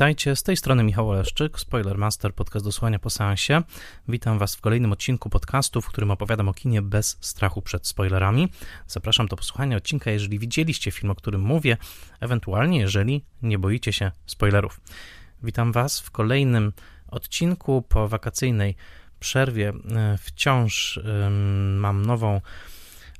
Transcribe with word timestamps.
Witajcie, 0.00 0.36
z 0.36 0.42
tej 0.42 0.56
strony 0.56 0.84
Michał 0.84 1.10
Oleszczyk, 1.10 1.60
Spoilermaster, 1.60 2.34
podcast 2.34 2.64
do 2.64 2.72
słuchania 2.72 2.98
po 2.98 3.10
seansie. 3.10 3.62
Witam 4.08 4.38
Was 4.38 4.56
w 4.56 4.60
kolejnym 4.60 4.92
odcinku 4.92 5.30
podcastu, 5.30 5.80
w 5.80 5.86
którym 5.86 6.10
opowiadam 6.10 6.48
o 6.48 6.54
kinie 6.54 6.82
bez 6.82 7.18
strachu 7.20 7.62
przed 7.62 7.86
spoilerami. 7.86 8.48
Zapraszam 8.86 9.26
do 9.26 9.36
posłuchania 9.36 9.76
odcinka, 9.76 10.10
jeżeli 10.10 10.38
widzieliście 10.38 10.90
film, 10.90 11.10
o 11.10 11.14
którym 11.14 11.40
mówię, 11.40 11.76
ewentualnie 12.20 12.78
jeżeli 12.78 13.24
nie 13.42 13.58
boicie 13.58 13.92
się 13.92 14.10
spoilerów. 14.26 14.80
Witam 15.42 15.72
Was 15.72 16.00
w 16.00 16.10
kolejnym 16.10 16.72
odcinku 17.08 17.82
po 17.82 18.08
wakacyjnej 18.08 18.76
przerwie. 19.18 19.68
E, 19.68 20.18
wciąż 20.18 21.00
mam 21.76 22.06
nową 22.06 22.40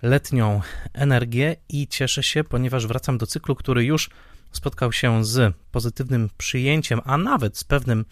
letnią 0.03 0.61
energię 0.93 1.57
i 1.69 1.89
cieszę 1.89 2.23
się, 2.23 2.45
ponieważ 2.45 2.87
wracam 2.87 3.19
do 3.19 3.27
cyklu, 3.27 3.55
który 3.55 3.85
już 3.85 4.11
spotkał 4.53 4.93
się 4.93 5.25
z 5.25 5.55
pozytywnym 5.73 6.31
przyjęciem, 6.39 7.01
a 7.05 7.19
nawet 7.19 7.59
z 7.59 7.65
pewnym, 7.65 8.05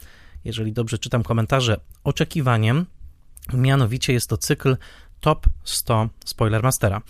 jeżeli 0.44 0.72
dobrze 0.72 0.98
czytam 0.98 1.22
komentarze, 1.22 1.80
oczekiwaniem. 2.04 2.86
Mianowicie 3.52 4.12
jest 4.12 4.28
to 4.28 4.36
cykl 4.36 4.76
Top 5.20 5.46
100 5.64 6.08
Spoilermastera. 6.24 7.02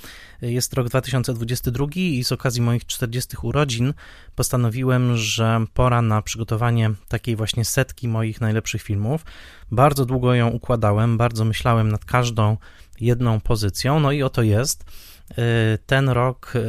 Jest 0.42 0.74
rok 0.74 0.88
2022 0.88 1.86
i 1.94 2.24
z 2.24 2.32
okazji 2.32 2.62
moich 2.62 2.86
40 2.86 3.36
urodzin 3.42 3.94
postanowiłem, 4.34 5.16
że 5.16 5.64
pora 5.74 6.02
na 6.02 6.22
przygotowanie 6.22 6.90
takiej 7.08 7.36
właśnie 7.36 7.64
setki 7.64 8.08
moich 8.08 8.40
najlepszych 8.40 8.82
filmów. 8.82 9.24
Bardzo 9.70 10.04
długo 10.06 10.34
ją 10.34 10.48
układałem, 10.48 11.16
bardzo 11.16 11.44
myślałem 11.44 11.88
nad 11.88 12.04
każdą 12.04 12.56
jedną 13.00 13.40
pozycją, 13.40 14.00
no 14.00 14.12
i 14.12 14.22
oto 14.22 14.42
jest. 14.42 14.84
Y, 15.30 15.78
ten 15.86 16.08
rok 16.08 16.52
y, 16.56 16.60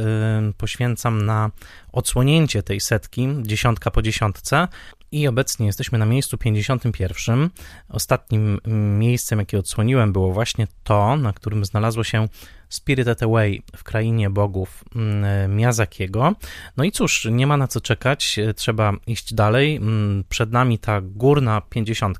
poświęcam 0.52 1.26
na 1.26 1.50
odsłonięcie 1.92 2.62
tej 2.62 2.80
setki, 2.80 3.28
dziesiątka 3.42 3.90
po 3.90 4.02
dziesiątce. 4.02 4.68
I 5.12 5.28
obecnie 5.28 5.66
jesteśmy 5.66 5.98
na 5.98 6.06
miejscu 6.06 6.38
51. 6.38 7.50
Ostatnim 7.88 8.58
miejscem, 8.98 9.38
jakie 9.38 9.58
odsłoniłem, 9.58 10.12
było 10.12 10.32
właśnie 10.32 10.66
to, 10.84 11.16
na 11.16 11.32
którym 11.32 11.64
znalazło 11.64 12.04
się 12.04 12.28
Spirited 12.70 13.22
Away 13.22 13.62
w 13.76 13.84
krainie 13.84 14.30
bogów 14.30 14.84
mm, 14.96 15.56
Miyazakiego. 15.56 16.32
No 16.76 16.84
i 16.84 16.92
cóż, 16.92 17.28
nie 17.30 17.46
ma 17.46 17.56
na 17.56 17.68
co 17.68 17.80
czekać, 17.80 18.36
trzeba 18.56 18.92
iść 19.06 19.34
dalej. 19.34 19.76
Mm, 19.76 20.24
przed 20.28 20.52
nami 20.52 20.78
ta 20.78 21.00
górna 21.00 21.60
50. 21.60 22.18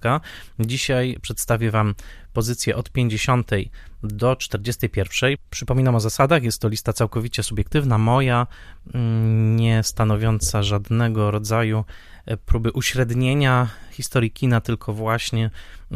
Dzisiaj 0.59 1.19
przedstawię 1.23 1.71
Wam 1.71 1.95
pozycję 2.33 2.77
od 2.77 2.91
50 2.91 3.51
do 4.03 4.37
41. 4.37 5.35
Przypominam 5.51 5.95
o 5.95 6.01
zasadach, 6.01 6.43
jest 6.43 6.63
to 6.63 6.69
lista 6.69 6.93
całkowicie 6.93 7.43
subiektywna, 7.43 7.99
moja, 7.99 8.47
mm, 8.95 9.57
nie 9.57 9.83
stanowiąca 9.83 10.63
żadnego 10.63 11.31
rodzaju 11.31 11.85
e, 12.27 12.37
próby 12.37 12.73
uśrednienia 12.73 13.69
historii 13.91 14.31
kina, 14.31 14.61
tylko 14.61 14.93
właśnie 14.93 15.51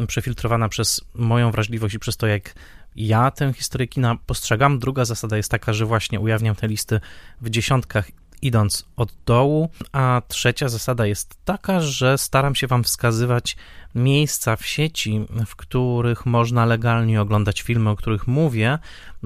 przefiltrowana 0.07 0.69
przez 0.69 1.01
moją 1.13 1.51
wrażliwość 1.51 1.95
i 1.95 1.99
przez 1.99 2.17
to, 2.17 2.27
jak 2.27 2.53
ja 2.95 3.31
tę 3.31 3.53
historię 3.53 3.87
kina 3.87 4.15
postrzegam. 4.25 4.79
Druga 4.79 5.05
zasada 5.05 5.37
jest 5.37 5.51
taka, 5.51 5.73
że 5.73 5.85
właśnie 5.85 6.19
ujawniam 6.19 6.55
te 6.55 6.67
listy 6.67 6.99
w 7.41 7.49
dziesiątkach 7.49 8.11
idąc 8.41 8.85
od 8.95 9.13
dołu, 9.25 9.69
a 9.91 10.21
trzecia 10.27 10.69
zasada 10.69 11.05
jest 11.05 11.45
taka, 11.45 11.79
że 11.79 12.17
staram 12.17 12.55
się 12.55 12.67
Wam 12.67 12.83
wskazywać 12.83 13.57
miejsca 13.95 14.55
w 14.55 14.65
sieci, 14.65 15.25
w 15.45 15.55
których 15.55 16.25
można 16.25 16.65
legalnie 16.65 17.21
oglądać 17.21 17.61
filmy, 17.61 17.89
o 17.89 17.95
których 17.95 18.27
mówię. 18.27 18.79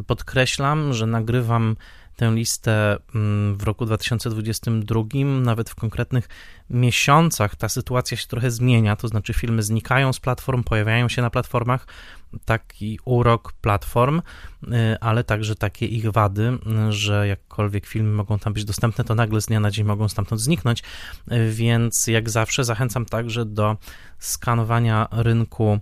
Podkreślam, 0.07 0.93
że 0.93 1.05
nagrywam 1.05 1.75
tę 2.15 2.31
listę 2.31 2.97
mm, 3.15 3.57
w 3.57 3.63
roku 3.63 3.85
2022, 3.85 5.03
nawet 5.41 5.69
w 5.69 5.75
konkretnych 5.75 6.29
miesiącach 6.69 7.55
ta 7.55 7.69
sytuacja 7.69 8.17
się 8.17 8.27
trochę 8.27 8.51
zmienia, 8.51 8.95
to 8.95 9.07
znaczy 9.07 9.33
filmy 9.33 9.63
znikają 9.63 10.13
z 10.13 10.19
platform, 10.19 10.63
pojawiają 10.63 11.09
się 11.09 11.21
na 11.21 11.29
platformach, 11.29 11.87
taki 12.45 12.99
urok 13.05 13.53
platform, 13.53 14.21
y, 14.63 14.99
ale 14.99 15.23
także 15.23 15.55
takie 15.55 15.85
ich 15.85 16.11
wady, 16.11 16.57
że 16.89 17.27
jakkolwiek 17.27 17.85
filmy 17.85 18.11
mogą 18.11 18.39
tam 18.39 18.53
być 18.53 18.65
dostępne, 18.65 19.03
to 19.03 19.15
nagle 19.15 19.41
z 19.41 19.45
dnia 19.45 19.59
na 19.59 19.71
dzień 19.71 19.85
mogą 19.85 20.09
stamtąd 20.09 20.41
zniknąć, 20.41 20.83
y, 21.31 21.51
więc 21.51 22.07
jak 22.07 22.29
zawsze 22.29 22.63
zachęcam 22.63 23.05
także 23.05 23.45
do 23.45 23.77
skanowania 24.19 25.07
rynku 25.11 25.79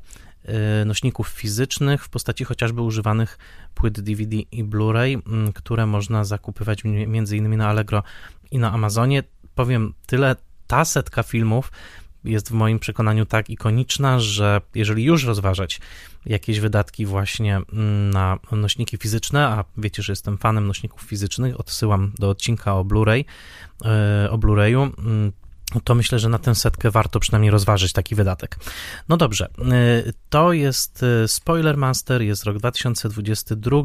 y, 0.81 0.85
nośników 0.85 1.27
fizycznych 1.27 2.03
w 2.03 2.09
postaci 2.09 2.43
chociażby 2.43 2.81
używanych 2.81 3.37
płyt 3.75 4.01
DVD 4.01 4.35
i 4.35 4.63
Blu-ray, 4.63 5.21
które 5.53 5.85
można 5.85 6.23
zakupywać 6.23 6.83
między 6.83 7.37
innymi 7.37 7.57
na 7.57 7.67
Allegro 7.67 8.03
i 8.51 8.59
na 8.59 8.71
Amazonie. 8.71 9.23
Powiem 9.55 9.93
tyle, 10.05 10.35
ta 10.67 10.85
setka 10.85 11.23
filmów 11.23 11.71
jest 12.23 12.49
w 12.49 12.51
moim 12.51 12.79
przekonaniu 12.79 13.25
tak 13.25 13.49
ikoniczna, 13.49 14.19
że 14.19 14.61
jeżeli 14.75 15.03
już 15.03 15.23
rozważać 15.23 15.79
jakieś 16.25 16.59
wydatki 16.59 17.05
właśnie 17.05 17.55
mm, 17.55 18.09
na 18.09 18.39
nośniki 18.51 18.97
fizyczne, 18.97 19.47
a 19.47 19.63
wiecie, 19.77 20.03
że 20.03 20.11
jestem 20.11 20.37
fanem 20.37 20.67
nośników 20.67 21.01
fizycznych, 21.01 21.59
odsyłam 21.59 22.11
do 22.19 22.29
odcinka 22.29 22.75
o 22.75 22.85
Blu-ray, 22.85 23.25
e, 23.85 24.29
o 24.31 24.37
Blu-rayu, 24.37 24.99
mm, 24.99 25.31
to 25.83 25.95
myślę, 25.95 26.19
że 26.19 26.29
na 26.29 26.39
tę 26.39 26.55
setkę 26.55 26.91
warto 26.91 27.19
przynajmniej 27.19 27.51
rozważyć 27.51 27.93
taki 27.93 28.15
wydatek. 28.15 28.57
No 29.09 29.17
dobrze, 29.17 29.49
e, 29.59 30.13
to 30.29 30.53
jest 30.53 31.03
e, 31.03 31.27
Spoiler 31.27 31.77
Master, 31.77 32.21
jest 32.21 32.43
rok 32.43 32.57
2022, 32.57 33.83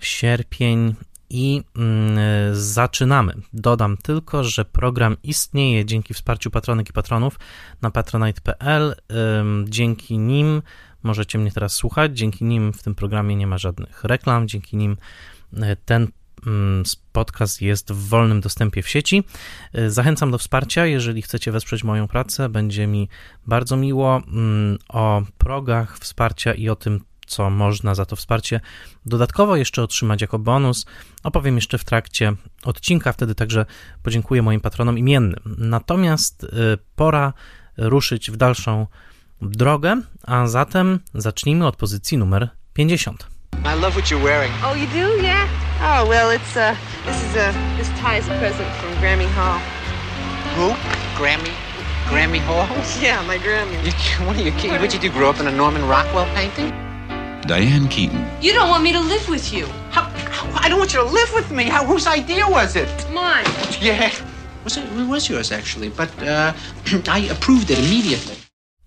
sierpień 0.00 0.94
i 1.32 1.62
mm, 1.76 2.18
zaczynamy. 2.54 3.34
Dodam 3.52 3.96
tylko, 3.96 4.44
że 4.44 4.64
program 4.64 5.16
istnieje 5.22 5.84
dzięki 5.84 6.14
wsparciu 6.14 6.50
patronek 6.50 6.90
i 6.90 6.92
patronów 6.92 7.38
na 7.82 7.90
patronite.pl. 7.90 8.94
Dzięki 9.64 10.18
nim 10.18 10.62
możecie 11.02 11.38
mnie 11.38 11.52
teraz 11.52 11.72
słuchać, 11.72 12.18
dzięki 12.18 12.44
nim 12.44 12.72
w 12.72 12.82
tym 12.82 12.94
programie 12.94 13.36
nie 13.36 13.46
ma 13.46 13.58
żadnych 13.58 14.04
reklam, 14.04 14.48
dzięki 14.48 14.76
nim 14.76 14.96
e, 15.56 15.76
ten 15.76 16.08
mm, 16.46 16.82
podcast 17.12 17.62
jest 17.62 17.92
w 17.92 18.08
wolnym 18.08 18.40
dostępie 18.40 18.82
w 18.82 18.88
sieci. 18.88 19.24
E, 19.72 19.90
zachęcam 19.90 20.30
do 20.30 20.38
wsparcia, 20.38 20.86
jeżeli 20.86 21.22
chcecie 21.22 21.52
wesprzeć 21.52 21.84
moją 21.84 22.08
pracę, 22.08 22.48
będzie 22.48 22.86
mi 22.86 23.08
bardzo 23.46 23.76
miło. 23.76 24.16
Mm, 24.16 24.78
o 24.88 25.22
progach 25.38 25.98
wsparcia 25.98 26.54
i 26.54 26.68
o 26.68 26.76
tym, 26.76 27.00
co 27.32 27.50
można 27.50 27.94
za 27.94 28.04
to 28.04 28.16
wsparcie 28.16 28.60
dodatkowo 29.06 29.56
jeszcze 29.56 29.82
otrzymać 29.82 30.20
jako 30.20 30.38
bonus. 30.38 30.86
Opowiem 31.22 31.56
jeszcze 31.56 31.78
w 31.78 31.84
trakcie 31.84 32.32
odcinka, 32.64 33.12
wtedy 33.12 33.34
także 33.34 33.66
podziękuję 34.02 34.42
moim 34.42 34.60
patronom 34.60 34.98
imiennym. 34.98 35.40
Natomiast 35.58 36.44
y, 36.44 36.48
pora 36.96 37.32
ruszyć 37.76 38.30
w 38.30 38.36
dalszą 38.36 38.86
drogę, 39.42 40.00
a 40.26 40.46
zatem 40.46 41.00
zacznijmy 41.14 41.66
od 41.66 41.76
pozycji 41.76 42.18
numer 42.18 42.48
50. 42.72 43.26
I 43.64 43.80
love 43.80 43.90
what 43.90 44.10
you're 44.10 44.24
wearing. 44.24 44.54
Oh, 44.64 44.76
you 44.76 44.86
do? 44.86 45.22
Yeah. 45.22 45.48
Oh, 45.80 46.08
well, 46.08 46.38
it's 46.38 46.56
uh 46.56 46.76
this 47.06 47.16
is 47.16 47.36
a 47.36 47.52
this 47.78 47.88
tie 48.00 48.18
is 48.18 48.28
a 48.28 48.38
present 48.38 48.68
from 48.80 48.90
Grammy 49.00 49.26
Hall. 49.36 49.58
Who? 50.56 50.74
Grammy 51.22 51.50
Grammy 52.08 52.40
Hall? 52.40 52.66
Yeah, 53.02 53.26
my 53.26 53.38
Grammy. 53.38 53.76
You, 53.84 54.26
what 54.26 54.36
are 54.36 54.42
you 54.42 54.52
kidding? 54.52 54.80
What 54.80 54.94
you 54.94 55.00
do? 55.00 55.10
Grow 55.10 55.30
up 55.30 55.40
in 55.40 55.46
a 55.46 55.50
Norman 55.50 55.88
Rockwell 55.88 56.26
painting? 56.34 56.91
Diane 57.46 57.88
Keaton. 57.88 58.24
You 58.40 58.52
don't 58.52 58.68
want 58.68 58.84
me 58.84 58.92
to 58.92 59.00
live 59.00 59.28
with 59.28 59.52
you. 59.52 59.66
How, 59.90 60.02
how, 60.30 60.46
I 60.64 60.68
don't 60.68 60.78
want 60.78 60.94
you 60.94 61.00
to 61.00 61.10
live 61.10 61.32
with 61.34 61.50
me. 61.50 61.64
How, 61.64 61.84
whose 61.84 62.06
idea 62.06 62.46
was 62.48 62.76
it? 62.76 62.88
Mine. 63.12 63.44
Yeah. 63.80 64.12
Was 64.64 64.76
it, 64.76 64.84
it 64.84 65.08
was 65.08 65.28
yours 65.28 65.52
actually, 65.52 65.90
but 65.90 66.10
uh, 66.22 66.52
I 67.18 67.30
approved 67.30 67.70
it 67.70 67.78
immediately. 67.78 68.36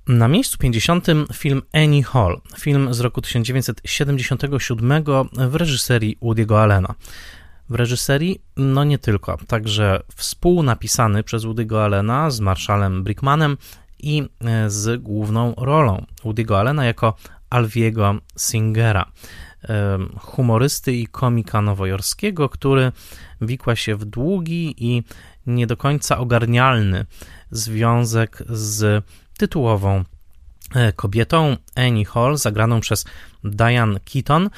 Na 0.07 0.27
miejscu 0.27 0.57
50 0.57 1.07
film 1.33 1.61
Annie 1.73 2.03
Hall, 2.03 2.41
film 2.59 2.93
z 2.93 2.99
roku 2.99 3.21
1977 3.21 5.03
w 5.33 5.55
reżyserii 5.55 6.17
Woody'ego 6.21 6.61
Allena. 6.61 6.95
W 7.69 7.75
reżyserii, 7.75 8.41
no 8.57 8.83
nie 8.83 8.97
tylko, 8.97 9.37
także 9.47 10.03
współnapisany 10.15 11.23
przez 11.23 11.43
Woody'ego 11.43 11.83
Allena 11.83 12.29
z 12.29 12.39
Marshallem 12.39 13.03
Brickmanem 13.03 13.57
i 13.99 14.23
e, 14.45 14.69
z 14.69 15.01
główną 15.01 15.53
rolą 15.57 16.05
Woody'ego 16.23 16.59
Allena 16.59 16.85
jako 16.85 17.15
Alwiego 17.49 18.15
Singera, 18.37 19.11
humorysty 20.19 20.93
i 20.93 21.07
komika 21.07 21.61
nowojorskiego, 21.61 22.49
który 22.49 22.91
wikła 23.41 23.75
się 23.75 23.95
w 23.95 24.05
długi 24.05 24.75
i 24.77 25.03
nie 25.47 25.67
do 25.67 25.77
końca 25.77 26.17
ogarnialny 26.17 27.05
związek 27.51 28.43
z 28.49 29.05
tytułową 29.37 30.03
e, 30.75 30.93
kobietą 30.93 31.57
Annie 31.75 32.05
Hall, 32.05 32.37
zagraną 32.37 32.79
przez 32.79 33.05
Diane 33.43 33.99
Keaton, 33.99 34.49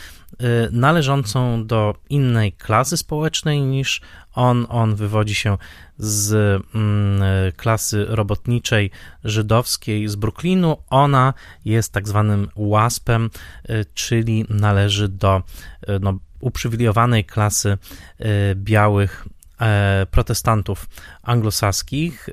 Y, 0.44 0.70
należącą 0.72 1.66
do 1.66 1.96
innej 2.10 2.52
klasy 2.52 2.98
społecznej 2.98 3.62
niż 3.62 4.02
on. 4.34 4.66
On 4.70 4.96
wywodzi 4.96 5.36
się 5.36 5.58
z 5.98 6.34
mm, 6.76 7.22
klasy 7.56 8.06
robotniczej 8.10 8.92
żydowskiej 9.24 10.08
z 10.08 10.16
Brooklynu. 10.16 10.78
Ona 10.90 11.34
jest 11.66 11.94
tak 11.94 12.08
zwanym 12.08 12.50
łaspem, 12.56 13.30
y, 13.70 13.86
czyli 13.94 14.46
należy 14.50 15.10
do 15.10 15.44
y, 15.90 16.00
no, 16.02 16.20
uprzywilejowanej 16.40 17.26
klasy 17.26 17.78
białych 18.56 19.28
protestantów 20.12 20.86
anglosaskich. 21.22 22.30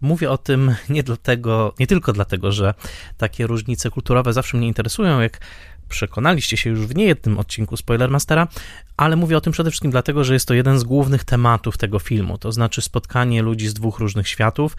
Mówię 0.00 0.30
o 0.30 0.38
tym 0.38 0.74
nie 0.88 1.02
dlatego, 1.02 1.74
nie 1.78 1.86
tylko 1.86 2.12
dlatego, 2.12 2.52
że 2.52 2.74
takie 3.16 3.46
różnice 3.46 3.90
kulturowe 3.90 4.32
zawsze 4.32 4.56
mnie 4.56 4.66
interesują, 4.66 5.20
jak 5.20 5.40
przekonaliście 5.88 6.56
się 6.56 6.70
już 6.70 6.86
w 6.86 6.96
niejednym 6.96 7.38
odcinku 7.38 7.76
Spoilermastera, 7.76 8.48
ale 8.96 9.16
mówię 9.16 9.36
o 9.36 9.40
tym 9.40 9.52
przede 9.52 9.70
wszystkim 9.70 9.90
dlatego, 9.90 10.24
że 10.24 10.34
jest 10.34 10.48
to 10.48 10.54
jeden 10.54 10.78
z 10.78 10.84
głównych 10.84 11.24
tematów 11.24 11.78
tego 11.78 11.98
filmu, 11.98 12.38
to 12.38 12.52
znaczy 12.52 12.82
spotkanie 12.82 13.42
ludzi 13.42 13.68
z 13.68 13.74
dwóch 13.74 13.98
różnych 13.98 14.28
światów 14.28 14.76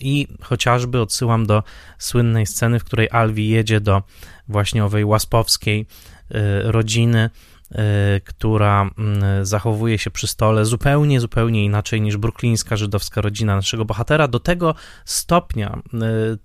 i 0.00 0.28
chociażby 0.42 1.00
odsyłam 1.00 1.46
do 1.46 1.62
słynnej 1.98 2.46
sceny, 2.46 2.78
w 2.78 2.84
której 2.84 3.08
Alvi 3.10 3.48
jedzie 3.48 3.80
do 3.80 4.02
właśnie 4.48 4.84
owej 4.84 5.04
łaspowskiej 5.04 5.86
y, 6.30 6.72
rodziny, 6.72 7.30
y, 7.70 7.76
która 8.20 8.90
mm, 8.98 9.46
zachowuje 9.46 9.98
się 9.98 10.10
przy 10.10 10.26
stole 10.26 10.64
zupełnie, 10.64 11.20
zupełnie 11.20 11.64
inaczej 11.64 12.00
niż 12.00 12.16
bruklińska 12.16 12.76
żydowska 12.76 13.20
rodzina 13.20 13.56
naszego 13.56 13.84
bohatera. 13.84 14.28
Do 14.28 14.40
tego 14.40 14.74
stopnia 15.04 15.78
y, 15.94 15.98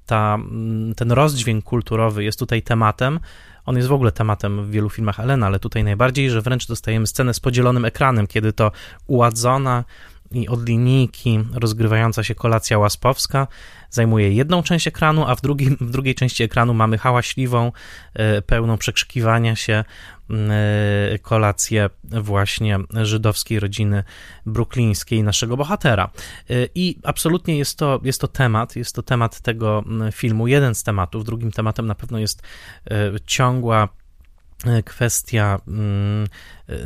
ta, 0.05 0.37
ten 0.95 1.11
rozdźwięk 1.11 1.63
kulturowy 1.63 2.23
jest 2.23 2.39
tutaj 2.39 2.61
tematem, 2.61 3.19
on 3.67 3.75
jest 3.75 3.87
w 3.87 3.93
ogóle 3.93 4.11
tematem 4.11 4.65
w 4.65 4.71
wielu 4.71 4.89
filmach 4.89 5.19
Elena, 5.19 5.45
ale 5.45 5.59
tutaj 5.59 5.83
najbardziej, 5.83 6.29
że 6.29 6.41
wręcz 6.41 6.67
dostajemy 6.67 7.07
scenę 7.07 7.33
z 7.33 7.39
podzielonym 7.39 7.85
ekranem, 7.85 8.27
kiedy 8.27 8.53
to 8.53 8.71
uładzona 9.07 9.83
i 10.31 10.47
od 10.47 10.69
linijki 10.69 11.39
rozgrywająca 11.53 12.23
się 12.23 12.35
kolacja 12.35 12.77
łaspowska 12.77 13.47
zajmuje 13.89 14.33
jedną 14.33 14.63
część 14.63 14.87
ekranu, 14.87 15.25
a 15.27 15.35
w, 15.35 15.41
w 15.81 15.91
drugiej 15.91 16.15
części 16.15 16.43
ekranu 16.43 16.73
mamy 16.73 16.97
hałaśliwą, 16.97 17.71
e, 18.13 18.41
pełną 18.41 18.77
przekrzykiwania 18.77 19.55
się 19.55 19.83
kolację 21.21 21.89
właśnie 22.03 22.79
żydowskiej 22.93 23.59
rodziny 23.59 24.03
bruklińskiej 24.45 25.23
naszego 25.23 25.57
bohatera. 25.57 26.09
E, 26.49 26.53
I 26.75 26.99
absolutnie 27.03 27.57
jest 27.57 27.77
to, 27.77 27.99
jest 28.03 28.21
to 28.21 28.27
temat, 28.27 28.75
jest 28.75 28.95
to 28.95 29.03
temat 29.03 29.41
tego 29.41 29.83
filmu, 30.11 30.47
jeden 30.47 30.75
z 30.75 30.83
tematów. 30.83 31.25
Drugim 31.25 31.51
tematem 31.51 31.85
na 31.85 31.95
pewno 31.95 32.19
jest 32.19 32.41
ciągła 33.25 33.77
E, 33.83 34.06
kwestia 34.85 35.59
mm, 35.67 36.27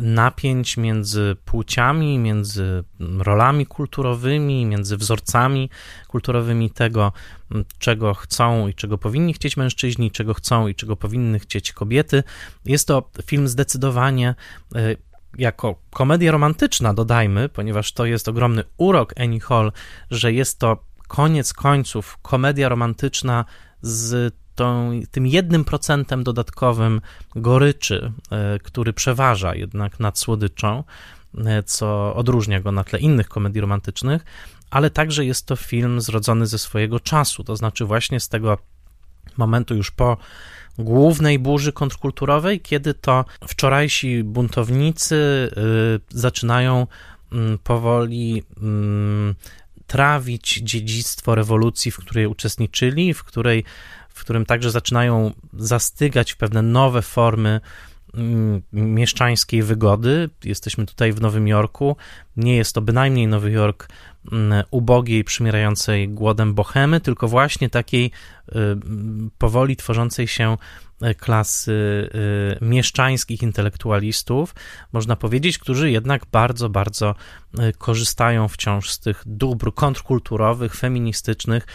napięć 0.01 0.77
między 0.77 1.35
płciami, 1.45 2.19
między 2.19 2.83
rolami 2.99 3.65
kulturowymi, 3.65 4.65
między 4.65 4.97
wzorcami 4.97 5.69
kulturowymi 6.07 6.69
tego, 6.69 7.11
czego 7.79 8.13
chcą 8.13 8.67
i 8.67 8.73
czego 8.73 8.97
powinni 8.97 9.33
chcieć 9.33 9.57
mężczyźni, 9.57 10.11
czego 10.11 10.33
chcą 10.33 10.67
i 10.67 10.75
czego 10.75 10.95
powinny 10.95 11.39
chcieć 11.39 11.71
kobiety. 11.71 12.23
Jest 12.65 12.87
to 12.87 13.09
film 13.25 13.47
zdecydowanie 13.47 14.35
e, 14.75 14.95
jako 15.37 15.75
komedia 15.89 16.31
romantyczna, 16.31 16.93
dodajmy, 16.93 17.49
ponieważ 17.49 17.91
to 17.91 18.05
jest 18.05 18.27
ogromny 18.27 18.63
urok 18.77 19.13
Annie 19.19 19.39
Hall, 19.39 19.71
że 20.11 20.33
jest 20.33 20.59
to 20.59 20.83
koniec 21.07 21.53
końców 21.53 22.17
komedia 22.21 22.69
romantyczna 22.69 23.45
z 23.81 24.35
tą, 24.61 24.99
tym 25.11 25.27
jednym 25.27 25.65
procentem 25.65 26.23
dodatkowym 26.23 27.01
goryczy, 27.35 28.11
e, 28.31 28.59
który 28.59 28.93
przeważa 28.93 29.55
jednak 29.55 29.99
nad 29.99 30.19
słodyczą, 30.19 30.83
e, 31.37 31.63
co 31.63 32.15
odróżnia 32.15 32.61
go 32.61 32.71
na 32.71 32.83
tle 32.83 32.99
innych 32.99 33.29
komedii 33.29 33.61
romantycznych, 33.61 34.25
ale 34.69 34.89
także 34.89 35.25
jest 35.25 35.45
to 35.45 35.55
film 35.55 36.01
zrodzony 36.01 36.47
ze 36.47 36.57
swojego 36.57 36.99
czasu, 36.99 37.43
to 37.43 37.55
znaczy 37.55 37.85
właśnie 37.85 38.19
z 38.19 38.29
tego 38.29 38.57
momentu 39.37 39.75
już 39.75 39.91
po 39.91 40.17
głównej 40.77 41.39
burzy 41.39 41.73
kontrkulturowej, 41.73 42.59
kiedy 42.59 42.93
to 42.93 43.25
wczorajsi 43.47 44.23
buntownicy 44.23 45.15
e, 45.15 45.61
zaczynają 46.09 46.87
mm, 47.31 47.57
powoli 47.57 48.43
mm, 48.61 49.35
trawić 49.87 50.59
dziedzictwo 50.63 51.35
rewolucji, 51.35 51.91
w 51.91 51.97
której 51.97 52.27
uczestniczyli, 52.27 53.13
w 53.13 53.23
której 53.23 53.63
w 54.21 54.23
którym 54.23 54.45
także 54.45 54.71
zaczynają 54.71 55.31
zastygać 55.53 56.35
pewne 56.35 56.61
nowe 56.61 57.01
formy 57.01 57.61
mm, 58.13 58.61
mieszczańskiej 58.73 59.63
wygody. 59.63 60.29
Jesteśmy 60.43 60.85
tutaj 60.85 61.13
w 61.13 61.21
Nowym 61.21 61.47
Jorku. 61.47 61.95
Nie 62.37 62.55
jest 62.55 62.75
to 62.75 62.81
bynajmniej 62.81 63.27
Nowy 63.27 63.51
Jork 63.51 63.87
ubogiej, 64.71 65.23
przymierającej 65.23 66.09
głodem 66.09 66.53
bohemy, 66.53 67.01
tylko 67.01 67.27
właśnie 67.27 67.69
takiej 67.69 68.11
y, 68.49 68.53
powoli 69.37 69.75
tworzącej 69.75 70.27
się 70.27 70.57
klasy 71.17 72.09
y, 72.61 72.65
mieszczańskich 72.65 73.41
intelektualistów, 73.41 74.55
można 74.93 75.15
powiedzieć, 75.15 75.57
którzy 75.57 75.91
jednak 75.91 76.25
bardzo, 76.31 76.69
bardzo 76.69 77.15
y, 77.59 77.73
korzystają 77.77 78.47
wciąż 78.47 78.89
z 78.89 78.99
tych 78.99 79.23
dóbr 79.25 79.73
kontrkulturowych, 79.73 80.75
feministycznych, 80.75 81.67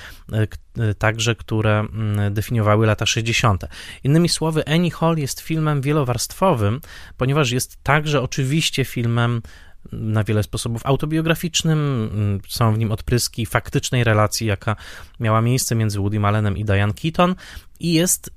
y, 0.79 0.95
także 0.95 1.35
które 1.35 1.79
mm, 1.79 2.35
definiowały 2.35 2.87
lata 2.87 3.07
60. 3.07 3.65
Innymi 4.05 4.29
słowy, 4.29 4.67
Annie 4.67 4.91
Hall 4.91 5.17
jest 5.19 5.41
filmem 5.41 5.81
wielowarstwowym, 5.81 6.81
ponieważ 7.17 7.51
jest 7.51 7.83
także 7.83 8.23
oczywiście 8.23 8.85
filmem 8.85 9.43
na 9.93 10.25
wiele 10.25 10.43
sposobów 10.43 10.87
autobiograficznym. 10.87 12.41
Są 12.49 12.75
w 12.75 12.79
nim 12.79 12.93
odpryski 12.93 13.47
faktycznej 13.47 14.05
relacji, 14.05 14.47
jaka 14.47 14.77
miała 15.21 15.41
miejsce 15.43 15.75
między 15.75 15.99
Woody 15.99 16.19
Allenem 16.19 16.57
i 16.57 16.65
Diane 16.65 16.93
Keaton 16.95 17.35
i 17.81 17.93
jest 17.93 18.31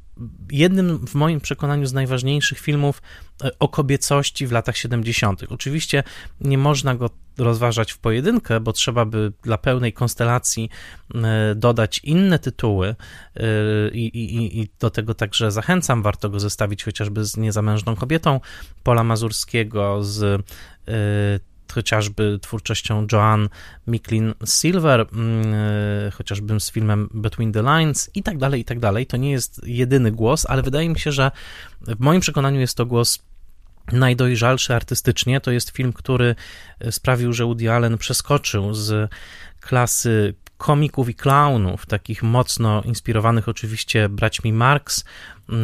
jednym 0.52 1.08
w 1.08 1.16
moim 1.16 1.42
przekonaniu 1.42 1.86
z 1.86 1.94
najważniejszych 1.94 2.60
filmów 2.60 3.02
e, 3.44 3.52
o 3.60 3.68
kobiecości 3.68 4.48
w 4.48 4.52
latach 4.52 4.78
70. 4.78 5.44
Oczywiście 5.50 6.04
nie 6.42 6.58
można 6.58 6.96
go 6.96 7.10
rozważać 7.40 7.92
w 7.92 7.98
pojedynkę, 7.98 8.60
bo 8.60 8.74
trzeba 8.74 9.06
by 9.06 9.32
dla 9.44 9.58
pełnej 9.58 9.94
konstelacji 9.94 10.70
e, 11.16 11.56
dodać 11.56 12.00
inne 12.04 12.40
tytuły 12.40 12.88
e, 13.36 13.44
i, 13.92 14.06
i, 14.06 14.60
i 14.60 14.70
do 14.80 14.90
tego 14.90 15.14
także 15.14 15.52
zachęcam. 15.52 16.02
Warto 16.02 16.30
go 16.30 16.40
zestawić 16.40 16.84
chociażby 16.84 17.26
z 17.26 17.38
Niezamężną 17.38 17.96
kobietą 17.96 18.40
Pola 18.84 19.04
Mazurskiego, 19.04 20.04
z 20.04 20.46
chociażby 21.74 22.40
twórczością 22.42 23.08
Joan 23.12 23.50
Micklin 23.88 24.34
Silver, 24.46 25.08
mm, 25.14 25.54
e, 26.08 26.12
chociażby 26.12 26.60
z 26.60 26.72
filmem 26.72 27.10
Between 27.14 27.52
the 27.52 27.62
Lines 27.62 28.10
i 28.16 28.24
tak 28.24 28.38
dalej, 28.38 28.62
i 28.62 28.66
tak 28.66 28.80
dalej. 28.80 29.06
To 29.06 29.18
nie 29.18 29.32
jest 29.32 29.62
jedyny 29.68 30.12
głos, 30.12 30.46
ale 30.50 30.64
wydaje 30.64 30.90
mi 30.90 31.00
się, 31.00 31.12
że 31.12 31.32
w 31.82 32.00
moim 32.00 32.22
przekonaniu 32.22 32.60
jest 32.60 32.78
to 32.78 32.86
głos 32.86 33.20
najdojrzalszy 33.92 34.76
artystycznie. 34.76 35.42
To 35.42 35.52
jest 35.52 35.70
film, 35.70 35.94
który 35.94 36.36
sprawił, 36.92 37.34
że 37.34 37.46
Woody 37.46 37.72
Allen 37.72 37.98
przeskoczył 37.98 38.74
z 38.74 39.12
klasy 39.60 40.34
komików 40.60 41.10
i 41.10 41.16
klaunów, 41.16 41.86
takich 41.86 42.24
mocno 42.24 42.82
inspirowanych 42.82 43.50
oczywiście 43.50 44.10
braćmi 44.10 44.54
Marx, 44.54 45.06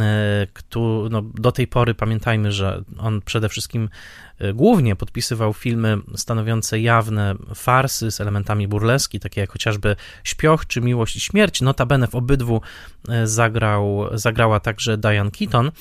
E, 0.02 0.48
kto, 0.54 1.08
no, 1.12 1.22
do 1.22 1.52
tej 1.52 1.68
pory 1.68 1.94
pamiętajmy, 1.94 2.52
że 2.52 2.84
on 2.98 3.22
przede 3.22 3.50
wszystkim 3.50 3.90
e, 4.40 4.54
głównie 4.54 4.96
podpisywał 4.96 5.54
filmy 5.54 5.98
stanowiące 6.16 6.80
jawne 6.80 7.36
farsy 7.56 8.12
z 8.12 8.22
elementami 8.22 8.68
burleski, 8.68 9.20
takie 9.20 9.42
jak 9.42 9.52
chociażby 9.52 9.96
Śpioch 10.24 10.68
czy 10.68 10.82
Miłość 10.82 11.16
i 11.16 11.20
Śmierć. 11.20 11.62
Notabene 11.62 12.08
w 12.08 12.16
obydwu 12.16 12.62
e, 13.10 13.28
zagrał, 13.28 14.10
zagrała 14.14 14.60
także 14.60 14.98
Diane 14.98 15.32
Keaton, 15.32 15.72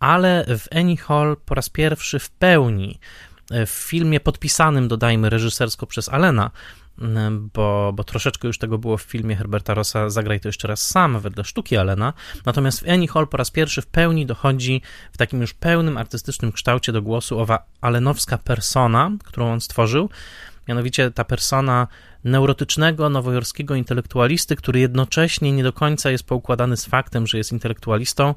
ale 0.00 0.44
w 0.48 0.76
Annie 0.76 0.96
Hall 0.96 1.36
po 1.46 1.54
raz 1.54 1.68
pierwszy 1.68 2.18
w 2.18 2.30
pełni 2.30 2.98
w 3.66 3.70
filmie 3.70 4.20
podpisanym, 4.20 4.88
dodajmy, 4.88 5.30
reżysersko 5.30 5.86
przez 5.86 6.08
Alena, 6.08 6.50
bo, 7.54 7.92
bo 7.94 8.04
troszeczkę 8.04 8.48
już 8.48 8.58
tego 8.58 8.78
było 8.78 8.96
w 8.96 9.02
filmie 9.02 9.36
Herberta 9.36 9.74
Rossa 9.74 10.10
Zagraj 10.10 10.40
to 10.40 10.48
jeszcze 10.48 10.68
raz 10.68 10.82
sam, 10.82 11.20
wedle 11.20 11.44
sztuki 11.44 11.76
Alena. 11.76 12.12
Natomiast 12.46 12.80
w 12.80 12.88
Annie 12.88 13.08
Hall 13.08 13.28
po 13.28 13.36
raz 13.36 13.50
pierwszy 13.50 13.82
w 13.82 13.86
pełni 13.86 14.26
dochodzi 14.26 14.82
w 15.12 15.16
takim 15.16 15.40
już 15.40 15.54
pełnym 15.54 15.96
artystycznym 15.96 16.52
kształcie 16.52 16.92
do 16.92 17.02
głosu 17.02 17.38
owa 17.38 17.66
alenowska 17.80 18.38
persona, 18.38 19.10
którą 19.24 19.52
on 19.52 19.60
stworzył. 19.60 20.10
Mianowicie 20.68 21.10
ta 21.10 21.24
persona 21.24 21.86
neurotycznego, 22.24 23.08
nowojorskiego 23.08 23.74
intelektualisty, 23.74 24.56
który 24.56 24.80
jednocześnie 24.80 25.52
nie 25.52 25.62
do 25.62 25.72
końca 25.72 26.10
jest 26.10 26.24
poukładany 26.24 26.76
z 26.76 26.84
faktem, 26.84 27.26
że 27.26 27.38
jest 27.38 27.52
intelektualistą, 27.52 28.34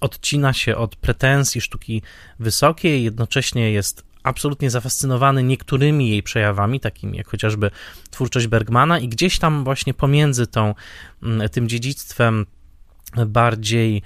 odcina 0.00 0.52
się 0.52 0.76
od 0.76 0.96
pretensji 0.96 1.60
sztuki 1.60 2.02
wysokiej, 2.38 3.04
jednocześnie 3.04 3.72
jest 3.72 4.04
absolutnie 4.26 4.70
zafascynowany 4.70 5.42
niektórymi 5.42 6.10
jej 6.10 6.22
przejawami, 6.22 6.80
takimi 6.80 7.18
jak 7.18 7.28
chociażby 7.28 7.70
twórczość 8.10 8.46
Bergmana, 8.46 8.98
i 8.98 9.08
gdzieś 9.08 9.38
tam 9.38 9.64
właśnie 9.64 9.94
pomiędzy 9.94 10.46
tą, 10.46 10.74
mm, 11.22 11.48
tym 11.48 11.68
dziedzictwem 11.68 12.46
bardziej 13.26 14.02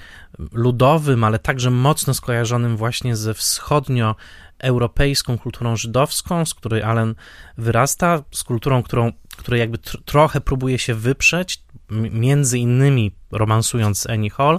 ludowym, 0.53 1.25
ale 1.25 1.39
także 1.39 1.71
mocno 1.71 2.15
skojarzonym 2.15 2.77
właśnie 2.77 3.17
ze 3.17 3.35
wschodnio 3.35 4.17
europejską 4.59 5.39
kulturą 5.39 5.77
żydowską, 5.77 6.45
z 6.45 6.55
której 6.55 6.83
Allen 6.83 7.15
wyrasta, 7.59 8.23
z 8.33 8.45
kulturą, 8.45 8.83
którą, 8.83 9.13
której 9.37 9.61
jakby 9.61 9.79
trochę 10.05 10.41
próbuje 10.41 10.79
się 10.79 10.95
wyprzeć, 10.95 11.63
między 12.11 12.59
innymi 12.59 13.13
romansując 13.31 14.07
Annie 14.07 14.31
Hall, 14.31 14.59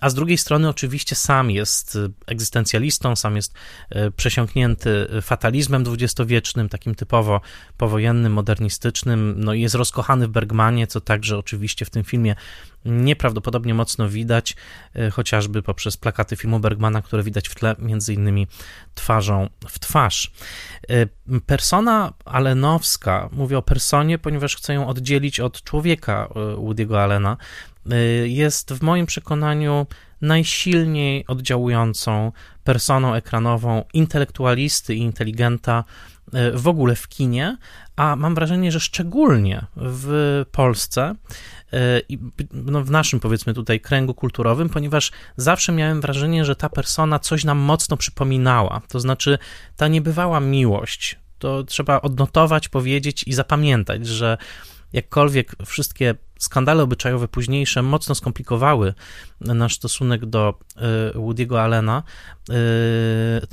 a 0.00 0.10
z 0.10 0.14
drugiej 0.14 0.38
strony 0.38 0.68
oczywiście 0.68 1.14
sam 1.14 1.50
jest 1.50 1.98
egzystencjalistą, 2.26 3.16
sam 3.16 3.36
jest 3.36 3.54
przesiąknięty 4.16 5.06
fatalizmem 5.22 5.84
dwudziestowiecznym, 5.84 6.68
takim 6.68 6.94
typowo 6.94 7.40
powojennym, 7.76 8.32
modernistycznym, 8.32 9.34
no 9.38 9.54
i 9.54 9.60
jest 9.60 9.74
rozkochany 9.74 10.26
w 10.26 10.30
Bergmanie, 10.30 10.86
co 10.86 11.00
także 11.00 11.38
oczywiście 11.38 11.84
w 11.84 11.90
tym 11.90 12.04
filmie 12.04 12.34
nieprawdopodobnie 12.86 13.74
mocno 13.74 14.08
widać, 14.08 14.56
e, 14.94 15.10
chociażby 15.10 15.62
poprzez 15.62 15.96
plakaty 15.96 16.36
filmu 16.36 16.60
Bergmana, 16.60 17.02
które 17.02 17.22
widać 17.22 17.48
w 17.48 17.54
tle, 17.54 17.76
między 17.78 18.14
innymi 18.14 18.46
twarzą 18.94 19.48
w 19.68 19.78
twarz. 19.78 20.32
E, 20.88 21.06
persona 21.46 22.12
Allenowska, 22.24 23.28
mówię 23.32 23.58
o 23.58 23.62
personie, 23.62 24.18
ponieważ 24.18 24.56
chcę 24.56 24.74
ją 24.74 24.88
oddzielić 24.88 25.40
od 25.40 25.62
człowieka 25.62 26.28
e, 26.30 26.34
Woody'ego 26.34 26.96
Allena, 26.96 27.36
jest 28.24 28.72
w 28.72 28.82
moim 28.82 29.06
przekonaniu 29.06 29.86
najsilniej 30.20 31.26
oddziałującą 31.26 32.32
personą 32.64 33.14
ekranową 33.14 33.84
intelektualisty 33.92 34.94
i 34.94 34.98
inteligenta 34.98 35.84
w 36.54 36.68
ogóle 36.68 36.94
w 36.94 37.08
kinie, 37.08 37.56
a 37.96 38.16
mam 38.16 38.34
wrażenie, 38.34 38.72
że 38.72 38.80
szczególnie 38.80 39.66
w 39.76 40.44
Polsce 40.52 41.14
i 42.08 42.18
no 42.52 42.84
w 42.84 42.90
naszym, 42.90 43.20
powiedzmy 43.20 43.54
tutaj, 43.54 43.80
kręgu 43.80 44.14
kulturowym, 44.14 44.68
ponieważ 44.68 45.12
zawsze 45.36 45.72
miałem 45.72 46.00
wrażenie, 46.00 46.44
że 46.44 46.56
ta 46.56 46.68
persona 46.68 47.18
coś 47.18 47.44
nam 47.44 47.58
mocno 47.58 47.96
przypominała. 47.96 48.82
To 48.88 49.00
znaczy, 49.00 49.38
ta 49.76 49.88
niebywała 49.88 50.40
miłość, 50.40 51.18
to 51.38 51.64
trzeba 51.64 52.00
odnotować, 52.00 52.68
powiedzieć 52.68 53.24
i 53.26 53.32
zapamiętać, 53.32 54.06
że 54.06 54.38
jakkolwiek 54.92 55.52
wszystkie 55.66 56.14
skandale 56.38 56.82
obyczajowe 56.82 57.28
późniejsze 57.28 57.82
mocno 57.82 58.14
skomplikowały 58.14 58.94
nasz 59.40 59.76
stosunek 59.76 60.26
do 60.26 60.54
y, 61.14 61.18
Woody'ego 61.18 61.58
Allena, 61.58 62.02
y, 62.50 62.54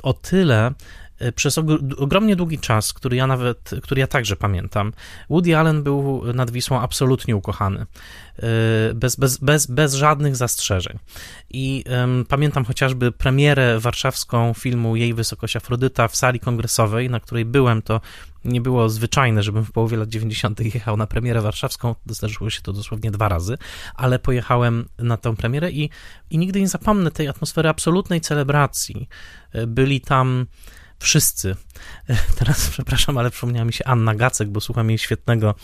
o 0.02 0.12
tyle 0.12 0.74
E, 1.18 1.32
przez 1.32 1.58
ogromnie 1.98 2.36
długi 2.36 2.58
czas, 2.58 2.92
który 2.92 3.16
ja 3.16 3.26
nawet, 3.26 3.70
który 3.82 4.00
ja 4.00 4.06
także 4.06 4.36
pamiętam, 4.36 4.92
Woody 5.30 5.56
Allen 5.56 5.82
był 5.82 6.22
nad 6.34 6.50
Wisłą 6.50 6.80
absolutnie 6.80 7.36
ukochany, 7.36 7.86
bez, 8.94 9.16
bez, 9.16 9.38
bez, 9.38 9.66
bez 9.66 9.94
żadnych 9.94 10.36
zastrzeżeń. 10.36 10.98
I 11.50 11.84
um, 11.90 12.24
pamiętam 12.28 12.64
chociażby 12.64 13.12
premierę 13.12 13.80
warszawską 13.80 14.54
filmu 14.54 14.96
Jej 14.96 15.14
Wysokość 15.14 15.56
Afrodyta 15.56 16.08
w 16.08 16.16
sali 16.16 16.40
kongresowej, 16.40 17.10
na 17.10 17.20
której 17.20 17.44
byłem, 17.44 17.82
to 17.82 18.00
nie 18.44 18.60
było 18.60 18.88
zwyczajne, 18.88 19.42
żebym 19.42 19.64
w 19.64 19.72
połowie 19.72 19.96
lat 19.96 20.08
90. 20.08 20.60
jechał 20.60 20.96
na 20.96 21.06
premierę 21.06 21.40
warszawską, 21.40 21.94
zdarzyło 22.06 22.50
się 22.50 22.62
to 22.62 22.72
dosłownie 22.72 23.10
dwa 23.10 23.28
razy, 23.28 23.58
ale 23.94 24.18
pojechałem 24.18 24.88
na 24.98 25.16
tę 25.16 25.36
premierę 25.36 25.70
i, 25.70 25.90
i 26.30 26.38
nigdy 26.38 26.60
nie 26.60 26.68
zapomnę 26.68 27.10
tej 27.10 27.28
atmosfery 27.28 27.68
absolutnej 27.68 28.20
celebracji. 28.20 29.08
Byli 29.66 30.00
tam 30.00 30.46
wszyscy. 30.98 31.56
Teraz 32.38 32.70
przepraszam, 32.70 33.18
ale 33.18 33.30
przypomniała 33.30 33.64
mi 33.64 33.72
się 33.72 33.84
Anna 33.84 34.14
Gacek, 34.14 34.48
bo 34.48 34.60
słucham 34.60 34.88
jej 34.88 34.98
świetnego 34.98 35.54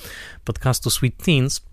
podcastu 0.44 0.90
Sweet 0.90 1.16
Teens. 1.24 1.69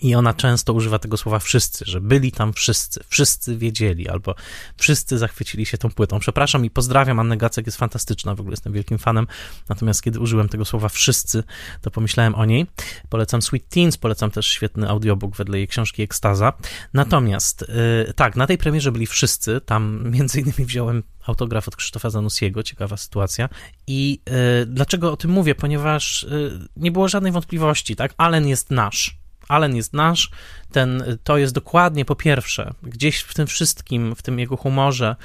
I 0.00 0.14
ona 0.14 0.34
często 0.34 0.72
używa 0.72 0.98
tego 0.98 1.16
słowa 1.16 1.38
wszyscy, 1.38 1.84
że 1.88 2.00
byli 2.00 2.32
tam 2.32 2.52
wszyscy, 2.52 3.00
wszyscy 3.08 3.56
wiedzieli, 3.56 4.08
albo 4.08 4.34
wszyscy 4.76 5.18
zachwycili 5.18 5.66
się 5.66 5.78
tą 5.78 5.90
płytą. 5.90 6.18
Przepraszam 6.18 6.64
i 6.64 6.70
pozdrawiam, 6.70 7.20
Annę 7.20 7.36
Gacek 7.36 7.66
jest 7.66 7.78
fantastyczna, 7.78 8.34
w 8.34 8.40
ogóle 8.40 8.52
jestem 8.52 8.72
wielkim 8.72 8.98
fanem, 8.98 9.26
natomiast 9.68 10.02
kiedy 10.02 10.20
użyłem 10.20 10.48
tego 10.48 10.64
słowa 10.64 10.88
wszyscy, 10.88 11.42
to 11.80 11.90
pomyślałem 11.90 12.34
o 12.34 12.44
niej. 12.44 12.66
Polecam 13.08 13.42
Sweet 13.42 13.68
Teens, 13.68 13.96
polecam 13.96 14.30
też 14.30 14.46
świetny 14.46 14.88
audiobook 14.88 15.36
wedle 15.36 15.58
jej 15.58 15.68
książki 15.68 16.02
Ekstaza. 16.02 16.52
Natomiast, 16.94 17.64
yy, 18.06 18.12
tak, 18.14 18.36
na 18.36 18.46
tej 18.46 18.58
premierze 18.58 18.92
byli 18.92 19.06
wszyscy, 19.06 19.60
tam 19.60 20.10
między 20.10 20.40
innymi 20.40 20.64
wziąłem 20.64 21.02
autograf 21.26 21.68
od 21.68 21.76
Krzysztofa 21.76 22.10
Zanussiego, 22.10 22.62
ciekawa 22.62 22.96
sytuacja. 22.96 23.48
I 23.86 24.20
yy, 24.26 24.66
dlaczego 24.66 25.12
o 25.12 25.16
tym 25.16 25.30
mówię? 25.30 25.54
Ponieważ 25.54 26.26
yy, 26.30 26.68
nie 26.76 26.92
było 26.92 27.08
żadnej 27.08 27.32
wątpliwości, 27.32 27.96
tak? 27.96 28.14
Allen 28.16 28.48
jest 28.48 28.70
nasz 28.70 29.21
Allen 29.52 29.76
jest 29.76 29.92
nasz, 29.92 30.30
ten, 30.72 31.18
to 31.24 31.38
jest 31.38 31.54
dokładnie 31.54 32.04
po 32.04 32.16
pierwsze, 32.16 32.74
gdzieś 32.82 33.20
w 33.20 33.34
tym 33.34 33.46
wszystkim, 33.46 34.14
w 34.14 34.22
tym 34.22 34.38
jego 34.38 34.56
humorze, 34.56 35.16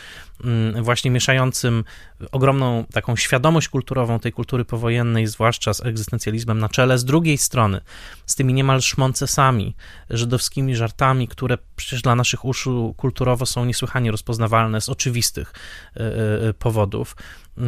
mm, 0.43 0.83
właśnie 0.83 1.11
mieszającym 1.11 1.83
ogromną 2.31 2.85
taką 2.93 3.15
świadomość 3.15 3.69
kulturową 3.69 4.19
tej 4.19 4.31
kultury 4.31 4.65
powojennej, 4.65 5.27
zwłaszcza 5.27 5.73
z 5.73 5.85
egzystencjalizmem 5.85 6.59
na 6.59 6.69
czele, 6.69 6.97
z 6.97 7.05
drugiej 7.05 7.37
strony, 7.37 7.81
z 8.25 8.35
tymi 8.35 8.53
niemal 8.53 8.81
szmoncesami, 8.81 9.75
żydowskimi 10.09 10.75
żartami, 10.75 11.27
które 11.27 11.57
przecież 11.75 12.01
dla 12.01 12.15
naszych 12.15 12.45
uszu 12.45 12.93
kulturowo 12.97 13.45
są 13.45 13.65
niesłychanie 13.65 14.11
rozpoznawalne 14.11 14.81
z 14.81 14.89
oczywistych 14.89 15.53
e, 15.95 15.99
e, 16.49 16.53
powodów. 16.53 17.15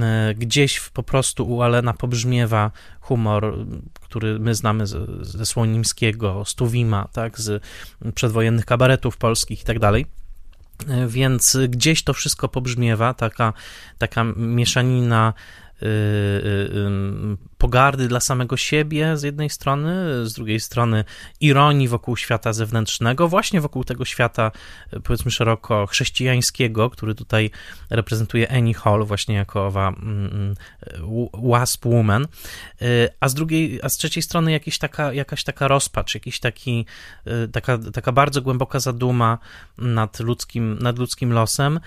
E, 0.02 0.34
gdzieś 0.36 0.80
po 0.80 1.04
prostu 1.04 1.50
u 1.50 1.62
Alena 1.62 1.94
pobrzmiewa 1.94 2.72
humor, 3.02 3.66
który 4.02 4.40
my 4.40 4.56
znamy 4.56 4.88
ze, 4.88 5.06
ze 5.22 5.46
Słonimskiego, 5.46 6.46
z 6.46 6.56
Tuwima, 6.56 7.08
tak, 7.14 7.40
z 7.40 7.64
przedwojennych 8.16 8.66
kabaretów 8.66 9.18
polskich 9.18 9.62
i 9.62 9.66
tak 9.66 9.80
dalej. 9.80 10.06
E, 10.88 11.08
więc 11.08 11.58
gdzieś 11.70 12.04
to 12.04 12.14
wszystko 12.14 12.48
pobrzmiewa, 12.48 13.14
taka, 13.14 13.54
taka 13.98 14.24
mieszanina 14.36 15.34
Y, 15.82 15.86
y, 15.86 17.38
pogardy 17.60 18.08
dla 18.08 18.20
samego 18.20 18.58
siebie 18.58 19.18
z 19.18 19.24
jednej 19.24 19.50
strony, 19.50 19.92
z 20.26 20.34
drugiej 20.34 20.60
strony 20.60 21.04
ironii 21.42 21.88
wokół 21.88 22.18
świata 22.18 22.54
zewnętrznego, 22.54 23.28
właśnie 23.28 23.62
wokół 23.62 23.84
tego 23.84 24.06
świata, 24.06 24.52
powiedzmy 25.04 25.32
szeroko 25.32 25.88
chrześcijańskiego, 25.88 26.90
który 26.90 27.16
tutaj 27.16 27.52
reprezentuje 27.90 28.52
Annie 28.52 28.74
Hall, 28.74 29.06
właśnie 29.06 29.36
jako 29.36 29.66
owa 29.66 29.88
mm, 29.88 30.30
mm, 30.34 30.56
wasp 31.44 31.86
woman, 31.86 32.28
y, 32.82 33.10
a 33.20 33.30
z 33.30 33.34
drugiej, 33.34 33.80
a 33.84 33.90
z 33.90 33.98
trzeciej 33.98 34.24
strony 34.24 34.52
jakaś 34.52 34.78
taka, 34.78 35.14
jakaś 35.14 35.44
taka 35.44 35.68
rozpacz, 35.68 36.14
jakiś 36.14 36.40
taki, 36.40 36.86
taka, 37.52 37.78
taka 37.78 38.12
bardzo 38.12 38.42
głęboka 38.42 38.80
zaduma 38.80 39.38
nad 39.78 40.20
ludzkim, 40.20 40.80
nad 40.82 41.00
ludzkim 41.00 41.34
losem. 41.34 41.80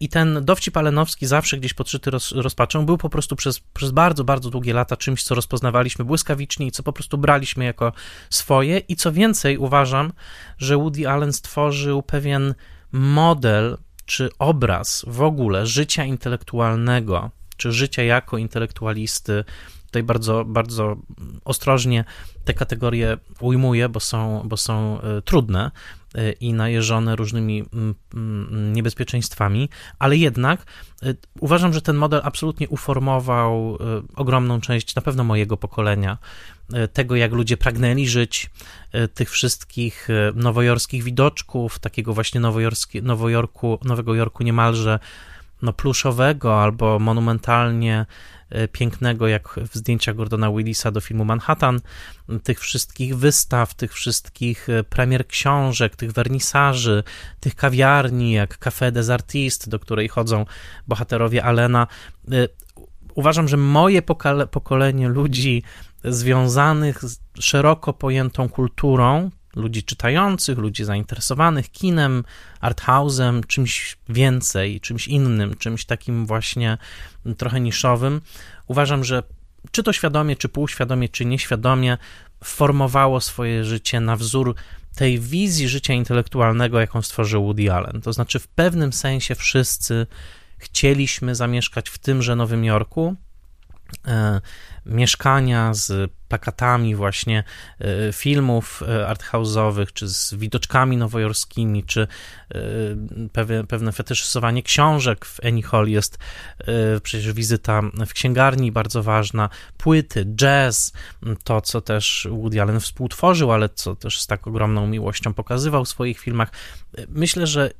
I 0.00 0.08
ten 0.08 0.44
dowcip 0.44 0.76
alenowski 0.76 1.26
zawsze 1.26 1.56
gdzieś 1.56 1.74
podszyty 1.74 2.10
roz, 2.10 2.32
rozpaczą 2.32 2.86
był 2.86 2.98
po 2.98 3.08
prostu 3.08 3.36
przez, 3.36 3.60
przez 3.60 3.90
bardzo, 3.90 4.24
bardzo 4.24 4.50
długie 4.50 4.74
lata 4.74 4.95
czymś, 4.96 5.22
co 5.22 5.34
rozpoznawaliśmy 5.34 6.04
błyskawicznie 6.04 6.66
i 6.66 6.70
co 6.70 6.82
po 6.82 6.92
prostu 6.92 7.18
braliśmy 7.18 7.64
jako 7.64 7.92
swoje. 8.30 8.78
I 8.78 8.96
co 8.96 9.12
więcej, 9.12 9.58
uważam, 9.58 10.12
że 10.58 10.76
Woody 10.76 11.08
Allen 11.08 11.32
stworzył 11.32 12.02
pewien 12.02 12.54
model 12.92 13.78
czy 14.06 14.30
obraz 14.38 15.04
w 15.08 15.22
ogóle 15.22 15.66
życia 15.66 16.04
intelektualnego, 16.04 17.30
czy 17.56 17.72
życia 17.72 18.02
jako 18.02 18.38
intelektualisty. 18.38 19.44
Tutaj 19.96 20.04
bardzo, 20.04 20.44
bardzo 20.44 20.96
ostrożnie 21.44 22.04
te 22.44 22.54
kategorie 22.54 23.18
ujmuję, 23.40 23.88
bo 23.88 24.00
są, 24.00 24.42
bo 24.44 24.56
są 24.56 25.00
e, 25.00 25.22
trudne, 25.22 25.70
E, 26.16 26.32
i 26.32 26.52
najeżone 26.52 27.16
różnymi 27.16 27.64
niebezpieczeństwami, 28.72 29.68
ale 29.98 30.16
jednak 30.16 30.60
e, 31.02 31.14
uważam, 31.40 31.72
że 31.72 31.82
ten 31.82 31.96
model 31.96 32.20
absolutnie 32.24 32.68
uformował 32.68 33.78
ogromną 34.16 34.60
część 34.60 34.94
na 34.94 35.02
pewno 35.02 35.24
mojego 35.24 35.56
pokolenia, 35.56 36.18
tego 36.92 37.16
jak 37.16 37.32
ludzie 37.32 37.56
pragnęli 37.56 38.06
żyć, 38.06 38.50
tych 39.14 39.30
wszystkich 39.30 40.08
nowojorskich 40.34 41.02
widoczków, 41.02 41.78
takiego 41.78 42.14
właśnie 42.14 42.40
Nowojorku, 43.02 43.78
Nowego 43.84 44.14
Jorku 44.14 44.44
niemalże 44.44 44.98
no, 45.62 45.72
pluszowego 45.72 46.62
albo 46.62 46.98
monumentalnie 46.98 48.06
E, 48.50 48.68
pięknego, 48.68 49.28
jak 49.28 49.60
w 49.70 49.74
zdjęciach 49.74 50.16
Gordona 50.16 50.50
Willisa 50.50 50.90
do 50.90 51.00
filmu 51.00 51.24
Manhattan, 51.24 51.80
tych 52.42 52.60
wszystkich 52.60 53.16
wystaw, 53.16 53.74
tych 53.74 53.92
wszystkich 53.92 54.68
e, 54.68 54.84
premier 54.84 55.26
książek, 55.26 55.96
tych 55.96 56.12
wernisaży, 56.12 57.02
tych 57.40 57.54
kawiarni, 57.54 58.32
jak 58.32 58.58
Café 58.58 58.92
des 58.92 59.10
Artistes, 59.10 59.68
do 59.68 59.78
której 59.78 60.08
chodzą 60.08 60.46
bohaterowie 60.88 61.44
Alena. 61.44 61.86
E, 62.32 62.48
uważam, 63.14 63.48
że 63.48 63.56
moje 63.56 64.02
pokolenie 64.50 65.08
ludzi 65.08 65.62
związanych 66.04 67.04
z 67.04 67.18
szeroko 67.40 67.92
pojętą 67.92 68.48
kulturą, 68.48 69.30
ludzi 69.56 69.82
czytających, 69.82 70.58
ludzi 70.58 70.84
zainteresowanych 70.84 71.70
kinem, 71.70 72.24
arthouse'em, 72.60 73.46
czymś 73.46 73.96
więcej, 74.08 74.80
czymś 74.80 75.08
innym, 75.08 75.56
czymś 75.56 75.84
takim 75.84 76.26
właśnie 76.26 76.78
trochę 77.36 77.60
niszowym. 77.60 78.20
Uważam, 78.66 79.04
że 79.04 79.22
czy 79.70 79.82
to 79.82 79.92
świadomie, 79.92 80.36
czy 80.36 80.48
półświadomie, 80.48 81.08
czy 81.08 81.24
nieświadomie 81.24 81.98
formowało 82.44 83.20
swoje 83.20 83.64
życie 83.64 84.00
na 84.00 84.16
wzór 84.16 84.54
tej 84.96 85.20
wizji 85.20 85.68
życia 85.68 85.94
intelektualnego, 85.94 86.80
jaką 86.80 87.02
stworzył 87.02 87.44
Woody 87.44 87.72
Allen. 87.72 88.00
To 88.00 88.12
znaczy, 88.12 88.38
w 88.38 88.48
pewnym 88.48 88.92
sensie 88.92 89.34
wszyscy 89.34 90.06
chcieliśmy 90.58 91.34
zamieszkać 91.34 91.90
w 91.90 91.98
tymże 91.98 92.36
Nowym 92.36 92.64
Jorku, 92.64 93.16
e, 94.06 94.40
mieszkania, 94.86 95.74
z 95.74 96.10
plakatami 96.28 96.94
właśnie 96.94 97.44
e, 97.78 98.12
filmów 98.12 98.82
e, 98.82 99.14
arthouse'owych, 99.14 99.92
czy 99.92 100.08
z 100.08 100.34
widoczkami 100.34 100.96
nowojorskimi, 100.96 101.84
czy 101.84 102.06
pewne, 103.32 103.66
pewne 103.66 103.92
fetyszyzowanie 103.92 104.62
książek 104.62 105.24
w 105.24 105.44
Annie 105.44 105.62
Hall 105.62 105.88
jest 105.88 106.18
przecież 107.02 107.32
wizyta 107.32 107.82
w 108.06 108.12
księgarni 108.12 108.72
bardzo 108.72 109.02
ważna, 109.02 109.48
płyty, 109.76 110.24
jazz, 110.24 110.92
to 111.44 111.60
co 111.60 111.80
też 111.80 112.28
Woody 112.30 112.62
Allen 112.62 112.80
współtworzył, 112.80 113.52
ale 113.52 113.68
co 113.68 113.96
też 113.96 114.20
z 114.20 114.26
tak 114.26 114.46
ogromną 114.46 114.86
miłością 114.86 115.34
pokazywał 115.34 115.84
w 115.84 115.88
swoich 115.88 116.18
filmach. 116.18 116.52
Myślę, 117.08 117.46
że 117.46 117.70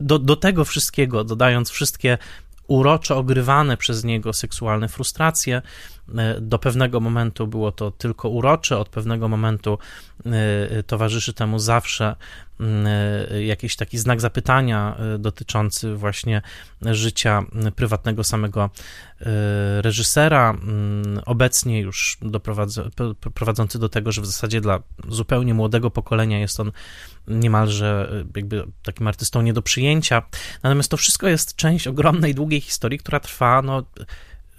do, 0.00 0.18
do 0.18 0.36
tego 0.36 0.64
wszystkiego, 0.64 1.24
dodając 1.24 1.70
wszystkie 1.70 2.18
urocze 2.70 3.16
ogrywane 3.16 3.76
przez 3.76 4.04
niego 4.04 4.32
seksualne 4.32 4.88
frustracje. 4.88 5.62
E, 6.18 6.40
do 6.40 6.58
pewnego 6.58 7.00
momentu 7.00 7.46
było 7.46 7.72
to 7.72 7.90
tylko 7.90 8.28
urocze, 8.28 8.78
od 8.78 8.88
pewnego 8.88 9.28
momentu 9.28 9.78
e, 10.26 10.82
towarzyszy 10.82 11.32
temu 11.34 11.58
zawsze 11.58 12.16
jakiś 13.40 13.76
taki 13.76 13.98
znak 13.98 14.20
zapytania 14.20 14.96
dotyczący 15.18 15.94
właśnie 15.94 16.42
życia 16.82 17.42
prywatnego 17.76 18.24
samego 18.24 18.70
reżysera, 19.80 20.54
obecnie 21.26 21.80
już 21.80 22.18
prowadzący 23.34 23.78
do 23.78 23.88
tego, 23.88 24.12
że 24.12 24.22
w 24.22 24.26
zasadzie 24.26 24.60
dla 24.60 24.82
zupełnie 25.08 25.54
młodego 25.54 25.90
pokolenia 25.90 26.38
jest 26.38 26.60
on 26.60 26.72
niemalże 27.28 28.12
jakby 28.36 28.66
takim 28.82 29.08
artystą 29.08 29.42
nie 29.42 29.52
do 29.52 29.62
przyjęcia. 29.62 30.22
Natomiast 30.62 30.90
to 30.90 30.96
wszystko 30.96 31.28
jest 31.28 31.56
część 31.56 31.86
ogromnej, 31.86 32.34
długiej 32.34 32.60
historii, 32.60 32.98
która 32.98 33.20
trwa, 33.20 33.62
no, 33.62 33.82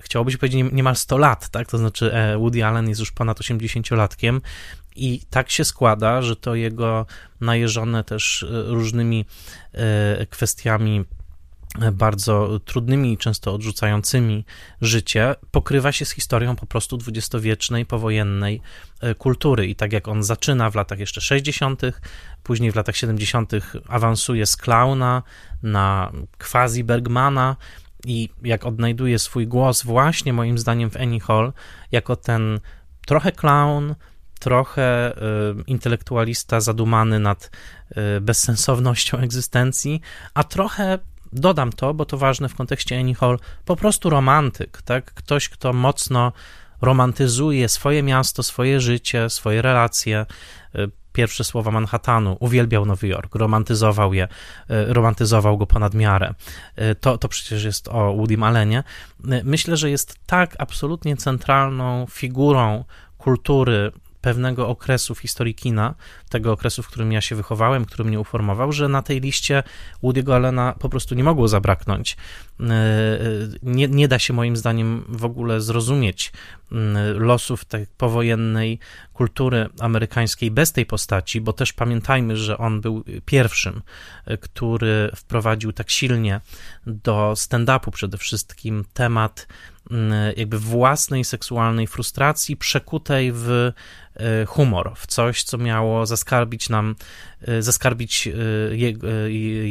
chciałoby 0.01 0.31
się 0.31 0.37
powiedzieć 0.37 0.65
niemal 0.71 0.95
100 0.95 1.17
lat, 1.17 1.49
tak? 1.49 1.67
To 1.67 1.77
znaczy 1.77 2.13
e, 2.13 2.37
Woody 2.37 2.65
Allen 2.65 2.89
jest 2.89 2.99
już 2.99 3.11
ponad 3.11 3.39
80-latkiem 3.39 4.41
i 4.95 5.21
tak 5.29 5.49
się 5.51 5.65
składa, 5.65 6.21
że 6.21 6.35
to 6.35 6.55
jego 6.55 7.05
najeżone 7.41 8.03
też 8.03 8.43
e, 8.43 8.63
różnymi 8.67 9.25
e, 9.73 10.25
kwestiami 10.25 11.05
bardzo 11.91 12.59
trudnymi 12.65 13.13
i 13.13 13.17
często 13.17 13.53
odrzucającymi 13.53 14.45
życie, 14.81 15.35
pokrywa 15.51 15.91
się 15.91 16.05
z 16.05 16.11
historią 16.11 16.55
po 16.55 16.65
prostu 16.65 16.97
dwudziestowiecznej, 16.97 17.85
powojennej 17.85 18.61
kultury. 19.17 19.67
I 19.67 19.75
tak 19.75 19.93
jak 19.93 20.07
on 20.07 20.23
zaczyna 20.23 20.69
w 20.69 20.75
latach 20.75 20.99
jeszcze 20.99 21.21
60., 21.21 21.81
później 22.43 22.71
w 22.71 22.75
latach 22.75 22.95
70. 22.95 23.51
awansuje 23.87 24.45
z 24.45 24.57
klauna 24.57 25.23
na 25.63 26.11
quasi 26.37 26.83
Bergmana, 26.83 27.55
i 28.05 28.29
jak 28.43 28.65
odnajduje 28.65 29.19
swój 29.19 29.47
głos 29.47 29.83
właśnie 29.83 30.33
moim 30.33 30.57
zdaniem 30.57 30.89
w 30.89 30.97
Annie 30.97 31.19
Hall, 31.19 31.53
jako 31.91 32.15
ten 32.15 32.59
trochę 33.05 33.31
clown, 33.31 33.95
trochę 34.39 35.17
y, 35.17 35.63
intelektualista 35.67 36.59
zadumany 36.59 37.19
nad 37.19 37.51
y, 38.17 38.21
bezsensownością 38.21 39.17
egzystencji, 39.17 40.01
a 40.33 40.43
trochę 40.43 40.99
dodam 41.33 41.71
to, 41.71 41.93
bo 41.93 42.05
to 42.05 42.17
ważne 42.17 42.49
w 42.49 42.55
kontekście 42.55 42.99
Annie 42.99 43.15
Hall, 43.15 43.39
po 43.65 43.75
prostu 43.75 44.09
romantyk, 44.09 44.81
tak? 44.81 45.13
Ktoś, 45.13 45.49
kto 45.49 45.73
mocno 45.73 46.31
romantyzuje 46.81 47.69
swoje 47.69 48.03
miasto, 48.03 48.43
swoje 48.43 48.81
życie, 48.81 49.29
swoje 49.29 49.61
relacje, 49.61 50.25
y, 50.75 51.00
pierwsze 51.13 51.43
słowa 51.43 51.71
Manhattanu, 51.71 52.37
uwielbiał 52.39 52.85
Nowy 52.85 53.07
Jork, 53.07 53.35
romantyzował 53.35 54.13
je, 54.13 54.27
e, 54.69 54.93
romantyzował 54.93 55.57
go 55.57 55.67
ponad 55.67 55.93
miarę. 55.93 56.33
E, 56.75 56.95
to, 56.95 57.17
to 57.17 57.27
przecież 57.27 57.63
jest 57.63 57.87
o 57.87 58.13
Woody 58.13 58.37
Allenie. 58.41 58.83
E, 59.29 59.43
myślę, 59.43 59.77
że 59.77 59.89
jest 59.89 60.15
tak 60.25 60.55
absolutnie 60.59 61.17
centralną 61.17 62.05
figurą 62.09 62.83
kultury 63.17 63.91
pewnego 64.21 64.67
okresu 64.67 65.15
w 65.15 65.19
historii 65.19 65.55
kina, 65.55 65.95
tego 66.29 66.51
okresu, 66.51 66.83
w 66.83 66.87
którym 66.87 67.11
ja 67.11 67.21
się 67.21 67.35
wychowałem, 67.35 67.85
który 67.85 68.03
mnie 68.03 68.19
uformował, 68.19 68.71
że 68.71 68.87
na 68.89 69.01
tej 69.01 69.21
liście 69.21 69.63
Woody'ego 70.03 70.33
Allena 70.33 70.75
po 70.79 70.89
prostu 70.89 71.15
nie 71.15 71.23
mogło 71.23 71.47
zabraknąć. 71.47 72.17
E, 72.59 72.65
nie, 73.63 73.87
nie 73.87 74.07
da 74.07 74.19
się 74.19 74.33
moim 74.33 74.57
zdaniem 74.57 75.05
w 75.09 75.25
ogóle 75.25 75.61
zrozumieć 75.61 76.31
losów 77.15 77.65
tej 77.65 77.87
powojennej 77.97 78.79
kultury 79.13 79.69
amerykańskiej 79.79 80.51
bez 80.51 80.71
tej 80.71 80.85
postaci, 80.85 81.41
bo 81.41 81.53
też 81.53 81.73
pamiętajmy, 81.73 82.37
że 82.37 82.57
on 82.57 82.81
był 82.81 83.03
pierwszym, 83.25 83.81
e, 84.25 84.37
który 84.37 85.11
wprowadził 85.15 85.73
tak 85.73 85.89
silnie 85.89 86.41
do 86.85 87.33
stand-upu 87.35 87.91
przede 87.91 88.17
wszystkim 88.17 88.85
temat 88.93 89.47
jakby 90.35 90.59
własnej 90.59 91.23
seksualnej 91.23 91.87
frustracji 91.87 92.57
przekutej 92.57 93.31
w 93.33 93.71
e, 94.15 94.45
humor, 94.45 94.91
w 94.95 95.07
coś, 95.07 95.43
co 95.43 95.57
miało 95.57 96.05
zaskarbić 96.05 96.69
nam, 96.69 96.95
e, 97.41 97.61
zaskarbić 97.61 98.27
e, 98.27 98.31
je, 98.75 98.93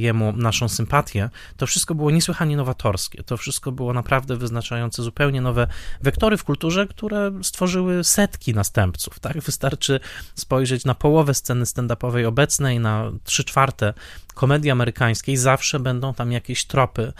jemu 0.00 0.32
naszą 0.32 0.68
sympatię, 0.68 1.30
to 1.56 1.66
wszystko 1.66 1.94
było 1.94 2.10
niesłychanie 2.10 2.56
nowatorskie. 2.56 3.22
To 3.22 3.36
wszystko 3.36 3.72
było 3.72 3.92
naprawdę 3.92 4.36
wyznaczające 4.36 5.02
zupełnie 5.02 5.40
nowe 5.40 5.66
wektory 6.02 6.36
w 6.36 6.44
kulturze, 6.44 6.86
które 6.86 7.32
stworzyły 7.42 8.04
setki 8.04 8.54
następców. 8.54 9.18
Tak? 9.18 9.40
Wystarczy 9.40 10.00
spojrzeć 10.34 10.84
na 10.84 10.94
połowę 10.94 11.34
sceny 11.34 11.64
stand-upowej 11.64 12.26
obecnej, 12.26 12.80
na 12.80 13.12
trzy 13.24 13.44
czwarte 13.44 13.94
komedii 14.34 14.70
amerykańskiej, 14.70 15.36
zawsze 15.36 15.80
będą 15.80 16.14
tam 16.14 16.32
jakieś 16.32 16.64
tropy 16.64 17.12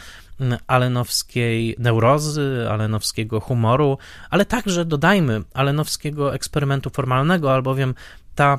alenowskiej 0.67 1.77
neurozy, 1.79 2.67
alenowskiego 2.71 3.41
humoru, 3.41 3.99
ale 4.31 4.45
także 4.45 4.85
dodajmy 4.85 5.43
alenowskiego 5.55 6.35
eksperymentu 6.35 6.91
formalnego, 6.91 7.55
albowiem 7.55 7.95
ta 8.35 8.59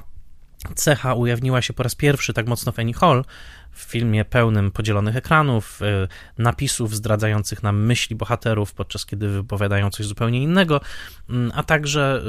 cecha 0.76 1.14
ujawniła 1.14 1.62
się 1.62 1.74
po 1.74 1.84
raz 1.84 1.96
pierwszy 1.96 2.34
tak 2.34 2.48
mocno 2.48 2.72
w 2.72 2.80
Annie 2.80 2.94
Hall, 2.94 3.24
w 3.72 3.82
filmie 3.82 4.26
pełnym 4.26 4.72
podzielonych 4.72 5.16
ekranów, 5.16 5.82
y, 5.82 6.08
napisów 6.38 6.96
zdradzających 6.96 7.64
nam 7.64 7.86
myśli 7.86 8.16
bohaterów, 8.16 8.74
podczas 8.74 9.06
kiedy 9.06 9.30
wypowiadają 9.30 9.90
coś 9.90 10.06
zupełnie 10.06 10.44
innego, 10.44 10.82
mm, 11.30 11.52
a 11.56 11.64
także 11.64 12.22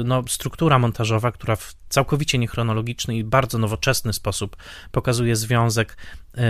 y, 0.00 0.04
no, 0.04 0.22
struktura 0.28 0.78
montażowa, 0.78 1.32
która 1.32 1.56
w 1.56 1.74
całkowicie 1.88 2.38
niechronologiczny 2.38 3.16
i 3.16 3.24
bardzo 3.24 3.58
nowoczesny 3.58 4.12
sposób 4.12 4.56
pokazuje 4.90 5.36
związek 5.36 5.96
y, 6.34 6.40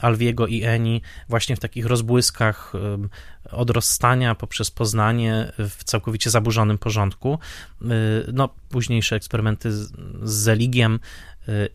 Alwiego 0.00 0.46
i 0.46 0.62
Eni 0.64 1.02
właśnie 1.28 1.56
w 1.56 1.60
takich 1.60 1.86
rozbłyskach 1.86 2.72
od 3.50 3.70
rozstania 3.70 4.34
poprzez 4.34 4.70
poznanie 4.70 5.52
w 5.58 5.84
całkowicie 5.84 6.30
zaburzonym 6.30 6.78
porządku. 6.78 7.38
No, 8.32 8.48
późniejsze 8.68 9.16
eksperymenty 9.16 9.72
z, 9.72 9.92
Zeligiem 10.22 11.00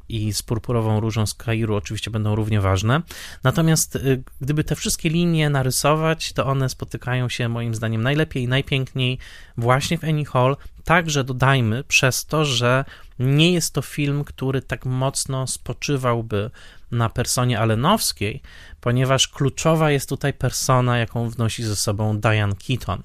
i 0.09 0.33
z 0.33 0.43
purpurową 0.43 0.99
różą 0.99 1.25
z 1.25 1.33
Kairu 1.33 1.75
oczywiście 1.75 2.11
będą 2.11 2.35
równie 2.35 2.61
ważne. 2.61 3.01
Natomiast 3.43 3.95
y, 3.95 4.23
gdyby 4.41 4.63
te 4.63 4.75
wszystkie 4.75 5.09
linie 5.09 5.49
narysować, 5.49 6.33
to 6.33 6.45
one 6.45 6.69
spotykają 6.69 7.29
się 7.29 7.49
moim 7.49 7.75
zdaniem 7.75 8.03
najlepiej 8.03 8.43
i 8.43 8.47
najpiękniej 8.47 9.17
właśnie 9.57 9.97
w 9.97 10.03
Annie 10.03 10.25
Hall. 10.25 10.57
Także 10.83 11.23
dodajmy 11.23 11.83
przez 11.83 12.25
to, 12.25 12.45
że 12.45 12.85
nie 13.19 13.53
jest 13.53 13.73
to 13.73 13.81
film, 13.81 14.23
który 14.23 14.61
tak 14.61 14.85
mocno 14.85 15.47
spoczywałby 15.47 16.51
na 16.91 17.09
personie 17.09 17.59
Alenowskiej, 17.59 18.41
ponieważ 18.81 19.27
kluczowa 19.27 19.91
jest 19.91 20.09
tutaj 20.09 20.33
persona, 20.33 20.97
jaką 20.97 21.29
wnosi 21.29 21.63
ze 21.63 21.75
sobą 21.75 22.19
Diane 22.19 22.55
Keaton, 22.67 23.01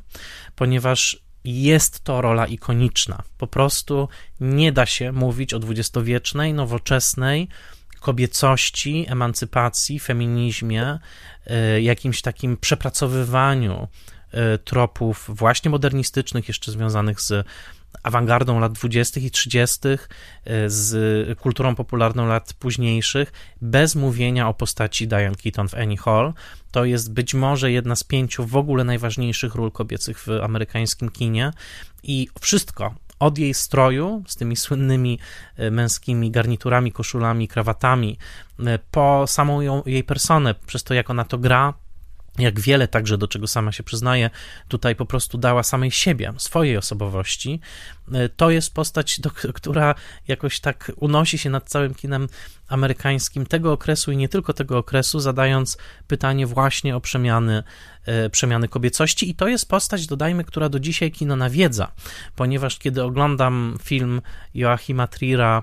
ponieważ 0.57 1.23
jest 1.45 2.05
to 2.05 2.21
rola 2.21 2.47
ikoniczna. 2.47 3.23
Po 3.39 3.47
prostu 3.47 4.09
nie 4.41 4.73
da 4.73 4.87
się 4.87 5.13
mówić 5.13 5.55
o 5.55 5.59
dwudziestowiecznej, 5.59 6.55
nowoczesnej 6.55 7.49
kobiecości, 8.01 9.07
emancypacji, 9.09 10.01
feminizmie, 10.01 10.99
e, 11.47 11.83
jakimś 11.83 12.23
takim 12.23 12.57
przepracowywaniu 12.57 13.89
e, 14.33 14.59
tropów 14.59 15.27
właśnie 15.29 15.71
modernistycznych, 15.71 16.49
jeszcze 16.49 16.73
związanych 16.73 17.21
z 17.21 17.47
awangardą 18.03 18.61
lat 18.61 18.73
20. 18.73 19.21
i 19.21 19.31
30., 19.31 19.89
e, 19.89 19.99
z 20.71 21.39
kulturą 21.39 21.75
popularną 21.75 22.27
lat 22.27 22.55
późniejszych, 22.55 23.33
bez 23.61 23.95
mówienia 23.95 24.49
o 24.49 24.55
postaci 24.55 25.09
Diane 25.09 25.37
Keaton 25.37 25.69
w 25.69 25.75
Annie 25.75 25.97
Hall. 25.97 26.33
To 26.71 26.85
jest 26.85 27.13
być 27.13 27.35
może 27.35 27.73
jedna 27.73 27.97
z 27.97 28.05
pięciu 28.05 28.47
w 28.47 28.57
ogóle 28.57 28.85
najważniejszych 28.85 29.55
ról 29.55 29.73
kobiecych 29.73 30.19
w 30.19 30.29
amerykańskim 30.43 31.11
kinie 31.11 31.51
i 32.03 32.29
wszystko 32.41 32.95
od 33.19 33.39
jej 33.39 33.55
stroju 33.55 34.23
z 34.27 34.37
tymi 34.37 34.57
słynnymi 34.57 35.19
e, 35.57 35.71
męskimi 35.71 36.31
garniturami, 36.31 36.93
koszulami, 36.93 37.49
krawatami, 37.49 38.19
e, 38.67 38.79
po 38.91 39.27
samą 39.27 39.61
ją, 39.61 39.83
jej 39.87 40.05
personę, 40.05 40.55
przez 40.67 40.85
to 40.85 40.95
jak 40.95 41.11
ona 41.11 41.25
to 41.25 41.39
gra, 41.39 41.75
jak 42.39 42.61
wiele 42.61 42.89
także, 42.89 43.19
do 43.19 43.29
czego 43.29 43.47
sama 43.47 43.73
się 43.73 43.83
przyznaje, 43.83 44.31
tutaj 44.69 44.97
po 44.97 45.07
prostu 45.07 45.39
dała 45.39 45.63
samej 45.63 45.91
siebie, 45.91 46.33
swojej 46.37 46.77
osobowości, 46.77 47.61
e, 48.13 48.29
to 48.29 48.51
jest 48.51 48.75
postać, 48.75 49.21
do, 49.21 49.31
która 49.31 49.95
jakoś 50.29 50.61
tak 50.61 50.93
unosi 50.97 51.39
się 51.39 51.51
nad 51.51 51.69
całym 51.69 51.95
kinem 51.95 52.29
amerykańskim 52.69 53.47
tego 53.47 53.73
okresu 53.73 54.13
i 54.13 54.17
nie 54.17 54.29
tylko 54.29 54.53
tego 54.53 54.79
okresu, 54.79 55.21
zadając 55.21 55.79
pytanie 56.07 56.47
właśnie 56.47 56.97
o 56.97 57.01
przemiany, 57.01 57.63
e, 58.07 58.31
przemiany 58.31 58.69
kobiecości. 58.69 59.31
I 59.31 59.35
to 59.35 59.49
jest 59.49 59.69
postać, 59.69 60.07
dodajmy, 60.07 60.45
która 60.45 60.69
do 60.69 60.81
dzisiaj 60.81 61.13
kino 61.13 61.37
nawiedza, 61.37 61.93
ponieważ 62.37 62.79
kiedy 62.79 63.03
oglądam 63.03 63.79
film 63.83 64.23
Joachima 64.55 65.07
Trira, 65.07 65.63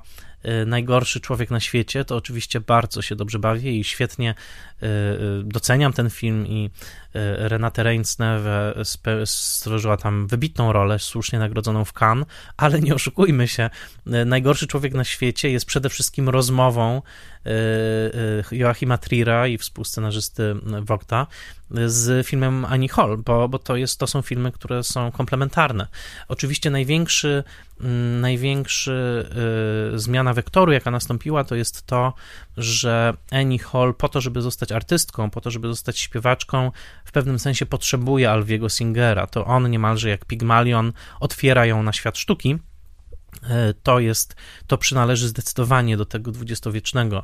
Najgorszy 0.66 1.20
człowiek 1.20 1.52
na 1.52 1.60
świecie, 1.60 2.06
to 2.06 2.16
oczywiście 2.16 2.62
bardzo 2.62 3.02
się 3.02 3.16
dobrze 3.16 3.40
bawię 3.40 3.72
i 3.72 3.84
świetnie 3.84 4.36
doceniam 5.44 5.94
ten 5.94 6.10
film 6.10 6.48
i 6.48 6.70
Renate 7.38 7.84
Reinsneve 7.84 8.74
stworzyła 9.26 9.98
tam 9.98 10.28
wybitną 10.28 10.74
rolę, 10.74 11.00
słusznie 11.00 11.40
nagrodzoną 11.40 11.86
w 11.86 11.94
Cannes, 12.02 12.28
ale 12.58 12.80
nie 12.80 12.96
oszukujmy 12.96 13.48
się, 13.48 13.70
najgorszy 14.26 14.68
człowiek 14.68 14.94
na 14.94 15.04
świecie 15.04 15.50
jest 15.50 15.66
przede 15.66 15.90
wszystkim 15.90 16.30
rozmową 16.30 17.02
e, 17.46 17.52
Joachima 18.52 18.98
Trira 18.98 19.48
i 19.48 19.58
współscenarzysty 19.58 20.56
Wogta 20.82 21.28
z 21.86 22.28
filmem 22.28 22.66
Annie 22.66 22.90
Hall, 22.90 23.18
bo, 23.26 23.50
bo 23.50 23.60
to, 23.60 23.76
jest, 23.76 24.00
to 24.00 24.08
są 24.08 24.22
filmy, 24.22 24.52
które 24.52 24.84
są 24.84 25.12
komplementarne. 25.12 25.88
Oczywiście 26.28 26.70
największy, 26.70 27.44
mm, 27.82 28.22
największy 28.22 29.26
zmiana 29.96 30.34
wektoru, 30.34 30.72
jaka 30.72 30.92
nastąpiła, 30.92 31.44
to 31.44 31.56
jest 31.56 31.86
to, 31.86 32.14
że 32.58 33.14
Annie 33.32 33.60
Hall 33.60 33.94
po 33.94 34.10
to, 34.10 34.22
żeby 34.22 34.42
zostać 34.42 34.72
artystką, 34.72 35.30
po 35.30 35.42
to, 35.42 35.52
żeby 35.52 35.68
zostać 35.68 36.00
śpiewaczką, 36.00 36.72
w 37.06 37.12
pewnym 37.12 37.40
sensie 37.40 37.66
potrzebuje 37.66 38.32
Alwiego 38.32 38.70
Singera. 38.70 39.28
To 39.28 39.46
on 39.46 39.70
niemalże 39.70 40.10
jak 40.10 40.26
Pygmalion 40.26 40.94
otwiera 41.20 41.66
ją 41.66 41.84
na 41.84 41.94
świat 41.94 42.18
sztuki. 42.18 42.58
E, 43.44 43.74
to 43.84 44.00
jest, 44.00 44.36
to 44.68 44.78
przynależy 44.78 45.28
zdecydowanie 45.28 45.98
do 45.98 46.06
tego 46.06 46.32
dwudziestowiecznego 46.32 47.24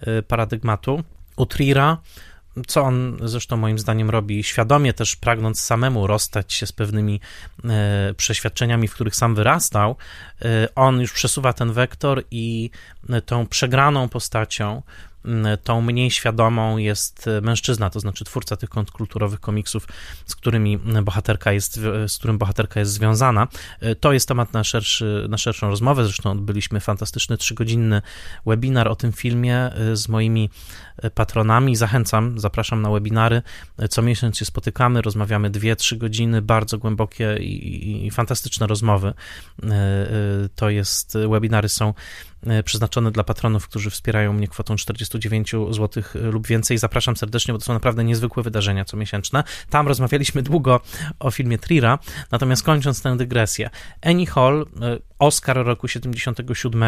e, 0.00 0.22
paradygmatu. 0.22 1.04
U 1.36 1.46
Trira 1.46 1.98
co 2.66 2.82
on 2.82 3.18
zresztą 3.22 3.56
moim 3.56 3.78
zdaniem 3.78 4.10
robi 4.10 4.44
świadomie, 4.44 4.92
też 4.92 5.16
pragnąc 5.16 5.60
samemu 5.60 6.06
rozstać 6.06 6.52
się 6.52 6.66
z 6.66 6.72
pewnymi 6.72 7.20
e, 7.64 8.14
przeświadczeniami, 8.16 8.88
w 8.88 8.94
których 8.94 9.16
sam 9.16 9.34
wyrastał, 9.34 9.96
e, 10.42 10.68
on 10.74 11.00
już 11.00 11.12
przesuwa 11.12 11.52
ten 11.52 11.72
wektor 11.72 12.22
i 12.30 12.70
tą 13.26 13.46
przegraną 13.46 14.08
postacią 14.08 14.82
tą 15.64 15.80
mniej 15.80 16.10
świadomą 16.10 16.76
jest 16.76 17.30
mężczyzna, 17.42 17.90
to 17.90 18.00
znaczy 18.00 18.24
twórca 18.24 18.56
tych 18.56 18.70
kontrkulturowych 18.70 19.40
komiksów, 19.40 19.88
z 20.26 20.36
którymi 20.36 20.78
bohaterka 20.78 21.52
jest, 21.52 21.80
z 22.06 22.18
którym 22.18 22.38
bohaterka 22.38 22.80
jest 22.80 22.92
związana. 22.92 23.48
To 24.00 24.12
jest 24.12 24.28
temat 24.28 24.52
na, 24.52 24.64
szerszy, 24.64 25.26
na 25.28 25.38
szerszą 25.38 25.68
rozmowę, 25.68 26.04
zresztą 26.04 26.30
odbyliśmy 26.30 26.80
fantastyczny 26.80 27.36
trzygodzinny 27.36 28.02
webinar 28.46 28.88
o 28.88 28.96
tym 28.96 29.12
filmie 29.12 29.70
z 29.92 30.08
moimi 30.08 30.50
patronami. 31.14 31.76
Zachęcam, 31.76 32.38
zapraszam 32.38 32.82
na 32.82 32.90
webinary. 32.90 33.42
Co 33.90 34.02
miesiąc 34.02 34.38
się 34.38 34.44
spotykamy, 34.44 35.02
rozmawiamy 35.02 35.50
dwie, 35.50 35.76
trzy 35.76 35.96
godziny, 35.96 36.42
bardzo 36.42 36.78
głębokie 36.78 37.36
i, 37.40 38.06
i 38.06 38.10
fantastyczne 38.10 38.66
rozmowy. 38.66 39.14
To 40.54 40.70
jest, 40.70 41.18
webinary 41.28 41.68
są 41.68 41.82
E, 41.92 41.94
przeznaczone 42.64 43.10
dla 43.10 43.24
patronów, 43.24 43.68
którzy 43.68 43.90
wspierają 43.90 44.32
mnie 44.32 44.48
kwotą 44.48 44.76
49 44.76 45.52
zł 45.70 46.02
lub 46.14 46.46
więcej. 46.46 46.78
Zapraszam 46.78 47.16
serdecznie, 47.16 47.52
bo 47.52 47.58
to 47.58 47.64
są 47.64 47.72
naprawdę 47.72 48.04
niezwykłe 48.04 48.42
wydarzenia 48.42 48.84
comiesięczne. 48.84 49.44
Tam 49.70 49.88
rozmawialiśmy 49.88 50.42
długo 50.52 50.80
o 51.18 51.30
filmie 51.30 51.58
Trira, 51.58 51.98
natomiast 52.30 52.62
kończąc 52.62 53.02
tę 53.02 53.16
dygresję. 53.16 53.70
Annie 54.02 54.26
Hall, 54.26 54.66
e, 54.82 54.98
Oscar 55.18 55.56
roku 55.56 55.88
77, 55.88 56.82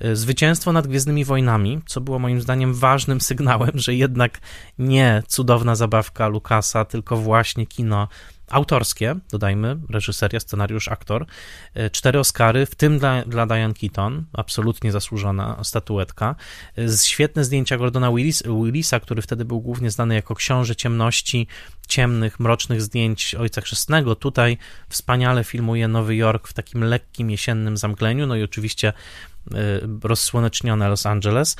e, 0.00 0.16
zwycięstwo 0.16 0.72
nad 0.72 0.86
Gwiezdnymi 0.86 1.24
Wojnami, 1.24 1.80
co 1.86 2.00
było 2.00 2.18
moim 2.18 2.40
zdaniem 2.40 2.74
ważnym 2.74 3.20
sygnałem, 3.20 3.70
że 3.74 3.94
jednak 3.94 4.40
nie 4.78 5.22
cudowna 5.28 5.74
zabawka 5.74 6.28
Lucasa, 6.28 6.84
tylko 6.84 7.16
właśnie 7.16 7.66
kino 7.66 8.08
autorskie, 8.50 9.16
dodajmy, 9.30 9.76
reżyseria, 9.90 10.40
scenariusz, 10.40 10.88
aktor. 10.88 11.26
E, 11.74 11.90
cztery 11.90 12.18
Oscary, 12.18 12.66
w 12.66 12.74
tym 12.74 12.98
dla, 12.98 13.22
dla 13.22 13.46
Diane 13.46 13.74
Keaton, 13.74 14.24
absolutnie 14.32 14.92
zasłużona 14.92 15.64
statuetka. 15.64 16.34
E, 16.78 16.98
świetne 17.04 17.44
zdjęcia 17.44 17.76
Gordona 17.76 18.12
Willis, 18.12 18.42
Willisa, 18.42 19.00
który 19.00 19.22
wtedy 19.22 19.44
był 19.44 19.60
głównie 19.60 19.90
znany 19.90 20.14
jako 20.14 20.34
książę 20.34 20.76
ciemności, 20.76 21.46
ciemnych, 21.88 22.40
mrocznych 22.40 22.82
zdjęć 22.82 23.34
Ojca 23.34 23.60
Chrzestnego. 23.60 24.16
Tutaj 24.16 24.58
wspaniale 24.88 25.44
filmuje 25.44 25.88
Nowy 25.88 26.16
Jork 26.16 26.48
w 26.48 26.52
takim 26.52 26.84
lekkim 26.84 27.30
jesiennym 27.30 27.76
zamgleniu, 27.76 28.26
no 28.26 28.36
i 28.36 28.42
oczywiście 28.42 28.88
e, 28.88 29.54
rozsłonecznione 30.02 30.88
Los 30.88 31.06
Angeles. 31.06 31.56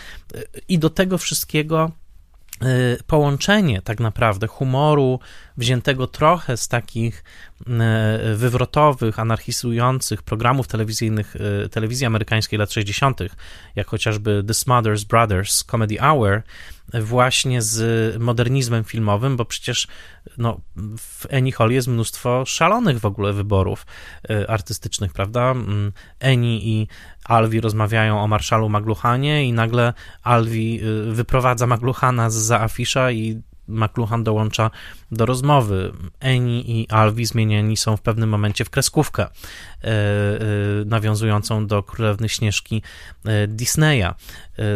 I 0.68 0.78
do 0.78 0.90
tego 0.90 1.18
wszystkiego 1.18 1.92
połączenie 3.06 3.82
tak 3.82 4.00
naprawdę 4.00 4.46
humoru 4.46 5.20
wziętego 5.56 6.06
trochę 6.06 6.56
z 6.56 6.68
takich 6.68 7.24
y, 7.60 8.36
wywrotowych, 8.36 9.18
anarchizujących 9.18 10.22
programów 10.22 10.68
telewizyjnych 10.68 11.36
y, 11.64 11.68
telewizji 11.68 12.06
amerykańskiej 12.06 12.58
lat 12.58 12.72
60., 12.72 13.20
jak 13.76 13.86
chociażby 13.86 14.44
The 14.46 14.54
Smothers 14.54 15.04
Brothers 15.04 15.64
Comedy 15.64 15.96
Hour, 16.00 16.42
właśnie 16.94 17.62
z 17.62 18.16
modernizmem 18.22 18.84
filmowym, 18.84 19.36
bo 19.36 19.44
przecież 19.44 19.86
no, 20.38 20.60
w 20.98 21.26
Eni 21.28 21.52
Hall 21.52 21.70
jest 21.70 21.88
mnóstwo 21.88 22.44
szalonych 22.46 23.00
w 23.00 23.04
ogóle 23.04 23.32
wyborów 23.32 23.86
artystycznych, 24.48 25.12
prawda? 25.12 25.50
Mm, 25.50 25.92
Eni 26.20 26.68
i 26.68 26.88
Alvi 27.24 27.60
rozmawiają 27.60 28.20
o 28.20 28.28
marszalu 28.28 28.68
Magluchanie 28.68 29.44
i 29.44 29.52
nagle 29.52 29.92
Alvi 30.22 30.80
wyprowadza 31.10 31.66
Magluchana 31.66 32.30
z 32.30 32.34
za 32.34 32.60
afisza 32.60 33.10
i 33.10 33.42
McLuhan 33.68 34.24
dołącza 34.24 34.70
do 35.12 35.26
rozmowy. 35.26 35.92
Eni 36.20 36.80
i 36.80 36.88
Alvi 36.88 37.26
zmienieni 37.26 37.76
są 37.76 37.96
w 37.96 38.00
pewnym 38.00 38.28
momencie 38.28 38.64
w 38.64 38.70
kreskówkę 38.70 39.22
e, 39.22 39.28
e, 39.84 39.88
nawiązującą 40.86 41.66
do 41.66 41.82
Królewny 41.82 42.28
Śnieżki 42.28 42.82
e, 43.24 43.46
Disneya. 43.46 44.14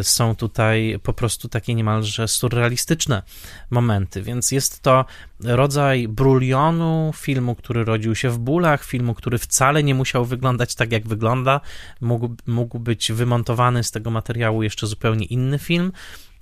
Są 0.02 0.36
tutaj 0.36 0.98
po 1.02 1.12
prostu 1.12 1.48
takie 1.48 1.74
niemalże 1.74 2.28
surrealistyczne 2.28 3.22
momenty, 3.70 4.22
więc 4.22 4.52
jest 4.52 4.82
to 4.82 5.04
rodzaj 5.44 6.08
brulionu 6.08 7.12
filmu, 7.16 7.54
który 7.54 7.84
rodził 7.84 8.14
się 8.14 8.30
w 8.30 8.38
bólach, 8.38 8.84
filmu, 8.84 9.14
który 9.14 9.38
wcale 9.38 9.82
nie 9.82 9.94
musiał 9.94 10.24
wyglądać 10.24 10.74
tak, 10.74 10.92
jak 10.92 11.08
wygląda. 11.08 11.60
Mógł, 12.00 12.28
mógł 12.46 12.78
być 12.78 13.12
wymontowany 13.12 13.84
z 13.84 13.90
tego 13.90 14.10
materiału 14.10 14.62
jeszcze 14.62 14.86
zupełnie 14.86 15.26
inny 15.26 15.58
film, 15.58 15.92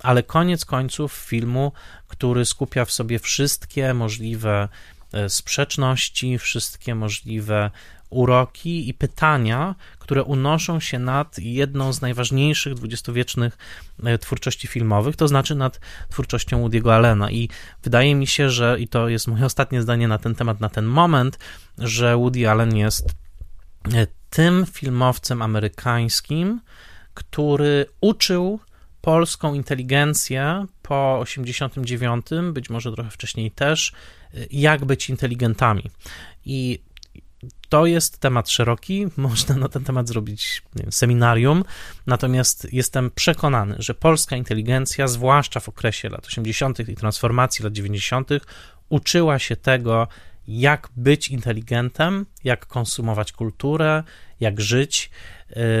ale 0.03 0.23
koniec 0.23 0.65
końców 0.65 1.13
filmu, 1.13 1.71
który 2.07 2.45
skupia 2.45 2.85
w 2.85 2.91
sobie 2.91 3.19
wszystkie 3.19 3.93
możliwe 3.93 4.69
e, 5.13 5.29
sprzeczności, 5.29 6.37
wszystkie 6.37 6.95
możliwe 6.95 7.71
uroki 8.09 8.89
i 8.89 8.93
pytania, 8.93 9.75
które 9.99 10.23
unoszą 10.23 10.79
się 10.79 10.99
nad 10.99 11.39
jedną 11.39 11.93
z 11.93 12.01
najważniejszych 12.01 12.73
dwudziestowiecznych 12.73 13.57
e, 14.03 14.17
twórczości 14.17 14.67
filmowych, 14.67 15.15
to 15.15 15.27
znaczy 15.27 15.55
nad 15.55 15.79
twórczością 16.09 16.67
Woody'ego 16.67 16.93
Allena. 16.93 17.31
I 17.31 17.49
wydaje 17.83 18.15
mi 18.15 18.27
się, 18.27 18.49
że, 18.49 18.79
i 18.79 18.87
to 18.87 19.09
jest 19.09 19.27
moje 19.27 19.45
ostatnie 19.45 19.81
zdanie 19.81 20.07
na 20.07 20.17
ten 20.17 20.35
temat, 20.35 20.59
na 20.59 20.69
ten 20.69 20.85
moment, 20.85 21.39
że 21.77 22.17
Woody 22.17 22.49
Allen 22.49 22.75
jest 22.75 23.05
e, 23.93 24.07
tym 24.29 24.65
filmowcem 24.65 25.41
amerykańskim, 25.41 26.61
który 27.13 27.85
uczył 28.01 28.59
polską 29.01 29.53
inteligencję 29.53 30.65
po 30.81 31.19
89, 31.19 32.25
być 32.53 32.69
może 32.69 32.91
trochę 32.91 33.09
wcześniej 33.09 33.51
też, 33.51 33.91
jak 34.51 34.85
być 34.85 35.09
inteligentami. 35.09 35.83
I 36.45 36.79
to 37.69 37.85
jest 37.85 38.19
temat 38.19 38.49
szeroki, 38.49 39.07
można 39.17 39.55
na 39.55 39.69
ten 39.69 39.83
temat 39.83 40.07
zrobić 40.07 40.61
wiem, 40.75 40.91
seminarium, 40.91 41.63
natomiast 42.07 42.67
jestem 42.73 43.11
przekonany, 43.11 43.75
że 43.79 43.93
polska 43.93 44.35
inteligencja, 44.35 45.07
zwłaszcza 45.07 45.59
w 45.59 45.69
okresie 45.69 46.09
lat 46.09 46.27
80. 46.27 46.89
i 46.89 46.95
transformacji 46.95 47.63
lat 47.63 47.73
90., 47.73 48.29
uczyła 48.89 49.39
się 49.39 49.55
tego, 49.55 50.07
jak 50.47 50.89
być 50.95 51.29
inteligentem, 51.29 52.25
jak 52.43 52.65
konsumować 52.65 53.31
kulturę, 53.31 54.03
jak 54.39 54.61
żyć, 54.61 55.09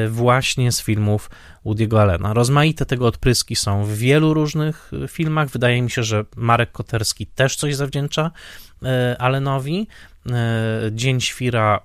właśnie 0.09 0.71
z 0.71 0.81
filmów 0.81 1.29
Woody'ego 1.65 2.01
Allena. 2.01 2.33
Rozmaite 2.33 2.85
tego 2.85 3.07
odpryski 3.07 3.55
są 3.55 3.83
w 3.83 3.93
wielu 3.93 4.33
różnych 4.33 4.91
e, 5.03 5.07
filmach. 5.07 5.49
Wydaje 5.49 5.81
mi 5.81 5.91
się, 5.91 6.03
że 6.03 6.25
Marek 6.35 6.71
Koterski 6.71 7.27
też 7.27 7.55
coś 7.55 7.75
zawdzięcza 7.75 8.31
e, 8.83 9.15
Allenowi. 9.19 9.87
Dzień 10.91 11.21
Świra 11.21 11.79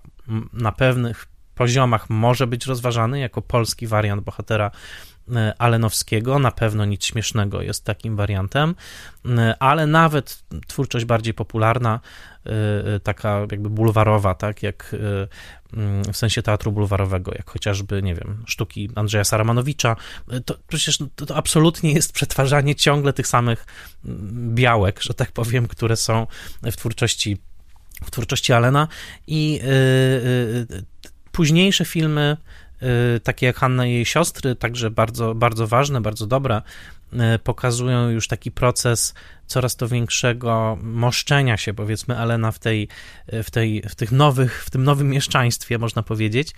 na 0.53 0.73
pewnych 0.73 1.27
poziomach 1.55 2.11
może 2.11 2.47
być 2.47 2.66
rozważany 2.66 3.20
jako 3.20 3.42
polski 3.42 3.87
wariant 3.87 4.23
bohatera 4.23 4.70
Alenowskiego, 5.59 6.38
na 6.38 6.51
pewno 6.51 6.85
nic 6.85 7.05
śmiesznego 7.05 7.62
jest 7.62 7.85
takim 7.85 8.16
wariantem, 8.16 8.75
ale 9.59 9.87
nawet 9.87 10.44
twórczość 10.66 11.05
bardziej 11.05 11.35
popularna, 11.35 12.01
taka 13.02 13.40
jakby 13.50 13.70
bulwarowa, 13.70 14.35
tak, 14.35 14.62
jak 14.62 14.96
w 16.12 16.16
sensie 16.16 16.42
teatru 16.42 16.72
bulwarowego, 16.72 17.33
jak 17.35 17.50
chociażby, 17.50 18.02
nie 18.02 18.14
wiem, 18.14 18.44
sztuki 18.46 18.90
Andrzeja 18.94 19.24
Saramanowicza, 19.24 19.96
to 20.44 20.59
przecież 20.68 20.98
to, 21.16 21.26
to 21.26 21.37
absolutnie 21.37 21.92
jest 21.92 22.12
przetwarzanie 22.12 22.74
ciągle 22.74 23.12
tych 23.12 23.26
samych 23.26 23.66
białek, 24.54 25.02
że 25.02 25.14
tak 25.14 25.33
powiem, 25.33 25.68
które 25.68 25.96
są 25.96 26.26
w 26.62 26.76
twórczości 26.76 27.38
w 28.04 28.11
twórczości 28.11 28.52
Alena. 28.52 28.88
I 29.26 29.52
yy, 29.52 30.66
yy, 30.70 30.85
późniejsze 31.33 31.85
filmy, 31.85 32.37
takie 33.23 33.47
jak 33.47 33.57
Hanna 33.57 33.87
i 33.87 33.92
jej 33.92 34.05
siostry, 34.05 34.57
także 34.57 34.90
bardzo, 34.90 35.35
bardzo 35.35 35.66
ważne, 35.66 36.01
bardzo 36.01 36.27
dobre, 36.27 36.62
pokazują 37.44 38.09
już 38.09 38.29
taki 38.29 38.51
proces 38.51 39.14
coraz 39.47 39.77
to 39.77 39.88
większego 39.88 40.79
moszczenia 40.83 41.57
się, 41.57 41.75
powiedzmy, 41.75 42.18
Alena 42.18 42.53
w 42.53 42.59
tej, 42.59 42.88
w 43.33 43.51
tej, 43.51 43.83
w 43.88 43.94
tych 43.94 44.12
nowych, 44.12 44.64
w 44.64 44.70
tym 44.70 44.85
nowym 44.85 45.11
mieszczaństwie, 45.11 45.79
można 45.79 46.03
powiedzieć. 46.03 46.55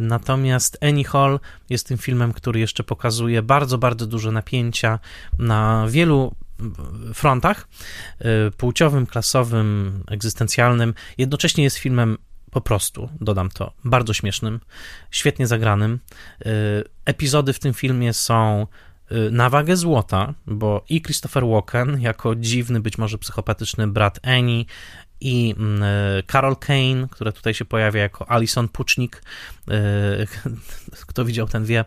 Natomiast 0.00 0.78
Annie 0.80 1.04
Hall 1.04 1.40
jest 1.70 1.86
tym 1.86 1.98
filmem, 1.98 2.32
który 2.32 2.60
jeszcze 2.60 2.84
pokazuje 2.84 3.42
bardzo, 3.42 3.78
bardzo 3.78 4.06
duże 4.06 4.32
napięcia 4.32 4.98
na 5.38 5.86
wielu 5.88 6.34
frontach 7.14 7.68
y, 8.20 8.50
płciowym, 8.50 9.06
klasowym, 9.06 10.02
egzystencjalnym. 10.10 10.94
Jednocześnie 11.18 11.64
jest 11.64 11.76
filmem 11.76 12.18
po 12.54 12.60
prostu, 12.60 13.08
dodam 13.20 13.48
to, 13.50 13.72
bardzo 13.84 14.12
śmiesznym, 14.14 14.60
świetnie 15.10 15.46
zagranym. 15.46 15.98
Y, 16.46 16.48
epizody 17.04 17.52
w 17.52 17.58
tym 17.58 17.74
filmie 17.74 18.12
są 18.12 18.66
y, 19.12 19.30
na 19.30 19.50
wagę 19.50 19.76
złota, 19.76 20.34
bo 20.46 20.84
i 20.88 21.02
Christopher 21.02 21.46
Walken 21.46 22.00
jako 22.00 22.34
dziwny, 22.34 22.80
być 22.80 22.98
może 22.98 23.18
psychopatyczny 23.18 23.86
brat 23.86 24.20
Annie, 24.22 24.64
i 25.20 25.54
mm, 25.58 25.82
e, 25.82 26.22
Carol 26.32 26.56
Kane, 26.56 27.08
która 27.10 27.32
tutaj 27.32 27.54
się 27.54 27.64
pojawia 27.64 28.02
jako 28.02 28.30
Alison 28.30 28.68
Pucznik, 28.68 29.22
kto 31.08 31.24
widział 31.24 31.48
ten 31.48 31.64
wie, 31.64 31.84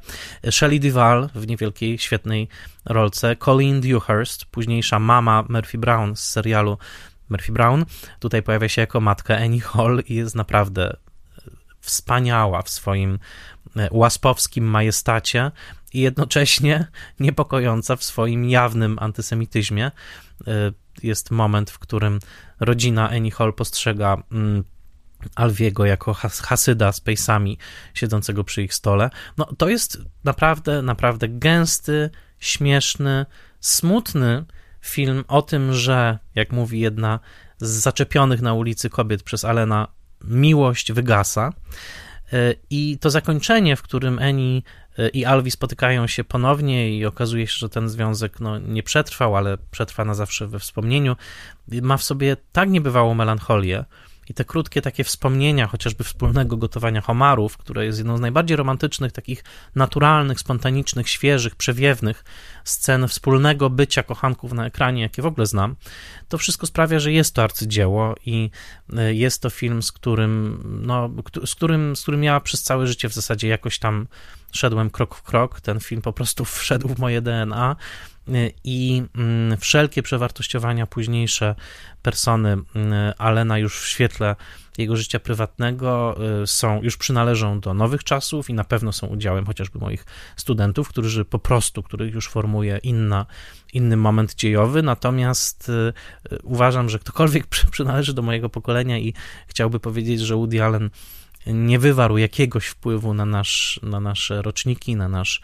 Shelley 0.51 0.79
Duvall 0.79 1.29
w 1.35 1.47
niewielkiej, 1.47 1.97
świetnej 1.97 2.47
rolce, 2.85 3.35
Colleen 3.35 3.81
Dewhurst, 3.81 4.45
późniejsza 4.45 4.99
mama 4.99 5.45
Murphy 5.49 5.77
Brown 5.77 6.15
z 6.15 6.19
serialu 6.19 6.77
Murphy 7.29 7.51
Brown, 7.51 7.85
tutaj 8.19 8.43
pojawia 8.43 8.69
się 8.69 8.81
jako 8.81 9.01
matka 9.01 9.37
Annie 9.37 9.61
Hall 9.61 10.03
i 10.07 10.15
jest 10.15 10.35
naprawdę 10.35 10.97
wspaniała 11.79 12.61
w 12.61 12.69
swoim 12.69 13.19
e, 13.75 13.87
łaspowskim 13.91 14.65
majestacie 14.65 15.51
i 15.93 16.01
jednocześnie 16.01 16.87
niepokojąca 17.19 17.95
w 17.95 18.03
swoim 18.03 18.49
jawnym 18.49 18.97
antysemityzmie. 18.99 19.91
Jest 21.03 21.31
moment, 21.31 21.71
w 21.71 21.79
którym 21.79 22.19
rodzina 22.59 23.09
Annie 23.09 23.31
Hall 23.31 23.53
postrzega 23.53 24.23
mm, 24.31 24.63
Alwiego 25.35 25.85
jako 25.85 26.13
has 26.13 26.39
hasyda 26.39 26.91
z 26.91 27.01
pejsami 27.01 27.57
siedzącego 27.93 28.43
przy 28.43 28.63
ich 28.63 28.73
stole. 28.73 29.09
No 29.37 29.45
to 29.57 29.69
jest 29.69 29.97
naprawdę, 30.23 30.81
naprawdę 30.81 31.27
gęsty, 31.29 32.09
śmieszny, 32.39 33.25
smutny 33.59 34.45
film 34.87 35.23
o 35.27 35.41
tym, 35.41 35.73
że, 35.73 36.19
jak 36.35 36.51
mówi 36.51 36.79
jedna 36.79 37.19
z 37.57 37.69
zaczepionych 37.69 38.41
na 38.41 38.53
ulicy 38.53 38.89
kobiet 38.89 39.23
przez 39.23 39.45
Alena, 39.45 39.87
miłość 40.23 40.91
wygasa. 40.91 41.53
E, 42.33 42.53
I 42.69 42.97
to 43.01 43.09
zakończenie, 43.09 43.75
w 43.75 43.81
którym 43.81 44.19
Eni 44.19 44.63
e, 44.97 45.09
i 45.09 45.25
Alwi 45.25 45.51
spotykają 45.51 46.07
się 46.07 46.23
ponownie 46.23 46.97
i 46.97 47.05
okazuje 47.05 47.47
się, 47.47 47.57
że 47.57 47.69
ten 47.69 47.89
związek 47.89 48.39
no, 48.39 48.59
nie 48.59 48.83
przetrwał, 48.83 49.35
ale 49.35 49.57
przetrwa 49.71 50.05
na 50.05 50.13
zawsze 50.13 50.47
we 50.47 50.59
wspomnieniu, 50.59 51.15
ma 51.81 51.97
w 51.97 52.03
sobie 52.03 52.37
tak 52.51 52.69
niebywałą 52.69 53.13
melancholię, 53.13 53.85
i 54.29 54.33
te 54.33 54.45
krótkie 54.45 54.81
takie 54.81 55.03
wspomnienia, 55.03 55.67
chociażby 55.67 56.03
wspólnego 56.03 56.57
gotowania 56.57 57.01
homarów, 57.01 57.57
które 57.57 57.85
jest 57.85 57.97
jedną 57.97 58.17
z 58.17 58.21
najbardziej 58.21 58.57
romantycznych, 58.57 59.11
takich 59.11 59.43
naturalnych, 59.75 60.39
spontanicznych, 60.39 61.09
świeżych, 61.09 61.55
przewiewnych 61.55 62.23
scen 62.63 63.07
wspólnego 63.07 63.69
bycia 63.69 64.03
kochanków 64.03 64.53
na 64.53 64.65
ekranie, 64.65 65.01
jakie 65.01 65.21
w 65.21 65.25
ogóle 65.25 65.45
znam, 65.45 65.75
to 66.29 66.37
wszystko 66.37 66.67
sprawia, 66.67 66.99
że 66.99 67.11
jest 67.11 67.35
to 67.35 67.43
arcydzieło 67.43 68.15
i 68.25 68.49
e, 68.97 69.13
jest 69.13 69.41
to 69.41 69.49
film, 69.49 69.83
z 69.83 69.91
którym, 69.91 70.63
no, 70.81 71.09
z 71.45 71.55
którym, 71.55 71.95
z 71.95 72.01
którym 72.01 72.23
ja 72.23 72.39
przez 72.39 72.63
całe 72.63 72.87
życie 72.87 73.09
w 73.09 73.13
zasadzie 73.13 73.47
jakoś 73.47 73.79
tam 73.79 74.07
szedłem 74.51 74.89
krok 74.89 75.15
w 75.15 75.21
krok. 75.21 75.61
Ten 75.61 75.79
film 75.79 76.01
po 76.01 76.13
prostu 76.13 76.45
wszedł 76.59 76.87
w 76.87 76.99
moje 76.99 77.21
DNA 77.21 77.75
i 78.63 79.03
mm, 79.15 79.57
wszelkie 79.57 80.03
przewartościowania 80.03 80.87
późniejsze 80.87 81.55
persony 82.01 82.57
mm, 82.75 83.13
Alena 83.17 83.57
już 83.57 83.79
w 83.79 83.87
świetle 83.87 84.35
jego 84.77 84.95
życia 84.95 85.19
prywatnego 85.19 86.17
y, 86.43 86.47
są, 86.47 86.81
już 86.81 86.97
przynależą 86.97 87.59
do 87.59 87.73
nowych 87.73 88.03
czasów 88.03 88.49
i 88.49 88.53
na 88.53 88.63
pewno 88.63 88.91
są 88.91 89.07
udziałem 89.07 89.45
chociażby 89.45 89.79
moich 89.79 90.05
studentów, 90.35 90.89
którzy 90.89 91.25
po 91.25 91.39
prostu, 91.39 91.83
których 91.83 92.13
już 92.13 92.27
formuje 92.27 92.79
inna, 92.83 93.25
inny 93.73 93.97
moment 93.97 94.35
dziejowy, 94.35 94.83
natomiast 94.83 95.69
y, 95.69 96.39
uważam, 96.43 96.89
że 96.89 96.99
ktokolwiek 96.99 97.47
przynależy 97.71 98.13
do 98.13 98.21
mojego 98.21 98.49
pokolenia 98.49 98.97
i 98.97 99.13
chciałby 99.47 99.79
powiedzieć, 99.79 100.19
że 100.19 100.35
Woody 100.35 100.63
Allen 100.63 100.89
nie 101.53 101.79
wywarł 101.79 102.17
jakiegoś 102.17 102.67
wpływu 102.67 103.13
na, 103.13 103.25
nasz, 103.25 103.79
na 103.83 103.99
nasze 103.99 104.41
roczniki, 104.41 104.95
na, 104.95 105.09
nasz, 105.09 105.41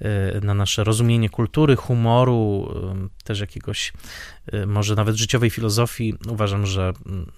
e, 0.00 0.40
na 0.40 0.54
nasze 0.54 0.84
rozumienie 0.84 1.30
kultury, 1.30 1.76
humoru, 1.76 2.68
e, 2.94 3.24
też 3.24 3.40
jakiegoś 3.40 3.92
e, 4.52 4.66
może 4.66 4.94
nawet 4.94 5.16
życiowej 5.16 5.50
filozofii, 5.50 6.14
uważam, 6.28 6.66
że 6.66 6.92
mm, 7.06 7.30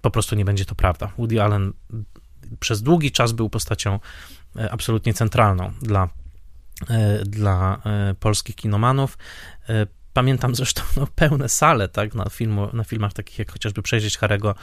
po 0.00 0.10
prostu 0.10 0.36
nie 0.36 0.44
będzie 0.44 0.64
to 0.64 0.74
prawda. 0.74 1.12
Woody 1.18 1.42
Allen 1.42 1.72
przez 2.60 2.82
długi 2.82 3.12
czas 3.12 3.32
był 3.32 3.50
postacią 3.50 4.00
absolutnie 4.70 5.14
centralną 5.14 5.72
dla, 5.82 6.08
dla 7.24 7.82
polskich 8.20 8.56
kinomanów. 8.56 9.18
Pamiętam 10.18 10.54
zresztą 10.54 10.82
no, 10.96 11.06
pełne 11.14 11.48
sale 11.48 11.88
tak, 11.88 12.14
na, 12.14 12.24
filmu, 12.30 12.68
na 12.72 12.84
filmach 12.84 13.12
takich 13.12 13.38
jak 13.38 13.52
chociażby 13.52 13.82
Przejrzeć 13.82 14.18
Harego 14.18 14.54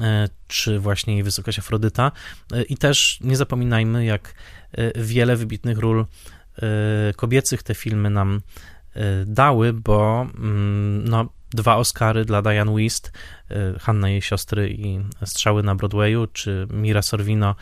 e, 0.00 0.28
czy 0.48 0.78
właśnie 0.78 1.14
jej 1.14 1.22
Wysokość 1.22 1.58
Afrodyta. 1.58 2.12
E, 2.52 2.62
I 2.62 2.76
też 2.76 3.18
nie 3.20 3.36
zapominajmy, 3.36 4.04
jak 4.04 4.34
e, 4.72 5.02
wiele 5.02 5.36
wybitnych 5.36 5.78
ról 5.78 6.06
kobiecych 7.16 7.62
te 7.62 7.74
filmy 7.74 8.10
nam 8.10 8.40
dały, 9.26 9.72
bo 9.72 10.26
mm, 10.34 11.08
no, 11.08 11.28
dwa 11.50 11.76
Oscary 11.76 12.24
dla 12.24 12.42
Diane 12.42 12.76
Wist, 12.76 13.12
Hanna 13.80 14.08
jej 14.08 14.22
siostry 14.22 14.70
i 14.70 15.00
Strzały 15.24 15.62
na 15.62 15.74
Broadwayu, 15.74 16.26
czy 16.26 16.66
Mira 16.70 17.02
Sorvino 17.02 17.54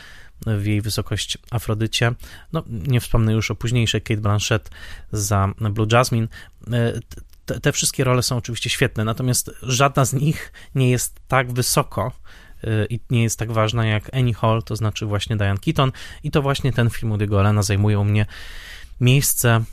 w 0.46 0.66
jej 0.66 0.80
wysokość 0.80 1.38
Afrodycie. 1.50 2.12
No, 2.52 2.64
nie 2.66 3.00
wspomnę 3.00 3.32
już 3.32 3.50
o 3.50 3.54
późniejszej 3.54 4.02
Kate 4.02 4.20
Blanchett 4.20 4.70
za 5.12 5.54
Blue 5.58 5.86
Jasmine 5.92 6.28
te, 7.50 7.60
te 7.60 7.72
wszystkie 7.72 8.04
role 8.04 8.22
są 8.22 8.36
oczywiście 8.36 8.70
świetne, 8.70 9.04
natomiast 9.04 9.50
żadna 9.62 10.04
z 10.04 10.12
nich 10.12 10.52
nie 10.74 10.90
jest 10.90 11.20
tak 11.28 11.52
wysoko 11.52 12.12
y, 12.64 12.86
i 12.90 13.00
nie 13.10 13.22
jest 13.22 13.38
tak 13.38 13.52
ważna 13.52 13.86
jak 13.86 14.14
Annie 14.14 14.34
Hall, 14.34 14.62
to 14.62 14.76
znaczy 14.76 15.06
właśnie 15.06 15.36
Diane 15.36 15.60
Keaton 15.60 15.92
i 16.22 16.30
to 16.30 16.42
właśnie 16.42 16.72
ten 16.72 16.90
film 16.90 17.12
Woody'ego 17.12 17.38
Allena 17.38 17.62
zajmuje 17.62 17.98
u 17.98 18.04
mnie 18.04 18.26
miejsce 19.00 19.64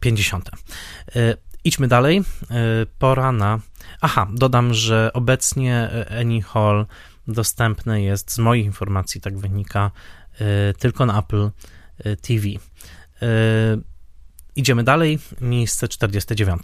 50. 0.00 0.50
Mm, 0.50 1.28
y, 1.30 1.36
idźmy 1.64 1.88
dalej. 1.88 2.18
Y, 2.18 2.86
pora 2.98 3.32
na... 3.32 3.60
Aha, 4.00 4.28
dodam, 4.34 4.74
że 4.74 5.10
obecnie 5.14 5.90
Annie 6.20 6.42
Hall 6.42 6.86
dostępne 7.28 8.02
jest, 8.02 8.32
z 8.32 8.38
moich 8.38 8.64
informacji 8.64 9.20
tak 9.20 9.38
wynika, 9.38 9.90
tylko 10.78 11.06
na 11.06 11.18
Apple 11.18 11.50
TV. 12.22 12.46
Idziemy 14.56 14.84
dalej, 14.84 15.18
miejsce 15.40 15.88
49. 15.88 16.62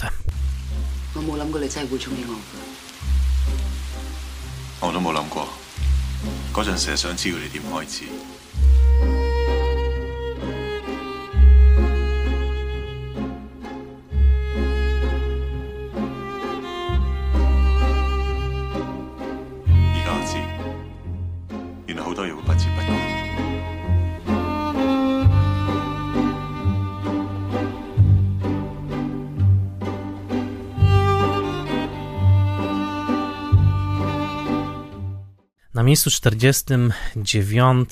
Na 35.79 35.85
miejscu 35.85 36.11
49 36.11 37.89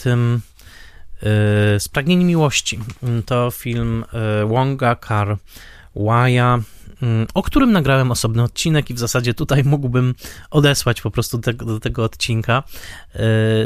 Spragnienie 1.78 2.24
miłości. 2.24 2.78
To 3.26 3.50
film 3.50 4.04
Wonga 4.46 4.94
Kar 4.96 5.38
Waya, 5.96 6.58
Mm, 6.58 6.75
o 7.34 7.42
którym 7.42 7.72
nagrałem 7.72 8.10
osobny 8.10 8.42
odcinek 8.42 8.90
i 8.90 8.94
w 8.94 8.98
zasadzie 8.98 9.34
tutaj 9.34 9.64
mógłbym 9.74 10.14
odesłać 10.50 11.00
po 11.00 11.10
prostu 11.10 11.38
te, 11.38 11.54
do 11.54 11.80
tego 11.80 12.04
odcinka. 12.04 12.62
E, 13.14 13.20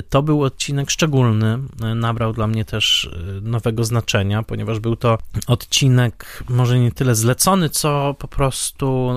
to 0.08 0.22
był 0.22 0.42
odcinek 0.42 0.90
szczególny, 0.90 1.58
e, 1.82 1.94
nabrał 1.94 2.32
dla 2.32 2.46
mnie 2.46 2.64
też 2.64 3.10
e, 3.12 3.40
nowego 3.40 3.84
znaczenia, 3.84 4.42
ponieważ 4.42 4.78
był 4.78 4.96
to 4.96 5.18
odcinek 5.46 6.44
może 6.48 6.78
nie 6.78 6.92
tyle 6.92 7.14
zlecony, 7.14 7.68
co 7.68 8.14
po 8.18 8.28
prostu 8.28 9.10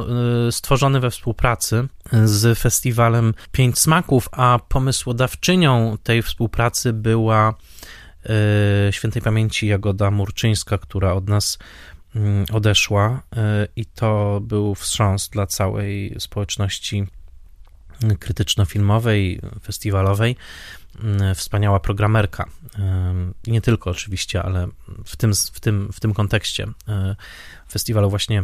stworzony 0.52 1.00
we 1.00 1.12
współpracy 1.12 1.88
z 2.24 2.60
festiwalem 2.60 3.34
Pięć 3.52 3.80
Smaków, 3.80 4.30
a 4.32 4.60
pomysłodawczynią 4.70 5.98
tej 6.04 6.22
współpracy 6.22 6.94
była 6.94 7.54
świętej 8.92 9.22
pamięci 9.22 9.68
Jagoda 9.68 10.12
Murczyńska, 10.12 10.78
która 10.78 11.14
od 11.14 11.30
nas 11.30 11.58
Mm, 11.58 11.93
odeszła 12.52 13.22
e, 13.36 13.68
i 13.76 13.86
to 13.86 14.40
był 14.42 14.76
wstrząs 14.76 15.30
dla 15.30 15.48
całej 15.48 16.16
społeczności 16.20 17.08
krytyczno-filmowej, 18.20 19.42
festiwalowej. 19.64 20.36
Mm, 21.04 21.36
wspaniała 21.36 21.80
programerka. 21.80 22.50
E, 22.80 23.14
nie 23.48 23.62
tylko 23.62 23.90
oczywiście, 23.90 24.44
ale 24.44 24.68
w 25.06 25.16
tym, 25.16 25.34
w 25.54 25.60
tym, 25.60 25.90
w 25.94 26.00
tym 26.00 26.14
kontekście 26.14 26.68
e, 26.88 27.16
festiwalu 27.72 28.10
właśnie 28.10 28.44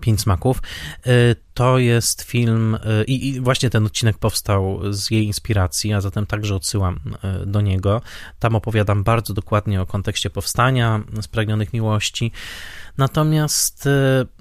Pięć 0.00 0.20
smaków. 0.20 0.62
E, 1.06 1.12
to 1.54 1.78
jest 1.78 2.22
film 2.22 2.74
e, 2.74 3.04
i, 3.04 3.40
właśnie 3.40 3.70
ten 3.70 3.86
odcinek 3.86 4.18
powstał 4.18 4.92
z 4.92 5.10
jej 5.10 5.26
inspiracji, 5.26 5.92
a 5.92 6.00
zatem 6.00 6.26
także 6.26 6.54
odsyłam 6.54 7.00
e, 7.22 7.46
do 7.46 7.60
niego. 7.60 8.02
Tam 8.38 8.54
opowiadam 8.54 9.04
bardzo 9.04 9.34
dokładnie 9.34 9.82
o 9.82 9.86
kontekście 9.86 10.30
powstania 10.30 11.00
Spragnionych 11.20 11.72
Miłości. 11.72 12.32
Natomiast, 12.98 13.88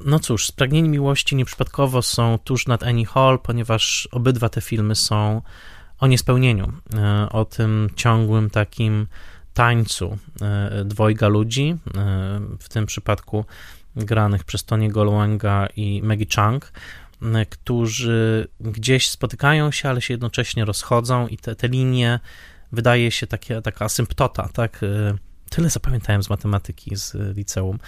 no 0.05 0.19
cóż, 0.19 0.45
Spragnieni 0.45 0.89
Miłości 0.89 1.35
nieprzypadkowo 1.35 2.01
są 2.01 2.39
tuż 2.43 2.67
nad 2.67 2.83
Annie 2.83 3.05
Hall, 3.05 3.39
ponieważ 3.39 4.09
obydwa 4.11 4.49
te 4.49 4.61
filmy 4.61 4.95
są 4.95 5.41
o 5.99 6.07
niespełnieniu, 6.07 6.73
o 7.31 7.45
tym 7.45 7.89
ciągłym 7.95 8.49
takim 8.49 9.07
tańcu 9.53 10.17
dwojga 10.85 11.27
ludzi, 11.27 11.75
w 12.59 12.69
tym 12.69 12.85
przypadku 12.85 13.45
granych 13.95 14.43
przez 14.43 14.65
Tony'ego 14.65 15.05
Luanga 15.05 15.67
i 15.75 16.01
Maggie 16.03 16.25
Chung, 16.35 16.71
którzy 17.49 18.47
gdzieś 18.59 19.09
spotykają 19.09 19.71
się, 19.71 19.89
ale 19.89 20.01
się 20.01 20.13
jednocześnie 20.13 20.65
rozchodzą 20.65 21.27
i 21.27 21.37
te, 21.37 21.55
te 21.55 21.67
linie 21.67 22.19
wydaje 22.71 23.11
się 23.11 23.27
takie, 23.27 23.61
taka 23.61 23.85
asymptota, 23.85 24.49
tak? 24.53 24.83
Y, 24.83 25.17
tyle 25.49 25.69
zapamiętałem 25.69 26.23
z 26.23 26.29
matematyki 26.29 26.95
z 26.95 27.37
liceum. 27.37 27.79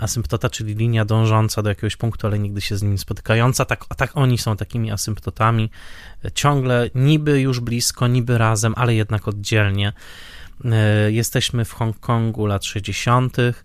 Asymptota, 0.00 0.50
czyli 0.50 0.74
linia 0.74 1.04
dążąca 1.04 1.62
do 1.62 1.68
jakiegoś 1.68 1.96
punktu, 1.96 2.26
ale 2.26 2.38
nigdy 2.38 2.60
się 2.60 2.76
z 2.76 2.82
nim 2.82 2.98
spotykająca. 2.98 3.64
Tak, 3.64 3.84
tak 3.96 4.16
oni 4.16 4.38
są 4.38 4.56
takimi 4.56 4.90
asymptotami, 4.90 5.70
ciągle 6.34 6.90
niby 6.94 7.40
już 7.40 7.60
blisko, 7.60 8.06
niby 8.08 8.38
razem, 8.38 8.74
ale 8.76 8.94
jednak 8.94 9.28
oddzielnie. 9.28 9.92
Y, 11.08 11.12
jesteśmy 11.12 11.64
w 11.64 11.72
Hongkongu 11.72 12.46
lat 12.46 12.64
60 12.64 13.36
w 13.36 13.62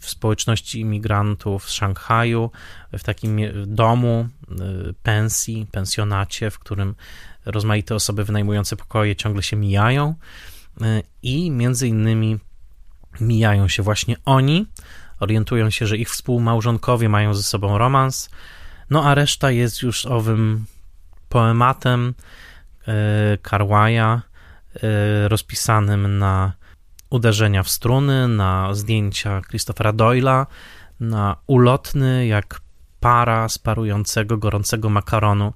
społeczności 0.00 0.80
imigrantów 0.80 1.70
z 1.70 1.72
Szanghaju, 1.72 2.50
w 2.92 3.02
takim 3.02 3.38
domu, 3.66 4.28
y, 4.88 4.94
pensji, 5.02 5.66
pensjonacie, 5.72 6.50
w 6.50 6.58
którym 6.58 6.94
rozmaite 7.44 7.94
osoby 7.94 8.24
wynajmujące 8.24 8.76
pokoje 8.76 9.16
ciągle 9.16 9.42
się 9.42 9.56
mijają 9.56 10.14
y, 10.82 11.02
i 11.22 11.50
między 11.50 11.88
innymi 11.88 12.38
mijają 13.20 13.68
się 13.68 13.82
właśnie 13.82 14.16
oni, 14.24 14.66
orientują 15.20 15.70
się, 15.70 15.86
że 15.86 15.96
ich 15.96 16.10
współmałżonkowie 16.10 17.08
mają 17.08 17.34
ze 17.34 17.42
sobą 17.42 17.78
romans, 17.78 18.30
no 18.90 19.04
a 19.04 19.14
reszta 19.14 19.50
jest 19.50 19.82
już 19.82 20.06
owym 20.06 20.66
poematem 21.28 22.14
Karłaja 23.42 24.22
y, 24.76 25.28
rozpisanym 25.28 26.18
na 26.18 26.52
uderzenia 27.10 27.62
w 27.62 27.70
struny, 27.70 28.28
na 28.28 28.74
zdjęcia 28.74 29.40
Christophera 29.40 29.92
Doyla, 29.92 30.46
na 31.00 31.36
ulotny, 31.46 32.26
jak 32.26 32.60
para 33.00 33.48
sparującego 33.48 34.38
gorącego 34.38 34.90
makaronu, 34.90 35.52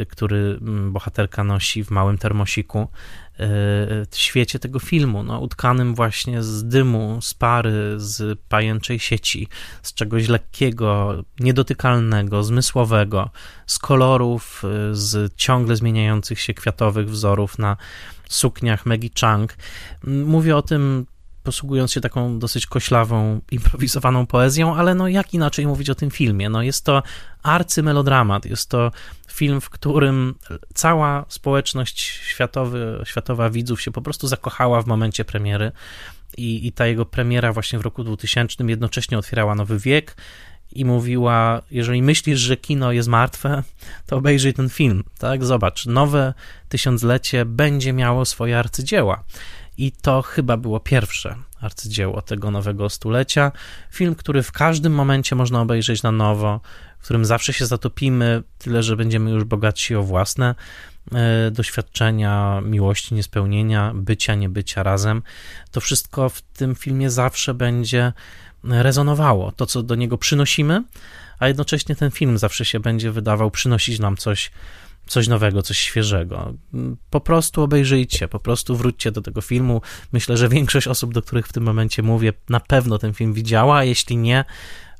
y, 0.00 0.06
który 0.06 0.58
mm, 0.60 0.92
bohaterka 0.92 1.44
nosi 1.44 1.84
w 1.84 1.90
małym 1.90 2.18
termosiku, 2.18 2.88
w 4.10 4.16
świecie 4.16 4.58
tego 4.58 4.78
filmu, 4.78 5.22
no, 5.22 5.40
utkanym 5.40 5.94
właśnie 5.94 6.42
z 6.42 6.64
dymu, 6.64 7.18
z 7.22 7.34
pary, 7.34 7.94
z 7.96 8.38
pajęczej 8.48 8.98
sieci, 8.98 9.48
z 9.82 9.94
czegoś 9.94 10.28
lekkiego, 10.28 11.22
niedotykalnego, 11.40 12.42
zmysłowego, 12.42 13.30
z 13.66 13.78
kolorów, 13.78 14.64
y, 14.64 14.94
z 14.94 15.34
ciągle 15.34 15.76
zmieniających 15.76 16.40
się 16.40 16.54
kwiatowych 16.54 17.10
wzorów 17.10 17.58
na 17.58 17.76
sukniach 18.28 18.86
Maggie 18.86 19.10
Chung. 19.20 19.56
Mówię 20.04 20.56
o 20.56 20.62
tym 20.62 21.06
posługując 21.42 21.92
się 21.92 22.00
taką 22.00 22.38
dosyć 22.38 22.66
koślawą, 22.66 23.40
improwizowaną 23.50 24.26
poezją, 24.26 24.76
ale 24.76 24.94
no 24.94 25.08
jak 25.08 25.34
inaczej 25.34 25.66
mówić 25.66 25.90
o 25.90 25.94
tym 25.94 26.10
filmie? 26.10 26.48
No 26.48 26.62
jest 26.62 26.84
to 26.84 27.02
arcymelodramat, 27.42 28.44
jest 28.44 28.70
to 28.70 28.92
film, 29.28 29.60
w 29.60 29.70
którym 29.70 30.34
cała 30.74 31.24
społeczność 31.28 32.00
światowy, 32.00 33.02
światowa 33.04 33.50
widzów 33.50 33.82
się 33.82 33.90
po 33.90 34.02
prostu 34.02 34.26
zakochała 34.26 34.82
w 34.82 34.86
momencie 34.86 35.24
premiery 35.24 35.72
i, 36.36 36.66
i 36.66 36.72
ta 36.72 36.86
jego 36.86 37.06
premiera 37.06 37.52
właśnie 37.52 37.78
w 37.78 37.82
roku 37.82 38.04
2000 38.04 38.64
jednocześnie 38.64 39.18
otwierała 39.18 39.54
nowy 39.54 39.78
wiek 39.78 40.16
i 40.72 40.84
mówiła, 40.84 41.62
jeżeli 41.70 42.02
myślisz, 42.02 42.38
że 42.38 42.56
kino 42.56 42.92
jest 42.92 43.08
martwe, 43.08 43.62
to 44.06 44.16
obejrzyj 44.16 44.54
ten 44.54 44.68
film, 44.68 45.04
tak? 45.18 45.44
Zobacz, 45.44 45.86
nowe 45.86 46.34
tysiąclecie 46.68 47.44
będzie 47.44 47.92
miało 47.92 48.24
swoje 48.24 48.58
arcydzieła. 48.58 49.24
I 49.78 49.92
to 49.92 50.22
chyba 50.22 50.56
było 50.56 50.80
pierwsze 50.80 51.36
arcydzieło 51.60 52.22
tego 52.22 52.50
nowego 52.50 52.88
stulecia. 52.88 53.52
Film, 53.90 54.14
który 54.14 54.42
w 54.42 54.52
każdym 54.52 54.92
momencie 54.92 55.36
można 55.36 55.60
obejrzeć 55.60 56.02
na 56.02 56.12
nowo, 56.12 56.60
w 56.98 57.04
którym 57.04 57.24
zawsze 57.24 57.52
się 57.52 57.66
zatopimy, 57.66 58.42
tyle 58.58 58.82
że 58.82 58.96
będziemy 58.96 59.30
już 59.30 59.44
bogatsi 59.44 59.94
o 59.94 60.02
własne 60.02 60.54
e, 61.12 61.50
doświadczenia 61.50 62.60
miłości, 62.64 63.14
niespełnienia, 63.14 63.92
bycia, 63.94 64.34
niebycia 64.34 64.82
razem. 64.82 65.22
To 65.70 65.80
wszystko 65.80 66.28
w 66.28 66.42
tym 66.42 66.74
filmie 66.74 67.10
zawsze 67.10 67.54
będzie 67.54 68.12
rezonowało. 68.64 69.52
To, 69.52 69.66
co 69.66 69.82
do 69.82 69.94
niego 69.94 70.18
przynosimy, 70.18 70.84
a 71.38 71.48
jednocześnie 71.48 71.96
ten 71.96 72.10
film 72.10 72.38
zawsze 72.38 72.64
się 72.64 72.80
będzie 72.80 73.12
wydawał 73.12 73.50
przynosić 73.50 73.98
nam 73.98 74.16
coś 74.16 74.50
coś 75.08 75.28
nowego, 75.28 75.62
coś 75.62 75.78
świeżego. 75.78 76.54
Po 77.10 77.20
prostu 77.20 77.62
obejrzyjcie, 77.62 78.28
po 78.28 78.40
prostu 78.40 78.76
wróćcie 78.76 79.12
do 79.12 79.22
tego 79.22 79.40
filmu. 79.40 79.82
Myślę, 80.12 80.36
że 80.36 80.48
większość 80.48 80.86
osób, 80.86 81.14
do 81.14 81.22
których 81.22 81.46
w 81.46 81.52
tym 81.52 81.62
momencie 81.62 82.02
mówię, 82.02 82.32
na 82.48 82.60
pewno 82.60 82.98
ten 82.98 83.14
film 83.14 83.32
widziała, 83.32 83.76
a 83.76 83.84
jeśli 83.84 84.16
nie, 84.16 84.44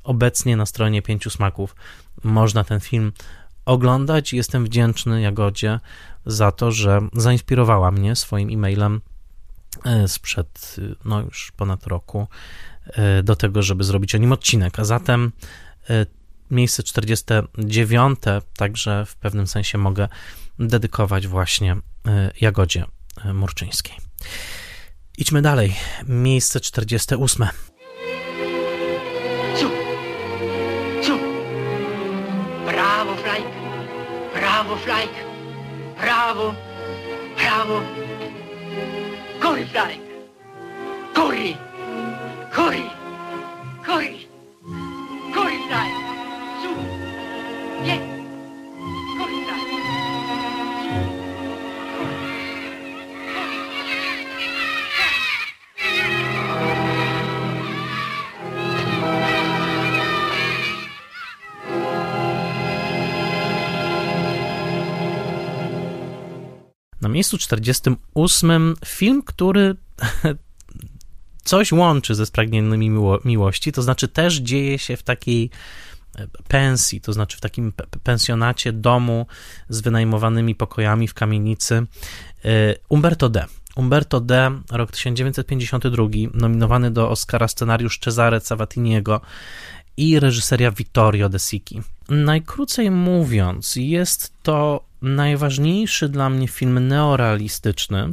obecnie 0.05 0.57
na 0.57 0.66
stronie 0.66 1.03
Pięciu 1.03 1.31
Smaków 1.31 1.77
można 2.25 2.64
ten 2.64 2.81
film 2.81 3.12
oglądać. 3.64 4.33
Jestem 4.33 4.64
wdzięczny 4.64 5.21
Jagodzie 5.21 5.81
za 6.27 6.53
to, 6.53 6.73
że 6.73 7.01
zainspirowała 7.12 7.90
mnie 7.90 8.16
swoim 8.16 8.51
e-mailem 8.51 9.01
e, 9.85 10.09
sprzed 10.09 10.77
no 11.05 11.21
już 11.21 11.53
ponad 11.57 11.87
roku 11.87 12.29
do 13.22 13.37
tego, 13.37 13.62
żeby 13.62 13.85
zrobić 13.85 14.14
o 14.14 14.18
nim 14.18 14.33
odcinek. 14.33 14.79
A 14.79 14.85
zatem 14.85 15.33
e, 15.90 16.07
miejsce 16.51 16.83
49, 16.83 18.18
także 18.57 19.05
w 19.07 19.16
pewnym 19.16 19.46
sensie 19.46 19.79
mogę 19.79 20.09
dedykować 20.59 21.27
właśnie 21.27 21.77
e, 22.07 22.31
Jagodzie 22.40 22.85
e, 23.24 23.33
Murczyńskiej. 23.33 23.96
Idźmy 25.18 25.42
dalej. 25.42 25.74
Miejsce 26.09 26.61
48. 26.61 27.46
Ciu! 29.61 29.70
Ciu! 31.05 31.18
Brawo, 32.66 33.16
Flaik! 33.16 33.46
Brawo, 34.35 34.77
Flaik! 34.77 35.11
Brawo! 36.01 36.55
Brawo! 37.37 37.83
Na 67.01 67.09
miejscu 67.09 67.39
48 67.39 68.75
film, 68.85 69.22
który 69.22 69.77
coś 71.49 71.72
łączy 71.72 72.14
ze 72.14 72.26
spragnionymi 72.26 72.90
miło 72.90 73.18
miłości, 73.24 73.72
to 73.72 73.82
znaczy 73.82 74.09
też 74.09 74.36
dzieje 74.36 74.78
się 74.78 74.96
w 74.96 75.03
takiej 75.03 75.51
e, 76.18 76.26
pensji, 76.49 77.01
to 77.01 77.12
znaczy 77.12 77.36
w 77.36 77.40
takim 77.40 77.72
pensjonacie 78.03 78.72
domu 78.72 79.26
z 79.68 79.80
wynajmowanymi 79.80 80.55
pokojami 80.55 81.09
w 81.09 81.14
kamienicy 81.14 81.86
e, 82.44 82.74
Umberto 82.88 83.28
D. 83.28 83.46
Umberto 83.76 84.20
D., 84.20 84.51
rok 84.70 84.90
1952, 84.90 86.07
nominowany 86.34 86.90
do 86.90 87.11
Oscara 87.11 87.49
scenariusz 87.49 87.99
Cesare 87.99 88.40
Savatiniego 88.40 89.20
i 89.96 90.20
reżyseria 90.20 90.70
Vittorio 90.70 91.28
De 91.28 91.38
Sichi. 91.38 91.82
Najkrócej 92.09 92.90
mówiąc, 92.90 93.76
jest 93.76 94.32
to 94.42 94.84
najważniejszy 95.03 96.09
dla 96.09 96.30
mnie 96.30 96.49
film 96.49 96.88
neorealistyczny. 96.88 98.12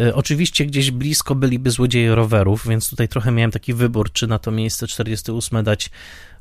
E, 0.00 0.14
oczywiście 0.14 0.66
gdzieś 0.66 0.90
blisko 0.90 1.34
byliby 1.34 1.70
złodzieje 1.70 2.14
rowerów, 2.14 2.68
więc 2.68 2.90
tutaj 2.90 3.08
trochę 3.08 3.30
miałem 3.30 3.50
taki 3.50 3.74
wybór, 3.74 4.12
czy 4.12 4.26
na 4.26 4.38
to 4.38 4.50
miejsce 4.50 4.86
48 4.86 5.64
dać 5.64 5.90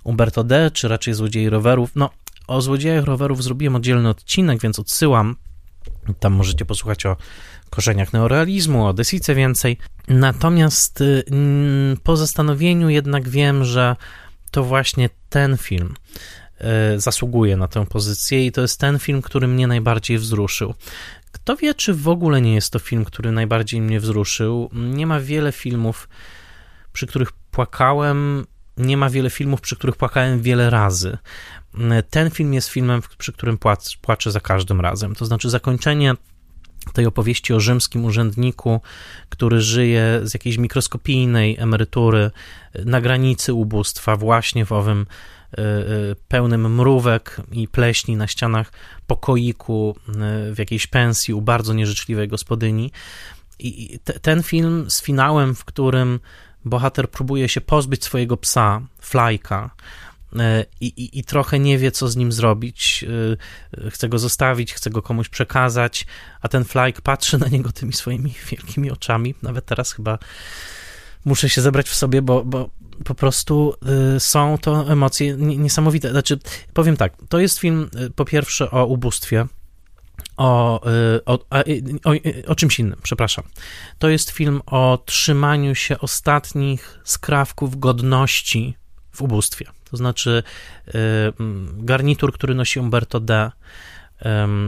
Umberto 0.04 0.43
D., 0.43 0.72
czy 0.74 0.88
raczej 0.88 1.14
złodziei 1.14 1.49
rowerów. 1.49 1.91
No, 1.95 2.10
o 2.47 2.62
złodziejach 2.62 3.06
rowerów 3.06 3.43
zrobiłem 3.43 3.76
oddzielny 3.76 4.10
odcinek, 4.10 4.62
więc 4.62 4.80
odsyłam. 4.80 5.36
Tam 6.20 6.34
możecie 6.34 6.66
posłuchać 6.66 7.06
o 7.06 7.18
korzeniach 7.70 8.14
neorealizmu, 8.14 8.86
o 8.86 8.93
Desice 8.93 9.36
więcej. 9.36 9.78
Natomiast 10.08 11.01
y, 11.01 11.24
po 12.04 12.18
zastanowieniu 12.18 12.89
jednak 12.89 13.30
wiem, 13.30 13.66
że 13.66 13.95
to 14.51 14.64
właśnie 14.64 15.10
ten 15.30 15.58
film 15.58 15.93
zasługuje 16.97 17.58
na 17.58 17.68
tę 17.68 17.86
pozycję 17.86 18.45
i 18.45 18.51
to 18.51 18.62
jest 18.62 18.80
ten 18.80 18.99
film, 18.99 19.22
który 19.22 19.47
mnie 19.47 19.68
najbardziej 19.68 20.18
wzruszył. 20.18 20.74
Kto 21.32 21.56
wie, 21.56 21.74
czy 21.74 21.93
w 21.93 22.08
ogóle 22.08 22.41
nie 22.41 22.54
jest 22.54 22.74
to 22.74 22.80
film, 22.80 23.06
który 23.06 23.32
najbardziej 23.32 23.82
mnie 23.82 23.99
wzruszył. 23.99 24.70
Nie 24.74 25.08
ma 25.08 25.20
wiele 25.20 25.51
filmów, 25.51 26.10
przy 26.93 27.08
których 27.08 27.32
płakałem. 27.32 28.45
Nie 28.78 28.97
ma 28.97 29.10
wiele 29.10 29.30
filmów, 29.30 29.62
przy 29.62 29.76
których 29.76 29.95
płakałem 29.95 30.41
wiele 30.41 30.70
razy. 30.70 31.18
Ten 32.10 32.32
film 32.32 32.54
jest 32.54 32.70
filmem, 32.70 33.01
przy 33.18 33.34
którym 33.34 33.58
płaczę 34.01 34.32
za 34.32 34.39
każdym 34.39 34.82
razem. 34.82 35.16
To 35.16 35.26
znaczy, 35.26 35.49
zakończenie 35.49 36.14
tej 36.93 37.06
opowieści 37.06 37.54
o 37.54 37.60
rzymskim 37.60 38.06
urzędniku, 38.06 38.82
który 39.30 39.62
żyje 39.62 40.20
z 40.24 40.34
jakiejś 40.34 40.58
mikroskopijnej 40.58 41.58
emerytury 41.60 42.32
na 42.86 43.01
granicy 43.01 43.54
ubóstwa, 43.54 44.16
właśnie 44.16 44.66
w 44.66 44.72
owym 44.72 45.01
e, 45.01 45.06
e, 45.06 45.43
pełnym 46.28 46.76
mrówek 46.76 47.41
i 47.51 47.68
pleśni 47.68 48.18
na 48.18 48.28
ścianach 48.28 48.72
pokoiku 49.08 49.95
e, 49.97 50.12
w 50.54 50.56
jakiejś 50.58 50.88
pensji 50.88 51.34
u 51.34 51.41
bardzo 51.41 51.74
nieżyczliwej 51.74 52.28
gospodyni. 52.28 52.91
I 53.60 53.99
ten 54.22 54.43
film 54.43 54.86
z 54.89 55.01
finałem, 55.01 55.56
w 55.56 55.66
którym 55.66 56.20
bohater 56.66 57.10
próbuje 57.10 57.49
się 57.49 57.62
pozbyć 57.62 58.04
swojego 58.04 58.38
psa, 58.38 58.82
Flajka, 59.01 59.70
i, 60.82 60.86
i, 60.86 61.20
i, 61.20 61.24
trochę 61.24 61.60
nie 61.60 61.78
wie, 61.78 61.91
co 61.91 62.08
z 62.08 62.16
nim 62.16 62.32
zrobić. 62.32 63.06
Chce 63.89 64.10
go 64.10 64.20
zostawić, 64.20 64.74
chce 64.74 64.89
go 64.89 65.01
komuś 65.01 65.30
przekazać, 65.30 66.06
a 66.41 66.47
ten 66.47 66.64
Flyke 66.64 67.01
patrzy 67.01 67.38
na 67.38 67.47
niego 67.47 67.72
tymi 67.72 67.93
swoimi 67.93 68.34
wielkimi 68.51 68.91
oczami. 68.91 69.36
Nawet 69.41 69.66
teraz 69.66 69.93
chyba 69.93 70.20
muszę 71.26 71.49
się 71.49 71.61
zebrać 71.61 71.89
w 71.89 71.95
sobie, 71.95 72.21
bo, 72.21 72.45
bo 72.45 72.69
po 73.05 73.15
prostu 73.15 73.76
e, 74.15 74.19
są 74.19 74.57
to 74.57 74.91
emocje 74.91 75.36
niesamowite. 75.38 76.11
Znaczy, 76.11 76.39
powiem 76.74 76.97
tak, 76.97 77.13
to 77.30 77.39
jest 77.39 77.59
film 77.59 77.89
po 78.15 78.26
pierwsze 78.26 78.71
o 78.71 78.86
ubóstwie, 78.86 79.47
o, 80.38 80.82
o, 81.26 81.39
o, 82.05 82.13
o, 82.47 82.55
czymś 82.55 82.80
innym, 82.80 82.99
przepraszam. 83.03 83.43
To 83.99 84.09
jest 84.09 84.30
film 84.30 84.61
o 84.65 85.03
trzymaniu 85.05 85.76
się 85.76 85.99
ostatnich 85.99 86.99
skrawków 87.03 87.80
godności 87.80 88.78
w 89.11 89.21
ubóstwie. 89.21 89.65
To 89.89 89.97
znaczy 89.97 90.43
y, 90.88 90.91
garnitur, 91.74 92.34
który 92.34 92.55
nosi 92.55 92.80
Umberto 92.80 93.19
D., 93.19 93.51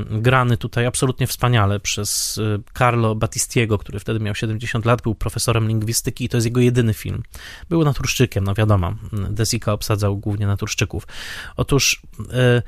grany 0.09 0.57
tutaj 0.57 0.85
absolutnie 0.85 1.27
wspaniale 1.27 1.79
przez 1.79 2.37
y, 2.37 2.59
Carlo 2.77 3.15
Battistiego, 3.15 3.77
który 3.77 3.99
wtedy 3.99 4.19
miał 4.19 4.35
70 4.35 4.85
lat, 4.85 5.01
był 5.01 5.15
profesorem 5.15 5.67
lingwistyki 5.67 6.25
i 6.25 6.29
to 6.29 6.37
jest 6.37 6.45
jego 6.45 6.59
jedyny 6.59 6.93
film. 6.93 7.23
Był 7.69 7.83
naturszczykiem, 7.83 8.43
no 8.43 8.53
wiadomo, 8.53 8.93
Desika 9.29 9.73
obsadzał 9.73 10.17
głównie 10.17 10.47
naturszczyków. 10.47 11.07
Otóż 11.55 12.01
y, 12.19 12.61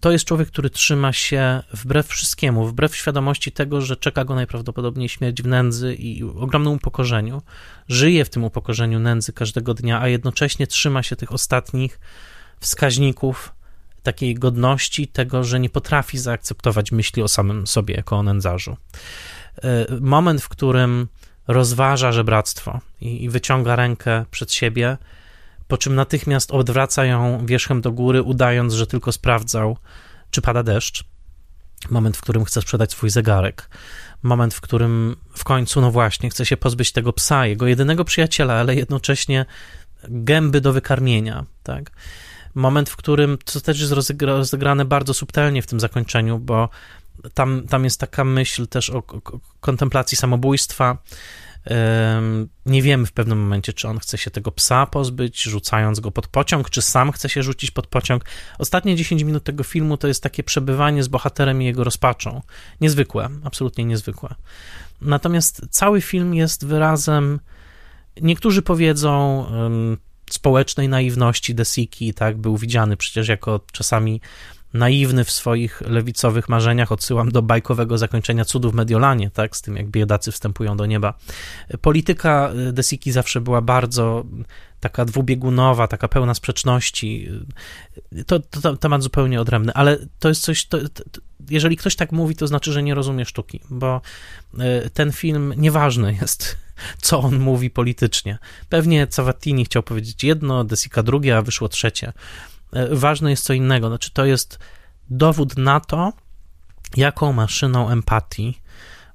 to 0.00 0.12
jest 0.12 0.24
człowiek, 0.24 0.48
który 0.48 0.70
trzyma 0.70 1.12
się 1.12 1.62
wbrew 1.72 2.06
wszystkiemu, 2.06 2.66
wbrew 2.66 2.96
świadomości 2.96 3.52
tego, 3.52 3.80
że 3.80 3.96
czeka 3.96 4.24
go 4.24 4.34
najprawdopodobniej 4.34 5.08
śmierć 5.08 5.42
w 5.42 5.46
nędzy 5.46 5.94
i 5.94 6.22
ogromnym 6.22 6.72
upokorzeniu. 6.72 7.42
Żyje 7.88 8.24
w 8.24 8.30
tym 8.30 8.44
upokorzeniu 8.44 9.00
nędzy 9.00 9.32
każdego 9.32 9.74
dnia, 9.74 10.00
a 10.00 10.08
jednocześnie 10.08 10.66
trzyma 10.66 11.02
się 11.02 11.16
tych 11.16 11.32
ostatnich 11.32 12.00
wskaźników 12.60 13.52
takiej 14.02 14.34
godności, 14.34 15.08
tego, 15.08 15.44
że 15.44 15.60
nie 15.60 15.70
potrafi 15.70 16.18
zaakceptować 16.18 16.92
myśli 16.92 17.22
o 17.22 17.28
samym 17.28 17.66
sobie 17.66 17.94
jako 17.94 18.16
o 18.16 18.22
nędzarzu. 18.22 18.76
E, 19.62 19.86
moment, 20.00 20.42
w 20.42 20.48
którym 20.48 21.08
rozważa 21.48 22.12
żebractwo 22.12 22.80
i, 23.00 23.24
i 23.24 23.28
wyciąga 23.28 23.76
rękę 23.76 24.24
przed 24.30 24.52
siebie, 24.52 24.98
po 25.68 25.78
czym 25.78 25.94
natychmiast 25.94 26.50
odwraca 26.50 27.04
ją 27.04 27.46
wierzchem 27.46 27.80
do 27.80 27.92
góry, 27.92 28.22
udając, 28.22 28.74
że 28.74 28.86
tylko 28.86 29.12
sprawdzał, 29.12 29.76
czy 30.30 30.42
pada 30.42 30.62
deszcz. 30.62 31.04
Moment, 31.90 32.16
w 32.16 32.20
którym 32.20 32.44
chce 32.44 32.62
sprzedać 32.62 32.92
swój 32.92 33.10
zegarek. 33.10 33.68
Moment, 34.22 34.54
w 34.54 34.60
którym 34.60 35.16
w 35.36 35.44
końcu, 35.44 35.80
no 35.80 35.90
właśnie, 35.90 36.30
chce 36.30 36.46
się 36.46 36.56
pozbyć 36.56 36.92
tego 36.92 37.12
psa, 37.12 37.46
jego 37.46 37.66
jedynego 37.66 38.04
przyjaciela, 38.04 38.54
ale 38.54 38.74
jednocześnie 38.74 39.46
gęby 40.08 40.60
do 40.60 40.72
wykarmienia, 40.72 41.44
tak? 41.62 41.90
Moment, 42.54 42.90
w 42.90 42.96
którym, 42.96 43.38
co 43.44 43.60
też 43.60 43.80
jest 43.80 43.92
rozegrane 44.20 44.84
bardzo 44.84 45.14
subtelnie 45.14 45.62
w 45.62 45.66
tym 45.66 45.80
zakończeniu, 45.80 46.38
bo 46.38 46.68
tam, 47.34 47.66
tam 47.68 47.84
jest 47.84 48.00
taka 48.00 48.24
myśl 48.24 48.66
też 48.66 48.90
o, 48.90 48.98
o 48.98 49.40
kontemplacji 49.60 50.16
samobójstwa, 50.16 50.98
nie 52.66 52.82
wiemy 52.82 53.06
w 53.06 53.12
pewnym 53.12 53.40
momencie, 53.40 53.72
czy 53.72 53.88
on 53.88 53.98
chce 53.98 54.18
się 54.18 54.30
tego 54.30 54.52
psa 54.52 54.86
pozbyć, 54.86 55.42
rzucając 55.42 56.00
go 56.00 56.10
pod 56.10 56.26
pociąg, 56.26 56.70
czy 56.70 56.82
sam 56.82 57.12
chce 57.12 57.28
się 57.28 57.42
rzucić 57.42 57.70
pod 57.70 57.86
pociąg. 57.86 58.24
Ostatnie 58.58 58.96
10 58.96 59.22
minut 59.22 59.44
tego 59.44 59.64
filmu 59.64 59.96
to 59.96 60.08
jest 60.08 60.22
takie 60.22 60.42
przebywanie 60.42 61.02
z 61.02 61.08
bohaterem 61.08 61.62
i 61.62 61.64
jego 61.64 61.84
rozpaczą. 61.84 62.42
Niezwykłe, 62.80 63.28
absolutnie 63.44 63.84
niezwykłe. 63.84 64.34
Natomiast 65.00 65.62
cały 65.70 66.00
film 66.00 66.34
jest 66.34 66.66
wyrazem, 66.66 67.40
niektórzy 68.20 68.62
powiedzą, 68.62 69.46
społecznej 70.34 70.88
naiwności 70.88 71.54
Desiki, 71.54 72.14
tak, 72.14 72.38
był 72.38 72.56
widziany 72.56 72.96
przecież 72.96 73.28
jako 73.28 73.60
czasami 73.72 74.20
naiwny 74.74 75.24
w 75.24 75.30
swoich 75.30 75.80
lewicowych 75.80 76.48
marzeniach, 76.48 76.92
odsyłam 76.92 77.32
do 77.32 77.42
bajkowego 77.42 77.98
zakończenia 77.98 78.44
cudów 78.44 78.72
w 78.72 78.74
Mediolanie, 78.74 79.30
tak, 79.30 79.56
z 79.56 79.62
tym 79.62 79.76
jak 79.76 79.88
biedacy 79.88 80.32
wstępują 80.32 80.76
do 80.76 80.86
nieba. 80.86 81.14
Polityka 81.80 82.52
y, 82.68 82.72
Desiki 82.72 83.12
zawsze 83.12 83.40
była 83.40 83.62
bardzo 83.62 84.24
taka 84.80 85.04
dwubiegunowa, 85.04 85.88
taka 85.88 86.08
pełna 86.08 86.34
sprzeczności. 86.34 87.28
To, 88.26 88.40
to 88.40 88.76
temat 88.76 89.02
zupełnie 89.02 89.40
odrębny, 89.40 89.72
ale 89.72 89.98
to 90.18 90.28
jest 90.28 90.42
coś, 90.42 90.66
to, 90.66 90.88
to, 90.88 91.02
jeżeli 91.50 91.76
ktoś 91.76 91.96
tak 91.96 92.12
mówi, 92.12 92.36
to 92.36 92.46
znaczy, 92.46 92.72
że 92.72 92.82
nie 92.82 92.94
rozumie 92.94 93.24
sztuki, 93.24 93.60
bo 93.70 94.00
y, 94.54 94.90
ten 94.90 95.12
film, 95.12 95.54
nieważne 95.56 96.12
jest, 96.12 96.56
co 97.02 97.20
on 97.20 97.38
mówi 97.38 97.70
politycznie. 97.70 98.38
Pewnie 98.68 99.06
Cavatini 99.06 99.64
chciał 99.64 99.82
powiedzieć 99.82 100.24
jedno, 100.24 100.64
Desika 100.64 101.02
drugie, 101.02 101.36
a 101.36 101.42
wyszło 101.42 101.68
trzecie. 101.68 102.12
E, 102.72 102.96
ważne 102.96 103.30
jest 103.30 103.44
co 103.44 103.52
innego. 103.52 103.88
Znaczy, 103.88 104.10
to 104.10 104.24
jest 104.24 104.58
dowód 105.10 105.58
na 105.58 105.80
to, 105.80 106.12
jaką 106.96 107.32
maszyną 107.32 107.90
empatii 107.90 108.58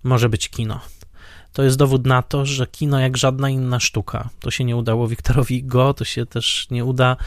może 0.03 0.29
być 0.29 0.49
kino. 0.49 0.79
To 1.53 1.63
jest 1.63 1.77
dowód 1.77 2.05
na 2.05 2.21
to, 2.21 2.45
że 2.45 2.67
kino 2.67 2.99
jak 2.99 3.17
żadna 3.17 3.49
inna 3.49 3.79
sztuka. 3.79 4.29
To 4.39 4.51
się 4.51 4.63
nie 4.63 4.75
udało 4.75 5.07
Wiktorowi 5.07 5.63
Go, 5.63 5.93
to 5.93 6.05
się 6.05 6.25
też 6.25 6.67
nie 6.71 6.85
uda 6.85 7.17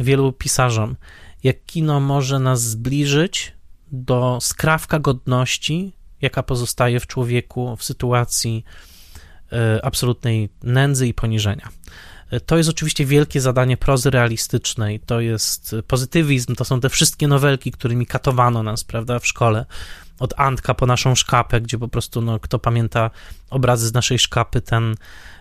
wielu 0.00 0.32
pisarzom. 0.32 0.96
Jak 1.42 1.64
kino 1.64 2.00
może 2.00 2.38
nas 2.38 2.62
zbliżyć 2.62 3.52
do 3.92 4.38
skrawka 4.40 4.98
godności, 4.98 5.92
jaka 6.20 6.42
pozostaje 6.42 7.00
w 7.00 7.06
człowieku 7.06 7.76
w 7.76 7.84
sytuacji 7.84 8.64
absolutnej 9.82 10.48
nędzy 10.62 11.06
i 11.08 11.14
poniżenia. 11.14 11.68
To 12.46 12.56
jest 12.56 12.70
oczywiście 12.70 13.06
wielkie 13.06 13.40
zadanie 13.40 13.76
prozy 13.76 14.10
realistycznej, 14.10 15.00
to 15.00 15.20
jest 15.20 15.76
pozytywizm, 15.86 16.54
to 16.54 16.64
są 16.64 16.80
te 16.80 16.88
wszystkie 16.88 17.28
nowelki, 17.28 17.72
którymi 17.72 18.06
katowano 18.06 18.62
nas, 18.62 18.84
prawda, 18.84 19.18
w 19.18 19.26
szkole. 19.26 19.66
Od 20.18 20.34
Antka 20.36 20.74
po 20.74 20.86
naszą 20.86 21.14
szkapę, 21.14 21.60
gdzie 21.60 21.78
po 21.78 21.88
prostu, 21.88 22.20
no, 22.20 22.40
kto 22.40 22.58
pamięta 22.58 23.10
obrazy 23.50 23.88
z 23.88 23.94
naszej 23.94 24.18
szkapy, 24.18 24.60
ten, 24.60 24.94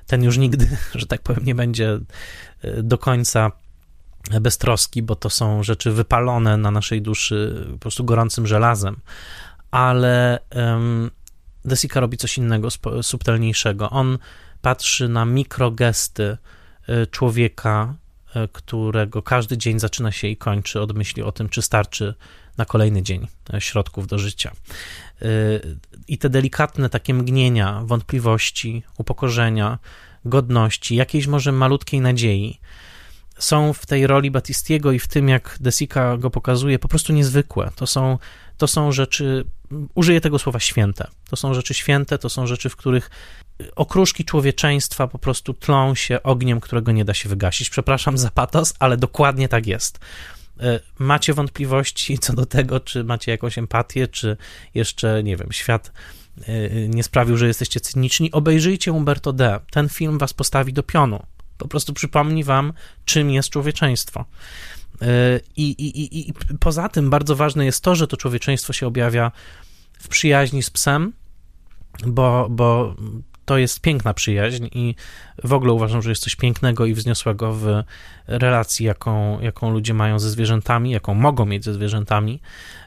ten 0.08 0.24
już 0.24 0.38
nigdy, 0.38 0.78
że 0.96 1.06
tak 1.06 1.22
powiem, 1.22 1.46
nie 1.46 1.56
będzie 1.56 2.00
e, 2.62 2.84
do 2.84 2.98
końca 2.98 3.52
beztroski, 4.42 5.04
bo 5.04 5.16
to 5.16 5.30
są 5.30 5.64
rzeczy 5.64 5.92
wypalone 5.92 6.58
na 6.58 6.72
naszej 6.72 7.02
duszy 7.02 7.68
po 7.72 7.78
prostu 7.78 8.06
gorącym 8.06 8.48
żelazem 8.48 9.02
ale 9.76 10.40
um, 10.56 11.12
Desika 11.66 12.00
robi 12.00 12.18
coś 12.18 12.38
innego, 12.38 12.68
subtelniejszego. 13.02 13.90
On 13.90 14.18
patrzy 14.62 15.10
na 15.10 15.26
mikrogesty 15.26 16.38
y, 16.90 17.08
człowieka, 17.08 17.96
y, 18.36 18.48
którego 18.48 19.22
każdy 19.22 19.58
dzień 19.58 19.80
zaczyna 19.80 20.12
się 20.12 20.28
i 20.28 20.38
kończy 20.38 20.82
od 20.82 20.98
myśli 20.98 21.24
o 21.24 21.32
tym, 21.32 21.50
czy 21.50 21.62
starczy 21.62 22.14
na 22.58 22.66
kolejny 22.66 23.04
dzień 23.04 23.28
y, 23.54 23.62
środków 23.62 24.08
do 24.08 24.20
życia. 24.20 24.52
I 26.08 26.18
te 26.18 26.30
delikatne 26.30 26.90
takie 26.90 27.14
mgnienia, 27.14 27.82
wątpliwości, 27.86 28.84
upokorzenia, 28.98 29.80
godności, 30.26 30.96
jakiejś 30.96 31.28
może 31.28 31.52
malutkiej 31.52 32.02
nadziei, 32.02 32.60
są 33.38 33.74
w 33.74 33.86
tej 33.86 34.08
roli 34.08 34.32
Batistiego 34.32 34.92
i 34.92 35.00
w 35.00 35.08
tym, 35.08 35.30
jak 35.30 35.58
Desika 35.60 36.18
go 36.18 36.30
pokazuje, 36.30 36.80
po 36.80 36.88
prostu 36.88 37.14
niezwykłe. 37.14 37.72
To 37.76 37.88
są, 37.88 38.18
to 38.58 38.68
są 38.68 38.92
rzeczy, 38.92 39.46
użyję 39.96 40.22
tego 40.22 40.40
słowa 40.40 40.60
święte. 40.60 41.08
To 41.30 41.36
są 41.36 41.54
rzeczy 41.54 41.74
święte, 41.74 42.18
to 42.18 42.30
są 42.30 42.48
rzeczy, 42.48 42.70
w 42.70 42.76
których 42.76 43.10
okruszki 43.76 44.26
człowieczeństwa 44.26 45.08
po 45.08 45.20
prostu 45.20 45.54
tlą 45.54 45.96
się 45.96 46.24
ogniem, 46.24 46.60
którego 46.60 46.92
nie 46.92 47.06
da 47.06 47.14
się 47.14 47.30
wygasić. 47.30 47.70
Przepraszam 47.70 48.18
za 48.18 48.32
patos, 48.32 48.74
ale 48.80 48.98
dokładnie 48.98 49.48
tak 49.48 49.68
jest. 49.68 50.00
E, 50.60 50.80
macie 51.00 51.34
wątpliwości 51.34 52.20
co 52.20 52.34
do 52.34 52.46
tego, 52.46 52.80
czy 52.80 53.04
macie 53.04 53.32
jakąś 53.32 53.58
empatię, 53.58 54.08
czy 54.08 54.38
jeszcze, 54.74 55.24
nie 55.24 55.38
wiem, 55.38 55.52
świat 55.52 55.92
e, 56.42 56.70
nie 56.88 57.04
sprawił, 57.04 57.38
że 57.38 57.48
jesteście 57.48 57.80
cyniczni, 57.80 58.32
obejrzyjcie 58.32 58.92
Umberto 58.92 59.34
D. 59.34 59.60
Ten 59.72 59.90
film 59.90 60.18
was 60.18 60.34
postawi 60.34 60.74
do 60.74 60.84
pionu. 60.84 61.26
Po 61.58 61.68
prostu 61.68 61.94
przypomni 61.94 62.44
wam, 62.44 62.74
czym 63.06 63.32
jest 63.32 63.50
człowieczeństwo. 63.50 64.26
E, 65.02 65.40
I, 65.56 65.70
i, 65.72 66.00
i, 66.04 66.30
I 66.30 66.34
poza 66.60 66.90
tym 66.90 67.10
bardzo 67.10 67.36
ważne 67.36 67.66
jest 67.66 67.84
to, 67.84 67.96
że 67.96 68.08
to 68.08 68.18
człowieczeństwo 68.18 68.74
się 68.74 68.88
objawia 68.88 69.32
w 70.00 70.08
przyjaźni 70.08 70.64
z 70.64 70.70
psem, 70.70 71.14
bo, 72.08 72.48
bo 72.50 72.96
to 73.46 73.58
jest 73.58 73.82
piękna 73.82 74.14
przyjaźń 74.14 74.68
i 74.72 74.96
w 75.44 75.54
ogóle 75.54 75.74
uważam, 75.74 76.02
że 76.02 76.10
jest 76.10 76.24
coś 76.24 76.36
pięknego 76.36 76.86
i 76.86 76.94
wzniosłego 76.94 77.54
w 77.54 77.84
relacji, 78.28 78.86
jaką, 78.86 79.42
jaką 79.42 79.72
ludzie 79.72 79.94
mają 79.94 80.20
ze 80.20 80.30
zwierzętami, 80.30 80.92
jaką 80.92 81.14
mogą 81.14 81.46
mieć 81.46 81.66
ze 81.66 81.74
zwierzętami. 81.74 82.40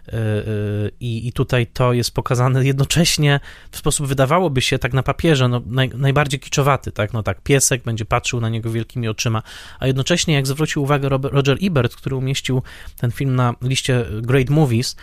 Y, 0.08 0.16
y, 0.16 0.90
I, 1.00 1.28
I 1.28 1.32
tutaj 1.32 1.66
to 1.66 1.92
jest 1.92 2.14
pokazane 2.14 2.64
jednocześnie 2.64 3.40
w 3.70 3.76
sposób, 3.76 4.06
wydawałoby 4.06 4.60
się, 4.60 4.78
tak 4.78 4.92
na 4.92 5.02
papierze, 5.02 5.48
no, 5.48 5.62
naj, 5.66 5.90
najbardziej 5.94 6.40
kiczowaty, 6.40 6.92
tak? 6.92 7.12
No 7.12 7.22
tak, 7.22 7.40
piesek 7.40 7.82
będzie 7.82 8.04
patrzył 8.04 8.40
na 8.40 8.48
niego 8.48 8.70
wielkimi 8.70 9.08
oczyma, 9.08 9.42
a 9.78 9.86
jednocześnie, 9.86 10.34
jak 10.34 10.46
zwrócił 10.46 10.82
uwagę 10.82 11.08
Roger 11.08 11.58
Ebert, 11.62 11.96
który 11.96 12.16
umieścił 12.16 12.62
ten 13.00 13.10
film 13.10 13.34
na 13.34 13.54
liście 13.62 14.04
Great 14.22 14.50
Movies, 14.50 14.96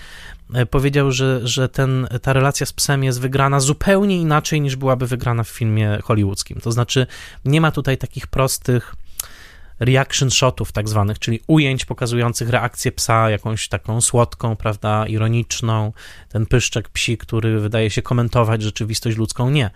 e, 0.53 0.65
powiedział, 0.65 1.11
że, 1.11 1.47
że 1.47 1.69
ten, 1.69 2.07
ta 2.21 2.33
relacja 2.33 2.65
z 2.65 2.73
psem 2.73 3.03
jest 3.03 3.21
wygrana 3.21 3.59
zupełnie 3.59 4.17
inaczej 4.17 4.61
niż 4.61 4.75
byłaby 4.75 5.07
wygrana 5.07 5.43
w 5.43 5.49
filmie 5.49 5.99
hollywoodzkim. 6.03 6.61
To 6.61 6.71
znaczy, 6.71 7.07
nie 7.45 7.61
ma 7.61 7.71
tutaj 7.71 7.97
takich 7.97 8.27
prostych 8.27 8.95
reaction 9.79 10.31
shotów 10.31 10.71
tak 10.71 10.89
zwanych, 10.89 11.19
czyli 11.19 11.39
ujęć 11.47 11.85
pokazujących 11.85 12.49
reakcję 12.49 12.91
psa, 12.91 13.29
jakąś 13.29 13.67
taką 13.67 14.01
słodką, 14.01 14.55
prawda, 14.55 15.07
ironiczną, 15.07 15.93
ten 16.29 16.45
pyszczek 16.45 16.89
psi, 16.89 17.17
który 17.17 17.59
wydaje 17.59 17.89
się 17.89 18.01
komentować 18.01 18.61
rzeczywistość 18.61 19.17
ludzką. 19.17 19.49
Nie. 19.49 19.69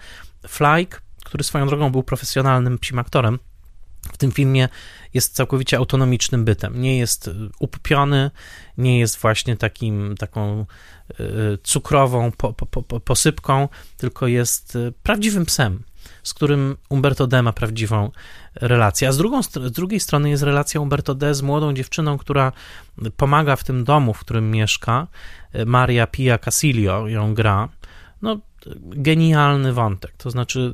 Flyke, 0.48 0.98
który 1.26 1.44
swoją 1.44 1.68
drogą 1.68 1.92
był 1.92 2.04
profesjonalnym 2.04 2.78
psim 2.78 3.00
aktorem, 3.00 3.40
w 4.14 4.18
tym 4.18 4.32
filmie 4.32 4.70
jest 5.14 5.36
całkowicie 5.36 5.78
autonomicznym 5.78 6.46
bytem. 6.46 6.82
Nie 6.82 6.98
jest 6.98 7.30
upupiony, 7.60 8.32
nie 8.78 9.00
jest 9.00 9.18
właśnie 9.18 9.58
takim, 9.58 10.16
taką 10.20 10.66
e, 11.10 11.16
cukrową 11.64 12.32
po, 12.32 12.54
po, 12.54 12.66
po, 12.66 13.00
posypką, 13.00 13.68
tylko 13.98 14.28
jest 14.28 14.76
e, 14.76 14.92
prawdziwym 15.04 15.46
psem 15.46 15.84
z 16.24 16.34
którym 16.34 16.78
Umberto 16.90 17.28
D 17.28 17.42
ma 17.42 17.54
prawdziwą 17.54 18.12
relację. 18.56 19.08
A 19.08 19.12
z, 19.12 19.18
drugą, 19.18 19.44
z 19.44 19.72
drugiej 19.72 20.00
strony 20.00 20.30
jest 20.30 20.44
relacja 20.44 20.82
Umberto 20.82 21.16
D 21.16 21.36
z 21.36 21.42
młodą 21.42 21.74
dziewczyną, 21.74 22.18
która 22.18 22.52
pomaga 23.18 23.56
w 23.56 23.64
tym 23.64 23.84
domu, 23.84 24.14
w 24.14 24.20
którym 24.20 24.52
mieszka. 24.52 25.08
Maria 25.66 26.08
Pia 26.08 26.38
Casilio 26.38 27.08
ją 27.08 27.34
gra. 27.34 27.70
No, 28.22 28.40
genialny 28.82 29.74
wątek. 29.74 30.14
To 30.18 30.30
znaczy, 30.30 30.74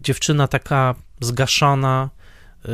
dziewczyna 0.00 0.48
taka 0.48 0.94
zgaszona, 1.20 2.10
y, 2.64 2.68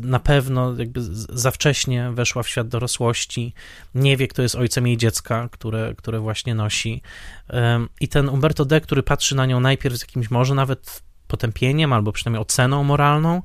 na 0.00 0.20
pewno 0.20 0.74
jakby 0.78 1.00
za 1.28 1.50
wcześnie 1.50 2.10
weszła 2.14 2.42
w 2.42 2.48
świat 2.48 2.68
dorosłości, 2.68 3.54
nie 3.94 4.16
wie, 4.16 4.28
kto 4.28 4.42
jest 4.42 4.54
ojcem 4.54 4.86
jej 4.86 4.96
dziecka, 4.96 5.48
które, 5.52 5.94
które 5.94 6.20
właśnie 6.20 6.54
nosi. 6.54 7.02
I 8.00 8.08
ten 8.08 8.28
Umberto 8.28 8.64
D., 8.64 8.80
który 8.80 9.02
patrzy 9.02 9.36
na 9.36 9.46
nią 9.46 9.60
najpierw 9.60 9.96
z 9.96 10.00
jakimś 10.00 10.30
może 10.30 10.54
nawet 10.54 11.02
potępieniem 11.32 11.92
albo 11.92 12.12
przynajmniej 12.12 12.42
oceną 12.42 12.84
moralną, 12.84 13.42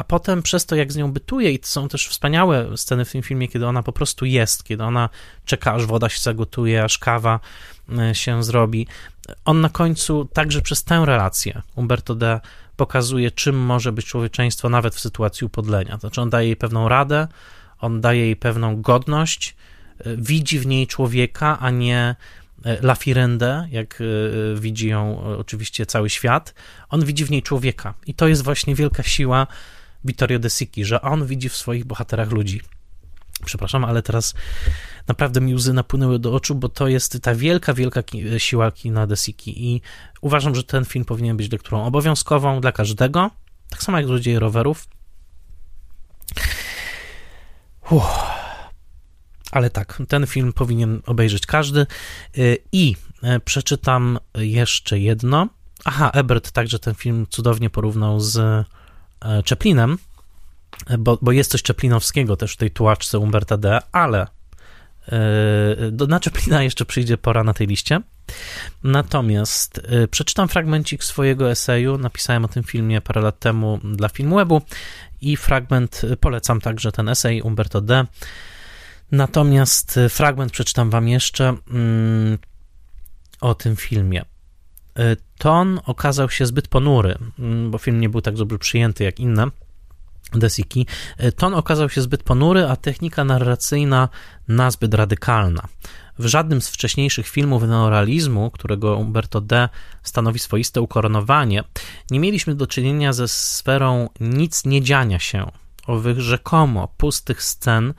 a 0.00 0.04
potem 0.04 0.42
przez 0.42 0.66
to, 0.66 0.76
jak 0.76 0.92
z 0.92 0.96
nią 0.96 1.12
bytuje, 1.12 1.52
i 1.52 1.58
to 1.58 1.66
są 1.66 1.88
też 1.88 2.08
wspaniałe 2.08 2.76
sceny 2.76 3.04
w 3.04 3.12
tym 3.12 3.22
filmie, 3.22 3.48
kiedy 3.48 3.66
ona 3.66 3.82
po 3.82 3.92
prostu 3.92 4.24
jest, 4.24 4.64
kiedy 4.64 4.84
ona 4.84 5.08
czeka, 5.44 5.74
aż 5.74 5.86
woda 5.86 6.08
się 6.08 6.20
zagotuje, 6.20 6.84
aż 6.84 6.98
kawa 6.98 7.40
e, 7.98 8.14
się 8.14 8.44
zrobi. 8.44 8.86
On 9.44 9.60
na 9.60 9.68
końcu 9.68 10.24
także 10.32 10.62
przez 10.62 10.84
tę 10.84 11.02
relację 11.06 11.62
Umberto 11.76 12.14
D. 12.14 12.40
pokazuje, 12.76 13.30
czym 13.30 13.58
może 13.58 13.92
być 13.92 14.06
człowieczeństwo 14.06 14.68
nawet 14.68 14.94
w 14.94 15.00
sytuacji 15.00 15.44
upodlenia. 15.44 15.98
Znaczy, 15.98 16.20
on 16.20 16.30
daje 16.30 16.46
jej 16.46 16.56
pewną 16.56 16.88
radę, 16.88 17.28
on 17.78 18.00
daje 18.00 18.20
jej 18.20 18.36
pewną 18.36 18.82
godność, 18.82 19.56
e, 19.98 20.16
widzi 20.16 20.58
w 20.58 20.66
niej 20.66 20.86
człowieka, 20.86 21.58
a 21.60 21.70
nie 21.70 22.14
La 22.64 22.94
Firende, 22.94 23.68
jak 23.70 23.98
e, 24.00 24.04
widzi 24.60 24.88
ją 24.88 25.20
oczywiście 25.38 25.86
cały 25.86 26.10
świat, 26.10 26.54
on 26.88 27.04
widzi 27.04 27.24
w 27.24 27.30
niej 27.30 27.42
człowieka. 27.42 27.94
I 28.06 28.14
to 28.14 28.28
jest 28.28 28.44
właśnie 28.44 28.74
wielka 28.74 29.02
siła 29.02 29.46
Vittorio 30.04 30.38
De 30.38 30.50
Sicchi, 30.50 30.84
że 30.84 31.02
on 31.02 31.26
widzi 31.26 31.48
w 31.48 31.56
swoich 31.56 31.84
bohaterach 31.84 32.30
ludzi. 32.30 32.60
Przepraszam, 33.44 33.84
ale 33.84 34.02
teraz 34.02 34.34
naprawdę 35.06 35.40
mi 35.40 35.54
łzy 35.54 35.72
napłynęły 35.72 36.18
do 36.18 36.34
oczu, 36.34 36.54
bo 36.54 36.68
to 36.68 36.88
jest 36.88 37.22
ta 37.22 37.34
wielka, 37.34 37.74
wielka 37.74 38.02
siła 38.38 38.72
kina 38.72 39.06
De 39.06 39.16
Sicchi 39.16 39.74
i 39.74 39.80
uważam, 40.20 40.54
że 40.54 40.64
ten 40.64 40.84
film 40.84 41.04
powinien 41.04 41.36
być 41.36 41.52
lekturą 41.52 41.84
obowiązkową 41.84 42.60
dla 42.60 42.72
każdego, 42.72 43.30
tak 43.70 43.82
samo 43.82 43.98
jak 43.98 44.06
Złodzieje 44.06 44.38
Rowerów. 44.38 44.88
Uff. 47.90 48.39
Ale 49.50 49.70
tak, 49.70 50.02
ten 50.08 50.26
film 50.26 50.52
powinien 50.52 51.02
obejrzeć 51.06 51.46
każdy. 51.46 51.86
Y, 52.38 52.58
I 52.72 52.96
e, 53.22 53.40
przeczytam 53.40 54.18
jeszcze 54.34 54.98
jedno. 54.98 55.48
Aha, 55.84 56.10
Ebert 56.14 56.50
także 56.50 56.78
ten 56.78 56.94
film 56.94 57.26
cudownie 57.30 57.70
porównał 57.70 58.20
z 58.20 58.38
e, 58.38 58.64
Chaplinem, 59.48 59.98
e, 60.86 60.98
bo, 60.98 61.18
bo 61.22 61.32
jest 61.32 61.50
coś 61.50 61.62
Chaplinowskiego 61.62 62.36
też 62.36 62.52
w 62.52 62.56
tej 62.56 62.70
tułaczce 62.70 63.18
Umberta 63.18 63.56
D., 63.56 63.78
ale 63.92 64.26
do, 65.92 66.06
na 66.06 66.20
Chaplina 66.24 66.62
jeszcze 66.62 66.84
przyjdzie 66.84 67.18
pora 67.18 67.44
na 67.44 67.54
tej 67.54 67.66
liście. 67.66 68.00
Natomiast 68.84 69.80
przeczytam 70.10 70.48
fragmencik 70.48 71.04
swojego 71.04 71.50
eseju. 71.50 71.98
Napisałem 71.98 72.44
o 72.44 72.48
tym 72.48 72.62
filmie 72.62 73.00
parę 73.00 73.20
lat 73.20 73.38
temu 73.38 73.80
dla 73.84 74.08
Filmwebu 74.08 74.62
i 75.20 75.36
fragment 75.36 76.02
polecam 76.20 76.60
także 76.60 76.92
ten 76.92 77.08
esej 77.08 77.42
Umberto 77.42 77.80
D. 77.80 78.06
Natomiast 79.12 79.96
y, 79.96 80.08
fragment 80.08 80.52
przeczytam 80.52 80.90
Wam 80.90 81.08
jeszcze 81.08 81.56
mm, 81.70 82.38
o 83.40 83.54
tym 83.54 83.76
filmie. 83.76 84.24
Y, 84.98 85.16
ton 85.38 85.80
okazał 85.86 86.30
się 86.30 86.46
zbyt 86.46 86.68
ponury, 86.68 87.18
mm, 87.38 87.70
bo 87.70 87.78
film 87.78 88.00
nie 88.00 88.08
był 88.08 88.20
tak 88.20 88.34
dobrze 88.34 88.58
przyjęty 88.58 89.04
jak 89.04 89.20
inne. 89.20 89.46
Desiki. 90.32 90.86
Y, 91.24 91.32
ton 91.32 91.54
okazał 91.54 91.88
się 91.88 92.02
zbyt 92.02 92.22
ponury, 92.22 92.66
a 92.66 92.76
technika 92.76 93.24
narracyjna 93.24 94.08
nazbyt 94.48 94.94
radykalna. 94.94 95.62
W 96.18 96.26
żadnym 96.26 96.60
z 96.60 96.68
wcześniejszych 96.68 97.28
filmów 97.28 97.62
neorealizmu, 97.62 98.50
którego 98.50 98.96
Umberto 98.96 99.40
D. 99.40 99.68
stanowi 100.02 100.38
swoiste 100.38 100.80
ukoronowanie, 100.80 101.64
nie 102.10 102.20
mieliśmy 102.20 102.54
do 102.54 102.66
czynienia 102.66 103.12
ze 103.12 103.28
sferą 103.28 104.08
nic 104.20 104.64
nie 104.64 104.82
dziania 104.82 105.18
się, 105.18 105.50
owych 105.86 106.20
rzekomo 106.20 106.88
pustych 106.96 107.42
scen, 107.42 107.94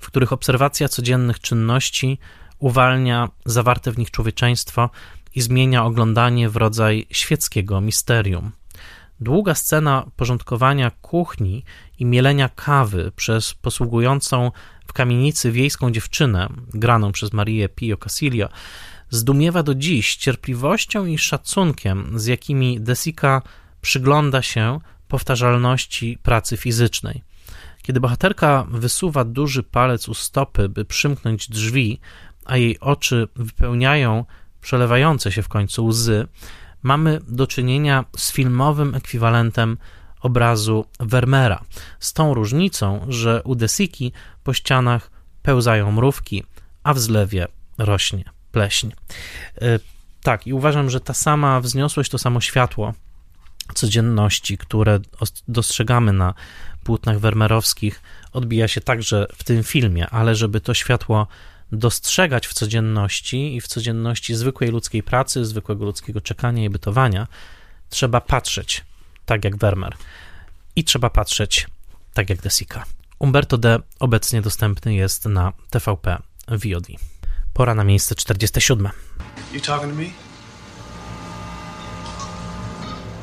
w 0.00 0.06
których 0.06 0.32
obserwacja 0.32 0.88
codziennych 0.88 1.40
czynności 1.40 2.18
uwalnia 2.58 3.28
zawarte 3.44 3.92
w 3.92 3.98
nich 3.98 4.10
człowieczeństwo 4.10 4.90
i 5.34 5.40
zmienia 5.40 5.84
oglądanie 5.84 6.48
w 6.48 6.56
rodzaj 6.56 7.06
świeckiego 7.10 7.80
misterium. 7.80 8.52
Długa 9.20 9.54
scena 9.54 10.06
porządkowania 10.16 10.90
kuchni 10.90 11.64
i 11.98 12.06
mielenia 12.06 12.48
kawy 12.48 13.12
przez 13.16 13.54
posługującą 13.54 14.52
w 14.86 14.92
kamienicy 14.92 15.52
wiejską 15.52 15.90
dziewczynę, 15.90 16.48
graną 16.74 17.12
przez 17.12 17.32
Marię 17.32 17.68
Pio 17.68 17.96
Casilio, 17.96 18.48
zdumiewa 19.10 19.62
do 19.62 19.74
dziś 19.74 20.16
cierpliwością 20.16 21.06
i 21.06 21.18
szacunkiem, 21.18 22.18
z 22.18 22.26
jakimi 22.26 22.80
Desika 22.80 23.42
przygląda 23.80 24.42
się 24.42 24.80
powtarzalności 25.08 26.18
pracy 26.22 26.56
fizycznej. 26.56 27.22
Kiedy 27.82 28.00
bohaterka 28.00 28.66
wysuwa 28.70 29.24
duży 29.24 29.62
palec 29.62 30.08
u 30.08 30.14
stopy, 30.14 30.68
by 30.68 30.84
przymknąć 30.84 31.48
drzwi, 31.48 32.00
a 32.44 32.56
jej 32.56 32.80
oczy 32.80 33.28
wypełniają 33.36 34.24
przelewające 34.60 35.32
się 35.32 35.42
w 35.42 35.48
końcu 35.48 35.86
łzy, 35.86 36.26
mamy 36.82 37.20
do 37.28 37.46
czynienia 37.46 38.04
z 38.16 38.32
filmowym 38.32 38.94
ekwiwalentem 38.94 39.78
obrazu 40.20 40.84
Vermeera. 41.00 41.64
Z 41.98 42.12
tą 42.12 42.34
różnicą, 42.34 43.06
że 43.08 43.42
u 43.44 43.54
Desiki 43.54 44.12
po 44.44 44.52
ścianach 44.52 45.10
pełzają 45.42 45.92
mrówki, 45.92 46.44
a 46.82 46.94
w 46.94 46.98
zlewie 46.98 47.46
rośnie 47.78 48.24
pleśń. 48.52 48.90
E, 49.62 49.78
tak, 50.22 50.46
i 50.46 50.52
uważam, 50.52 50.90
że 50.90 51.00
ta 51.00 51.14
sama 51.14 51.60
wzniosłość, 51.60 52.10
to 52.10 52.18
samo 52.18 52.40
światło 52.40 52.94
codzienności, 53.74 54.58
które 54.58 55.00
dostrzegamy 55.48 56.12
na 56.12 56.34
płótnach 56.80 57.18
wermerowskich, 57.18 58.02
odbija 58.32 58.68
się 58.68 58.80
także 58.80 59.26
w 59.34 59.44
tym 59.44 59.62
filmie, 59.62 60.10
ale 60.10 60.34
żeby 60.34 60.60
to 60.60 60.74
światło 60.74 61.26
dostrzegać 61.72 62.46
w 62.46 62.54
codzienności 62.54 63.56
i 63.56 63.60
w 63.60 63.66
codzienności 63.66 64.34
zwykłej 64.34 64.70
ludzkiej 64.70 65.02
pracy, 65.02 65.44
zwykłego 65.44 65.84
ludzkiego 65.84 66.20
czekania 66.20 66.64
i 66.64 66.70
bytowania, 66.70 67.26
trzeba 67.88 68.20
patrzeć 68.20 68.84
tak 69.26 69.44
jak 69.44 69.56
Vermeer 69.56 69.96
i 70.76 70.84
trzeba 70.84 71.10
patrzeć 71.10 71.66
tak 72.14 72.30
jak 72.30 72.42
Desica. 72.42 72.84
Umberto 73.18 73.58
D. 73.58 73.78
obecnie 73.98 74.42
dostępny 74.42 74.94
jest 74.94 75.24
na 75.24 75.52
TVP 75.70 76.18
VOD. 76.48 76.86
Pora 77.52 77.74
na 77.74 77.84
miejsce 77.84 78.14
47. 78.14 78.88
You 79.52 79.60
talking 79.60 79.92
to 79.92 79.98
me? 79.98 80.10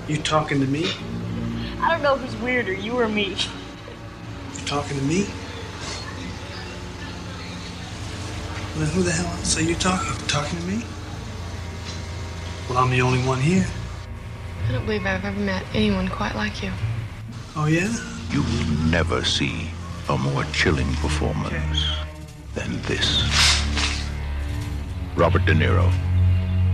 You 0.10 0.18
talking 0.24 0.66
to 0.66 0.72
me? 0.72 1.26
I 1.80 1.91
don't 1.91 2.01
know 2.01 2.17
who's 2.17 2.36
weirder, 2.41 2.73
you 2.73 2.99
or 2.99 3.07
me. 3.07 3.36
You 3.36 4.65
talking 4.65 4.97
to 4.97 5.03
me? 5.03 5.25
Well, 8.75 8.86
then 8.86 8.93
who 8.95 9.03
the 9.03 9.11
hell 9.11 9.25
else 9.25 9.57
are 9.57 9.61
you 9.61 9.75
talking? 9.75 10.28
Talking 10.28 10.59
to 10.59 10.65
me? 10.65 10.84
Well, 12.67 12.80
I'm 12.80 12.89
the 12.89 13.01
only 13.01 13.19
one 13.25 13.39
here. 13.39 13.65
I 14.67 14.71
don't 14.71 14.86
believe 14.86 15.05
I've 15.05 15.23
ever 15.23 15.39
met 15.39 15.63
anyone 15.73 16.07
quite 16.09 16.36
like 16.36 16.61
you. 16.61 16.71
Oh, 17.55 17.67
yeah? 17.67 17.93
You 18.32 18.41
will 18.41 18.89
never 18.89 19.23
see 19.23 19.69
a 20.09 20.17
more 20.17 20.43
chilling 20.45 20.93
performance 20.95 21.86
than 22.53 22.82
this. 22.84 23.23
Robert 25.15 25.45
De 25.45 25.53
Niro 25.53 25.89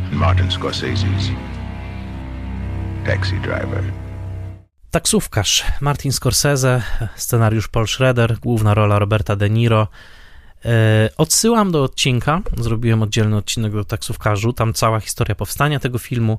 and 0.09 0.17
Martin 0.17 0.47
Scorsese's 0.47 1.29
Taxi 3.05 3.37
Driver. 3.39 3.83
Taksówkarz 4.93 5.63
Martin 5.81 6.11
Scorsese, 6.11 6.81
scenariusz 7.15 7.67
Paul 7.67 7.87
Schroeder, 7.87 8.39
główna 8.39 8.73
rola 8.73 8.99
Roberta 8.99 9.35
De 9.35 9.49
Niro. 9.49 9.87
E, 10.65 11.09
odsyłam 11.17 11.71
do 11.71 11.83
odcinka, 11.83 12.41
zrobiłem 12.57 13.01
oddzielny 13.01 13.37
odcinek 13.37 13.73
do 13.73 13.83
taksówkarzu, 13.85 14.53
tam 14.53 14.73
cała 14.73 14.99
historia 14.99 15.35
powstania 15.35 15.79
tego 15.79 15.97
filmu, 15.97 16.37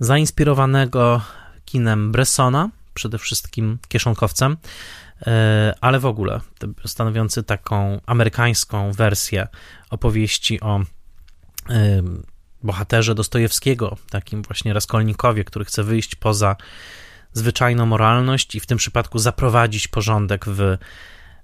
zainspirowanego 0.00 1.20
kinem 1.64 2.12
Bressona, 2.12 2.70
przede 2.94 3.18
wszystkim 3.18 3.78
kieszonkowcem, 3.88 4.56
e, 5.26 5.74
ale 5.80 5.98
w 5.98 6.06
ogóle 6.06 6.40
stanowiący 6.86 7.42
taką 7.42 8.00
amerykańską 8.06 8.92
wersję 8.92 9.48
opowieści 9.90 10.60
o 10.60 10.80
e, 11.70 12.02
bohaterze 12.62 13.14
Dostojewskiego, 13.14 13.96
takim 14.10 14.42
właśnie 14.42 14.72
Raskolnikowie, 14.72 15.44
który 15.44 15.64
chce 15.64 15.82
wyjść 15.84 16.14
poza 16.14 16.56
zwyczajną 17.36 17.86
moralność 17.86 18.54
i 18.54 18.60
w 18.60 18.66
tym 18.66 18.78
przypadku 18.78 19.18
zaprowadzić 19.18 19.88
porządek 19.88 20.44
w 20.48 20.76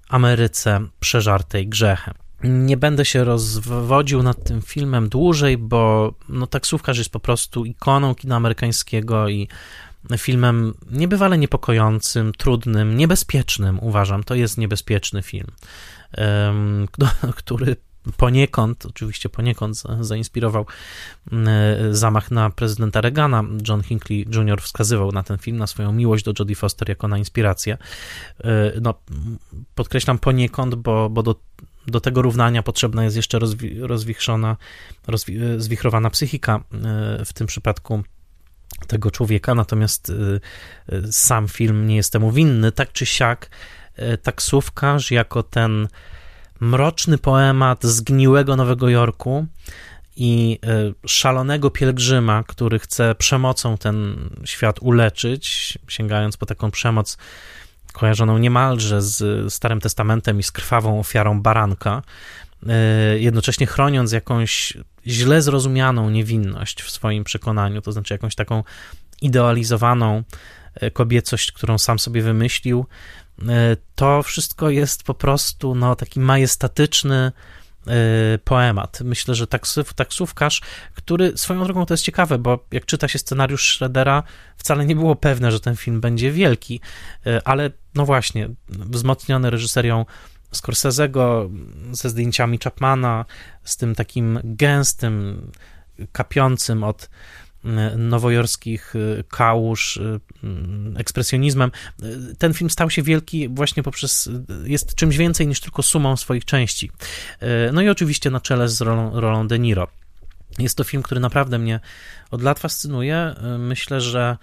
Ameryce 0.09 0.79
przeżartej 0.99 1.67
grzechem. 1.67 2.13
Nie 2.43 2.77
będę 2.77 3.05
się 3.05 3.23
rozwodził 3.23 4.23
nad 4.23 4.43
tym 4.43 4.61
filmem 4.61 5.09
dłużej, 5.09 5.57
bo 5.57 6.13
no, 6.29 6.47
taksówkarz 6.47 6.97
jest 6.97 7.09
po 7.09 7.19
prostu 7.19 7.65
ikoną 7.65 8.15
kina 8.15 8.35
amerykańskiego 8.35 9.29
i 9.29 9.47
filmem 10.17 10.73
niebywale 10.91 11.37
niepokojącym, 11.37 12.31
trudnym, 12.37 12.97
niebezpiecznym, 12.97 13.79
uważam. 13.81 14.23
To 14.23 14.35
jest 14.35 14.57
niebezpieczny 14.57 15.21
film, 15.21 15.47
który 17.35 17.75
poniekąd, 18.17 18.85
oczywiście 18.85 19.29
poniekąd 19.29 19.83
zainspirował 19.99 20.65
zamach 21.91 22.31
na 22.31 22.49
prezydenta 22.49 23.01
Reagana. 23.01 23.43
John 23.67 23.83
Hinckley 23.83 24.25
Jr. 24.29 24.61
wskazywał 24.61 25.11
na 25.11 25.23
ten 25.23 25.37
film, 25.37 25.57
na 25.57 25.67
swoją 25.67 25.91
miłość 25.91 26.23
do 26.23 26.33
Jodie 26.39 26.55
Foster 26.55 26.89
jako 26.89 27.07
na 27.07 27.17
inspirację. 27.17 27.77
E, 28.43 28.73
no, 28.81 28.93
podkreślam 29.75 30.19
poniekąd, 30.19 30.75
bo, 30.75 31.09
bo 31.09 31.23
do, 31.23 31.35
do 31.87 31.99
tego 31.99 32.21
równania 32.21 32.63
potrzebna 32.63 33.03
jest 33.03 33.15
jeszcze 33.15 33.39
rozwi 33.39 33.79
rozwichrzona, 33.79 34.57
rozwi 35.07 35.39
zwichrowana 35.57 36.09
psychika, 36.09 36.55
e, 36.55 37.25
w 37.25 37.33
tym 37.33 37.47
przypadku 37.47 38.03
tego 38.87 39.11
człowieka, 39.11 39.55
natomiast 39.55 40.11
e, 40.89 41.11
sam 41.11 41.47
film 41.47 41.87
nie 41.87 41.95
jest 41.95 42.13
temu 42.13 42.31
winny. 42.31 42.71
Tak 42.71 42.91
czy 42.91 43.05
siak, 43.05 43.49
taksówkarz 44.23 45.11
jako 45.11 45.43
ten 45.43 45.87
mroczny 46.63 47.17
poemat 47.17 47.83
zgniłego 47.83 48.55
Nowego 48.55 48.89
Jorku 48.89 49.45
i 50.15 50.59
e, 50.65 51.07
szalonego 51.07 51.69
pielgrzyma, 51.69 52.43
który 52.43 52.79
chce 52.79 53.15
przemocą 53.15 53.77
ten 53.77 54.29
świat 54.45 54.79
uleczyć, 54.81 55.77
sięgając 55.87 56.37
po 56.37 56.45
taką 56.45 56.71
przemoc 56.71 57.17
kojarzoną 57.93 58.37
niemalże 58.37 59.01
z 59.01 59.53
Starym 59.53 59.81
Testamentem 59.81 60.39
i 60.39 60.43
z 60.43 60.51
krwawą 60.51 60.99
ofiarą 60.99 61.41
baranka, 61.41 62.01
e, 62.67 63.19
jednocześnie 63.19 63.67
chroniąc 63.67 64.11
jakąś 64.11 64.77
źle 65.07 65.41
zrozumianą 65.41 66.09
niewinność 66.09 66.81
w 66.81 66.91
swoim 66.91 67.23
przekonaniu, 67.23 67.81
to 67.81 67.91
znaczy 67.91 68.13
jakąś 68.13 68.35
taką 68.35 68.63
idealizowaną 69.21 70.23
e, 70.75 70.91
kobiecość, 70.91 71.51
którą 71.51 71.77
sam 71.77 71.99
sobie 71.99 72.21
wymyślił, 72.21 72.85
to 73.95 74.23
wszystko 74.23 74.69
jest 74.69 75.03
po 75.03 75.13
prostu 75.13 75.75
no, 75.75 75.95
taki 75.95 76.19
majestatyczny 76.19 77.31
e, 77.87 77.91
poemat. 78.43 78.99
Myślę, 79.01 79.35
że 79.35 79.47
taksów, 79.47 79.93
taksówkarz, 79.93 80.61
który 80.93 81.37
swoją 81.37 81.63
drogą 81.63 81.85
to 81.85 81.93
jest 81.93 82.03
ciekawe, 82.03 82.37
bo 82.37 82.65
jak 82.71 82.85
czyta 82.85 83.07
się 83.07 83.19
scenariusz 83.19 83.75
Schroedera, 83.75 84.23
wcale 84.57 84.85
nie 84.85 84.95
było 84.95 85.15
pewne, 85.15 85.51
że 85.51 85.59
ten 85.59 85.75
film 85.75 86.01
będzie 86.01 86.31
wielki, 86.31 86.81
e, 87.25 87.47
ale 87.47 87.71
no 87.95 88.05
właśnie, 88.05 88.49
wzmocniony 88.69 89.49
reżyserią 89.49 90.05
Scorsese'ego, 90.53 91.49
ze 91.91 92.09
zdjęciami 92.09 92.59
Chapmana, 92.63 93.25
z 93.63 93.77
tym 93.77 93.95
takim 93.95 94.39
gęstym, 94.43 95.51
kapiącym 96.11 96.83
od 96.83 97.09
nowojorskich 97.97 98.95
y, 98.95 99.23
kałuż, 99.29 99.97
y, 99.97 100.19
ekspresjonizmem. 100.97 101.71
Ten 102.37 102.53
film 102.53 102.69
stał 102.69 102.89
się 102.89 103.01
wielki 103.01 103.49
właśnie 103.49 103.83
poprzez, 103.83 104.29
jest 104.63 104.95
czymś 104.95 105.17
więcej 105.17 105.47
niż 105.47 105.59
tylko 105.59 105.83
sumą 105.83 106.17
swoich 106.17 106.45
części. 106.45 106.91
Y, 107.43 107.71
no 107.73 107.81
i 107.81 107.89
oczywiście 107.89 108.29
na 108.29 108.39
czele 108.39 108.69
z 108.69 108.81
rolą, 108.81 109.19
rolą 109.19 109.47
De 109.47 109.59
Niro. 109.59 109.87
Jest 110.59 110.77
to 110.77 110.83
film, 110.83 111.03
który 111.03 111.21
naprawdę 111.21 111.59
mnie 111.59 111.79
od 112.31 112.41
lat 112.41 112.59
fascynuje. 112.59 113.35
Myślę, 113.59 114.01
że 114.01 114.37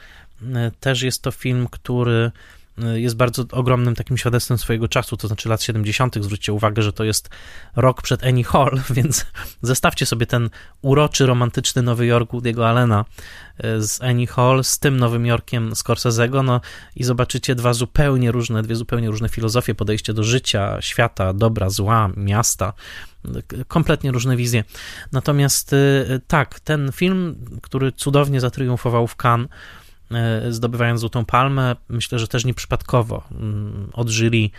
też 0.80 1.02
jest 1.02 1.22
to 1.22 1.30
film, 1.30 1.68
który 1.70 2.30
jest 2.94 3.16
bardzo 3.16 3.44
ogromnym 3.50 3.94
takim 3.94 4.18
świadectwem 4.18 4.58
swojego 4.58 4.88
czasu, 4.88 5.16
to 5.16 5.28
znaczy 5.28 5.48
lat 5.48 5.62
70. 5.62 6.16
Zwróćcie 6.20 6.52
uwagę, 6.52 6.82
że 6.82 6.92
to 6.92 7.04
jest 7.04 7.28
rok 7.76 8.02
przed 8.02 8.24
Annie 8.24 8.44
Hall, 8.44 8.80
więc 8.90 9.26
zestawcie 9.62 10.06
sobie 10.06 10.26
ten 10.26 10.50
uroczy, 10.82 11.26
romantyczny 11.26 11.82
Nowy 11.82 12.06
Jork 12.06 12.30
Woody'ego 12.30 12.64
Allena 12.64 13.04
e, 13.58 13.82
z 13.82 14.02
Annie 14.02 14.26
Hall 14.26 14.64
z 14.64 14.78
tym 14.78 14.96
Nowym 14.96 15.26
Jorkiem 15.26 15.70
Scorsese'ego, 15.70 16.44
no 16.44 16.60
i 16.96 17.04
zobaczycie 17.04 17.54
dwa 17.54 17.72
zupełnie 17.72 18.32
różne, 18.32 18.62
dwie 18.62 18.76
zupełnie 18.76 19.10
różne 19.10 19.28
filozofie, 19.28 19.74
podejście 19.74 20.14
do 20.14 20.24
życia, 20.24 20.76
świata, 20.80 21.32
dobra, 21.32 21.70
zła, 21.70 22.10
miasta, 22.16 22.72
kompletnie 23.68 24.12
różne 24.12 24.36
wizje. 24.36 24.64
Natomiast 25.12 25.72
e, 25.72 25.76
tak, 26.26 26.60
ten 26.60 26.92
film, 26.92 27.46
który 27.62 27.92
cudownie 27.92 28.40
zatriumfował 28.40 29.06
w 29.06 29.16
Cannes, 29.24 29.48
zdobywając 30.50 31.00
Złotą 31.00 31.24
Palmę, 31.24 31.76
myślę, 31.88 32.18
że 32.18 32.28
też 32.28 32.44
nieprzypadkowo 32.44 33.22
mm, 33.30 33.90
od 33.92 34.10
jury, 34.10 34.50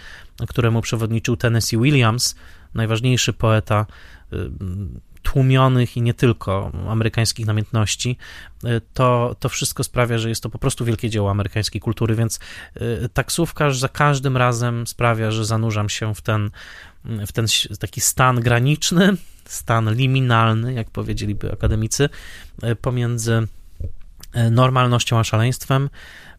któremu 0.48 0.82
przewodniczył 0.82 1.38
Tennessee 1.38 1.78
Williams, 1.78 2.36
najważniejszy 2.74 3.34
poeta 3.34 3.86
e, 4.34 4.38
tłumionych 5.24 5.98
i 5.98 6.02
nie 6.02 6.14
tylko 6.14 6.72
amerykańskich 6.90 7.46
namiętności, 7.46 8.18
e, 8.64 8.82
to, 8.94 9.36
to 9.40 9.50
wszystko 9.50 9.84
sprawia, 9.84 10.18
że 10.18 10.30
jest 10.30 10.44
to 10.44 10.50
po 10.50 10.60
prostu 10.60 10.86
wielkie 10.86 11.10
dzieło 11.10 11.32
amerykańskiej 11.32 11.82
kultury, 11.82 12.16
więc 12.16 12.40
taksówkarz 13.14 13.78
za 13.78 13.90
każdym 13.90 14.38
razem 14.38 14.88
sprawia, 14.88 15.32
że 15.32 15.46
zanurzam 15.46 15.90
się 15.90 16.16
w 16.16 16.22
ten, 16.22 16.52
w 17.06 17.32
ten 17.32 17.46
taki 17.80 18.02
stan 18.02 18.40
graniczny, 18.40 19.18
stan 19.46 19.96
liminalny, 19.96 20.74
jak 20.74 20.90
powiedzieliby 20.90 21.52
akademicy, 21.52 22.10
pomiędzy 22.82 23.34
E, 23.34 23.61
normalnością 24.34 25.20
a 25.20 25.24
szaleństwem, 25.24 25.90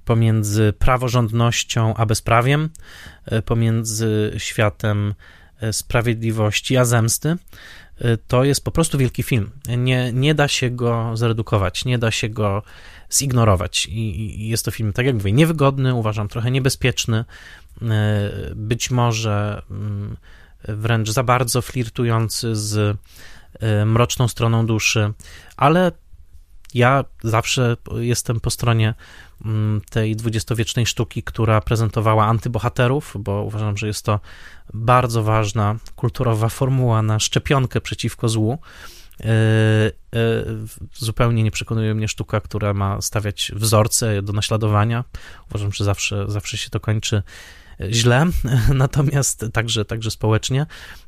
pomiędzy 0.05 0.73
praworządnością 0.79 1.95
a 1.95 2.07
bezprawiem, 2.07 2.71
e, 3.27 3.43
pomiędzy 3.43 4.33
światem 4.39 5.15
e, 5.61 5.73
sprawiedliwości 5.73 6.77
a 6.77 6.85
zemsty. 6.85 7.37
to 8.29 8.45
jest 8.45 8.65
po 8.65 8.71
prostu 8.71 8.99
wielki 8.99 9.23
film. 9.23 9.51
Nie, 9.79 10.13
nie 10.13 10.35
da 10.35 10.49
się 10.49 10.71
go 10.71 11.17
zredukować, 11.17 11.85
nie 11.85 11.99
da 11.99 12.11
się 12.11 12.29
go 12.29 12.63
zignorować. 13.13 13.87
I, 13.87 14.41
I 14.43 14.49
jest 14.49 14.65
to 14.65 14.71
film, 14.71 14.93
tak 14.93 15.07
jak 15.07 15.15
mówię, 15.15 15.33
niewygodny, 15.33 15.95
uważam 15.95 16.29
trochę 16.29 16.51
niebezpieczny, 16.51 17.25
być 18.55 18.91
może 18.91 19.63
mm, 19.71 20.17
wręcz 20.69 21.11
za 21.11 21.23
bardzo 21.23 21.63
flirtujący 21.63 22.57
z 22.57 22.99
mroczną 23.87 24.29
stroną 24.29 24.67
duszy, 24.67 25.13
ale 25.57 25.93
ja 26.75 27.05
zawsze 27.23 27.77
jestem 27.97 28.41
po 28.41 28.51
stronie 28.51 28.95
mm, 29.45 29.81
tej 29.91 30.17
dwudziestowiecznej 30.17 30.87
sztuki, 30.87 31.23
która 31.23 31.61
prezentowała 31.61 32.27
antybohaterów, 32.27 33.15
bo 33.19 33.43
uważam, 33.43 33.77
że 33.77 33.87
jest 33.87 34.05
to 34.05 34.21
bardzo 34.75 35.23
ważna 35.23 35.77
kulturowa 35.97 36.49
formuła 36.49 37.03
na 37.03 37.19
szczepionkę 37.19 37.81
przeciwko 37.81 38.29
złu. 38.29 38.59
E, 39.21 39.27
e, 39.27 40.45
zupełnie 40.95 41.43
nie 41.43 41.51
przekonuje 41.51 41.95
mnie 41.95 42.09
sztuka, 42.09 42.41
która 42.41 42.75
ma 42.75 43.01
stawiać 43.01 43.53
wzorce 43.55 44.23
do 44.23 44.33
naśladowania. 44.33 45.05
Uważam, 45.51 45.73
że 45.73 45.85
zawsze, 45.85 46.25
zawsze 46.29 46.57
się 46.57 46.71
to 46.71 46.81
kończy 46.81 47.23
źle, 47.91 48.27
natomiast 48.75 49.45
także, 49.53 49.85
także 49.85 50.11
społecznie. 50.11 50.67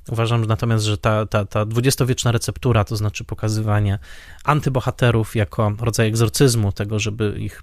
Uważam 0.08 0.44
natomiast, 0.44 0.84
że 0.84 0.98
ta, 0.98 1.26
ta, 1.26 1.44
ta 1.44 1.66
dwudziestowieczna 1.66 2.32
receptura, 2.32 2.84
to 2.84 2.96
znaczy 2.96 3.24
pokazywanie 3.24 3.98
antybohaterów 4.44 5.36
jako 5.36 5.72
rodzaj 5.80 6.08
egzorcyzmu, 6.08 6.72
tego, 6.72 6.98
żeby 6.98 7.34
ich 7.38 7.62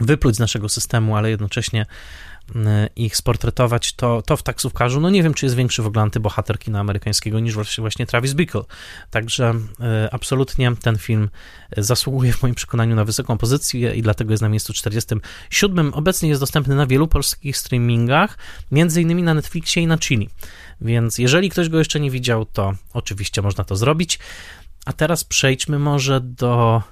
wypluć 0.00 0.36
z 0.36 0.38
naszego 0.38 0.68
systemu, 0.68 1.16
ale 1.16 1.30
jednocześnie 1.30 1.86
ich 2.96 3.16
sportretować, 3.16 3.92
to, 3.92 4.22
to 4.22 4.36
w 4.36 4.42
taksówkarzu, 4.42 5.00
no 5.00 5.10
nie 5.10 5.22
wiem, 5.22 5.34
czy 5.34 5.46
jest 5.46 5.56
większy 5.56 5.82
w 5.82 5.86
ogóle 5.86 6.02
antybohater 6.02 6.58
kina 6.58 6.80
amerykańskiego 6.80 7.40
niż 7.40 7.54
właśnie 7.78 8.06
Travis 8.06 8.34
Bickle. 8.34 8.62
Także 9.10 9.54
y, 10.06 10.10
absolutnie 10.10 10.72
ten 10.82 10.98
film 10.98 11.30
zasługuje 11.76 12.32
w 12.32 12.42
moim 12.42 12.54
przekonaniu 12.54 12.96
na 12.96 13.04
wysoką 13.04 13.38
pozycję 13.38 13.94
i 13.94 14.02
dlatego 14.02 14.32
jest 14.32 14.42
na 14.42 14.48
miejscu 14.48 14.72
47. 14.72 15.94
Obecnie 15.94 16.28
jest 16.28 16.40
dostępny 16.40 16.74
na 16.74 16.86
wielu 16.86 17.08
polskich 17.08 17.56
streamingach, 17.56 18.38
między 18.70 19.02
innymi 19.02 19.22
na 19.22 19.34
Netflixie 19.34 19.82
i 19.82 19.86
na 19.86 19.98
Chili. 19.98 20.30
Więc 20.80 21.18
jeżeli 21.18 21.50
ktoś 21.50 21.68
go 21.68 21.78
jeszcze 21.78 22.00
nie 22.00 22.10
widział, 22.10 22.44
to 22.44 22.74
oczywiście 22.92 23.42
można 23.42 23.64
to 23.64 23.76
zrobić. 23.76 24.18
A 24.86 24.92
teraz 24.92 25.24
przejdźmy 25.24 25.78
może 25.78 26.20
do 26.20 26.82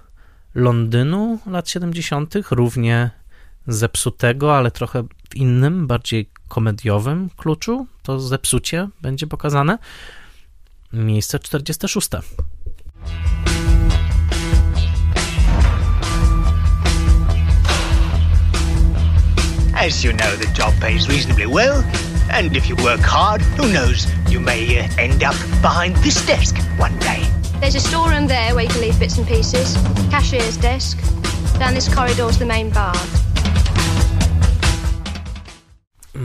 Londynu 0.55 1.39
lat 1.47 1.69
70., 1.69 2.35
równie 2.51 3.11
zepsutego, 3.67 4.57
ale 4.57 4.71
trochę 4.71 5.03
w 5.31 5.37
innym, 5.37 5.87
bardziej 5.87 6.31
komediowym 6.49 7.31
kluczu. 7.37 7.87
To 8.03 8.21
zepsucie 8.21 8.89
będzie 9.03 9.27
pokazane. 9.27 9.79
Miejsce 10.93 11.39
46. 11.39 12.09
As 19.77 20.05
you 20.05 20.13
know, 20.13 20.37
the 20.37 20.47
job 20.55 20.73
pays 20.81 21.09
reasonably 21.09 21.47
well, 21.47 21.85
and 22.31 22.57
if 22.57 22.69
you 22.69 22.77
work 22.77 23.01
hard, 23.01 23.43
who 23.59 23.69
knows, 23.69 24.07
you 24.31 24.41
may 24.41 24.79
uh, 24.79 24.89
end 24.99 25.23
up 25.23 25.35
behind 25.63 25.97
this 25.97 26.25
desk 26.27 26.57
one 26.79 26.99
day. 27.01 27.21
There's 27.61 27.75
a 27.75 27.81
storeroom 27.81 28.27
there 28.27 28.55
where 28.55 28.65
you 28.65 28.71
can 28.71 28.81
leave 28.81 28.99
bits 28.99 29.19
and 29.19 29.27
pieces, 29.27 29.77
cashier's 30.11 30.57
desk. 30.57 30.99
Down 31.59 31.75
this 31.75 31.93
corridor's 31.93 32.39
the 32.39 32.47
main 32.47 32.71
bar. 32.71 32.95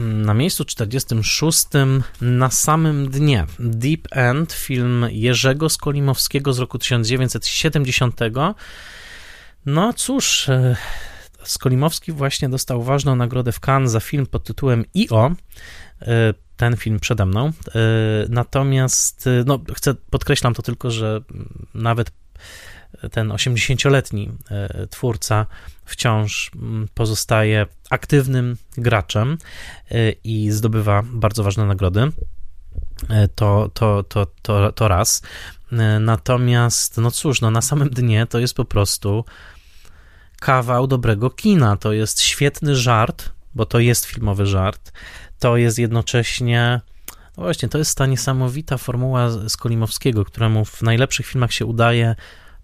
Na 0.00 0.34
miejscu 0.34 0.64
46 0.64 1.66
na 2.20 2.50
samym 2.50 3.10
dnie 3.10 3.46
Deep 3.58 4.08
End, 4.10 4.52
film 4.52 5.06
Jerzego 5.10 5.68
Skolimowskiego 5.68 6.52
z 6.52 6.58
roku 6.58 6.78
1970. 6.78 8.20
No 9.66 9.92
cóż, 9.92 10.48
e, 10.48 10.76
Skolimowski 11.44 12.12
właśnie 12.12 12.48
dostał 12.48 12.82
ważną 12.82 13.16
nagrodę 13.16 13.52
w 13.52 13.60
Cannes 13.60 13.90
za 13.90 14.00
film 14.00 14.26
pod 14.26 14.44
tytułem 14.44 14.84
I.O. 14.94 15.30
E, 16.02 16.34
ten 16.56 16.76
film 16.76 17.00
przede 17.00 17.26
mną. 17.26 17.46
E, 17.46 17.52
natomiast, 18.28 19.28
no, 19.46 19.60
chcę, 19.74 19.94
podkreślam 20.10 20.54
to 20.54 20.62
tylko, 20.62 20.90
że 20.90 21.20
nawet 21.74 22.10
ten 23.10 23.28
80-letni 23.28 24.30
twórca 24.90 25.46
wciąż 25.90 26.50
mm, 26.54 26.88
pozostaje 26.94 27.66
aktywnym 27.90 28.56
graczem 28.76 29.38
e, 29.90 30.10
i 30.24 30.50
zdobywa 30.50 31.02
bardzo 31.06 31.44
ważne 31.44 31.66
nagrody. 31.66 32.12
E, 33.08 33.28
to, 33.28 33.70
to, 33.74 34.02
to, 34.02 34.26
to, 34.42 34.72
to 34.72 34.88
raz. 34.88 35.22
E, 35.72 36.00
natomiast, 36.00 36.98
no 36.98 37.10
cóż, 37.10 37.40
no 37.40 37.50
na 37.50 37.62
samym 37.62 37.90
dnie 37.90 38.26
to 38.26 38.38
jest 38.38 38.54
po 38.54 38.64
prostu 38.64 39.24
kawał 40.40 40.86
dobrego 40.86 41.30
kina. 41.30 41.76
To 41.76 41.92
jest 41.92 42.20
świetny 42.20 42.76
żart, 42.76 43.30
bo 43.54 43.66
to 43.66 43.78
jest 43.78 44.04
filmowy 44.04 44.46
żart. 44.46 44.92
To 45.38 45.56
jest 45.56 45.78
jednocześnie. 45.78 46.80
No 47.36 47.42
właśnie, 47.42 47.68
to 47.68 47.78
jest 47.78 47.98
ta 47.98 48.06
niesamowita 48.06 48.78
formuła 48.78 49.28
Skolimowskiego, 49.48 50.24
któremu 50.24 50.64
w 50.64 50.82
najlepszych 50.82 51.26
filmach 51.26 51.52
się 51.52 51.66
udaje 51.66 52.16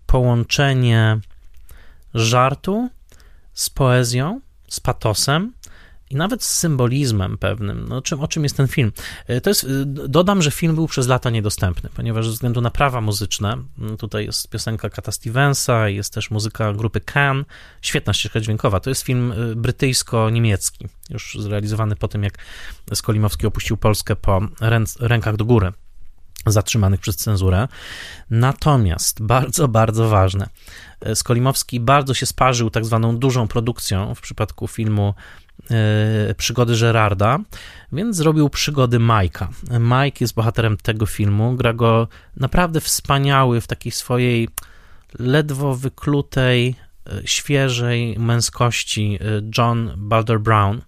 połączenie 0.06 1.20
żartu 2.14 2.88
z 3.54 3.70
poezją, 3.70 4.40
z 4.68 4.80
patosem 4.80 5.52
i 6.10 6.16
nawet 6.16 6.44
z 6.44 6.56
symbolizmem 6.56 7.38
pewnym. 7.38 7.88
No, 7.88 8.02
czym, 8.02 8.20
o 8.20 8.28
czym 8.28 8.42
jest 8.42 8.56
ten 8.56 8.68
film? 8.68 8.92
E, 9.26 9.40
to 9.40 9.50
jest, 9.50 9.64
e, 9.64 9.68
dodam, 10.08 10.42
że 10.42 10.50
film 10.50 10.74
był 10.74 10.86
przez 10.86 11.06
lata 11.06 11.30
niedostępny, 11.30 11.90
ponieważ 11.94 12.26
ze 12.26 12.32
względu 12.32 12.60
na 12.60 12.70
prawa 12.70 13.00
muzyczne, 13.00 13.56
tutaj 13.98 14.26
jest 14.26 14.50
piosenka 14.50 14.90
Kata 14.90 15.12
Stevensa, 15.12 15.88
jest 15.88 16.14
też 16.14 16.30
muzyka 16.30 16.72
grupy 16.72 17.00
Can, 17.00 17.44
świetna 17.82 18.12
ścieżka 18.12 18.40
dźwiękowa. 18.40 18.80
To 18.80 18.90
jest 18.90 19.02
film 19.02 19.32
e, 19.32 19.56
brytyjsko-niemiecki, 19.56 20.88
już 21.10 21.36
zrealizowany 21.40 21.96
po 21.96 22.08
tym, 22.08 22.22
jak 22.22 22.38
Skolimowski 22.94 23.46
opuścił 23.46 23.76
Polskę 23.76 24.16
po 24.16 24.40
rękach 25.00 25.36
do 25.36 25.44
góry 25.44 25.72
zatrzymanych 26.46 27.00
przez 27.00 27.16
cenzurę. 27.16 27.68
Natomiast 28.30 29.22
bardzo, 29.22 29.68
bardzo 29.68 30.08
ważne, 30.08 30.48
Skolimowski 31.14 31.80
bardzo 31.80 32.14
się 32.14 32.26
sparzył 32.26 32.70
tak 32.70 32.84
zwaną 32.84 33.16
dużą 33.16 33.48
produkcją 33.48 34.14
w 34.14 34.20
przypadku 34.20 34.68
filmu 34.68 35.14
e, 35.70 36.34
Przygody 36.34 36.78
Gerarda, 36.80 37.38
więc 37.92 38.16
zrobił 38.16 38.50
przygody 38.50 38.98
Majka. 38.98 39.48
Mike 39.80 40.16
jest 40.20 40.34
bohaterem 40.34 40.76
tego 40.76 41.06
filmu, 41.06 41.54
gra 41.54 41.72
go 41.72 42.08
naprawdę 42.36 42.80
wspaniały 42.80 43.60
w 43.60 43.66
takiej 43.66 43.92
swojej 43.92 44.48
ledwo 45.18 45.74
wyklutej, 45.74 46.74
e, 47.06 47.26
świeżej 47.26 48.18
męskości 48.18 49.18
e, 49.20 49.42
John 49.58 49.92
Balder 49.96 50.40
Brown. 50.40 50.82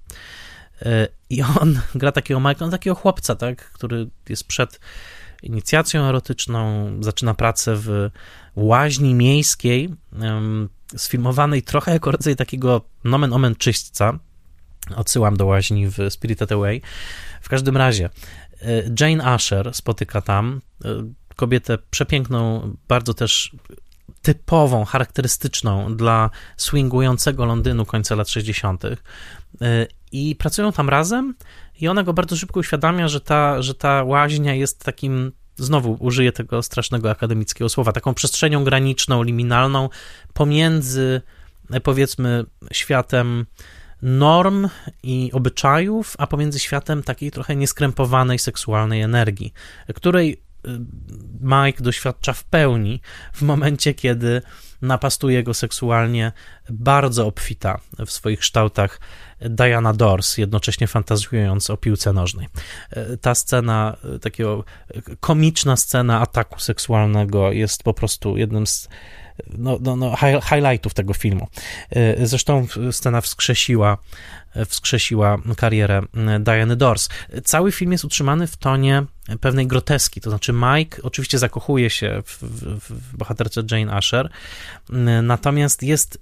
I 1.30 1.42
on 1.42 1.80
gra 1.94 2.12
takiego 2.12 2.40
Majka, 2.40 2.64
on 2.64 2.70
takiego 2.70 2.96
chłopca, 2.96 3.34
tak, 3.34 3.70
który 3.72 4.06
jest 4.28 4.44
przed 4.44 4.80
inicjacją 5.42 6.04
erotyczną, 6.04 6.90
zaczyna 7.00 7.34
pracę 7.34 7.76
w 7.76 8.10
łaźni 8.56 9.14
miejskiej, 9.14 9.88
sfilmowanej 10.96 11.62
trochę 11.62 11.92
jako 11.92 12.10
rodzaj 12.10 12.36
takiego 12.36 12.80
nomen 13.04 13.32
omen 13.32 13.56
czyśćca. 13.56 14.18
Odsyłam 14.96 15.36
do 15.36 15.46
łaźni 15.46 15.88
w 15.88 15.96
Spirited 16.10 16.52
Away. 16.52 16.82
W 17.40 17.48
każdym 17.48 17.76
razie, 17.76 18.10
e, 18.62 18.82
Jane 19.00 19.24
Asher 19.24 19.74
spotyka 19.74 20.20
tam 20.20 20.60
e, 20.84 20.88
kobietę 21.36 21.78
przepiękną, 21.90 22.74
bardzo 22.88 23.14
też 23.14 23.56
typową, 24.22 24.84
charakterystyczną 24.84 25.96
dla 25.96 26.30
swingującego 26.56 27.44
Londynu 27.44 27.86
końca 27.86 28.14
lat 28.14 28.28
60. 28.28 28.84
E, 28.84 28.96
I 30.12 30.36
pracują 30.36 30.72
tam 30.72 30.88
razem, 30.88 31.34
i 31.80 31.88
ona 31.88 32.02
go 32.02 32.12
bardzo 32.12 32.36
szybko 32.36 32.60
uświadamia, 32.60 33.08
że 33.08 33.20
ta, 33.20 33.62
że 33.62 33.74
ta 33.74 34.04
łaźnia 34.04 34.54
jest 34.54 34.84
takim 34.84 35.32
znowu 35.56 35.96
użyję 36.00 36.32
tego 36.32 36.62
strasznego 36.62 37.10
akademickiego 37.10 37.68
słowa, 37.68 37.92
taką 37.92 38.14
przestrzenią 38.14 38.64
graniczną, 38.64 39.22
liminalną 39.22 39.88
pomiędzy 40.32 41.22
powiedzmy 41.82 42.44
światem 42.72 43.46
norm 44.02 44.68
i 45.02 45.30
obyczajów, 45.32 46.14
a 46.18 46.26
pomiędzy 46.26 46.58
światem 46.58 47.02
takiej 47.02 47.30
trochę 47.30 47.56
nieskrępowanej 47.56 48.38
seksualnej 48.38 49.02
energii, 49.02 49.52
której 49.94 50.32
y, 50.32 50.70
Mike 51.40 51.82
doświadcza 51.82 52.32
w 52.32 52.44
pełni 52.44 53.00
w 53.32 53.42
momencie, 53.42 53.94
kiedy 53.94 54.42
napastuje 54.82 55.42
go 55.42 55.54
seksualnie 55.54 56.32
bardzo 56.70 57.26
obfita 57.26 57.80
w 58.06 58.10
swoich 58.10 58.38
kształtach 58.38 59.00
Diana 59.40 59.92
Dors, 59.92 60.38
jednocześnie 60.38 60.86
fantazjując 60.86 61.70
o 61.70 61.76
piłce 61.76 62.12
nożnej. 62.12 62.48
E, 62.90 63.16
ta 63.16 63.34
scena, 63.34 63.96
e, 64.14 64.18
takiego 64.18 64.64
e, 64.88 65.16
komiczna 65.20 65.76
scena 65.76 66.20
ataku 66.20 66.60
seksualnego 66.60 67.52
jest 67.52 67.82
po 67.82 67.94
prostu 67.94 68.36
jednym 68.36 68.66
z 68.66 68.88
no, 69.58 69.78
no, 69.80 69.96
no, 69.96 70.16
highlightów 70.42 70.94
tego 70.94 71.14
filmu. 71.14 71.48
Zresztą 72.22 72.66
scena 72.90 73.20
wskrzesiła 73.20 73.98
wskrzesiła 74.66 75.38
karierę 75.56 76.02
Diany 76.40 76.76
Dors. 76.76 77.08
Cały 77.44 77.72
film 77.72 77.92
jest 77.92 78.04
utrzymany 78.04 78.46
w 78.46 78.56
tonie 78.56 79.04
pewnej 79.40 79.66
groteski, 79.66 80.20
to 80.20 80.30
znaczy 80.30 80.52
Mike 80.52 81.02
oczywiście 81.02 81.38
zakochuje 81.38 81.90
się 81.90 82.22
w, 82.26 82.42
w, 82.42 82.80
w 82.90 83.16
bohaterce 83.16 83.62
Jane 83.70 83.92
Asher, 83.92 84.30
natomiast 85.22 85.82
jest 85.82 86.18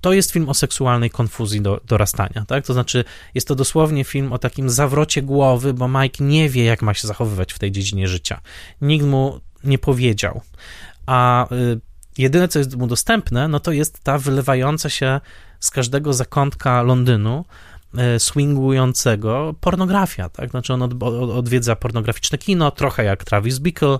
to 0.00 0.12
jest 0.12 0.30
film 0.30 0.48
o 0.48 0.54
seksualnej 0.54 1.10
konfuzji 1.10 1.60
do, 1.60 1.80
dorastania, 1.86 2.44
tak? 2.48 2.66
To 2.66 2.72
znaczy, 2.72 3.04
jest 3.34 3.48
to 3.48 3.54
dosłownie 3.54 4.04
film 4.04 4.32
o 4.32 4.38
takim 4.38 4.70
zawrocie 4.70 5.22
głowy, 5.22 5.74
bo 5.74 5.88
Mike 5.88 6.24
nie 6.24 6.48
wie, 6.48 6.64
jak 6.64 6.82
ma 6.82 6.94
się 6.94 7.08
zachowywać 7.08 7.52
w 7.52 7.58
tej 7.58 7.72
dziedzinie 7.72 8.08
życia. 8.08 8.40
Nikt 8.80 9.06
mu 9.06 9.40
nie 9.64 9.78
powiedział. 9.78 10.40
A 11.06 11.52
y, 11.52 11.80
jedyne, 12.20 12.48
co 12.48 12.58
jest 12.58 12.76
mu 12.76 12.86
dostępne, 12.86 13.48
no 13.48 13.60
to 13.60 13.72
jest 13.72 14.00
ta 14.02 14.18
wylewająca 14.18 14.88
się 14.88 15.20
z 15.60 15.70
każdego 15.70 16.12
zakątka 16.12 16.82
Londynu 16.82 17.44
y, 18.16 18.20
swingującego 18.20 19.54
pornografia, 19.60 20.28
tak? 20.28 20.50
Znaczy 20.50 20.74
on 20.74 20.82
od, 20.82 21.02
odwiedza 21.36 21.76
pornograficzne 21.76 22.38
kino, 22.38 22.70
trochę 22.70 23.04
jak 23.04 23.24
Travis 23.24 23.58
Bickle, 23.58 23.98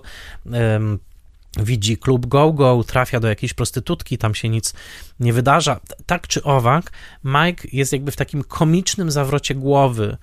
widzi 1.59 1.97
klub 1.97 2.25
go-go, 2.25 2.83
trafia 2.87 3.19
do 3.19 3.27
jakiejś 3.27 3.53
prostytutki, 3.53 4.17
tam 4.17 4.35
się 4.35 4.49
nic 4.49 4.73
nie 5.19 5.33
wydarza. 5.33 5.79
Tak 6.05 6.27
czy 6.27 6.43
owak, 6.43 6.91
Mike 7.23 7.67
jest 7.73 7.93
jakby 7.93 8.11
w 8.11 8.15
takim 8.15 8.43
komicznym 8.43 9.11
zawrocie 9.11 9.55
głowy, 9.55 10.17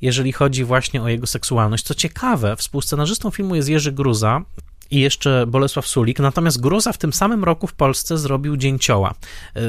jeżeli 0.00 0.32
chodzi 0.32 0.64
właśnie 0.64 1.02
o 1.02 1.08
jego 1.08 1.26
seksualność. 1.26 1.84
Co 1.84 1.94
ciekawe, 1.94 2.56
współscenarzystą 2.56 3.30
filmu 3.30 3.54
jest 3.54 3.68
Jerzy 3.68 3.92
Gruza, 3.92 4.42
i 4.90 5.00
jeszcze 5.00 5.46
Bolesław 5.46 5.86
Sulik. 5.86 6.18
Natomiast 6.18 6.60
Gruza 6.60 6.92
w 6.92 6.98
tym 6.98 7.12
samym 7.12 7.44
roku 7.44 7.66
w 7.66 7.74
Polsce 7.74 8.18
zrobił 8.18 8.56
Dzień 8.56 8.78
Cioła. 8.78 9.14
E, 9.56 9.60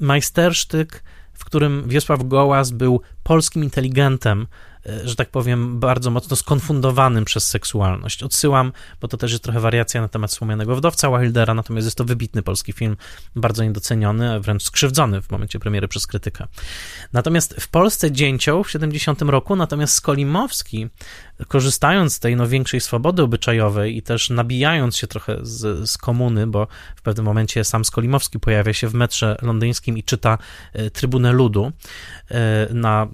majstersztyk, 0.00 1.02
w 1.34 1.44
którym 1.44 1.88
Wiesław 1.88 2.28
Gołas 2.28 2.70
był 2.70 3.00
polskim 3.22 3.64
inteligentem, 3.64 4.46
E, 4.88 5.08
że 5.08 5.16
tak 5.16 5.30
powiem, 5.30 5.80
bardzo 5.80 6.10
mocno 6.10 6.36
skonfundowanym 6.36 7.24
przez 7.24 7.48
seksualność. 7.48 8.22
Odsyłam, 8.22 8.72
bo 9.00 9.08
to 9.08 9.16
też 9.16 9.32
jest 9.32 9.44
trochę 9.44 9.60
wariacja 9.60 10.00
na 10.00 10.08
temat 10.08 10.30
wspomnianego 10.30 10.76
wdowca 10.76 11.18
Wildera, 11.18 11.54
natomiast 11.54 11.86
jest 11.86 11.96
to 11.96 12.04
wybitny 12.04 12.42
polski 12.42 12.72
film, 12.72 12.96
bardzo 13.36 13.64
niedoceniony, 13.64 14.40
wręcz 14.40 14.62
skrzywdzony 14.62 15.22
w 15.22 15.30
momencie 15.30 15.58
premiery 15.58 15.88
przez 15.88 16.06
krytykę. 16.06 16.46
Natomiast 17.12 17.54
w 17.54 17.68
Polsce 17.68 18.12
dzięcioł 18.12 18.64
w 18.64 18.70
70 18.70 19.22
roku, 19.22 19.56
natomiast 19.56 19.94
Skolimowski, 19.94 20.88
korzystając 21.48 22.14
z 22.14 22.20
tej 22.20 22.36
no, 22.36 22.48
większej 22.48 22.80
swobody 22.80 23.22
obyczajowej 23.22 23.96
i 23.96 24.02
też 24.02 24.30
nabijając 24.30 24.96
się 24.96 25.06
trochę 25.06 25.38
z, 25.42 25.90
z 25.90 25.98
komuny, 25.98 26.46
bo 26.46 26.66
w 26.96 27.02
pewnym 27.02 27.24
momencie 27.24 27.64
sam 27.64 27.84
Skolimowski 27.84 28.40
pojawia 28.40 28.72
się 28.72 28.88
w 28.88 28.94
metrze 28.94 29.36
londyńskim 29.42 29.98
i 29.98 30.02
czyta 30.02 30.38
e, 30.72 30.90
Trybunę 30.90 31.32
Ludu, 31.32 31.72
e, 32.30 32.68
na 32.74 33.06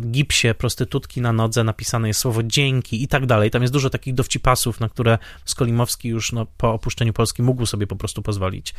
gipsie 0.00 0.54
prostytutki 0.54 1.20
na 1.20 1.32
nodze 1.32 1.64
napisane 1.64 2.08
jest 2.08 2.20
słowo 2.20 2.42
dzięki 2.42 3.02
i 3.02 3.08
tak 3.08 3.26
dalej. 3.26 3.50
Tam 3.50 3.62
jest 3.62 3.74
dużo 3.74 3.90
takich 3.90 4.14
dowcipasów, 4.14 4.80
na 4.80 4.88
które 4.88 5.18
Skolimowski 5.44 6.08
już 6.08 6.32
no, 6.32 6.46
po 6.56 6.72
opuszczeniu 6.72 7.12
Polski 7.12 7.42
mógł 7.42 7.66
sobie 7.66 7.86
po 7.86 7.96
prostu 7.96 8.22
pozwolić. 8.22 8.74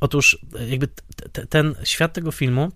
Otóż 0.00 0.38
jakby 0.68 0.88
t- 1.32 1.46
ten 1.46 1.74
świat 1.84 2.12
tego 2.12 2.32
filmu 2.32 2.72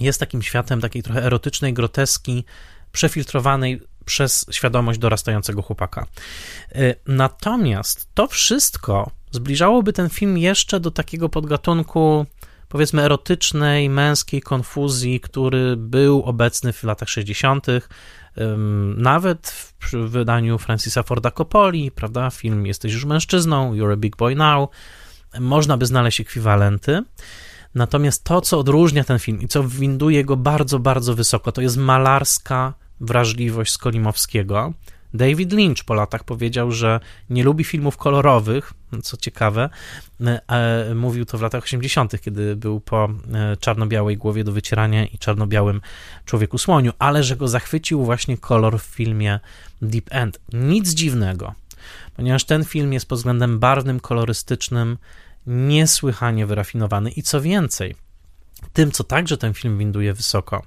jest 0.00 0.20
takim 0.20 0.42
światem 0.42 0.80
takiej 0.80 1.02
trochę 1.02 1.24
erotycznej 1.24 1.72
groteski, 1.74 2.44
przefiltrowanej 2.92 3.80
przez 4.06 4.46
świadomość 4.50 4.98
dorastającego 4.98 5.62
chłopaka. 5.62 6.06
Y, 6.76 6.94
natomiast 7.06 8.08
to 8.14 8.26
wszystko 8.26 9.10
zbliżałoby 9.30 9.92
ten 9.92 10.08
film 10.10 10.38
jeszcze 10.38 10.80
do 10.80 10.90
takiego 10.90 11.28
podgatunku 11.28 12.26
powiedzmy 12.68 13.02
erotycznej, 13.02 13.90
męskiej 13.90 14.42
konfuzji, 14.42 15.20
który 15.20 15.76
był 15.76 16.22
obecny 16.22 16.72
w 16.72 16.84
latach 16.84 17.08
60., 17.08 17.66
nawet 18.96 19.48
w 19.80 19.96
wydaniu 19.96 20.58
Francisa 20.58 21.02
Forda 21.02 21.30
Coppoli, 21.30 21.90
prawda, 21.90 22.30
film 22.30 22.66
Jesteś 22.66 22.92
już 22.92 23.04
mężczyzną, 23.04 23.74
You're 23.74 23.92
a 23.92 23.96
Big 23.96 24.16
Boy 24.16 24.34
Now, 24.34 24.70
można 25.40 25.76
by 25.76 25.86
znaleźć 25.86 26.20
ekwiwalenty. 26.20 27.02
Natomiast 27.74 28.24
to, 28.24 28.40
co 28.40 28.58
odróżnia 28.58 29.04
ten 29.04 29.18
film 29.18 29.42
i 29.42 29.48
co 29.48 29.64
winduje 29.64 30.24
go 30.24 30.36
bardzo, 30.36 30.78
bardzo 30.78 31.14
wysoko, 31.14 31.52
to 31.52 31.62
jest 31.62 31.76
malarska 31.76 32.74
wrażliwość 33.00 33.72
Skolimowskiego, 33.72 34.72
David 35.16 35.52
Lynch 35.52 35.84
po 35.86 35.94
latach 35.94 36.24
powiedział, 36.24 36.72
że 36.72 37.00
nie 37.30 37.44
lubi 37.44 37.64
filmów 37.64 37.96
kolorowych, 37.96 38.72
co 39.02 39.16
ciekawe. 39.16 39.70
E, 40.48 40.94
mówił 40.94 41.24
to 41.24 41.38
w 41.38 41.42
latach 41.42 41.64
80., 41.64 42.20
kiedy 42.20 42.56
był 42.56 42.80
po 42.80 43.08
e, 43.34 43.56
czarno-białej 43.56 44.16
głowie 44.16 44.44
do 44.44 44.52
wycierania 44.52 45.06
i 45.06 45.18
czarno-białym 45.18 45.80
człowieku 46.24 46.58
słoniu, 46.58 46.92
ale 46.98 47.24
że 47.24 47.36
go 47.36 47.48
zachwycił 47.48 48.04
właśnie 48.04 48.38
kolor 48.38 48.80
w 48.80 48.82
filmie 48.82 49.40
Deep 49.82 50.04
End. 50.10 50.40
Nic 50.52 50.94
dziwnego, 50.94 51.54
ponieważ 52.16 52.44
ten 52.44 52.64
film 52.64 52.92
jest 52.92 53.08
pod 53.08 53.18
względem 53.18 53.58
barwnym, 53.58 54.00
kolorystycznym 54.00 54.98
niesłychanie 55.46 56.46
wyrafinowany 56.46 57.10
i 57.10 57.22
co 57.22 57.40
więcej, 57.40 57.94
tym, 58.72 58.92
co 58.92 59.04
także 59.04 59.36
ten 59.36 59.54
film 59.54 59.78
winduje 59.78 60.14
wysoko, 60.14 60.62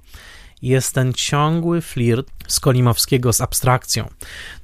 jest 0.62 0.94
ten 0.94 1.12
ciągły 1.12 1.80
flirt 1.80 2.30
Skolimowskiego 2.46 3.32
z 3.32 3.40
abstrakcją, 3.40 4.08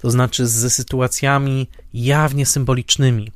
to 0.01 0.11
znaczy 0.11 0.47
z 0.47 0.74
sytuacjami 0.74 1.68
jawnie 1.94 2.47
symbolicznymi. 2.47 3.32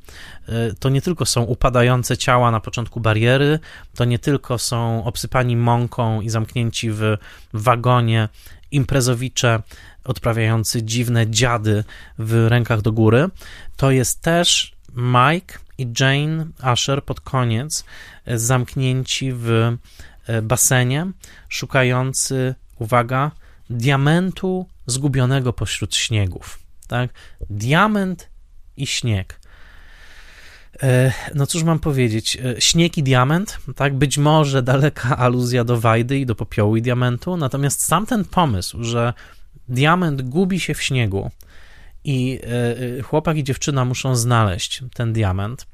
E, 0.47 0.73
to 0.73 0.89
nie 0.89 1.01
tylko 1.01 1.25
są 1.25 1.43
upadające 1.43 2.17
ciała 2.17 2.51
na 2.51 2.59
początku 2.59 2.99
bariery, 2.99 3.59
to 3.95 4.05
nie 4.05 4.19
tylko 4.19 4.57
są 4.57 5.03
obsypani 5.03 5.57
mąką 5.57 6.21
i 6.21 6.29
zamknięci 6.29 6.91
w 6.91 7.17
wagonie 7.53 8.29
imprezowicze 8.71 9.61
odprawiający 10.03 10.83
dziwne 10.83 11.29
dziady 11.29 11.83
w 12.17 12.47
rękach 12.49 12.81
do 12.81 12.91
góry, 12.91 13.27
to 13.77 13.91
jest 13.91 14.21
też 14.21 14.75
Mike 14.95 15.59
i 15.77 15.87
Jane 15.99 16.45
Asher 16.61 17.03
pod 17.03 17.21
koniec 17.21 17.85
zamknięci 18.27 19.31
w 19.33 19.51
E, 19.51 19.77
basenie, 20.41 21.11
szukający, 21.49 22.55
uwaga, 22.79 23.31
diamentu 23.69 24.65
zgubionego 24.85 25.53
pośród 25.53 25.95
śniegów. 25.95 26.59
Tak? 26.87 27.09
Diament 27.49 28.29
i 28.77 28.87
śnieg. 28.87 29.39
E, 30.83 31.13
no 31.35 31.47
cóż 31.47 31.63
mam 31.63 31.79
powiedzieć, 31.79 32.37
e, 32.37 32.61
śnieg 32.61 32.97
i 32.97 33.03
diament, 33.03 33.57
tak, 33.75 33.95
być 33.95 34.17
może 34.17 34.63
daleka 34.63 35.17
aluzja 35.17 35.63
do 35.63 35.79
Wajdy 35.79 36.19
i 36.19 36.25
do 36.25 36.35
popiołu 36.35 36.75
i 36.75 36.81
diamentu, 36.81 37.37
natomiast 37.37 37.83
sam 37.83 38.05
ten 38.05 38.25
pomysł, 38.25 38.83
że 38.83 39.13
diament 39.67 40.21
gubi 40.21 40.59
się 40.59 40.73
w 40.73 40.81
śniegu 40.81 41.31
i 42.03 42.39
chłopak 43.03 43.37
i 43.37 43.43
dziewczyna 43.43 43.85
muszą 43.85 44.15
znaleźć 44.15 44.83
ten 44.93 45.13
diament, 45.13 45.67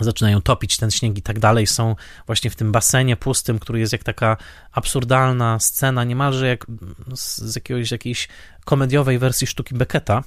zaczynają 0.00 0.42
topić 0.42 0.76
ten 0.76 0.90
śnieg 0.90 1.18
i 1.18 1.22
tak 1.22 1.38
dalej, 1.38 1.66
są 1.66 1.96
właśnie 2.26 2.50
w 2.50 2.56
tym 2.56 2.72
basenie 2.72 3.16
pustym, 3.16 3.58
który 3.58 3.80
jest 3.80 3.92
jak 3.92 4.04
taka 4.04 4.36
absurdalna 4.72 5.58
scena, 5.58 6.04
niemalże 6.04 6.46
jak 6.46 6.66
z 7.14 7.54
jakiegoś, 7.56 7.90
jakiejś 7.90 8.28
komediowej 8.64 9.18
wersji 9.18 9.46
sztuki 9.46 9.74
Becketa. 9.74 10.22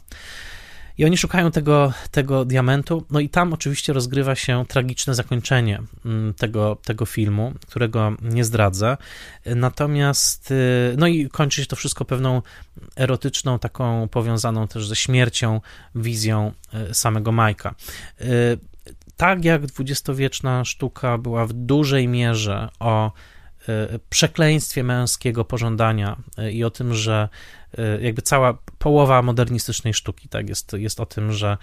I 0.99 1.05
oni 1.05 1.17
szukają 1.17 1.51
tego, 1.51 1.93
tego 2.11 2.45
diamentu, 2.45 3.05
no 3.09 3.19
i 3.19 3.29
tam 3.29 3.53
oczywiście 3.53 3.93
rozgrywa 3.93 4.35
się 4.35 4.65
tragiczne 4.67 5.15
zakończenie 5.15 5.81
mm, 6.05 6.33
tego, 6.33 6.77
tego 6.83 7.05
filmu, 7.05 7.53
którego 7.67 8.13
nie 8.21 8.43
zdradzę. 8.43 8.97
Natomiast, 9.45 10.51
y, 10.51 10.95
no 10.97 11.07
i 11.07 11.29
kończy 11.29 11.61
się 11.61 11.67
to 11.67 11.75
wszystko 11.75 12.05
pewną 12.05 12.41
erotyczną, 12.95 13.59
taką 13.59 14.07
powiązaną 14.07 14.67
też 14.67 14.87
ze 14.87 14.95
śmiercią, 14.95 15.61
wizją 15.95 16.51
y, 16.89 16.93
samego 16.93 17.31
Majka. 17.31 17.75
Tak 19.19 19.45
jak 19.45 19.65
dwudziestowieczna 19.65 20.65
sztuka 20.65 21.17
była 21.17 21.45
w 21.45 21.53
dużej 21.53 22.07
mierze 22.07 22.69
o 22.79 23.11
e, 23.69 23.99
przekleństwie 24.09 24.83
męskiego 24.83 25.45
pożądania 25.45 26.17
e, 26.37 26.51
i 26.51 26.63
o 26.63 26.69
tym, 26.69 26.93
że 26.93 27.29
e, 27.77 28.01
jakby 28.01 28.21
cała 28.21 28.57
połowa 28.77 29.21
modernistycznej 29.21 29.93
sztuki 29.93 30.29
tak, 30.29 30.49
jest, 30.49 30.73
jest 30.73 30.99
o 30.99 31.05
tym, 31.05 31.31
że 31.31 31.57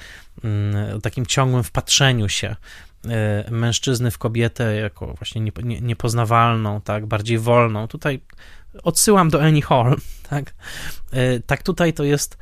mm, 0.44 0.96
o 0.96 1.00
takim 1.00 1.26
ciągłym 1.26 1.64
wpatrzeniu 1.64 2.28
się 2.28 2.56
mężczyzny 3.50 4.10
w 4.10 4.18
kobietę 4.18 4.76
jako 4.76 5.14
właśnie 5.14 5.52
niepoznawalną, 5.80 6.80
tak, 6.80 7.06
bardziej 7.06 7.38
wolną. 7.38 7.88
Tutaj 7.88 8.20
odsyłam 8.82 9.30
do 9.30 9.42
Annie 9.42 9.62
Hall, 9.62 9.96
tak. 10.30 10.54
Tak 11.46 11.62
tutaj 11.62 11.92
to 11.92 12.04
jest 12.04 12.38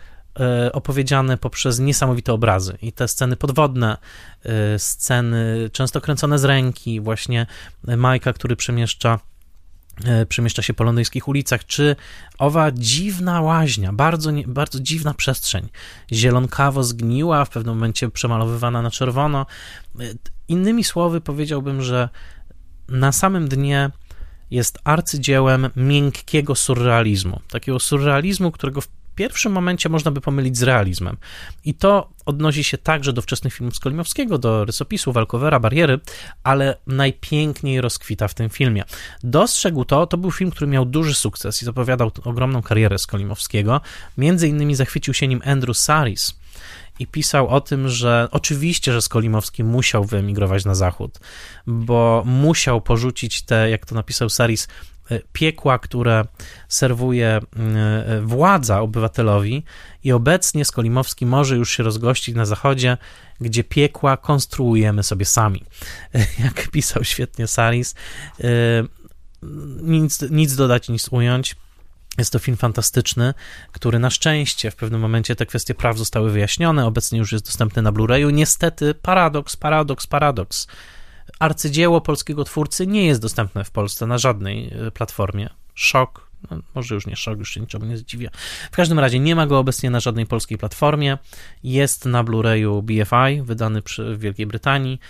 opowiedziane 0.72 1.37
poprzez 1.37 1.78
niesamowite 1.78 2.32
obrazy 2.32 2.78
i 2.82 2.93
te 2.93 3.09
sceny 3.09 3.37
podwodne, 3.37 3.97
e, 4.45 4.78
sceny 4.78 5.70
często 5.72 6.01
kręcone 6.01 6.39
z 6.39 6.45
ręki, 6.45 7.01
właśnie 7.01 7.47
Majka, 7.97 8.32
który 8.32 8.57
przemieszcza 8.57 9.18
e, 10.05 10.26
przemieszcza 10.26 10.62
się 10.62 10.74
po 10.74 10.85
londyńskich 10.85 11.28
ulicach, 11.28 11.66
czy 11.66 11.97
owa 12.39 12.70
dziwna 12.72 13.41
łaźnia, 13.41 13.93
bardzo, 13.93 14.30
bardzo 14.47 14.80
dziwna 14.80 15.14
przestrzeń, 15.14 15.68
zielonkawo 16.12 16.82
zgniła, 16.85 17.45
w 17.45 17.51
pewnym 17.51 17.74
momencie 17.74 18.11
przemalowywana 18.11 18.82
na 18.82 18.91
czerwono. 18.91 19.47
Innymi 20.49 20.85
słowy, 20.85 21.20
powiedziałbym, 21.20 21.82
że 21.82 22.09
na 22.89 23.12
samym 23.12 23.49
dnie 23.49 23.91
jest 24.51 24.78
arcydziełem 24.85 25.70
miękkiego 25.76 26.55
surrealizmu. 26.55 27.41
Takiego 27.51 27.80
surrealizmu, 27.80 28.51
którego 28.51 28.80
w 28.80 28.89
pierwszym 29.15 29.53
momencie 29.53 29.89
można 29.89 30.11
by 30.11 30.21
pomylić 30.21 30.57
z 30.57 30.62
realizmem. 30.62 31.17
I 31.65 31.75
to 31.75 32.11
odnosi 32.27 32.65
się 32.65 32.79
także 32.79 33.12
do 33.12 33.23
wczesnych 33.23 33.55
filmów 33.55 33.77
Skolimowskiego, 33.77 34.39
do 34.39 34.65
rysopisu, 34.65 35.12
Walkowera, 35.12 35.61
Bariery, 35.61 36.01
ale 36.43 36.77
najpiękniej 36.87 37.81
rozkwita 37.81 38.29
w 38.29 38.35
tym 38.35 38.51
filmie. 38.51 38.85
Dostrzegł 39.23 39.85
to, 39.85 40.07
to 40.07 40.17
był 40.17 40.31
film, 40.31 40.51
który 40.51 40.67
miał 40.67 40.85
duży 40.85 41.15
sukces 41.15 41.62
i 41.62 41.65
zapowiadał 41.65 42.11
ogromną 42.25 42.62
karierę 42.62 42.99
Skolimowskiego. 42.99 43.81
Między 44.19 44.49
innymi 44.49 44.75
zachwycił 44.75 45.15
się 45.15 45.29
nim 45.29 45.43
Andrew 45.45 45.79
Saris, 45.79 46.35
i 46.99 47.07
pisał 47.07 47.49
o 47.49 47.61
tym, 47.61 47.89
że 47.89 48.29
oczywiście, 48.31 48.93
że 48.93 49.03
Skolimowski 49.03 49.65
musiał 49.65 50.05
wyemigrować 50.05 50.65
na 50.65 50.75
zachód, 50.75 51.19
bo 51.67 52.23
musiał 52.27 52.81
porzucić 52.81 53.43
te, 53.43 53.71
jak 53.71 53.87
to 53.87 53.95
napisał 53.95 54.29
Saris, 54.29 54.69
piekła, 55.33 55.79
które 55.79 56.25
serwuje 56.69 57.29
e, 57.29 58.21
władza 58.21 58.81
obywatelowi 58.81 59.65
i 60.05 60.13
obecnie 60.13 60.65
Skolimowski 60.65 61.27
może 61.27 61.57
już 61.57 61.71
się 61.71 61.83
rozgościć 61.83 62.35
na 62.35 62.45
zachodzie, 62.45 62.99
gdzie 63.41 63.65
piekła 63.65 64.17
konstruujemy 64.17 65.03
sobie 65.03 65.25
sami. 65.25 65.65
Jak 66.45 66.71
pisał 66.71 67.05
świetnie 67.05 67.47
Saris, 67.47 67.95
e, 68.41 68.47
nic, 69.83 70.23
nic 70.31 70.57
dodać, 70.57 70.89
nic 70.89 71.09
ująć. 71.09 71.57
Jest 72.19 72.33
to 72.33 72.39
film 72.39 72.57
fantastyczny, 72.57 73.35
który 73.73 73.99
na 73.99 74.11
szczęście 74.11 74.71
w 74.71 74.77
pewnym 74.77 75.01
momencie 75.01 75.37
te 75.37 75.47
kwestie 75.47 75.75
praw 75.75 75.99
zostały 75.99 76.31
wyjaśnione. 76.31 76.87
Obecnie 76.87 77.19
już 77.19 77.33
jest 77.33 77.45
dostępny 77.45 77.83
na 77.83 77.93
Blu-rayu. 77.93 78.33
Niestety, 78.33 78.95
paradoks, 78.95 79.57
paradoks, 79.57 80.07
paradoks. 80.07 80.67
Arcydzieło 81.39 82.01
polskiego 82.01 82.45
twórcy 82.45 82.87
nie 82.87 83.07
jest 83.07 83.20
dostępne 83.20 83.64
w 83.64 83.70
Polsce 83.70 84.07
na 84.07 84.18
żadnej 84.18 84.72
e, 84.87 84.91
platformie. 84.91 85.51
Szok, 85.75 86.31
no, 86.51 86.59
może 86.75 86.95
już 86.95 87.07
nie 87.07 87.16
szok, 87.16 87.39
już 87.39 87.51
się 87.51 87.61
niczemu 87.61 87.85
nie 87.85 87.99
zdziwię. 87.99 88.31
W 88.72 88.77
każdym 88.77 88.99
razie 88.99 89.18
nie 89.18 89.37
ma 89.37 89.47
go 89.47 89.59
obecnie 89.59 89.91
na 89.91 90.01
żadnej 90.01 90.27
polskiej 90.27 90.59
platformie. 90.59 91.18
Jest 91.62 92.05
na 92.05 92.25
Blu-rayu 92.25 92.83
BFI, 92.83 93.43
wydany 93.43 93.83
przy, 93.83 94.16
w 94.16 94.20
Wielkiej 94.20 94.47
Brytanii. 94.47 95.01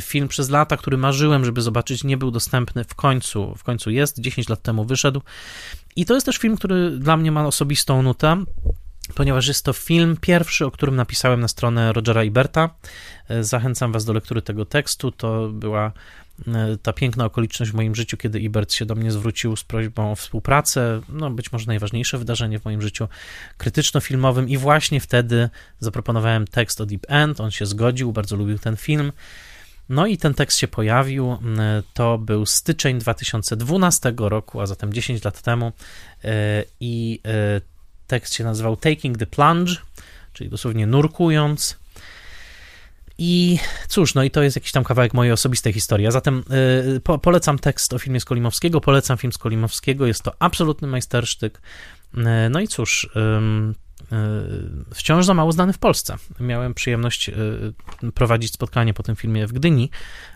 Film 0.00 0.28
przez 0.28 0.50
lata, 0.50 0.76
który 0.76 0.96
marzyłem, 0.96 1.44
żeby 1.44 1.62
zobaczyć, 1.62 2.04
nie 2.04 2.16
był 2.16 2.30
dostępny. 2.30 2.84
W 2.84 2.94
końcu, 2.94 3.54
w 3.54 3.64
końcu 3.64 3.90
jest. 3.90 4.20
10 4.20 4.48
lat 4.48 4.62
temu 4.62 4.84
wyszedł. 4.84 5.22
I 5.96 6.06
to 6.06 6.14
jest 6.14 6.26
też 6.26 6.36
film, 6.38 6.56
który 6.56 6.90
dla 6.90 7.16
mnie 7.16 7.32
ma 7.32 7.46
osobistą 7.46 8.02
nutę 8.02 8.44
ponieważ 9.14 9.48
jest 9.48 9.64
to 9.64 9.72
film 9.72 10.16
pierwszy, 10.20 10.66
o 10.66 10.70
którym 10.70 10.96
napisałem 10.96 11.40
na 11.40 11.48
stronę 11.48 11.92
Rogera 11.92 12.24
Iberta. 12.24 12.70
Zachęcam 13.40 13.92
Was 13.92 14.04
do 14.04 14.12
lektury 14.12 14.42
tego 14.42 14.64
tekstu. 14.64 15.12
To 15.12 15.48
była 15.48 15.92
e, 16.46 16.76
ta 16.82 16.92
piękna 16.92 17.24
okoliczność 17.24 17.72
w 17.72 17.74
moim 17.74 17.94
życiu, 17.94 18.16
kiedy 18.16 18.40
Ibert 18.40 18.72
się 18.72 18.86
do 18.86 18.94
mnie 18.94 19.12
zwrócił 19.12 19.56
z 19.56 19.64
prośbą 19.64 20.12
o 20.12 20.16
współpracę. 20.16 21.00
No, 21.08 21.30
być 21.30 21.52
może 21.52 21.66
najważniejsze 21.66 22.18
wydarzenie 22.18 22.58
w 22.58 22.64
moim 22.64 22.82
życiu 22.82 23.08
krytyczno-filmowym, 23.58 24.48
i 24.48 24.56
właśnie 24.56 25.00
wtedy 25.00 25.50
zaproponowałem 25.80 26.46
tekst 26.46 26.80
o 26.80 26.86
Deep 26.86 27.06
End. 27.08 27.40
On 27.40 27.50
się 27.50 27.66
zgodził, 27.66 28.12
bardzo 28.12 28.36
lubił 28.36 28.58
ten 28.58 28.76
film. 28.76 29.12
No 29.88 30.06
i 30.06 30.18
ten 30.18 30.34
tekst 30.34 30.58
się 30.58 30.68
pojawił. 30.68 31.32
Mm, 31.32 31.82
to 31.94 32.18
był 32.18 32.46
styczeń 32.46 32.98
2012 32.98 34.12
roku, 34.18 34.60
a 34.60 34.66
zatem 34.66 34.92
10 34.92 35.24
lat 35.24 35.42
temu. 35.42 35.72
E, 36.24 36.64
I 36.80 37.20
e, 37.26 37.60
tekst 38.08 38.34
się 38.34 38.44
nazywał 38.44 38.76
Taking 38.76 39.18
the 39.18 39.26
Plunge, 39.26 39.72
czyli 40.32 40.50
dosłownie 40.50 40.86
nurkując. 40.86 41.78
I 43.18 43.58
cóż, 43.88 44.14
no 44.14 44.22
i 44.22 44.30
to 44.30 44.42
jest 44.42 44.56
jakiś 44.56 44.72
tam 44.72 44.84
kawałek 44.84 45.14
mojej 45.14 45.32
osobistej 45.32 45.72
historii. 45.72 46.06
A 46.06 46.10
zatem 46.10 46.44
yy, 46.86 47.00
po, 47.00 47.18
polecam 47.18 47.58
tekst 47.58 47.92
o 47.92 47.98
filmie 47.98 48.20
Skolimowskiego, 48.20 48.80
polecam 48.80 49.18
film 49.18 49.32
Skolimowskiego, 49.32 50.06
jest 50.06 50.22
to 50.22 50.32
absolutny 50.38 50.88
majstersztyk. 50.88 51.60
Yy, 52.14 52.24
no 52.50 52.60
i 52.60 52.68
cóż, 52.68 53.10
yy, 53.14 53.74
wciąż 54.94 55.24
za 55.24 55.34
mało 55.34 55.52
znany 55.52 55.72
w 55.72 55.78
Polsce. 55.78 56.16
Miałem 56.40 56.74
przyjemność 56.74 57.28
e, 57.28 57.34
prowadzić 58.14 58.52
spotkanie 58.52 58.94
po 58.94 59.02
tym 59.02 59.16
filmie 59.16 59.46
w 59.46 59.52
Gdyni, 59.52 59.90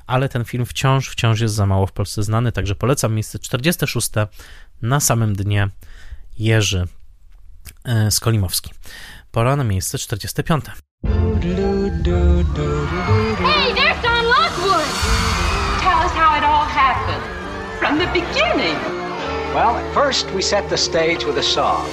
ale 0.06 0.28
ten 0.28 0.44
film 0.44 0.66
wciąż, 0.66 1.08
wciąż 1.08 1.40
jest 1.40 1.54
za 1.54 1.66
mało 1.66 1.86
w 1.86 1.92
Polsce 1.92 2.22
znany, 2.22 2.52
także 2.52 2.74
polecam 2.74 3.14
miejsce 3.14 3.38
46 3.38 4.10
na 4.82 5.00
samym 5.00 5.36
dnie 5.36 5.68
Jerzy 6.38 6.86
Skolimowski. 8.10 8.70
Pora 9.30 9.56
na 9.56 9.64
miejsce 9.64 9.98
45. 9.98 10.62
Hey, 13.38 13.74
there's 13.74 14.02
Don 14.02 14.24
Lockwood! 14.24 14.86
Tell 15.80 15.98
us 15.98 16.12
how 16.12 16.36
it 16.36 16.44
all 16.44 16.66
happened. 16.66 17.24
From 17.78 17.98
the 17.98 18.06
beginning. 18.12 18.76
Well, 19.54 19.80
first 19.92 20.30
we 20.34 20.42
set 20.42 20.68
the 20.68 20.76
stage 20.76 21.24
with 21.24 21.38
a 21.38 21.42
song. 21.42 21.86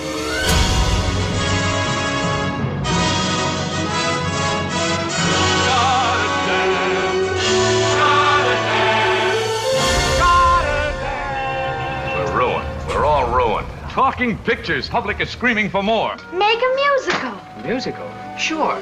Talking 14.00 14.38
pictures. 14.46 14.88
Public 14.88 15.20
is 15.20 15.30
screaming 15.30 15.70
for 15.70 15.84
more. 15.84 16.16
Make 16.32 16.62
a 16.70 16.72
musical. 16.84 17.34
Musical? 17.66 18.08
Sure. 18.38 18.78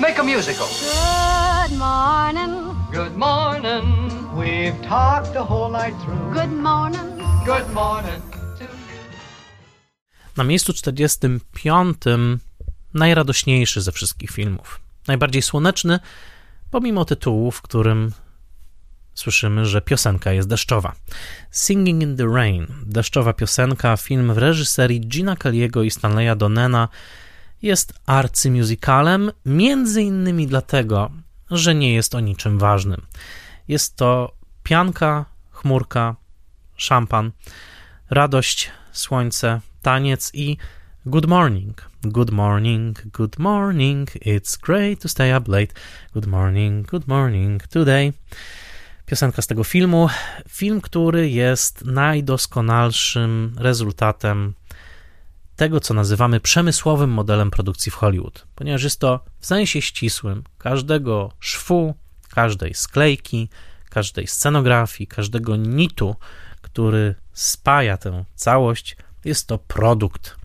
Make 0.00 0.18
a 0.18 0.24
musical. 0.24 0.66
Good 0.66 1.78
morning. 1.78 2.74
Good 2.90 3.16
morning. 3.16 3.84
We've 4.34 4.80
talked 4.88 5.34
the 5.34 5.44
whole 5.44 5.70
night 5.70 5.94
through. 6.02 6.32
Good 6.32 6.52
morning. 6.52 7.22
Good 7.44 7.68
morning. 7.74 8.22
Na 10.36 10.44
miejscu 10.44 10.72
45 10.72 11.96
najradośniejszy 12.94 13.82
ze 13.82 13.92
wszystkich 13.92 14.30
filmów. 14.30 14.80
Najbardziej 15.08 15.42
słoneczny, 15.42 16.00
pomimo 16.70 17.04
tytułu, 17.04 17.50
w 17.50 17.62
którym 17.62 18.12
słyszymy, 19.14 19.66
że 19.66 19.82
piosenka 19.82 20.32
jest 20.32 20.48
deszczowa. 20.48 20.92
Singing 21.50 22.02
in 22.02 22.16
the 22.16 22.26
Rain, 22.26 22.66
deszczowa 22.86 23.32
piosenka, 23.32 23.96
film 23.96 24.34
w 24.34 24.38
reżyserii 24.38 25.00
Gina 25.00 25.34
Kelly'ego 25.34 25.84
i 25.84 25.90
Stanleya 25.90 26.36
Donena 26.36 26.88
jest 27.62 27.94
arcymusicalem, 28.06 29.30
między 29.46 30.02
innymi 30.02 30.46
dlatego, 30.46 31.10
że 31.50 31.74
nie 31.74 31.94
jest 31.94 32.14
o 32.14 32.20
niczym 32.20 32.58
ważnym. 32.58 33.06
Jest 33.68 33.96
to 33.96 34.32
pianka, 34.62 35.24
chmurka, 35.50 36.16
szampan, 36.76 37.32
radość, 38.10 38.70
słońce, 38.92 39.60
taniec 39.82 40.30
i 40.34 40.56
good 41.06 41.26
morning. 41.26 41.88
Good 42.04 42.30
morning, 42.30 43.02
good 43.12 43.38
morning, 43.38 44.10
it's 44.10 44.60
great 44.60 45.00
to 45.00 45.08
stay 45.08 45.36
up 45.36 45.48
late. 45.48 45.74
Good 46.14 46.26
morning, 46.26 46.86
good 46.86 47.08
morning 47.08 47.62
today 47.68 48.12
piosenka 49.06 49.42
z 49.42 49.46
tego 49.46 49.64
filmu. 49.64 50.08
Film, 50.48 50.80
który 50.80 51.30
jest 51.30 51.84
najdoskonalszym 51.84 53.54
rezultatem 53.58 54.54
tego, 55.56 55.80
co 55.80 55.94
nazywamy 55.94 56.40
przemysłowym 56.40 57.10
modelem 57.10 57.50
produkcji 57.50 57.92
w 57.92 57.94
Hollywood, 57.94 58.46
ponieważ 58.54 58.82
jest 58.82 59.00
to 59.00 59.24
w 59.38 59.46
sensie 59.46 59.82
ścisłym 59.82 60.44
każdego 60.58 61.32
szwu, 61.40 61.94
każdej 62.30 62.74
sklejki, 62.74 63.48
każdej 63.90 64.26
scenografii, 64.26 65.06
każdego 65.06 65.56
nitu, 65.56 66.16
który 66.60 67.14
spaja 67.32 67.96
tę 67.96 68.24
całość, 68.34 68.96
jest 69.24 69.46
to 69.46 69.58
produkt. 69.58 70.36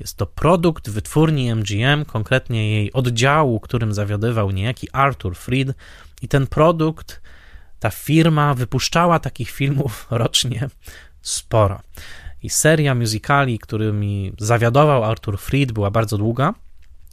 Jest 0.00 0.16
to 0.16 0.26
produkt 0.26 0.90
wytwórni 0.90 1.54
MGM, 1.54 2.04
konkretnie 2.04 2.70
jej 2.70 2.92
oddziału, 2.92 3.60
którym 3.60 3.94
zawiodywał 3.94 4.50
niejaki 4.50 4.88
Arthur 4.92 5.36
Freed, 5.36 5.76
i 6.22 6.28
ten 6.28 6.46
produkt 6.46 7.21
ta 7.82 7.90
firma 7.90 8.54
wypuszczała 8.54 9.18
takich 9.18 9.50
filmów 9.50 10.06
rocznie 10.24 10.68
sporo. 11.22 11.80
I 12.42 12.50
seria 12.50 12.94
musicali, 12.94 13.58
którymi 13.58 14.32
zawiadował 14.38 15.04
Arthur 15.04 15.38
Freed, 15.38 15.72
była 15.72 15.90
bardzo 15.90 16.18
długa. 16.18 16.54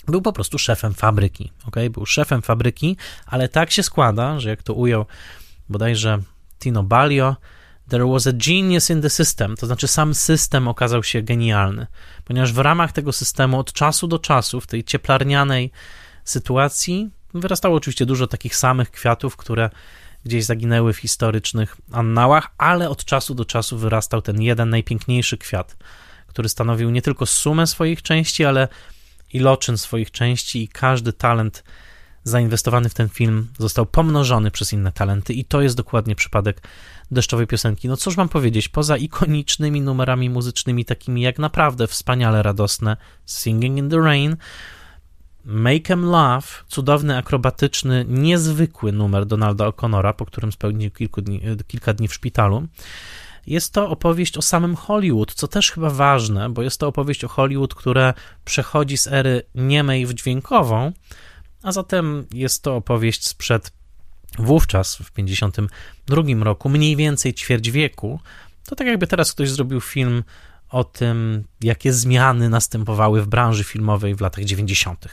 Był 0.07 0.21
po 0.21 0.33
prostu 0.33 0.57
szefem 0.57 0.93
fabryki. 0.93 1.51
Okay? 1.67 1.89
Był 1.89 2.05
szefem 2.05 2.41
fabryki, 2.41 2.97
ale 3.25 3.49
tak 3.49 3.71
się 3.71 3.83
składa, 3.83 4.39
że 4.39 4.49
jak 4.49 4.63
to 4.63 4.73
ujął 4.73 5.05
bodajże 5.69 6.19
Tino 6.59 6.83
Balio, 6.83 7.35
there 7.87 8.07
was 8.07 8.27
a 8.27 8.31
genius 8.33 8.89
in 8.89 9.01
the 9.01 9.09
system, 9.09 9.55
to 9.57 9.65
znaczy 9.65 9.87
sam 9.87 10.15
system 10.15 10.67
okazał 10.67 11.03
się 11.03 11.21
genialny, 11.21 11.87
ponieważ 12.25 12.53
w 12.53 12.57
ramach 12.57 12.91
tego 12.91 13.11
systemu 13.11 13.59
od 13.59 13.73
czasu 13.73 14.07
do 14.07 14.19
czasu 14.19 14.61
w 14.61 14.67
tej 14.67 14.83
cieplarnianej 14.83 15.71
sytuacji 16.23 17.09
wyrastało 17.33 17.75
oczywiście 17.75 18.05
dużo 18.05 18.27
takich 18.27 18.55
samych 18.55 18.91
kwiatów, 18.91 19.37
które 19.37 19.69
gdzieś 20.29 20.45
zaginęły 20.45 20.93
w 20.93 20.97
historycznych 20.97 21.77
annałach, 21.91 22.51
ale 22.57 22.89
od 22.89 23.05
czasu 23.05 23.35
do 23.35 23.45
czasu 23.45 23.77
wyrastał 23.77 24.21
ten 24.21 24.41
jeden 24.41 24.69
najpiękniejszy 24.69 25.37
kwiat, 25.37 25.77
który 26.27 26.49
stanowił 26.49 26.89
nie 26.89 27.01
tylko 27.01 27.25
sumę 27.25 27.67
swoich 27.67 28.01
części, 28.01 28.45
ale 28.45 28.67
iloczyn 29.33 29.77
swoich 29.77 30.11
części 30.11 30.63
i 30.63 30.67
każdy 30.67 31.13
talent 31.13 31.63
zainwestowany 32.23 32.89
w 32.89 32.93
ten 32.93 33.09
film 33.09 33.47
został 33.59 33.85
pomnożony 33.85 34.51
przez 34.51 34.73
inne 34.73 34.91
talenty 34.91 35.33
i 35.33 35.45
to 35.45 35.61
jest 35.61 35.77
dokładnie 35.77 36.15
przypadek 36.15 36.61
deszczowej 37.11 37.47
piosenki. 37.47 37.87
No 37.87 37.97
cóż 37.97 38.17
mam 38.17 38.29
powiedzieć, 38.29 38.69
poza 38.69 38.97
ikonicznymi 38.97 39.81
numerami 39.81 40.29
muzycznymi, 40.29 40.85
takimi 40.85 41.21
jak 41.21 41.39
naprawdę 41.39 41.87
wspaniale 41.87 42.43
radosne 42.43 42.97
Singing 43.25 43.77
in 43.77 43.89
the 43.89 43.97
Rain, 43.97 44.37
Make 45.51 45.91
'em 45.91 46.05
Love, 46.05 46.47
cudowny, 46.67 47.17
akrobatyczny, 47.17 48.05
niezwykły 48.07 48.91
numer 48.91 49.25
Donalda 49.25 49.69
O'Connora, 49.69 50.13
po 50.13 50.25
którym 50.25 50.51
spełnił 50.51 50.91
dni, 51.17 51.41
kilka 51.67 51.93
dni 51.93 52.07
w 52.07 52.13
szpitalu. 52.13 52.67
Jest 53.47 53.73
to 53.73 53.89
opowieść 53.89 54.37
o 54.37 54.41
samym 54.41 54.75
Hollywood, 54.75 55.33
co 55.33 55.47
też 55.47 55.71
chyba 55.71 55.89
ważne, 55.89 56.49
bo 56.49 56.61
jest 56.61 56.79
to 56.79 56.87
opowieść 56.87 57.23
o 57.23 57.27
Hollywood, 57.27 57.75
które 57.75 58.13
przechodzi 58.45 58.97
z 58.97 59.07
ery 59.07 59.43
niemej 59.55 60.05
w 60.05 60.13
dźwiękową, 60.13 60.91
a 61.63 61.71
zatem 61.71 62.25
jest 62.33 62.63
to 62.63 62.75
opowieść 62.75 63.27
sprzed 63.27 63.71
wówczas, 64.39 64.95
w 64.95 65.11
1952 65.11 66.43
roku, 66.43 66.69
mniej 66.69 66.95
więcej 66.95 67.33
ćwierć 67.33 67.71
wieku. 67.71 68.19
To 68.65 68.75
tak 68.75 68.87
jakby 68.87 69.07
teraz 69.07 69.31
ktoś 69.31 69.49
zrobił 69.49 69.81
film 69.81 70.23
o 70.69 70.83
tym, 70.83 71.43
jakie 71.61 71.93
zmiany 71.93 72.49
następowały 72.49 73.21
w 73.21 73.27
branży 73.27 73.63
filmowej 73.63 74.15
w 74.15 74.21
latach 74.21 74.43
90. 74.43 75.05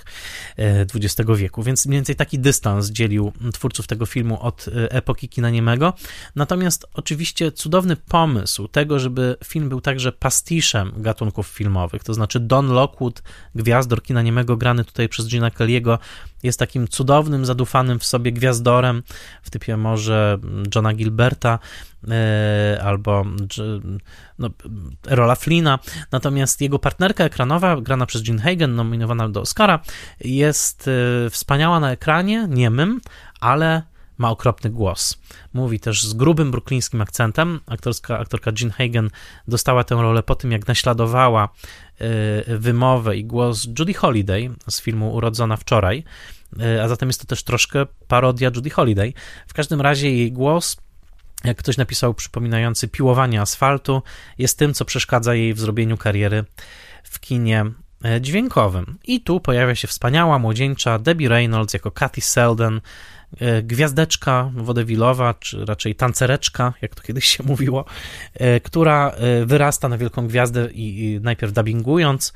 XX 0.94 1.30
e, 1.30 1.36
wieku, 1.36 1.62
więc 1.62 1.86
mniej 1.86 1.99
więcej 1.99 2.16
taki 2.16 2.38
dystans 2.38 2.90
dzielił 2.90 3.32
twórców 3.53 3.86
tego 3.86 4.07
filmu 4.07 4.42
od 4.42 4.68
e, 4.68 4.92
epoki 4.92 5.28
kina 5.28 5.51
niemego. 5.51 5.92
Natomiast 6.36 6.86
oczywiście 6.94 7.53
cudowny 7.53 7.97
pomysł 7.97 8.68
tego, 8.68 8.99
żeby 8.99 9.36
film 9.44 9.68
był 9.68 9.80
także 9.80 10.12
pastiszem 10.12 10.92
gatunków 10.97 11.47
filmowych, 11.47 12.05
to 12.05 12.14
znaczy 12.14 12.40
Don 12.40 12.68
Lockwood, 12.68 13.22
gwiazdor 13.55 14.03
kina 14.03 14.22
niemego, 14.22 14.57
grany 14.57 14.84
tutaj 14.84 15.09
przez 15.09 15.28
Gina 15.28 15.49
Kelly'ego, 15.51 15.99
jest 16.42 16.59
takim 16.59 16.88
cudownym, 16.88 17.47
zadufanym 17.47 17.99
w 17.99 18.07
sobie 18.07 18.32
gwiazdorem 18.32 19.03
w 19.42 19.51
typie 19.51 19.76
może 19.76 20.38
Johna 20.74 20.92
Gilberta 20.92 21.59
e, 22.09 22.80
albo 22.82 23.24
no, 24.38 24.51
Rola 25.07 25.34
Flina. 25.34 25.78
Natomiast 26.12 26.36
jego 26.61 26.78
partnerka 26.78 27.24
ekranowa, 27.24 27.80
grana 27.80 28.07
przez 28.07 28.28
Jean 28.28 28.39
Hagen, 28.39 28.74
nominowana 28.74 29.28
do 29.28 29.41
Oscara, 29.41 29.80
jest 30.20 30.89
e, 31.26 31.30
wspaniała 31.30 31.80
na 31.80 31.91
ekranie, 31.91 32.47
niemym, 32.51 33.01
ale 33.41 33.82
ma 34.18 34.30
okropny 34.30 34.70
głos. 34.70 35.18
Mówi 35.55 35.80
też 35.80 36.03
z 36.03 36.14
grubym 36.14 36.51
bruklińskim 36.51 37.01
akcentem. 37.01 37.61
Aktorska, 37.66 38.18
aktorka 38.18 38.53
Jean 38.61 38.70
Hagen 38.70 39.11
dostała 39.49 39.84
tę 39.84 39.95
rolę 39.95 40.22
po 40.22 40.34
tym, 40.34 40.53
jak 40.53 40.68
naśladowała 40.68 41.49
e, 41.99 42.59
wymowę 42.59 43.16
i 43.16 43.24
głos 43.24 43.68
Judy 43.78 43.95
Holiday 43.95 44.51
z 44.68 44.80
filmu 44.80 45.14
Urodzona 45.14 45.57
wczoraj. 45.57 46.05
E, 46.61 46.82
a 46.82 46.89
zatem 46.89 47.09
jest 47.09 47.20
to 47.20 47.26
też 47.26 47.43
troszkę 47.43 47.87
parodia 48.09 48.51
Judy 48.55 48.70
Holiday. 48.70 49.12
W 49.47 49.55
każdym 49.55 49.80
razie 49.80 50.11
jej 50.11 50.32
głos 50.32 50.76
jak 51.47 51.57
ktoś 51.57 51.76
napisał, 51.76 52.14
przypominający 52.14 52.88
piłowanie 52.88 53.40
asfaltu, 53.40 54.03
jest 54.38 54.59
tym, 54.59 54.74
co 54.74 54.84
przeszkadza 54.84 55.34
jej 55.34 55.55
w 55.55 55.61
zrobieniu 55.61 55.97
kariery 55.97 56.44
w 57.05 57.20
kinie 57.20 57.64
e, 58.05 58.20
dźwiękowym. 58.20 58.99
I 59.05 59.20
tu 59.20 59.40
pojawia 59.40 59.74
się 59.74 59.88
wspaniała 59.88 60.38
młodzieńcza 60.38 60.99
Debbie 60.99 61.28
Reynolds 61.28 61.74
jako 61.74 61.90
Kathy 61.90 62.20
Selden, 62.20 62.80
e, 63.40 63.62
gwiazdeczka 63.62 64.51
wodewilowa, 64.55 65.34
czy 65.34 65.64
raczej 65.64 65.94
tancereczka, 65.94 66.72
jak 66.82 66.94
to 66.94 67.03
kiedyś 67.03 67.24
się 67.24 67.42
mówiło, 67.42 67.84
która 68.62 69.12
wyrasta 69.47 69.88
na 69.88 69.99
wielką 69.99 70.28
gwiazdę 70.28 70.70
i, 70.72 71.05
i 71.05 71.20
najpierw 71.20 71.53
dubbingując 71.53 72.32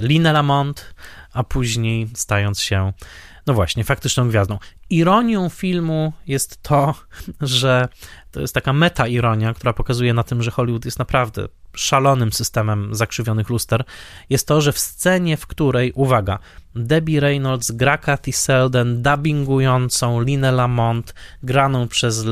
Linę 0.00 0.32
Lamont, 0.32 0.94
a 1.32 1.44
później 1.44 2.08
stając 2.14 2.60
się, 2.60 2.92
no 3.48 3.54
właśnie, 3.54 3.84
faktyczną 3.84 4.28
gwiazdą. 4.28 4.58
Ironią 4.90 5.48
filmu 5.48 6.12
jest 6.26 6.62
to, 6.62 6.94
że 7.40 7.88
to 8.30 8.40
jest 8.40 8.54
taka 8.54 8.72
meta-ironia, 8.72 9.54
która 9.54 9.72
pokazuje 9.72 10.14
na 10.14 10.22
tym, 10.22 10.42
że 10.42 10.50
Hollywood 10.50 10.84
jest 10.84 10.98
naprawdę 10.98 11.48
szalonym 11.74 12.32
systemem 12.32 12.94
zakrzywionych 12.94 13.48
luster, 13.48 13.84
jest 14.30 14.48
to, 14.48 14.60
że 14.60 14.72
w 14.72 14.78
scenie, 14.78 15.36
w 15.36 15.46
której, 15.46 15.92
uwaga, 15.94 16.38
Debbie 16.74 17.20
Reynolds 17.20 17.70
gra 17.70 17.98
Kathy 17.98 18.32
Selden, 18.32 19.02
dubbingującą 19.02 20.20
Linę 20.20 20.52
Lamont, 20.52 21.14
graną 21.42 21.88
przez 21.88 22.24
e, 22.26 22.28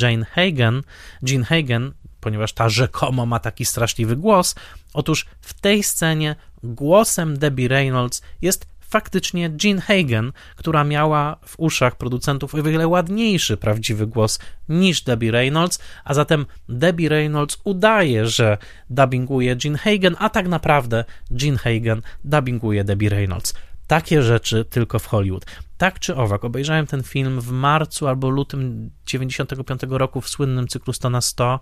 Jane 0.00 0.24
Hagen, 0.24 0.82
Jean 1.22 1.44
Hagen, 1.44 1.92
ponieważ 2.20 2.52
ta 2.52 2.68
rzekomo 2.68 3.26
ma 3.26 3.38
taki 3.38 3.64
straszliwy 3.64 4.16
głos. 4.16 4.54
Otóż 4.94 5.26
w 5.40 5.60
tej 5.60 5.82
scenie 5.82 6.36
głosem 6.62 7.38
Debbie 7.38 7.68
Reynolds 7.68 8.22
jest 8.42 8.71
faktycznie 8.92 9.50
Jean 9.64 9.80
Hagen, 9.80 10.32
która 10.56 10.84
miała 10.84 11.36
w 11.46 11.54
uszach 11.58 11.96
producentów 11.96 12.54
o 12.54 12.62
wiele 12.62 12.88
ładniejszy 12.88 13.56
prawdziwy 13.56 14.06
głos 14.06 14.38
niż 14.68 15.02
Debbie 15.02 15.30
Reynolds, 15.30 15.78
a 16.04 16.14
zatem 16.14 16.46
Debbie 16.68 17.08
Reynolds 17.08 17.58
udaje, 17.64 18.26
że 18.26 18.58
dubbinguje 18.90 19.56
Jean 19.64 19.76
Hagen, 19.76 20.16
a 20.18 20.28
tak 20.28 20.48
naprawdę 20.48 21.04
Jean 21.30 21.56
Hagen 21.56 22.02
dubbinguje 22.24 22.84
Debbie 22.84 23.08
Reynolds. 23.08 23.54
Takie 23.86 24.22
rzeczy 24.22 24.64
tylko 24.64 24.98
w 24.98 25.06
Hollywood. 25.06 25.46
Tak 25.78 25.98
czy 25.98 26.16
owak, 26.16 26.44
obejrzałem 26.44 26.86
ten 26.86 27.02
film 27.02 27.40
w 27.40 27.50
marcu 27.50 28.08
albo 28.08 28.30
lutym 28.30 28.90
95 29.06 29.80
roku 29.88 30.20
w 30.20 30.28
słynnym 30.28 30.68
cyklu 30.68 30.92
100 30.92 31.10
na 31.10 31.20
100 31.20 31.60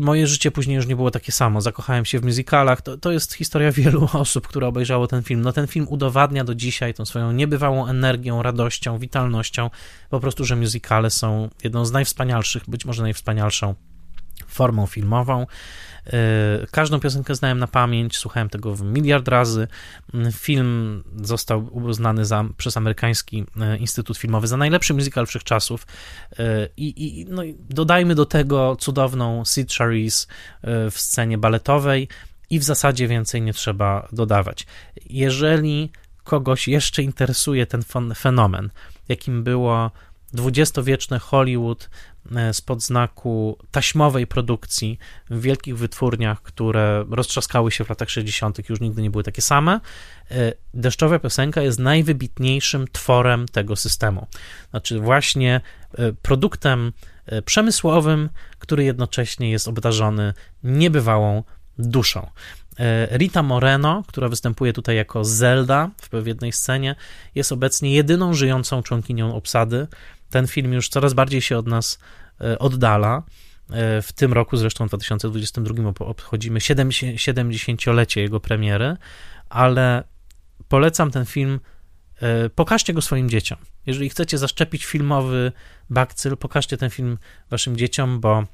moje 0.00 0.26
życie 0.26 0.50
później 0.50 0.76
już 0.76 0.86
nie 0.86 0.96
było 0.96 1.10
takie 1.10 1.32
samo. 1.32 1.60
Zakochałem 1.60 2.04
się 2.04 2.20
w 2.20 2.24
musicalach. 2.24 2.82
To, 2.82 2.98
to 2.98 3.12
jest 3.12 3.34
historia 3.34 3.72
wielu 3.72 4.08
osób, 4.12 4.48
które 4.48 4.66
obejrzało 4.66 5.06
ten 5.06 5.22
film. 5.22 5.42
No 5.42 5.52
ten 5.52 5.66
film 5.66 5.86
udowadnia 5.88 6.44
do 6.44 6.54
dzisiaj 6.54 6.94
tą 6.94 7.04
swoją 7.04 7.32
niebywałą 7.32 7.86
energią, 7.86 8.42
radością, 8.42 8.98
witalnością. 8.98 9.70
Po 10.10 10.20
prostu, 10.20 10.44
że 10.44 10.56
musicale 10.56 11.10
są 11.10 11.48
jedną 11.64 11.84
z 11.84 11.92
najwspanialszych, 11.92 12.62
być 12.68 12.84
może 12.84 13.02
najwspanialszą 13.02 13.74
formą 14.46 14.86
filmową. 14.86 15.46
E, 16.06 16.66
każdą 16.70 17.00
piosenkę 17.00 17.34
znałem 17.34 17.58
na 17.58 17.66
pamięć, 17.66 18.18
słuchałem 18.18 18.48
tego 18.48 18.74
w 18.74 18.82
miliard 18.82 19.28
razy. 19.28 19.68
Mm, 20.14 20.32
film 20.32 21.02
został 21.22 21.68
uznany 21.72 22.24
za, 22.24 22.44
przez 22.56 22.76
amerykański 22.76 23.44
e, 23.60 23.76
Instytut 23.76 24.16
Filmowy 24.16 24.46
za 24.46 24.56
najlepszy 24.56 24.94
musical 24.94 25.26
wszechczasów. 25.26 25.86
E, 26.38 26.68
I, 26.76 27.20
i 27.20 27.26
no, 27.28 27.42
dodajmy 27.70 28.14
do 28.14 28.26
tego 28.26 28.76
cudowną 28.76 29.44
Sid 29.44 29.72
Charisse 29.72 30.26
w 30.90 30.94
scenie 30.96 31.38
baletowej 31.38 32.08
i 32.50 32.58
w 32.58 32.64
zasadzie 32.64 33.08
więcej 33.08 33.42
nie 33.42 33.52
trzeba 33.52 34.08
dodawać. 34.12 34.66
Jeżeli 35.10 35.90
kogoś 36.24 36.68
jeszcze 36.68 37.02
interesuje 37.02 37.66
ten 37.66 37.82
fenomen, 38.16 38.70
jakim 39.08 39.44
było 39.44 39.90
dwudziestowieczne 40.32 41.18
Hollywood 41.18 41.90
spod 42.52 42.82
znaku 42.82 43.58
taśmowej 43.70 44.26
produkcji 44.26 44.98
w 45.30 45.40
wielkich 45.40 45.78
wytwórniach, 45.78 46.42
które 46.42 47.04
roztrzaskały 47.10 47.70
się 47.70 47.84
w 47.84 47.88
latach 47.88 48.10
60., 48.10 48.68
już 48.68 48.80
nigdy 48.80 49.02
nie 49.02 49.10
były 49.10 49.24
takie 49.24 49.42
same. 49.42 49.80
E, 50.30 50.52
deszczowa 50.74 51.18
piosenka 51.18 51.62
jest 51.62 51.78
najwybitniejszym 51.78 52.88
tworem 52.92 53.46
tego 53.48 53.76
systemu. 53.76 54.26
Znaczy, 54.70 55.00
właśnie 55.00 55.60
e, 55.98 56.12
produktem 56.12 56.92
przemysłowym, 57.44 58.28
który 58.58 58.84
jednocześnie 58.84 59.50
jest 59.50 59.68
obdarzony 59.68 60.34
niebywałą 60.62 61.42
duszą. 61.78 62.30
Rita 63.10 63.42
Moreno, 63.42 64.02
która 64.06 64.28
występuje 64.28 64.72
tutaj 64.72 64.96
jako 64.96 65.24
Zelda 65.24 65.90
w 66.12 66.26
jednej 66.26 66.52
scenie, 66.52 66.94
jest 67.34 67.52
obecnie 67.52 67.94
jedyną 67.94 68.34
żyjącą 68.34 68.82
członkinią 68.82 69.34
obsady 69.34 69.86
ten 70.30 70.46
film 70.46 70.72
już 70.72 70.88
coraz 70.88 71.14
bardziej 71.14 71.42
się 71.42 71.58
od 71.58 71.66
nas 71.66 71.98
e, 72.40 72.58
oddala. 72.58 73.22
E, 73.70 74.02
w 74.02 74.12
tym 74.12 74.32
roku, 74.32 74.56
zresztą 74.56 74.86
w 74.86 74.88
2022, 74.88 75.92
obchodzimy 75.98 76.58
70-lecie 76.58 78.20
jego 78.20 78.40
premiery, 78.40 78.96
ale 79.48 80.04
polecam 80.68 81.10
ten 81.10 81.26
film. 81.26 81.60
E, 82.20 82.48
pokażcie 82.50 82.94
go 82.94 83.02
swoim 83.02 83.30
dzieciom. 83.30 83.58
Jeżeli 83.86 84.08
chcecie 84.08 84.38
zaszczepić 84.38 84.84
filmowy 84.84 85.52
bakcyl, 85.90 86.36
pokażcie 86.36 86.76
ten 86.76 86.90
film 86.90 87.18
waszym 87.50 87.76
dzieciom, 87.76 88.20
bo 88.20 88.44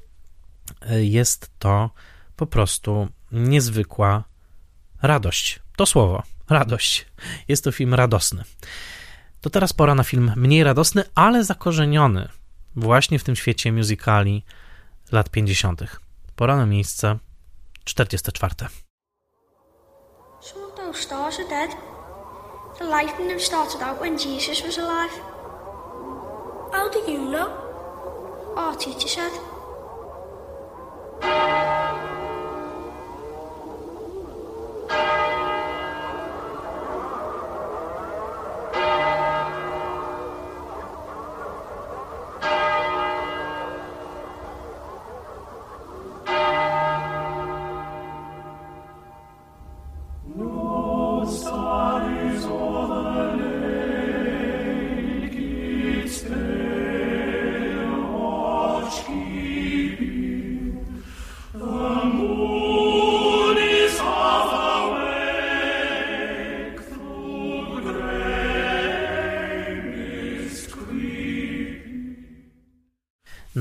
jest 1.01 1.51
to 1.59 1.89
po 2.35 2.47
prostu 2.47 3.07
niezwykła 3.31 4.23
radość. 5.01 5.59
To 5.75 5.85
słowo, 5.85 6.23
radość. 6.49 7.05
Jest 7.47 7.63
to 7.63 7.71
film 7.71 7.93
radosny. 7.93 8.43
To 9.43 9.49
teraz 9.49 9.73
pora 9.73 9.95
na 9.95 10.03
film 10.03 10.31
mniej 10.35 10.63
radosny, 10.63 11.03
ale 11.15 11.43
zakorzeniony 11.43 12.29
właśnie 12.75 13.19
w 13.19 13.23
tym 13.23 13.35
świecie 13.35 13.71
musicali 13.71 14.43
lat 15.11 15.29
50. 15.29 15.81
Pora 16.35 16.57
na 16.57 16.65
miejsce 16.65 17.19
44. 17.83 18.55
Some 20.41 20.65
of 20.65 20.75
those 20.75 20.99
stars 21.01 21.39
are 21.39 21.49
dead. 21.49 21.71
The 22.79 22.85
light 22.85 23.19
in 23.19 23.27
them 23.27 23.39
started 23.39 23.81
out 23.81 23.99
when 23.99 24.19
Jesus 24.19 24.63
was 24.65 24.77
alive. 24.77 25.13
How 26.71 26.89
do 26.89 27.11
you 27.11 29.07
said. 29.07 29.31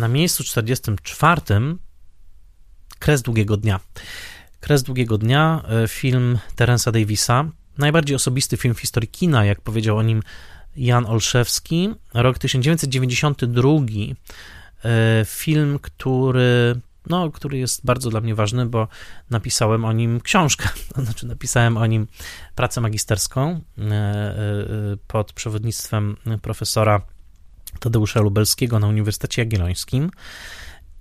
Na 0.02 0.08
miejscu 0.08 0.44
44 0.44 1.40
Kres 2.98 3.22
Długiego 3.22 3.56
Dnia. 3.56 3.80
Kres 4.60 4.82
Długiego 4.82 5.18
Dnia, 5.18 5.62
e, 5.68 5.88
film 5.88 6.38
Terensa 6.56 6.92
Davisa, 6.92 7.44
najbardziej 7.78 8.16
osobisty 8.16 8.56
film 8.56 8.74
w 8.74 8.80
historii 8.80 9.08
kina, 9.08 9.44
jak 9.44 9.60
powiedział 9.60 9.98
o 9.98 10.02
nim 10.02 10.22
Jan 10.76 11.06
Olszewski. 11.06 11.94
Rok 12.14 12.38
1992, 12.38 13.70
e, 14.84 15.24
film, 15.24 15.78
który 15.78 16.80
no, 17.06 17.30
który 17.30 17.58
jest 17.58 17.84
bardzo 17.84 18.10
dla 18.10 18.20
mnie 18.20 18.34
ważny, 18.34 18.66
bo 18.66 18.88
napisałem 19.30 19.84
o 19.84 19.92
nim 19.92 20.20
książkę, 20.20 20.68
znaczy 21.04 21.26
napisałem 21.26 21.76
o 21.76 21.86
nim 21.86 22.06
pracę 22.54 22.80
magisterską 22.80 23.60
e, 23.78 24.34
pod 25.06 25.32
przewodnictwem 25.32 26.16
profesora 26.42 27.02
Tadeusza 27.80 28.20
Lubelskiego 28.20 28.78
na 28.78 28.86
Uniwersytecie 28.86 29.42
Jagiellońskim 29.42 30.10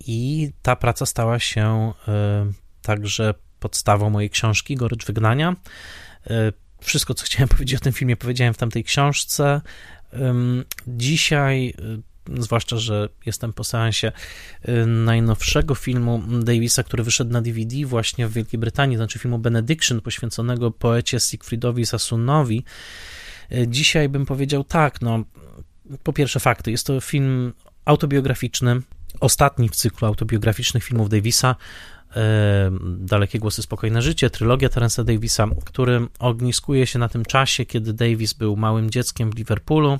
i 0.08 0.52
ta 0.62 0.76
praca 0.76 1.06
stała 1.06 1.40
się 1.40 1.94
także 2.82 3.34
podstawą 3.62 4.10
mojej 4.10 4.30
książki 4.30 4.76
Gorycz 4.76 5.06
Wygnania. 5.06 5.56
E, 6.30 6.52
wszystko, 6.82 7.14
co 7.14 7.26
chciałem 7.26 7.50
powiedzieć 7.56 7.76
o 7.76 7.84
tym 7.84 7.94
filmie, 7.94 8.18
powiedziałem 8.18 8.54
w 8.54 8.58
tamtej 8.58 8.84
książce. 8.84 9.62
Dzisiaj, 10.88 11.74
e, 12.30 12.42
zwłaszcza, 12.42 12.78
że 12.78 13.10
jestem 13.26 13.54
po 13.54 13.64
seansie 13.64 14.12
najnowszego 14.88 15.76
filmu 15.76 16.24
Davisa, 16.44 16.84
który 16.84 17.04
wyszedł 17.04 17.32
na 17.32 17.42
DVD 17.42 17.86
właśnie 17.86 18.28
w 18.28 18.34
Wielkiej 18.34 18.60
Brytanii, 18.60 18.98
znaczy 18.98 19.20
filmu 19.20 19.40
Benediction, 19.40 20.02
poświęconego 20.02 20.72
poecie 20.72 21.20
Siegfriedowi 21.20 21.86
Sassunowi. 21.86 22.64
Dzisiaj 23.68 24.10
bym 24.10 24.26
powiedział 24.26 24.64
tak, 24.64 25.02
no, 25.02 25.24
po 26.04 26.14
pierwsze 26.14 26.40
fakty. 26.40 26.72
Jest 26.72 26.88
to 26.88 27.02
film 27.02 27.54
autobiograficzny, 27.86 28.82
ostatni 29.20 29.70
w 29.70 29.76
cyklu 29.76 30.08
autobiograficznych 30.08 30.84
filmów 30.84 31.10
Davisa, 31.10 31.56
Dalekie 32.98 33.40
głosy, 33.40 33.62
spokojne 33.62 34.02
życie, 34.02 34.30
trylogia 34.30 34.70
Terensa 34.70 35.04
Davisa, 35.04 35.48
który 35.66 36.08
ogniskuje 36.20 36.88
się 36.88 37.00
na 37.00 37.10
tym 37.10 37.26
czasie, 37.26 37.66
kiedy 37.66 37.94
Davis 37.94 38.34
był 38.34 38.58
małym 38.58 38.90
dzieckiem 38.90 39.32
w 39.32 39.36
Liverpoolu. 39.36 40.00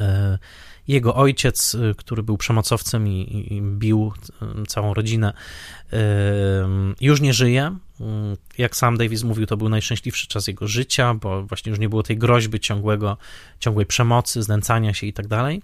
E, 0.00 0.38
jego 0.88 1.14
ojciec, 1.14 1.74
e, 1.74 1.94
który 1.94 2.22
był 2.22 2.36
przemocowcem 2.36 3.08
i, 3.08 3.46
i 3.50 3.62
bił 3.62 4.12
e, 4.42 4.66
całą 4.66 4.94
rodzinę, 4.94 5.32
już 7.00 7.20
nie 7.20 7.32
żyje. 7.32 7.76
Jak 8.58 8.76
sam 8.76 8.96
Davis 8.98 9.22
mówił, 9.22 9.46
to 9.46 9.56
był 9.56 9.68
najszczęśliwszy 9.68 10.26
czas 10.26 10.46
jego 10.46 10.68
życia, 10.68 11.14
bo 11.14 11.42
właśnie 11.42 11.70
już 11.70 11.78
nie 11.78 11.88
było 11.88 12.02
tej 12.02 12.18
groźby 12.18 12.60
ciągłego, 12.60 13.16
ciągłej 13.60 13.86
przemocy, 13.86 14.42
znęcania 14.42 14.94
się 14.94 15.06
i 15.06 15.12
tak 15.12 15.26
dalej. 15.26 15.62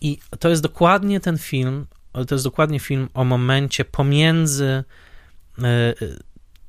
I 0.00 0.18
to 0.38 0.48
jest 0.48 0.62
dokładnie 0.62 1.20
ten 1.20 1.38
film, 1.38 1.86
to 2.12 2.34
jest 2.34 2.44
dokładnie 2.44 2.80
film 2.80 3.08
o 3.14 3.24
momencie 3.24 3.84
pomiędzy 3.84 4.84
e, 5.62 5.94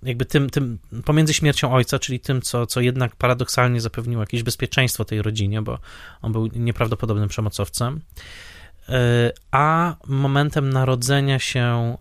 jakby 0.03 0.25
tym, 0.25 0.49
tym 0.49 0.79
pomiędzy 1.05 1.33
śmiercią 1.33 1.73
ojca, 1.73 1.99
czyli 1.99 2.19
tym, 2.19 2.41
co, 2.41 2.65
co 2.65 2.81
jednak 2.81 3.15
paradoksalnie 3.15 3.81
zapewniło 3.81 4.21
jakieś 4.21 4.43
bezpieczeństwo 4.43 5.05
tej 5.05 5.21
rodzinie, 5.21 5.61
bo 5.61 5.79
on 6.21 6.31
był 6.31 6.47
nieprawdopodobnym 6.47 7.29
przemocowcem, 7.29 8.01
e, 8.89 9.31
a 9.51 9.95
momentem 10.07 10.69
narodzenia 10.69 11.39
się 11.39 11.61
e, 11.61 11.97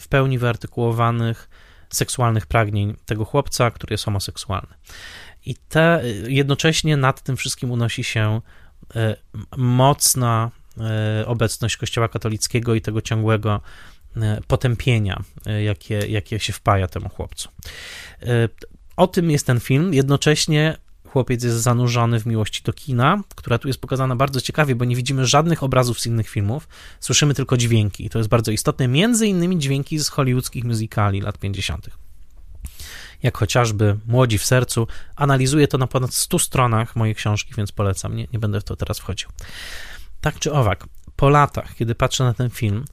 w 0.00 0.08
pełni 0.08 0.38
wyartykułowanych 0.38 1.48
seksualnych 1.90 2.46
pragnień 2.46 2.96
tego 3.06 3.24
chłopca, 3.24 3.70
który 3.70 3.94
jest 3.94 4.04
homoseksualny. 4.04 4.74
I 5.46 5.54
te, 5.68 6.02
jednocześnie 6.28 6.96
nad 6.96 7.22
tym 7.22 7.36
wszystkim 7.36 7.70
unosi 7.70 8.04
się 8.04 8.40
mocna 9.56 10.50
E, 10.80 11.26
obecność 11.26 11.76
Kościoła 11.76 12.08
katolickiego 12.08 12.74
i 12.74 12.80
tego 12.80 13.02
ciągłego 13.02 13.60
e, 14.16 14.40
potępienia, 14.46 15.22
e, 15.46 15.62
jakie, 15.62 15.94
jakie 15.94 16.38
się 16.38 16.52
wpaja 16.52 16.86
temu 16.86 17.08
chłopcu. 17.08 17.48
O 18.96 19.06
tym 19.06 19.30
jest 19.30 19.46
ten 19.46 19.60
film. 19.60 19.94
Jednocześnie 19.94 20.76
chłopiec 21.08 21.44
jest 21.44 21.56
zanurzony 21.56 22.20
w 22.20 22.26
miłości 22.26 22.62
do 22.62 22.72
kina, 22.72 23.20
która 23.36 23.58
tu 23.58 23.68
jest 23.68 23.80
pokazana 23.80 24.16
bardzo 24.16 24.40
ciekawie, 24.40 24.74
bo 24.74 24.84
nie 24.84 24.96
widzimy 24.96 25.26
żadnych 25.26 25.62
obrazów 25.62 26.00
z 26.00 26.06
innych 26.06 26.28
filmów, 26.28 26.68
słyszymy 27.00 27.34
tylko 27.34 27.56
dźwięki 27.56 28.06
i 28.06 28.10
to 28.10 28.18
jest 28.18 28.30
bardzo 28.30 28.50
istotne, 28.50 28.88
między 28.88 29.26
innymi 29.26 29.58
dźwięki 29.58 29.98
z 29.98 30.08
hollywoodzkich 30.08 30.64
musicali 30.64 31.20
lat 31.20 31.38
50. 31.38 31.90
Jak 33.22 33.38
chociażby 33.38 33.98
Młodzi 34.06 34.38
w 34.38 34.44
sercu. 34.44 34.86
Analizuję 35.16 35.68
to 35.68 35.78
na 35.78 35.86
ponad 35.86 36.14
100 36.14 36.38
stronach 36.38 36.96
mojej 36.96 37.14
książki, 37.14 37.54
więc 37.56 37.72
polecam, 37.72 38.16
nie, 38.16 38.26
nie 38.32 38.38
będę 38.38 38.60
w 38.60 38.64
to 38.64 38.76
teraz 38.76 38.98
wchodził. 38.98 39.28
Tak 40.20 40.38
czy 40.38 40.52
owak, 40.52 40.86
po 41.16 41.28
latach, 41.28 41.74
kiedy 41.74 41.94
patrzę 41.94 42.24
na 42.24 42.34
ten 42.34 42.50
film, 42.50 42.84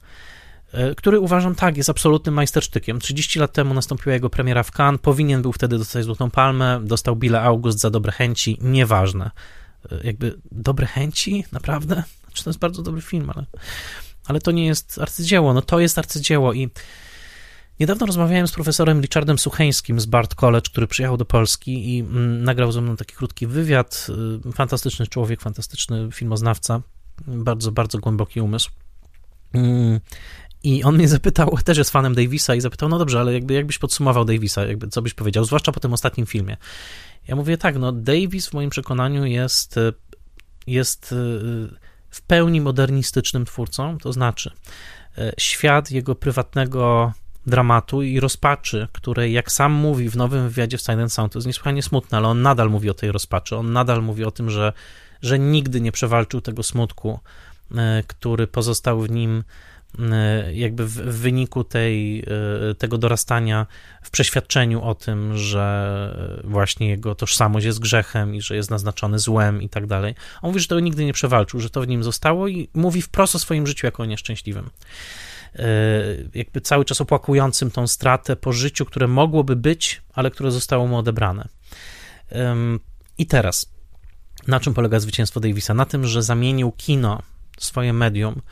który 0.96 1.20
uważam 1.20 1.54
tak, 1.54 1.76
jest 1.76 1.90
absolutnym 1.90 2.34
majstersztykiem. 2.34 3.00
30 3.00 3.38
lat 3.38 3.52
temu 3.52 3.74
nastąpiła 3.74 4.14
jego 4.14 4.30
premiera 4.30 4.62
w 4.62 4.70
Cannes, 4.70 5.00
powinien 5.00 5.42
był 5.42 5.52
wtedy 5.52 5.78
dostać 5.78 6.04
Złotą 6.04 6.30
Palmę, 6.30 6.80
dostał 6.84 7.16
Billa 7.16 7.42
August 7.42 7.78
za 7.78 7.90
dobre 7.90 8.12
chęci, 8.12 8.58
nieważne. 8.60 9.30
E, 9.92 10.00
jakby 10.04 10.38
dobre 10.52 10.86
chęci, 10.86 11.44
naprawdę? 11.52 12.02
Znaczy, 12.24 12.44
to 12.44 12.50
jest 12.50 12.60
bardzo 12.60 12.82
dobry 12.82 13.02
film, 13.02 13.30
ale, 13.34 13.46
ale 14.26 14.40
to 14.40 14.50
nie 14.50 14.66
jest 14.66 14.98
arcydzieło. 14.98 15.54
No 15.54 15.62
to 15.62 15.80
jest 15.80 15.98
arcydzieło 15.98 16.52
i 16.52 16.70
Niedawno 17.80 18.06
rozmawiałem 18.06 18.48
z 18.48 18.52
profesorem 18.52 19.00
Richardem 19.00 19.38
Sucheńskim 19.38 20.00
z 20.00 20.06
Bard 20.06 20.34
College, 20.34 20.70
który 20.70 20.86
przyjechał 20.86 21.16
do 21.16 21.24
Polski 21.24 21.96
i 21.96 22.00
mm, 22.00 22.44
nagrał 22.44 22.72
ze 22.72 22.80
mną 22.80 22.96
taki 22.96 23.14
krótki 23.14 23.46
wywiad. 23.46 24.06
E, 24.48 24.52
fantastyczny 24.52 25.06
człowiek, 25.06 25.40
fantastyczny 25.40 26.08
filmoznawca 26.12 26.82
bardzo, 27.26 27.72
bardzo 27.72 27.98
głęboki 27.98 28.40
umysł. 28.40 28.70
I 30.66 30.84
on 30.84 30.94
mnie 30.94 31.08
zapytał, 31.08 31.58
też 31.64 31.78
jest 31.78 31.90
fanem 31.90 32.14
Davisa 32.14 32.54
i 32.54 32.60
zapytał, 32.60 32.88
no 32.88 32.98
dobrze, 32.98 33.20
ale 33.20 33.32
jakby, 33.32 33.54
jakbyś 33.54 33.78
podsumował 33.78 34.24
Davisa, 34.24 34.64
jakby, 34.64 34.88
co 34.88 35.02
byś 35.02 35.14
powiedział, 35.14 35.44
zwłaszcza 35.44 35.72
po 35.72 35.80
tym 35.80 35.92
ostatnim 35.92 36.26
filmie. 36.26 36.56
Ja 37.28 37.36
mówię 37.36 37.58
tak, 37.58 37.78
no 37.78 37.92
Davis 37.92 38.46
w 38.46 38.52
moim 38.52 38.70
przekonaniu 38.70 39.24
jest, 39.24 39.76
jest 40.66 41.12
e, 41.12 41.16
w 42.10 42.22
pełni 42.22 42.60
modernistycznym 42.60 43.44
twórcą, 43.44 43.98
to 43.98 44.12
znaczy 44.12 44.50
e, 45.18 45.32
świat 45.38 45.90
jego 45.90 46.14
prywatnego 46.14 47.12
dramatu 47.46 48.02
i 48.02 48.20
rozpaczy, 48.20 48.88
której, 48.92 49.32
jak 49.32 49.52
sam 49.52 49.72
mówi 49.72 50.10
w 50.10 50.16
nowym 50.16 50.48
wywiadzie 50.48 50.78
w 50.78 50.82
Silent 50.82 51.12
Sound, 51.12 51.32
to 51.32 51.38
jest 51.38 51.46
niesłychanie 51.46 51.82
smutne, 51.82 52.18
ale 52.18 52.28
on 52.28 52.42
nadal 52.42 52.70
mówi 52.70 52.90
o 52.90 52.94
tej 52.94 53.12
rozpaczy, 53.12 53.56
on 53.56 53.72
nadal 53.72 54.02
mówi 54.02 54.24
o 54.24 54.30
tym, 54.30 54.50
że 54.50 54.72
że 55.22 55.38
nigdy 55.38 55.80
nie 55.80 55.92
przewalczył 55.92 56.40
tego 56.40 56.62
smutku, 56.62 57.20
e, 57.74 58.02
który 58.06 58.46
pozostał 58.46 59.00
w 59.00 59.10
nim 59.10 59.38
e, 59.38 59.44
jakby 60.52 60.86
w, 60.86 60.92
wyniku 60.92 61.64
tej, 61.64 62.20
e, 62.70 62.74
tego 62.74 62.98
dorastania 62.98 63.66
w 64.02 64.10
przeświadczeniu 64.10 64.82
o 64.82 64.94
tym, 64.94 65.36
że 65.36 66.40
właśnie 66.44 66.88
jego 66.88 67.14
tożsamość 67.14 67.66
jest 67.66 67.78
grzechem 67.78 68.34
i 68.34 68.40
że 68.40 68.56
jest 68.56 68.70
naznaczony 68.70 69.18
złem 69.18 69.62
i 69.62 69.68
tak 69.68 69.86
dalej. 69.86 70.14
On 70.42 70.50
mówi, 70.50 70.60
że 70.60 70.68
tego 70.68 70.80
nigdy 70.80 71.04
nie 71.04 71.12
przewalczył, 71.12 71.60
że 71.60 71.70
to 71.70 71.80
w 71.80 71.88
nim 71.88 72.04
zostało 72.04 72.48
i 72.48 72.68
mówi 72.74 73.02
wprost 73.02 73.34
o 73.34 73.38
swoim 73.38 73.66
życiu 73.66 73.86
jako 73.86 74.02
o 74.02 74.06
nieszczęśliwym. 74.06 74.70
Jakby 76.34 76.60
cały 76.60 76.84
czas 76.84 77.00
opłakującym 77.00 77.70
tą 77.70 77.86
stratę 77.86 78.36
po 78.36 78.52
życiu, 78.52 78.84
które 78.84 79.08
mogłoby 79.08 79.56
być, 79.56 80.02
ale 80.14 80.30
które 80.30 80.50
zostało 80.50 80.86
mu 80.86 80.98
odebrane. 80.98 81.48
I 83.18 83.26
teraz 83.26 83.76
na 84.46 84.60
czym 84.60 84.74
polega 84.74 85.00
zwycięstwo 85.00 85.40
Davisa? 85.40 85.74
Na 85.74 85.84
tym, 85.84 86.06
że 86.06 86.22
zamienił 86.22 86.72
kino, 86.72 87.22
swoje 87.58 87.92
medium, 87.92 88.42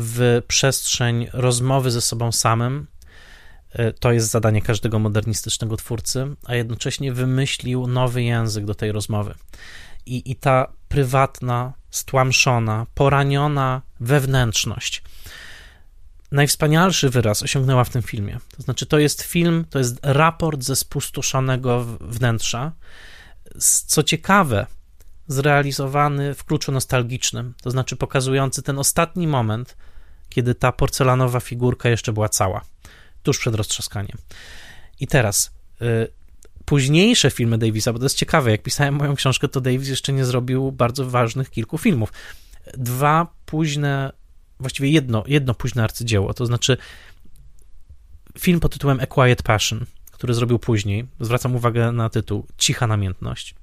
w 0.00 0.42
przestrzeń 0.48 1.26
rozmowy 1.32 1.90
ze 1.90 2.00
sobą 2.00 2.32
samym. 2.32 2.86
E, 3.72 3.92
to 3.92 4.12
jest 4.12 4.30
zadanie 4.30 4.62
każdego 4.62 4.98
modernistycznego 4.98 5.76
twórcy, 5.76 6.26
a 6.44 6.54
jednocześnie 6.54 7.12
wymyślił 7.12 7.86
nowy 7.86 8.22
język 8.22 8.64
do 8.64 8.74
tej 8.74 8.92
rozmowy. 8.92 9.34
I, 10.06 10.30
i 10.30 10.36
ta 10.36 10.72
prywatna, 10.88 11.72
stłamszona, 11.90 12.86
poraniona 12.94 13.82
wewnętrzność. 14.00 15.02
Najwspanialszy 16.32 17.10
wyraz 17.10 17.42
osiągnęła 17.42 17.84
w 17.84 17.90
tym 17.90 18.02
filmie. 18.02 18.38
To 18.56 18.62
znaczy, 18.62 18.86
to 18.86 18.98
jest 18.98 19.22
film, 19.22 19.64
to 19.70 19.78
jest 19.78 19.98
raport 20.02 20.62
ze 20.62 20.76
spustoszonego 20.76 21.84
wnętrza. 22.00 22.72
Co 23.86 24.02
ciekawe, 24.02 24.66
zrealizowany 25.28 26.34
w 26.34 26.44
kluczu 26.44 26.72
nostalgicznym, 26.72 27.54
to 27.62 27.70
znaczy 27.70 27.96
pokazujący 27.96 28.62
ten 28.62 28.78
ostatni 28.78 29.26
moment, 29.26 29.76
kiedy 30.28 30.54
ta 30.54 30.72
porcelanowa 30.72 31.40
figurka 31.40 31.88
jeszcze 31.88 32.12
była 32.12 32.28
cała, 32.28 32.60
tuż 33.22 33.38
przed 33.38 33.54
roztrzaskaniem. 33.54 34.18
I 35.00 35.06
teraz 35.06 35.50
y, 35.82 36.08
późniejsze 36.64 37.30
filmy 37.30 37.58
Davisa, 37.58 37.92
bo 37.92 37.98
to 37.98 38.04
jest 38.04 38.16
ciekawe, 38.16 38.50
jak 38.50 38.62
pisałem 38.62 38.94
moją 38.94 39.14
książkę, 39.14 39.48
to 39.48 39.60
Davis 39.60 39.88
jeszcze 39.88 40.12
nie 40.12 40.24
zrobił 40.24 40.72
bardzo 40.72 41.10
ważnych 41.10 41.50
kilku 41.50 41.78
filmów. 41.78 42.12
Dwa 42.76 43.26
późne, 43.46 44.12
właściwie 44.60 44.88
jedno, 44.90 45.24
jedno 45.26 45.54
późne 45.54 45.84
arcydzieło, 45.84 46.34
to 46.34 46.46
znaczy 46.46 46.76
film 48.38 48.60
pod 48.60 48.72
tytułem 48.72 49.00
A 49.00 49.06
Quiet 49.06 49.42
Passion, 49.42 49.86
który 50.10 50.34
zrobił 50.34 50.58
później, 50.58 51.06
zwracam 51.20 51.56
uwagę 51.56 51.92
na 51.92 52.10
tytuł 52.10 52.46
Cicha 52.58 52.86
namiętność 52.86 53.54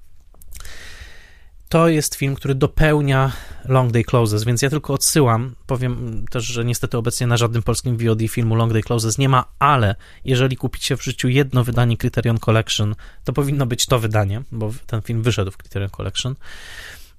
to 1.70 1.88
jest 1.88 2.16
film, 2.16 2.36
który 2.36 2.56
dopełnia 2.56 3.32
Long 3.66 3.92
Day 3.92 4.04
Closes, 4.04 4.44
więc 4.44 4.62
ja 4.62 4.70
tylko 4.70 4.94
odsyłam. 4.94 5.56
Powiem 5.68 6.26
też, 6.32 6.46
że 6.46 6.66
niestety 6.66 6.98
obecnie 6.98 7.28
na 7.28 7.38
żadnym 7.38 7.64
polskim 7.64 7.98
VOD 7.98 8.20
filmu 8.30 8.56
Long 8.56 8.74
Day 8.74 8.82
Closes 8.82 9.18
nie 9.18 9.30
ma, 9.30 9.46
ale 9.60 9.96
jeżeli 10.26 10.58
kupicie 10.58 10.98
w 10.98 11.04
życiu 11.04 11.28
jedno 11.30 11.64
wydanie 11.64 11.98
Criterion 11.98 12.38
Collection, 12.38 12.96
to 13.24 13.34
powinno 13.34 13.66
być 13.66 13.86
to 13.86 14.00
wydanie, 14.00 14.42
bo 14.52 14.74
ten 14.88 15.02
film 15.02 15.24
wyszedł 15.24 15.52
w 15.52 15.58
Criterion 15.58 15.90
Collection. 15.90 16.36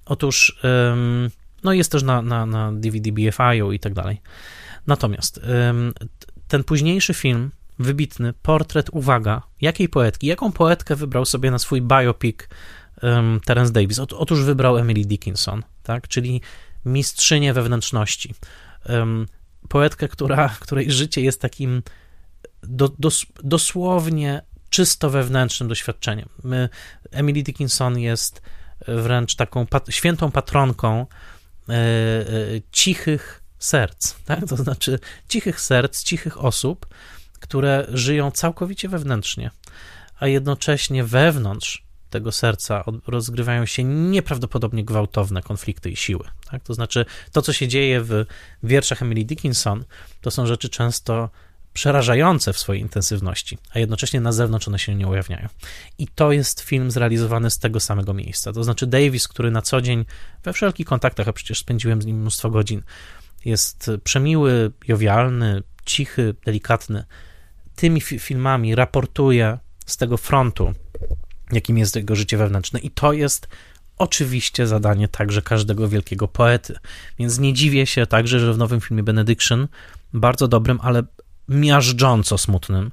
Otóż, 0.05 0.59
no 1.63 1.73
jest 1.73 1.91
też 1.91 2.03
na, 2.03 2.21
na, 2.21 2.45
na 2.45 2.71
DVD 2.73 3.11
BFI 3.11 3.75
i 3.75 3.79
tak 3.79 3.93
dalej. 3.93 4.21
Natomiast 4.87 5.41
ten 6.47 6.63
późniejszy 6.63 7.13
film, 7.13 7.51
wybitny, 7.79 8.33
portret, 8.41 8.89
uwaga, 8.89 9.41
jakiej 9.61 9.89
poetki, 9.89 10.27
jaką 10.27 10.51
poetkę 10.51 10.95
wybrał 10.95 11.25
sobie 11.25 11.51
na 11.51 11.59
swój 11.59 11.81
biopic 11.81 12.37
um, 13.01 13.39
Terence 13.45 13.73
Davis? 13.73 13.99
Otóż 13.99 14.43
wybrał 14.43 14.77
Emily 14.77 15.05
Dickinson, 15.05 15.63
tak? 15.83 16.07
czyli 16.07 16.41
mistrzynię 16.85 17.53
wewnętrzności. 17.53 18.33
Um, 18.89 19.25
poetkę, 19.69 20.07
która, 20.07 20.49
której 20.59 20.91
życie 20.91 21.21
jest 21.21 21.41
takim 21.41 21.83
do, 22.63 22.89
dos, 22.99 23.25
dosłownie 23.43 24.41
czysto 24.69 25.09
wewnętrznym 25.09 25.69
doświadczeniem. 25.69 26.29
My, 26.43 26.69
Emily 27.11 27.43
Dickinson 27.43 27.99
jest 27.99 28.41
wręcz 28.87 29.35
taką 29.35 29.65
pat, 29.65 29.87
świętą 29.89 30.31
patronką 30.31 31.05
e, 31.69 31.73
e, 31.73 32.25
cichych 32.71 33.43
serc, 33.59 34.15
tak? 34.25 34.39
to 34.49 34.57
znaczy 34.57 34.99
cichych 35.29 35.61
serc, 35.61 36.03
cichych 36.03 36.43
osób, 36.43 36.87
które 37.39 37.87
żyją 37.89 38.31
całkowicie 38.31 38.89
wewnętrznie, 38.89 39.51
a 40.19 40.27
jednocześnie 40.27 41.03
wewnątrz 41.03 41.86
tego 42.17 42.31
serca 42.31 42.83
rozgrywają 43.07 43.65
się 43.65 43.83
nieprawdopodobnie 43.83 44.85
gwałtowne 44.85 45.41
konflikty 45.41 45.89
i 45.89 45.95
siły. 45.95 46.23
Tak? 46.51 46.63
To 46.63 46.73
znaczy, 46.73 47.05
to, 47.31 47.41
co 47.41 47.53
się 47.53 47.67
dzieje 47.67 48.01
w 48.01 48.25
wierszach 48.63 49.01
Emily 49.01 49.25
Dickinson, 49.25 49.85
to 50.21 50.31
są 50.31 50.45
rzeczy 50.45 50.69
często 50.69 51.29
przerażające 51.73 52.53
w 52.53 52.59
swojej 52.59 52.81
intensywności, 52.81 53.57
a 53.73 53.79
jednocześnie 53.79 54.21
na 54.21 54.31
zewnątrz 54.31 54.67
one 54.67 54.79
się 54.79 54.95
nie 54.95 55.07
ujawniają. 55.07 55.47
I 55.97 56.07
to 56.07 56.31
jest 56.31 56.61
film 56.61 56.91
zrealizowany 56.91 57.49
z 57.49 57.59
tego 57.59 57.79
samego 57.79 58.13
miejsca. 58.13 58.53
To 58.53 58.63
znaczy, 58.63 58.87
Davis, 58.87 59.27
który 59.27 59.51
na 59.51 59.61
co 59.61 59.81
dzień 59.81 60.05
we 60.43 60.53
wszelkich 60.53 60.87
kontaktach, 60.87 61.27
a 61.27 61.33
przecież 61.33 61.59
spędziłem 61.59 62.01
z 62.01 62.05
nim 62.05 62.21
mnóstwo 62.21 62.49
godzin, 62.49 62.81
jest 63.45 63.91
przemiły, 64.03 64.71
jowialny, 64.87 65.63
cichy, 65.85 66.35
delikatny. 66.45 67.03
Tymi 67.75 68.01
fi 68.01 68.19
filmami 68.19 68.75
raportuje 68.75 69.57
z 69.85 69.97
tego 69.97 70.17
frontu 70.17 70.73
jakim 71.51 71.77
jest 71.77 71.95
jego 71.95 72.15
życie 72.15 72.37
wewnętrzne. 72.37 72.79
I 72.79 72.91
to 72.91 73.13
jest 73.13 73.47
oczywiście 73.97 74.67
zadanie 74.67 75.07
także 75.07 75.41
każdego 75.41 75.89
wielkiego 75.89 76.27
poety. 76.27 76.75
Więc 77.19 77.39
nie 77.39 77.53
dziwię 77.53 77.85
się 77.85 78.07
także, 78.07 78.39
że 78.39 78.53
w 78.53 78.57
nowym 78.57 78.81
filmie 78.81 79.03
Benediction, 79.03 79.67
bardzo 80.13 80.47
dobrym, 80.47 80.79
ale 80.81 81.03
miażdżąco 81.49 82.37
smutnym, 82.37 82.91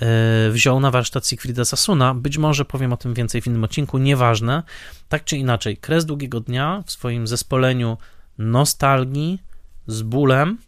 e, 0.00 0.50
wziął 0.50 0.80
na 0.80 0.90
warsztat 0.90 1.26
Siegfrieda 1.26 1.64
Sasuna. 1.64 2.14
Być 2.14 2.38
może 2.38 2.64
powiem 2.64 2.92
o 2.92 2.96
tym 2.96 3.14
więcej 3.14 3.42
w 3.42 3.46
innym 3.46 3.64
odcinku, 3.64 3.98
nieważne. 3.98 4.62
Tak 5.08 5.24
czy 5.24 5.36
inaczej, 5.36 5.76
Kres 5.76 6.04
Długiego 6.04 6.40
Dnia 6.40 6.82
w 6.86 6.92
swoim 6.92 7.26
zespoleniu 7.26 7.96
nostalgii 8.38 9.42
z 9.86 10.02
bólem 10.02 10.58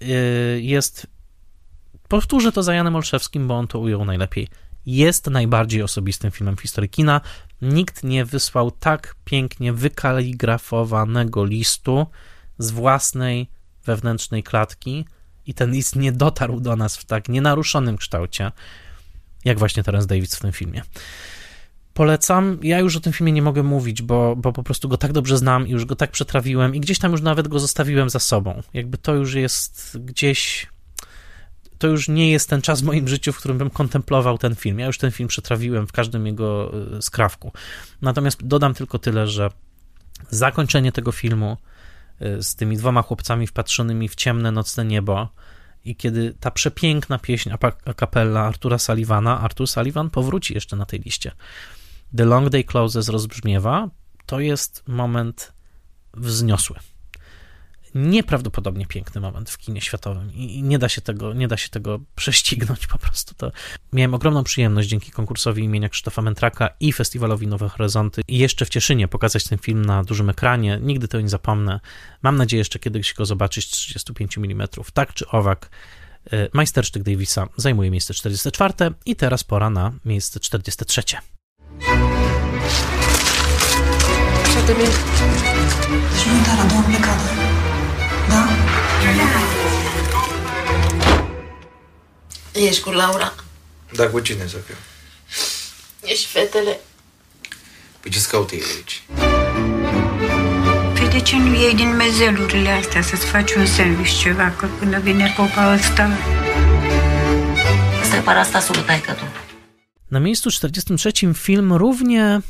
e, 0.00 0.04
jest 0.60 1.06
powtórzę 2.08 2.52
to 2.52 2.62
za 2.62 2.74
Janem 2.74 2.96
Olszewskim, 2.96 3.48
bo 3.48 3.58
on 3.58 3.68
to 3.68 3.78
ujął 3.78 4.04
najlepiej 4.04 4.48
jest 4.86 5.26
najbardziej 5.26 5.82
osobistym 5.82 6.30
filmem 6.30 6.56
w 6.56 6.60
historii 6.60 6.90
kina. 6.90 7.20
Nikt 7.62 8.04
nie 8.04 8.24
wysłał 8.24 8.70
tak 8.70 9.14
pięknie 9.24 9.72
wykaligrafowanego 9.72 11.44
listu 11.44 12.06
z 12.58 12.70
własnej 12.70 13.50
wewnętrznej 13.84 14.42
klatki 14.42 15.04
i 15.46 15.54
ten 15.54 15.70
list 15.70 15.96
nie 15.96 16.12
dotarł 16.12 16.60
do 16.60 16.76
nas 16.76 16.96
w 16.96 17.04
tak 17.04 17.28
nienaruszonym 17.28 17.96
kształcie, 17.96 18.52
jak 19.44 19.58
właśnie 19.58 19.82
teraz 19.82 20.06
David 20.06 20.34
w 20.34 20.40
tym 20.40 20.52
filmie. 20.52 20.82
Polecam. 21.94 22.58
Ja 22.62 22.78
już 22.78 22.96
o 22.96 23.00
tym 23.00 23.12
filmie 23.12 23.32
nie 23.32 23.42
mogę 23.42 23.62
mówić, 23.62 24.02
bo, 24.02 24.36
bo 24.36 24.52
po 24.52 24.62
prostu 24.62 24.88
go 24.88 24.96
tak 24.96 25.12
dobrze 25.12 25.38
znam 25.38 25.66
i 25.66 25.70
już 25.70 25.84
go 25.84 25.96
tak 25.96 26.10
przetrawiłem 26.10 26.74
i 26.74 26.80
gdzieś 26.80 26.98
tam 26.98 27.12
już 27.12 27.22
nawet 27.22 27.48
go 27.48 27.58
zostawiłem 27.58 28.10
za 28.10 28.18
sobą. 28.18 28.62
Jakby 28.74 28.98
to 28.98 29.14
już 29.14 29.34
jest 29.34 29.98
gdzieś 30.00 30.66
to 31.82 31.88
już 31.88 32.08
nie 32.08 32.30
jest 32.30 32.48
ten 32.48 32.62
czas 32.62 32.80
w 32.80 32.84
moim 32.84 33.08
życiu, 33.08 33.32
w 33.32 33.38
którym 33.38 33.58
bym 33.58 33.70
kontemplował 33.70 34.38
ten 34.38 34.54
film. 34.54 34.78
Ja 34.78 34.86
już 34.86 34.98
ten 34.98 35.10
film 35.10 35.28
przetrawiłem 35.28 35.86
w 35.86 35.92
każdym 35.92 36.26
jego 36.26 36.72
e, 36.96 37.02
skrawku. 37.02 37.52
Natomiast 38.02 38.46
dodam 38.46 38.74
tylko 38.74 38.98
tyle, 38.98 39.28
że 39.28 39.50
zakończenie 40.30 40.92
tego 40.92 41.12
filmu 41.12 41.56
e, 42.20 42.42
z 42.42 42.54
tymi 42.54 42.76
dwoma 42.76 43.02
chłopcami 43.02 43.46
wpatrzonymi 43.46 44.08
w 44.08 44.14
ciemne 44.14 44.52
nocne 44.52 44.84
niebo 44.84 45.28
i 45.84 45.96
kiedy 45.96 46.34
ta 46.40 46.50
przepiękna 46.50 47.18
pieśń 47.18 47.50
a 47.50 48.38
Artura 48.46 48.78
Sullivana, 48.78 49.40
Artur 49.40 49.68
Sullivan 49.68 50.10
powróci 50.10 50.54
jeszcze 50.54 50.76
na 50.76 50.86
tej 50.86 51.00
liście. 51.00 51.32
The 52.16 52.24
Long 52.24 52.48
Day 52.48 52.64
Closes 52.64 53.08
rozbrzmiewa, 53.08 53.88
to 54.26 54.40
jest 54.40 54.82
moment 54.86 55.52
wzniosły 56.14 56.76
nieprawdopodobnie 57.94 58.86
piękny 58.86 59.20
moment 59.20 59.50
w 59.50 59.58
kinie 59.58 59.80
światowym 59.80 60.34
i 60.34 60.62
nie 60.62 60.78
da 60.78 60.88
się 60.88 61.00
tego, 61.00 61.34
nie 61.34 61.48
da 61.48 61.56
się 61.56 61.68
tego 61.68 62.00
prześcignąć 62.14 62.86
po 62.86 62.98
prostu. 62.98 63.34
To 63.34 63.52
miałem 63.92 64.14
ogromną 64.14 64.44
przyjemność 64.44 64.88
dzięki 64.88 65.10
konkursowi 65.10 65.64
imienia 65.64 65.88
Krzysztofa 65.88 66.22
Mentraka 66.22 66.70
i 66.80 66.92
festiwalowi 66.92 67.46
Nowe 67.46 67.68
Horyzonty 67.68 68.22
i 68.28 68.38
jeszcze 68.38 68.64
w 68.64 68.68
Cieszynie 68.68 69.08
pokazać 69.08 69.44
ten 69.44 69.58
film 69.58 69.84
na 69.84 70.04
dużym 70.04 70.30
ekranie. 70.30 70.78
Nigdy 70.82 71.08
tego 71.08 71.22
nie 71.22 71.28
zapomnę. 71.28 71.80
Mam 72.22 72.36
nadzieję 72.36 72.58
jeszcze 72.58 72.78
kiedyś 72.78 73.14
go 73.14 73.26
zobaczyć 73.26 73.66
z 73.66 73.70
35 73.70 74.38
mm. 74.38 74.68
Tak 74.94 75.14
czy 75.14 75.28
owak, 75.28 75.70
e, 76.32 76.48
majstersztyk 76.52 77.02
Davisa 77.02 77.48
zajmuje 77.56 77.90
miejsce 77.90 78.14
44 78.14 78.74
i 79.06 79.16
teraz 79.16 79.44
pora 79.44 79.70
na 79.70 79.92
miejsce 80.04 80.40
43. 80.40 81.02
Co 84.54 84.62
tobie? 84.66 84.84
Giuntara, 86.24 86.64
dorme 86.64 87.00
cada. 87.00 87.51
Da? 88.28 88.48
Ești 92.52 92.82
cu 92.82 92.90
Laura? 92.90 93.34
Da, 93.92 94.08
cu 94.08 94.20
cine, 94.20 94.46
Sofia? 94.46 94.74
Ești 96.00 96.26
fetele. 96.26 96.80
Păi 98.00 98.10
ce-ți 98.10 98.28
caută 98.28 98.54
el 98.54 98.64
aici? 98.76 99.02
Păi 100.94 101.08
de 101.08 101.20
ce 101.20 101.36
nu 101.36 101.54
iei 101.54 101.74
din 101.74 101.96
mezelurile 101.96 102.70
astea 102.70 103.02
să-ți 103.02 103.24
faci 103.24 103.52
un 103.54 103.66
sandwich 103.66 104.20
ceva, 104.20 104.50
că 104.50 104.66
până 104.78 104.98
vine 104.98 105.32
popa 105.36 105.74
ăsta... 105.74 106.10
Asta 108.02 108.16
e 108.16 108.20
parastasul 108.20 108.76
taică 108.76 109.12
tu. 109.12 109.24
Na 110.06 110.18
miejscu 110.18 110.48
43 110.60 111.32
film 111.32 111.76
równie 111.76 112.42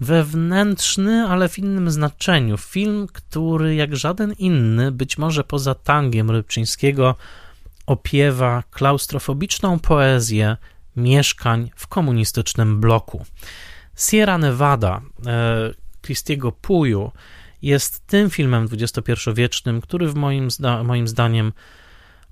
wewnętrzny, 0.00 1.26
ale 1.28 1.48
w 1.48 1.58
innym 1.58 1.90
znaczeniu. 1.90 2.56
Film, 2.56 3.06
który 3.12 3.74
jak 3.74 3.96
żaden 3.96 4.32
inny, 4.32 4.92
być 4.92 5.18
może 5.18 5.44
poza 5.44 5.74
tangiem 5.74 6.30
Rybczyńskiego, 6.30 7.14
opiewa 7.86 8.62
klaustrofobiczną 8.70 9.78
poezję 9.78 10.56
mieszkań 10.96 11.70
w 11.76 11.86
komunistycznym 11.86 12.80
bloku. 12.80 13.24
Sierra 13.96 14.38
Nevada 14.38 15.00
e, 15.26 15.70
Christiego 16.02 16.52
Puju 16.52 17.12
jest 17.62 18.06
tym 18.06 18.30
filmem 18.30 18.68
XXI-wiecznym, 18.72 19.80
który 19.80 20.08
w 20.08 20.14
moim, 20.14 20.50
zda 20.50 20.84
moim 20.84 21.08
zdaniem 21.08 21.52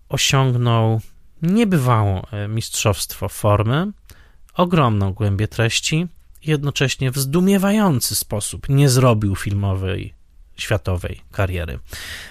osiągnął 0.09 1.01
niebywałą 1.43 2.23
e, 2.27 2.49
mistrzostwo 2.49 3.29
formy, 3.29 3.93
ogromną 4.55 5.13
głębię 5.13 5.49
treści, 5.49 6.07
jednocześnie 6.47 7.11
w 7.11 7.19
zdumiewający 7.19 8.15
sposób 8.15 8.69
nie 8.69 8.89
zrobił 8.89 9.37
filmowej 9.37 10.14
światowej 10.57 11.21
kariery. 11.33 11.79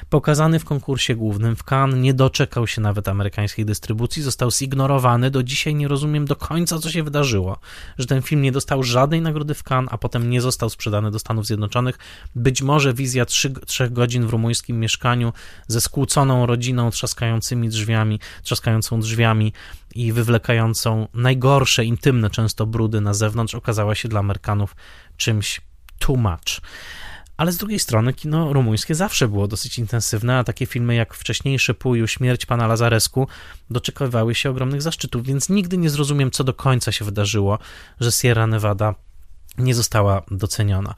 Pokazany 0.10 0.60
w 0.60 0.66
konkursie 0.66 1.16
głównym 1.16 1.56
w 1.56 1.64
Cannes, 1.64 2.00
nie 2.00 2.14
doczekał 2.14 2.68
się 2.68 2.82
nawet 2.82 3.08
amerykańskiej 3.08 3.66
dystrybucji, 3.66 4.22
został 4.22 4.52
zignorowany. 4.52 5.32
Do 5.32 5.44
dzisiaj 5.44 5.76
nie 5.76 5.88
rozumiem 5.88 6.26
do 6.26 6.36
końca, 6.36 6.80
co 6.80 6.92
się 6.92 7.04
wydarzyło, 7.04 7.60
że 7.98 8.06
ten 8.06 8.22
film 8.22 8.42
nie 8.42 8.52
dostał 8.52 8.84
żadnej 8.84 9.22
nagrody 9.22 9.54
w 9.54 9.64
Cannes, 9.64 9.94
a 9.94 9.98
potem 9.98 10.30
nie 10.30 10.42
został 10.42 10.70
sprzedany 10.70 11.12
do 11.12 11.20
Stanów 11.20 11.46
Zjednoczonych. 11.46 11.98
Być 12.36 12.62
może 12.62 12.94
wizja 12.94 13.26
trzech 13.66 13.94
godzin 13.94 14.28
w 14.28 14.30
rumuńskim 14.30 14.80
mieszkaniu 14.80 15.34
ze 15.68 15.82
skłóconą 15.82 16.46
rodziną, 16.46 16.92
trzaskającymi 16.92 17.70
drzwiami, 17.70 18.20
trzaskającą 18.44 19.00
drzwiami 19.00 19.54
i 19.96 20.14
wywlekającą 20.14 21.08
najgorsze, 21.14 21.86
intymne 21.86 22.30
często 22.30 22.66
brudy 22.66 23.02
na 23.02 23.14
zewnątrz, 23.14 23.56
okazała 23.56 23.96
się 23.96 24.10
dla 24.10 24.20
Amerykanów 24.20 24.76
czymś 25.18 25.62
too 26.00 26.16
much 26.16 26.62
ale 27.44 27.52
z 27.52 27.58
drugiej 27.58 27.80
strony 27.80 28.14
kino 28.14 28.54
rumuńskie 28.54 28.96
zawsze 28.96 29.28
było 29.28 29.48
dosyć 29.48 29.80
intensywne, 29.80 30.38
a 30.38 30.44
takie 30.44 30.66
filmy 30.66 30.96
jak 30.96 31.14
wcześniejsze 31.14 31.74
Puju, 31.74 32.08
Śmierć 32.08 32.46
pana 32.46 32.68
Lazaresku 32.68 33.28
doczekiwały 33.70 34.36
się 34.36 34.50
ogromnych 34.50 34.82
zaszczytów, 34.82 35.26
więc 35.26 35.50
nigdy 35.50 35.78
nie 35.78 35.90
zrozumiem, 35.90 36.32
co 36.32 36.44
do 36.44 36.54
końca 36.54 36.92
się 36.92 37.06
wydarzyło, 37.06 37.60
że 38.00 38.12
Sierra 38.12 38.48
Nevada 38.48 38.96
nie 39.58 39.76
została 39.76 40.22
doceniona. 40.32 40.96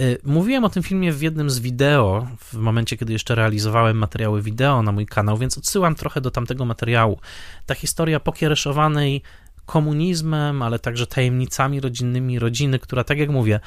Y, 0.00 0.18
mówiłem 0.24 0.64
o 0.64 0.68
tym 0.68 0.82
filmie 0.82 1.12
w 1.12 1.22
jednym 1.22 1.50
z 1.50 1.58
wideo, 1.58 2.26
w 2.40 2.54
momencie, 2.54 2.96
kiedy 2.96 3.12
jeszcze 3.12 3.34
realizowałem 3.34 3.96
materiały 3.96 4.42
wideo 4.42 4.82
na 4.82 4.92
mój 4.92 5.06
kanał, 5.06 5.38
więc 5.38 5.58
odsyłam 5.58 5.94
trochę 5.94 6.20
do 6.20 6.30
tamtego 6.30 6.64
materiału. 6.64 7.18
Ta 7.66 7.74
historia 7.74 8.20
pokiereszowanej 8.20 9.22
komunizmem, 9.66 10.62
ale 10.62 10.78
także 10.78 11.06
tajemnicami 11.06 11.80
rodzinnymi 11.80 12.38
rodziny, 12.38 12.78
która, 12.78 13.04
tak 13.04 13.18
jak 13.18 13.30
mówię, 13.30 13.60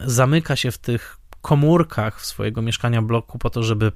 zamyka 0.00 0.56
się 0.56 0.70
w 0.70 0.78
tych 0.78 1.18
komórkach 1.46 2.26
swojego 2.26 2.62
mieszkania 2.62 3.02
bloku 3.02 3.38
po 3.38 3.50
to, 3.50 3.62
żeby 3.62 3.92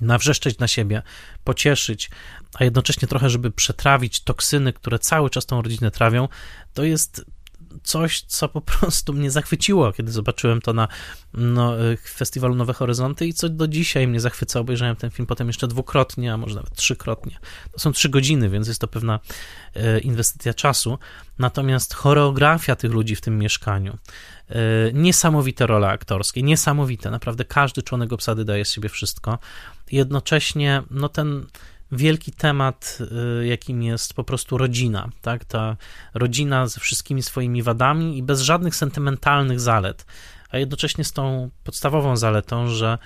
nawrzeszczeć 0.00 0.58
na 0.58 0.68
siebie, 0.68 1.02
pocieszyć, 1.44 2.10
a 2.54 2.64
jednocześnie 2.64 3.08
trochę, 3.08 3.30
żeby 3.30 3.50
przetrawić 3.50 4.20
toksyny, 4.20 4.72
które 4.72 4.98
cały 4.98 5.30
czas 5.30 5.46
tą 5.46 5.62
rodzinę 5.62 5.90
trawią, 5.90 6.28
to 6.74 6.84
jest 6.84 7.24
coś, 7.82 8.22
co 8.22 8.48
po 8.48 8.60
prostu 8.60 9.12
mnie 9.12 9.30
zachwyciło, 9.30 9.92
kiedy 9.92 10.12
zobaczyłem 10.12 10.60
to 10.60 10.72
na 10.72 10.88
no, 11.34 11.74
festiwalu 12.08 12.54
Nowe 12.54 12.72
Horyzonty 12.72 13.26
i 13.26 13.34
co 13.34 13.48
do 13.48 13.68
dzisiaj 13.68 14.08
mnie 14.08 14.20
zachwyca. 14.20 14.60
Obejrzałem 14.60 14.96
ten 14.96 15.10
film 15.10 15.26
potem 15.26 15.46
jeszcze 15.46 15.68
dwukrotnie, 15.68 16.32
a 16.32 16.36
może 16.36 16.54
nawet 16.54 16.76
trzykrotnie. 16.76 17.38
To 17.72 17.78
są 17.78 17.92
trzy 17.92 18.08
godziny, 18.08 18.48
więc 18.48 18.68
jest 18.68 18.80
to 18.80 18.88
pewna 18.88 19.20
e, 19.74 19.98
inwestycja 19.98 20.54
czasu. 20.54 20.98
Natomiast 21.38 21.94
choreografia 21.94 22.76
tych 22.76 22.92
ludzi 22.92 23.16
w 23.16 23.20
tym 23.20 23.38
mieszkaniu, 23.38 23.98
e, 24.48 24.56
niesamowite 24.92 25.66
role 25.66 25.88
aktorskie, 25.88 26.42
niesamowite. 26.42 27.10
Naprawdę 27.10 27.44
każdy 27.44 27.82
członek 27.82 28.12
obsady 28.12 28.44
daje 28.44 28.64
z 28.64 28.72
siebie 28.72 28.88
wszystko. 28.88 29.38
Jednocześnie, 29.92 30.82
no 30.90 31.08
ten 31.08 31.46
wielki 31.92 32.32
temat, 32.32 32.98
y, 33.40 33.46
jakim 33.46 33.82
jest 33.82 34.14
po 34.14 34.24
prostu 34.24 34.58
rodzina, 34.58 35.08
tak? 35.20 35.44
Ta 35.44 35.76
rodzina 36.14 36.66
ze 36.66 36.80
wszystkimi 36.80 37.22
swoimi 37.22 37.62
wadami 37.62 38.18
i 38.18 38.22
bez 38.22 38.40
żadnych 38.40 38.76
sentymentalnych 38.76 39.60
zalet, 39.60 40.06
a 40.50 40.58
jednocześnie 40.58 41.04
z 41.04 41.12
tą 41.12 41.50
podstawową 41.64 42.16
zaletą, 42.16 42.68
że 42.68 42.98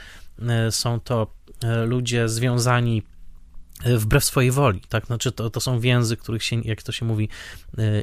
y, 0.69 0.73
są 0.73 1.01
to 1.01 1.27
y, 1.65 1.87
ludzie 1.87 2.29
związani 2.29 3.03
wbrew 3.85 4.25
swojej 4.25 4.51
woli, 4.51 4.81
tak? 4.89 5.07
Znaczy 5.07 5.33
to, 5.33 5.51
to 5.51 5.61
są 5.61 5.81
więzy, 5.81 6.17
których 6.17 6.45
się, 6.45 6.61
jak 6.61 6.83
to 6.83 6.93
się 6.93 7.07
mówi, 7.07 7.29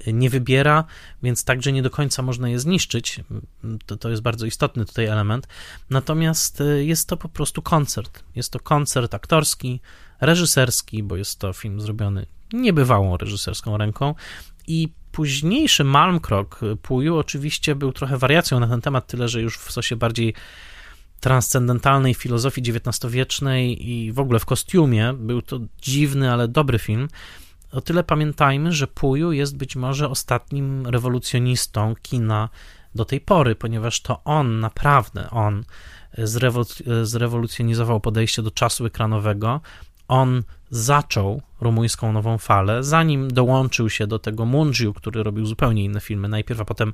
nie 0.08 0.30
wybiera, 0.30 0.84
więc 1.24 1.44
także 1.44 1.72
nie 1.72 1.82
do 1.82 1.90
końca 1.90 2.22
można 2.22 2.50
je 2.50 2.60
zniszczyć. 2.60 3.20
To, 3.86 3.98
to 3.98 4.10
jest 4.10 4.22
bardzo 4.22 4.46
istotny 4.46 4.86
tutaj 4.86 5.06
element. 5.06 5.48
Natomiast 5.90 6.64
jest 6.80 7.10
to 7.10 7.18
po 7.18 7.30
prostu 7.30 7.62
koncert. 7.62 8.24
Jest 8.36 8.52
to 8.52 8.60
koncert 8.60 9.14
aktorski, 9.14 9.80
reżyserski, 10.26 11.04
bo 11.04 11.16
jest 11.16 11.40
to 11.40 11.54
film 11.54 11.82
zrobiony 11.82 12.26
niebywałą 12.54 13.18
reżyserską 13.18 13.78
ręką 13.78 14.16
i 14.68 14.90
późniejszy 15.12 15.84
Malmkrok 15.84 16.60
Puju 16.82 17.18
oczywiście 17.18 17.76
był 17.76 17.92
trochę 17.92 18.18
wariacją 18.18 18.60
na 18.60 18.68
ten 18.68 18.82
temat, 18.82 19.08
tyle 19.08 19.28
że 19.28 19.42
już 19.42 19.58
w 19.58 19.72
sosie 19.72 19.96
bardziej 19.96 20.34
transcendentalnej 21.20 22.14
filozofii 22.14 22.62
XIX-wiecznej 22.62 23.90
i 23.90 24.12
w 24.12 24.20
ogóle 24.20 24.40
w 24.40 24.46
kostiumie. 24.46 25.14
Był 25.14 25.42
to 25.42 25.60
dziwny, 25.82 26.32
ale 26.32 26.48
dobry 26.48 26.80
film. 26.80 27.08
O 27.72 27.82
tyle 27.82 28.04
pamiętajmy, 28.04 28.72
że 28.72 28.88
Puju 28.88 29.32
jest 29.32 29.58
być 29.58 29.76
może 29.76 30.10
ostatnim 30.10 30.88
rewolucjonistą 30.88 31.96
kina 32.02 32.50
do 32.96 33.06
tej 33.06 33.22
pory, 33.22 33.56
ponieważ 33.56 34.02
to 34.02 34.24
on, 34.24 34.60
naprawdę 34.60 35.30
on, 35.30 35.64
zrewolucjonizował 37.04 38.00
podejście 38.00 38.42
do 38.42 38.52
czasu 38.52 38.86
ekranowego, 38.86 39.62
on 40.14 40.44
zaczął 40.70 41.42
rumuńską 41.62 42.14
nową 42.14 42.38
falę, 42.38 42.84
zanim 42.84 43.32
dołączył 43.32 43.90
się 43.90 44.08
do 44.08 44.20
tego 44.20 44.46
Mungiu, 44.46 44.94
który 44.94 45.24
robił 45.24 45.46
zupełnie 45.46 45.84
inne 45.84 46.02
filmy 46.02 46.30
najpierw, 46.30 46.62
a 46.62 46.66
potem 46.66 46.94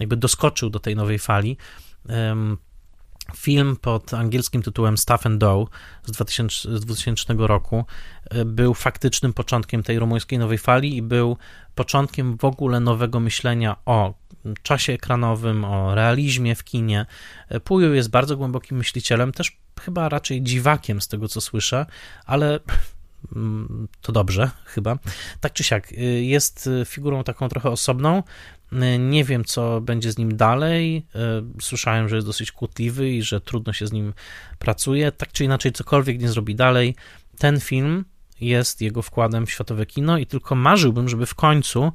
jakby 0.00 0.16
doskoczył 0.16 0.70
do 0.70 0.80
tej 0.80 0.96
nowej 0.96 1.18
fali. 1.18 1.56
Film 3.36 3.76
pod 3.76 4.14
angielskim 4.14 4.62
tytułem 4.62 4.98
Stuff 4.98 5.26
and 5.26 5.38
Dough 5.38 5.70
z 6.04 6.12
2000, 6.12 6.78
z 6.78 6.80
2000 6.80 7.34
roku 7.38 7.84
e, 8.30 8.44
był 8.44 8.74
faktycznym 8.74 9.32
początkiem 9.32 9.82
tej 9.82 9.98
rumuńskiej 9.98 10.38
nowej 10.38 10.58
fali 10.58 10.96
i 10.96 11.02
był 11.02 11.36
początkiem 11.74 12.36
w 12.36 12.44
ogóle 12.44 12.80
nowego 12.80 13.20
myślenia 13.20 13.76
o 13.86 14.14
czasie 14.62 14.92
ekranowym, 14.92 15.64
o 15.64 15.94
realizmie 15.94 16.54
w 16.54 16.64
kinie. 16.64 17.06
E, 17.48 17.60
Puju 17.60 17.94
jest 17.94 18.10
bardzo 18.10 18.36
głębokim 18.36 18.78
myślicielem, 18.78 19.32
też 19.32 19.59
chyba 19.80 20.08
raczej 20.08 20.42
dziwakiem 20.42 21.00
z 21.00 21.08
tego, 21.08 21.28
co 21.28 21.40
słyszę, 21.40 21.86
ale 22.26 22.60
to 24.02 24.12
dobrze, 24.12 24.50
chyba. 24.64 24.98
Tak 25.40 25.52
czy 25.52 25.64
siak, 25.64 25.92
y, 25.92 25.96
jest 26.24 26.68
figurą 26.86 27.24
taką 27.24 27.48
trochę 27.48 27.70
osobną. 27.70 28.22
Y, 28.72 28.98
nie 28.98 29.24
wiem, 29.24 29.44
co 29.44 29.80
będzie 29.80 30.12
z 30.12 30.18
nim 30.18 30.36
dalej. 30.36 31.06
Y, 31.58 31.62
słyszałem, 31.62 32.08
że 32.08 32.16
jest 32.16 32.28
dosyć 32.28 32.52
kłótliwy 32.52 33.10
i 33.10 33.22
że 33.22 33.40
trudno 33.40 33.72
się 33.72 33.86
z 33.86 33.92
nim 33.92 34.14
pracuje. 34.58 35.12
Tak 35.12 35.32
czy 35.32 35.44
inaczej, 35.44 35.72
cokolwiek 35.72 36.20
nie 36.20 36.28
zrobi 36.28 36.54
dalej, 36.54 36.94
ten 37.38 37.60
film 37.60 38.04
jest 38.40 38.80
jego 38.80 39.02
wkładem 39.02 39.46
w 39.46 39.50
światowe 39.50 39.86
kino 39.86 40.18
i 40.18 40.26
tylko 40.26 40.54
marzyłbym, 40.54 41.08
żeby 41.08 41.26
w 41.26 41.34
końcu 41.34 41.92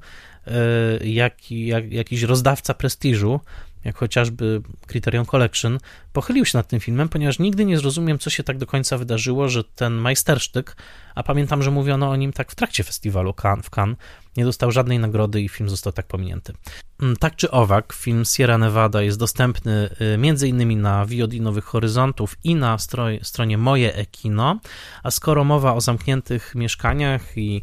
jak, 1.01 1.51
jak, 1.51 1.91
jakiś 1.91 2.21
rozdawca 2.21 2.73
prestiżu 2.73 3.39
jak 3.85 3.97
chociażby 3.97 4.61
Criterion 4.87 5.25
Collection, 5.25 5.79
pochylił 6.13 6.45
się 6.45 6.57
nad 6.57 6.67
tym 6.67 6.79
filmem, 6.79 7.09
ponieważ 7.09 7.39
nigdy 7.39 7.65
nie 7.65 7.77
zrozumiem, 7.77 8.19
co 8.19 8.29
się 8.29 8.43
tak 8.43 8.57
do 8.57 8.67
końca 8.67 8.97
wydarzyło, 8.97 9.49
że 9.49 9.63
ten 9.63 9.93
majstersztyk, 9.93 10.75
a 11.15 11.23
pamiętam, 11.23 11.63
że 11.63 11.71
mówiono 11.71 12.09
o 12.09 12.15
nim 12.15 12.33
tak 12.33 12.51
w 12.51 12.55
trakcie 12.55 12.83
festiwalu 12.83 13.33
w 13.63 13.69
Cannes, 13.69 13.97
nie 14.37 14.45
dostał 14.45 14.71
żadnej 14.71 14.99
nagrody 14.99 15.41
i 15.41 15.49
film 15.49 15.69
został 15.69 15.93
tak 15.93 16.07
pominięty. 16.07 16.53
Mm, 17.01 17.15
tak 17.15 17.35
czy 17.35 17.51
owak, 17.51 17.93
film 17.93 18.23
Sierra 18.25 18.57
Nevada 18.57 19.01
jest 19.01 19.19
dostępny 19.19 19.89
y, 20.01 20.05
m.in. 20.13 20.81
na 20.81 21.05
VOD 21.05 21.33
Nowych 21.33 21.65
Horyzontów 21.65 22.37
i 22.43 22.55
na 22.55 22.77
stroj, 22.77 23.19
stronie 23.23 23.57
Moje 23.57 23.95
Ekino, 23.95 24.59
a 25.03 25.11
skoro 25.11 25.43
mowa 25.43 25.73
o 25.73 25.81
zamkniętych 25.81 26.55
mieszkaniach 26.55 27.37
i 27.37 27.61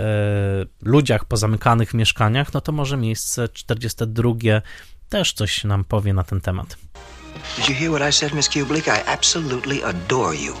e, 0.00 0.06
ludziach 0.82 1.24
pozamykanych 1.24 1.90
w 1.90 1.94
mieszkaniach, 1.94 2.54
no 2.54 2.60
to 2.60 2.72
może 2.72 2.96
miejsce 2.96 3.48
42 3.48 4.32
też 5.10 5.32
coś 5.32 5.64
nam 5.64 5.84
powie 5.84 6.14
na 6.14 6.24
ten 6.24 6.40
temat. 6.40 6.76
Did 7.56 7.68
you 7.68 7.74
hear 7.74 7.90
what 7.90 8.02
I 8.02 8.12
said, 8.12 8.32
Miss 8.34 8.48
Kubelik? 8.48 8.88
I 8.88 9.02
absolutely 9.06 9.82
adore 9.82 10.34
you. 10.34 10.54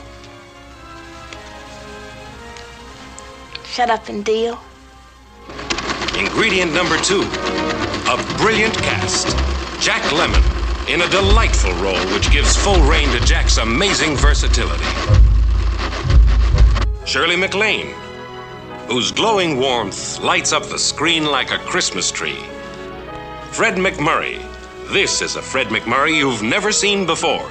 Shut 3.64 3.90
up 3.90 4.08
and 4.08 4.24
deal. 4.24 4.56
Ingredient 6.18 6.74
number 6.74 6.98
two, 6.98 7.22
a 8.10 8.16
brilliant 8.38 8.76
cast. 8.82 9.36
Jack 9.80 10.12
Lemon 10.12 10.42
in 10.88 11.02
a 11.02 11.08
delightful 11.08 11.72
role 11.74 12.04
which 12.14 12.30
gives 12.32 12.56
full 12.56 12.80
rein 12.90 13.08
to 13.12 13.20
Jack's 13.24 13.58
amazing 13.58 14.16
versatility. 14.16 14.84
Shirley 17.04 17.36
MacLaine, 17.36 17.94
whose 18.88 19.12
glowing 19.12 19.58
warmth 19.58 20.18
lights 20.20 20.52
up 20.52 20.64
the 20.64 20.78
screen 20.78 21.24
like 21.24 21.52
a 21.52 21.58
Christmas 21.58 22.10
tree. 22.10 22.38
Fred 23.52 23.74
McMurray. 23.74 24.38
This 24.92 25.20
is 25.22 25.36
a 25.36 25.42
Fred 25.42 25.66
McMurray 25.68 26.16
you've 26.16 26.42
never 26.42 26.72
seen 26.72 27.04
before. 27.04 27.50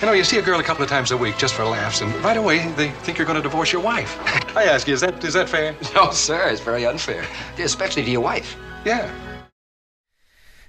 You 0.00 0.06
know, 0.06 0.12
you 0.12 0.22
see 0.22 0.38
a 0.38 0.42
girl 0.42 0.60
a 0.60 0.62
couple 0.62 0.84
of 0.84 0.90
times 0.90 1.12
a 1.12 1.16
week 1.16 1.38
just 1.38 1.54
for 1.54 1.64
laughs, 1.64 2.02
and 2.02 2.14
right 2.24 2.36
away 2.36 2.68
they 2.76 2.90
think 3.04 3.16
you're 3.18 3.26
going 3.26 3.42
to 3.42 3.48
divorce 3.48 3.72
your 3.72 3.82
wife. 3.82 4.18
I 4.56 4.64
ask 4.64 4.86
you, 4.86 4.94
is 4.94 5.00
that 5.00 5.24
is 5.24 5.32
that 5.32 5.48
fair? 5.48 5.74
No, 5.94 6.12
sir. 6.12 6.50
It's 6.50 6.60
very 6.60 6.86
unfair, 6.86 7.24
especially 7.58 8.04
to 8.04 8.10
your 8.10 8.22
wife. 8.22 8.56
Yeah. 8.84 9.10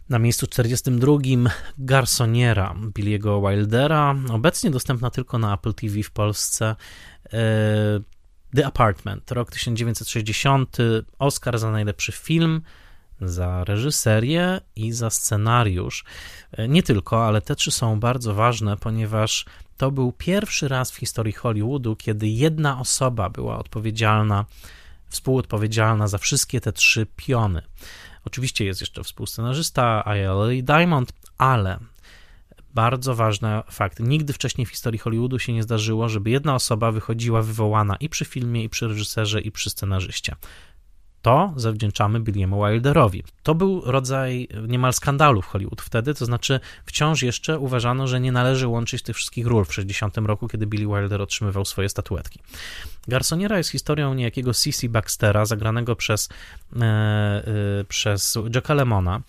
Na 0.10 0.20
miejscu 0.20 0.48
42 0.48 1.50
Garsoniera 1.78 2.76
Billiego 2.94 3.42
Wildera, 3.42 4.16
obecnie 4.32 4.72
dostępna 4.72 5.10
tylko 5.10 5.38
na 5.38 5.52
Apple 5.52 5.74
TV 5.74 6.04
w 6.04 6.12
Polsce. 6.12 6.76
E, 7.34 8.00
The 8.56 8.66
Apartment, 8.66 9.32
rok 9.32 9.52
1960, 9.52 10.78
Oscar 11.20 11.60
za 11.60 11.72
najlepszy 11.72 12.12
film 12.12 12.62
za 13.30 13.64
reżyserię 13.64 14.62
i 14.76 14.92
za 14.92 15.10
scenariusz. 15.10 16.04
E, 16.52 16.68
nie 16.68 16.84
tylko, 16.84 17.28
ale 17.28 17.42
te 17.42 17.56
trzy 17.56 17.72
są 17.72 18.00
bardzo 18.00 18.34
ważne, 18.34 18.78
ponieważ 18.78 19.46
to 19.78 19.92
był 19.92 20.12
pierwszy 20.12 20.68
raz 20.68 20.92
w 20.92 20.96
historii 20.96 21.34
Hollywoodu, 21.34 21.96
kiedy 21.96 22.28
jedna 22.28 22.80
osoba 22.80 23.30
była 23.30 23.58
odpowiedzialna, 23.58 24.46
współodpowiedzialna 25.10 26.08
za 26.08 26.18
wszystkie 26.18 26.62
te 26.62 26.74
trzy 26.74 27.08
piony. 27.16 27.62
Oczywiście 28.26 28.66
jest 28.66 28.82
jeszcze 28.82 29.04
współscenarzysta 29.04 30.04
I.L. 30.06 30.64
Diamond, 30.64 31.14
ale 31.38 31.80
bardzo 32.74 33.16
ważny 33.16 33.62
fakt. 33.72 34.00
Nigdy 34.00 34.34
wcześniej 34.34 34.66
w 34.66 34.70
historii 34.70 35.00
Hollywoodu 35.00 35.40
się 35.40 35.54
nie 35.54 35.64
zdarzyło, 35.64 36.10
żeby 36.10 36.30
jedna 36.30 36.56
osoba 36.56 36.92
wychodziła 36.92 37.42
wywołana 37.42 37.96
i 37.96 38.10
przy 38.10 38.26
filmie, 38.26 38.64
i 38.64 38.70
przy 38.70 38.88
reżyserze, 38.88 39.42
i 39.42 39.52
przy 39.52 39.70
scenarzyście 39.70 40.36
To 41.26 41.54
zawdzięczamy 41.56 42.20
Billiemu 42.20 42.66
Wilderowi. 42.66 43.24
To 43.44 43.56
był 43.56 43.82
rodzaj 43.86 44.48
niemal 44.68 44.94
skandalu 44.94 45.42
w 45.42 45.46
Hollywood 45.46 45.82
wtedy, 45.82 46.14
to 46.14 46.26
znaczy 46.26 46.60
wciąż 46.86 47.22
jeszcze 47.22 47.60
uważano, 47.60 48.08
że 48.08 48.20
nie 48.20 48.32
należy 48.32 48.68
łączyć 48.68 49.04
tych 49.04 49.16
wszystkich 49.16 49.48
ról 49.48 49.66
w 49.66 49.74
60 49.74 50.18
roku, 50.18 50.48
kiedy 50.48 50.68
Billy 50.68 50.88
Wilder 50.88 51.22
otrzymywał 51.22 51.66
swoje 51.66 51.90
statuetki. 51.90 52.40
Garsoniera 53.08 53.58
jest 53.58 53.70
historią 53.70 54.14
niejakiego 54.14 54.54
C.C. 54.54 54.90
Baxtera, 54.90 55.46
zagranego 55.46 55.96
przez, 55.96 56.30
e, 56.76 56.86
e, 56.86 57.44
przez 57.88 58.38
Jacka 58.56 58.74
Lemona, 58.74 59.22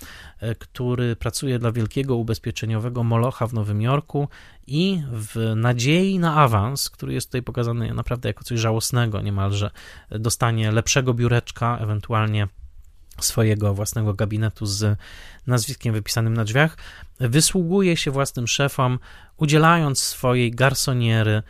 który 0.59 1.17
pracuje 1.17 1.59
dla 1.59 1.73
wielkiego 1.73 2.17
ubezpieczeniowego 2.17 3.05
Molocha 3.05 3.47
w 3.47 3.53
Nowym 3.53 3.83
Jorku 3.83 4.29
i 4.67 5.03
w 5.13 5.53
nadziei 5.57 6.19
na 6.19 6.35
awans, 6.35 6.91
który 6.91 7.13
jest 7.15 7.29
tutaj 7.29 7.43
pokazany 7.43 7.95
naprawdę 7.95 8.29
jako 8.29 8.45
coś 8.45 8.61
żałosnego 8.61 9.21
niemalże, 9.21 9.71
dostanie 10.11 10.73
lepszego 10.73 11.15
biureczka, 11.15 11.79
ewentualnie 11.81 12.49
swojego 13.21 13.75
własnego 13.75 14.15
gabinetu 14.15 14.67
z 14.67 14.99
nazwiskiem 15.47 15.93
wypisanym 15.95 16.35
na 16.35 16.45
drzwiach, 16.45 16.77
wysługuje 17.21 17.97
się 17.97 18.11
własnym 18.11 18.47
szefom, 18.47 18.99
udzielając 19.37 20.01
swojej 20.01 20.51
garsoniery 20.51 21.31
e, 21.31 21.43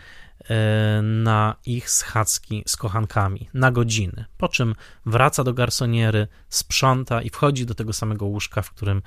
na 1.03 1.57
ich 1.67 1.91
schadzki 1.91 2.63
z 2.67 2.77
kochankami 2.77 3.49
na 3.55 3.71
godziny, 3.71 4.25
po 4.39 4.49
czym 4.49 4.75
wraca 5.07 5.45
do 5.45 5.55
garsoniery, 5.55 6.29
sprząta 6.49 7.23
i 7.23 7.31
wchodzi 7.31 7.67
do 7.67 7.75
tego 7.75 7.93
samego 7.93 8.27
łóżka, 8.27 8.63
w 8.63 8.71
którym 8.71 9.03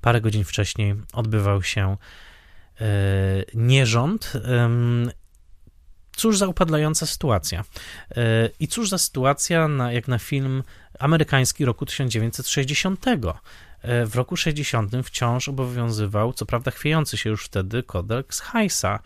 parę 0.00 0.20
godzin 0.20 0.44
wcześniej 0.44 0.94
odbywał 1.12 1.62
się 1.62 1.96
e, 2.80 2.86
nierząd. 3.54 4.32
Cóż 6.16 6.38
za 6.38 6.46
upadlająca 6.46 7.06
sytuacja. 7.06 7.64
E, 8.10 8.50
I 8.60 8.68
cóż 8.68 8.88
za 8.88 8.98
sytuacja, 8.98 9.68
na, 9.68 9.92
jak 9.92 10.08
na 10.08 10.18
film 10.18 10.62
amerykański 10.98 11.64
roku 11.64 11.86
1960. 11.86 13.06
E, 13.08 14.06
w 14.06 14.14
roku 14.14 14.36
60 14.36 14.92
wciąż 15.04 15.48
obowiązywał, 15.48 16.32
co 16.32 16.46
prawda 16.46 16.70
chwiejący 16.70 17.16
się 17.16 17.30
już 17.30 17.44
wtedy, 17.44 17.82
kodeks 17.82 18.40
Heisa. 18.40 18.98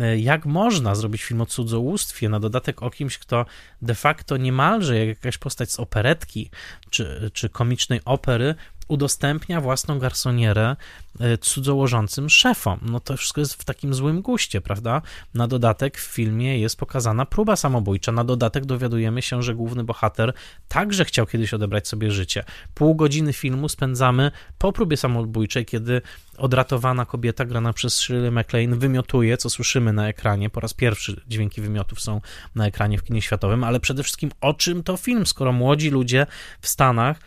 E, 0.00 0.18
jak 0.18 0.46
można 0.46 0.94
zrobić 0.94 1.24
film 1.24 1.40
o 1.40 1.46
cudzołóstwie, 1.46 2.28
na 2.28 2.40
dodatek 2.40 2.82
o 2.82 2.90
kimś, 2.90 3.18
kto 3.18 3.46
de 3.82 3.94
facto 3.94 4.36
niemalże 4.36 4.98
jak 4.98 5.08
jakaś 5.08 5.38
postać 5.38 5.72
z 5.72 5.80
operetki 5.80 6.50
czy, 6.90 7.30
czy 7.32 7.48
komicznej 7.48 8.00
opery 8.04 8.54
udostępnia 8.88 9.60
własną 9.60 9.98
garsonierę 9.98 10.76
e, 11.20 11.38
cudzołożącym 11.38 12.30
szefom. 12.30 12.80
No 12.82 13.00
to 13.00 13.16
wszystko 13.16 13.40
jest 13.40 13.54
w 13.54 13.64
takim 13.64 13.94
złym 13.94 14.22
guście, 14.22 14.60
prawda? 14.60 15.02
Na 15.34 15.48
dodatek 15.48 15.98
w 15.98 16.04
filmie 16.04 16.58
jest 16.58 16.76
pokazana 16.76 17.26
próba 17.26 17.56
samobójcza. 17.56 18.12
Na 18.12 18.24
dodatek 18.24 18.64
dowiadujemy 18.66 19.22
się, 19.22 19.42
że 19.42 19.54
główny 19.54 19.84
bohater 19.84 20.32
także 20.68 21.04
chciał 21.04 21.26
kiedyś 21.26 21.54
odebrać 21.54 21.88
sobie 21.88 22.10
życie. 22.10 22.44
Pół 22.74 22.94
godziny 22.94 23.32
filmu 23.32 23.68
spędzamy 23.68 24.30
po 24.58 24.72
próbie 24.72 24.96
samobójczej, 24.96 25.66
kiedy 25.66 26.02
odratowana 26.38 27.06
kobieta 27.06 27.44
grana 27.44 27.72
przez 27.72 28.00
Shirley 28.00 28.30
MacLaine 28.30 28.78
wymiotuje, 28.78 29.36
co 29.36 29.50
słyszymy 29.50 29.92
na 29.92 30.08
ekranie. 30.08 30.50
Po 30.50 30.60
raz 30.60 30.74
pierwszy 30.74 31.20
dźwięki 31.26 31.60
wymiotów 31.60 32.00
są 32.00 32.20
na 32.54 32.66
ekranie 32.66 32.98
w 32.98 33.04
kinie 33.04 33.22
światowym, 33.22 33.64
ale 33.64 33.80
przede 33.80 34.02
wszystkim 34.02 34.30
o 34.40 34.54
czym 34.54 34.82
to 34.82 34.96
film, 34.96 35.26
skoro 35.26 35.52
młodzi 35.52 35.90
ludzie 35.90 36.26
w 36.60 36.68
Stanach 36.68 37.20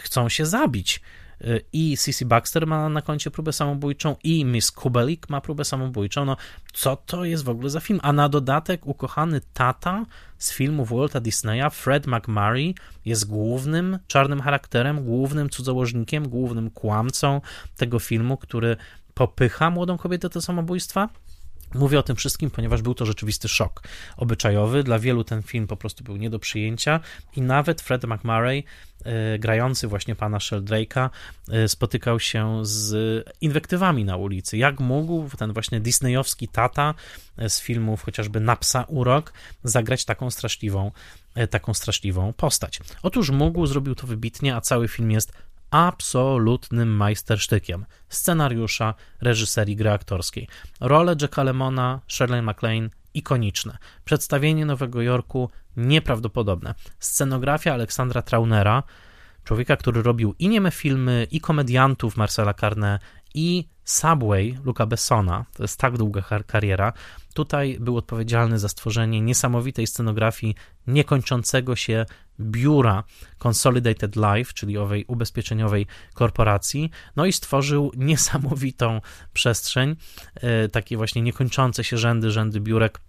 chcą 0.00 0.28
się 0.28 0.46
zabić. 0.46 1.00
I 1.72 1.96
Cici 2.04 2.24
Baxter 2.24 2.66
ma 2.66 2.88
na 2.88 3.02
koncie 3.02 3.30
próbę 3.30 3.52
samobójczą, 3.52 4.16
i 4.24 4.44
Miss 4.44 4.70
Kubelik 4.70 5.28
ma 5.30 5.40
próbę 5.40 5.64
samobójczą. 5.64 6.24
No, 6.24 6.36
co 6.72 6.96
to 6.96 7.24
jest 7.24 7.44
w 7.44 7.48
ogóle 7.48 7.70
za 7.70 7.80
film? 7.80 8.00
A 8.02 8.12
na 8.12 8.28
dodatek 8.28 8.86
ukochany 8.86 9.40
tata 9.52 10.06
z 10.38 10.52
filmów 10.52 10.90
Walta 10.90 11.20
Disneya, 11.20 11.70
Fred 11.70 12.06
McMurray, 12.06 12.74
jest 13.04 13.28
głównym 13.28 13.98
czarnym 14.06 14.40
charakterem, 14.40 15.04
głównym 15.04 15.50
cudzołożnikiem, 15.50 16.28
głównym 16.28 16.70
kłamcą 16.70 17.40
tego 17.76 17.98
filmu, 17.98 18.36
który 18.36 18.76
popycha 19.14 19.70
młodą 19.70 19.98
kobietę 19.98 20.28
do 20.28 20.40
samobójstwa. 20.40 21.08
Mówię 21.74 21.98
o 21.98 22.02
tym 22.02 22.16
wszystkim, 22.16 22.50
ponieważ 22.50 22.82
był 22.82 22.94
to 22.94 23.06
rzeczywisty 23.06 23.48
szok 23.48 23.82
obyczajowy. 24.16 24.82
Dla 24.82 24.98
wielu 24.98 25.24
ten 25.24 25.42
film 25.42 25.66
po 25.66 25.76
prostu 25.76 26.04
był 26.04 26.16
nie 26.16 26.30
do 26.30 26.38
przyjęcia 26.38 27.00
i 27.36 27.40
nawet 27.40 27.80
Fred 27.80 28.04
McMurray, 28.04 28.64
e, 29.04 29.38
grający 29.38 29.88
właśnie 29.88 30.14
pana 30.14 30.38
Sheldrake'a, 30.38 31.10
e, 31.50 31.68
spotykał 31.68 32.20
się 32.20 32.60
z 32.62 33.24
inwektywami 33.40 34.04
na 34.04 34.16
ulicy. 34.16 34.56
Jak 34.56 34.80
mógł 34.80 35.36
ten 35.36 35.52
właśnie 35.52 35.80
disneyowski 35.80 36.48
tata 36.48 36.94
e, 37.36 37.48
z 37.48 37.60
filmów 37.60 38.02
chociażby 38.02 38.40
Na 38.40 38.56
psa 38.56 38.84
urok 38.88 39.32
zagrać 39.64 40.04
taką 40.04 40.30
straszliwą, 40.30 40.90
taką 41.50 41.74
straszliwą 41.74 42.32
postać? 42.32 42.80
Otóż 43.02 43.30
mógł, 43.30 43.66
zrobił 43.66 43.94
to 43.94 44.06
wybitnie, 44.06 44.56
a 44.56 44.60
cały 44.60 44.88
film 44.88 45.10
jest 45.10 45.32
absolutnym 45.70 46.88
majstersztykiem 46.88 47.86
scenariusza, 48.08 48.94
reżyserii, 49.20 49.76
gry 49.76 49.90
aktorskiej. 49.90 50.48
Role 50.80 51.16
Jacka 51.22 51.42
Lemona, 51.42 52.00
Shirley 52.08 52.42
MacLaine 52.42 52.90
ikoniczne. 53.14 53.78
Przedstawienie 54.04 54.66
Nowego 54.66 55.02
Jorku 55.02 55.50
nieprawdopodobne. 55.76 56.74
Scenografia 56.98 57.74
Aleksandra 57.74 58.22
Traunera, 58.22 58.82
człowieka, 59.46 59.76
który 59.76 60.02
robił 60.02 60.34
i 60.38 60.48
nieme 60.48 60.70
filmy, 60.70 61.26
i 61.30 61.40
komediantów 61.40 62.16
Marcela 62.16 62.54
Carne, 62.54 62.98
i 63.34 63.68
Subway 63.84 64.58
Luca 64.64 64.86
Bessona, 64.86 65.44
to 65.56 65.62
jest 65.62 65.80
tak 65.80 65.98
długa 65.98 66.22
kariera, 66.46 66.92
tutaj 67.34 67.76
był 67.80 67.96
odpowiedzialny 67.96 68.58
za 68.58 68.68
stworzenie 68.68 69.20
niesamowitej 69.20 69.86
scenografii 69.86 70.54
niekończącego 70.86 71.76
się 71.76 72.06
biura 72.40 73.04
Consolidated 73.44 74.16
Life, 74.16 74.52
czyli 74.54 74.78
owej 74.78 75.04
ubezpieczeniowej 75.08 75.86
korporacji, 76.14 76.90
no 77.16 77.26
i 77.26 77.32
stworzył 77.32 77.92
niesamowitą 77.96 79.00
przestrzeń, 79.32 79.96
e, 80.34 80.68
takie 80.68 80.96
właśnie 80.96 81.22
niekończące 81.22 81.84
się 81.84 81.98
rzędy, 81.98 82.30
rzędy 82.30 82.60
biurek 82.60 83.00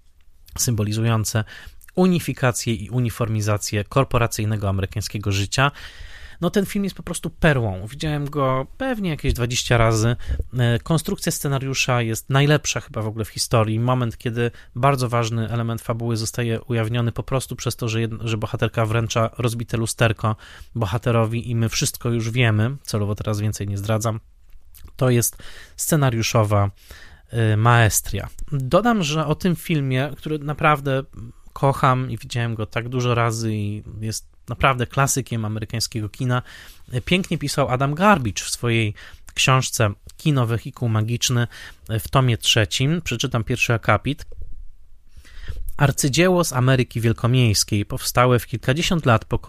symbolizujące 0.58 1.44
unifikację 1.96 2.74
i 2.74 2.90
uniformizację 2.90 3.84
korporacyjnego 3.84 4.70
amerykańskiego 4.70 5.32
życia 5.32 5.72
no 6.42 6.50
ten 6.50 6.66
film 6.66 6.84
jest 6.84 6.96
po 6.96 7.04
prostu 7.04 7.30
perłą. 7.30 7.88
Widziałem 7.88 8.30
go 8.30 8.68
pewnie 8.78 9.10
jakieś 9.10 9.34
20 9.34 9.78
razy. 9.78 10.16
E, 10.58 10.80
konstrukcja 10.80 11.32
scenariusza 11.32 12.02
jest 12.02 12.30
najlepsza 12.30 12.80
chyba 12.80 13.02
w 13.02 13.08
ogóle 13.08 13.26
w 13.26 13.30
historii. 13.30 13.80
Moment, 13.80 14.18
kiedy 14.18 14.52
bardzo 14.76 15.10
ważny 15.10 15.50
element 15.50 15.82
fabuły 15.82 16.18
zostaje 16.18 16.62
ujawniony 16.62 17.12
po 17.12 17.24
prostu 17.24 17.56
przez 17.56 17.76
to, 17.76 17.90
że, 17.90 18.02
jedno, 18.02 18.28
że 18.28 18.38
bohaterka 18.38 18.86
wręcza 18.86 19.30
rozbite 19.38 19.78
lusterko 19.78 20.36
bohaterowi 20.76 21.50
i 21.50 21.56
my 21.56 21.70
wszystko 21.70 22.10
już 22.10 22.32
wiemy. 22.32 22.76
Celowo 22.84 23.16
teraz 23.16 23.40
więcej 23.40 23.68
nie 23.68 23.78
zdradzam. 23.78 24.20
To 24.96 25.10
jest 25.10 25.38
scenariuszowa 25.76 26.72
e, 27.30 27.58
maestria. 27.58 28.28
Dodam, 28.52 29.04
że 29.04 29.26
o 29.26 29.36
tym 29.36 29.56
filmie, 29.56 30.12
który 30.18 30.40
naprawdę 30.40 31.04
kocham 31.54 32.12
i 32.12 32.18
widziałem 32.18 32.56
go 32.56 32.66
tak 32.66 32.90
dużo 32.90 33.16
razy 33.16 33.54
i 33.54 33.84
jest 34.02 34.37
naprawdę 34.50 34.88
klasykiem 34.88 35.46
amerykańskiego 35.46 36.10
kina. 36.10 36.42
Pięknie 37.06 37.38
pisał 37.38 37.70
Adam 37.70 37.96
Garbage 37.96 38.44
w 38.44 38.50
swojej 38.50 38.94
książce 39.34 39.94
Kino 40.18 40.46
Wehikuł 40.46 40.90
Magiczny 40.90 41.48
w 41.90 42.08
tomie 42.08 42.38
trzecim. 42.38 43.02
Przeczytam 43.02 43.44
pierwszy 43.44 43.74
akapit. 43.74 44.26
Arcydzieło 45.78 46.44
z 46.44 46.54
Ameryki 46.54 47.02
Wielkomiejskiej, 47.02 47.86
powstałe 47.86 48.40
w 48.40 48.48
kilkadziesiąt 48.48 49.06
lat 49.06 49.26
po, 49.26 49.40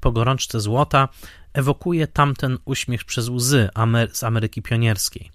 po 0.00 0.12
gorączce 0.12 0.60
złota, 0.60 1.08
ewokuje 1.52 2.06
tamten 2.06 2.58
uśmiech 2.64 3.04
przez 3.04 3.28
łzy 3.28 3.68
Amer 3.74 4.16
z 4.16 4.24
Ameryki 4.24 4.62
Pionierskiej. 4.62 5.30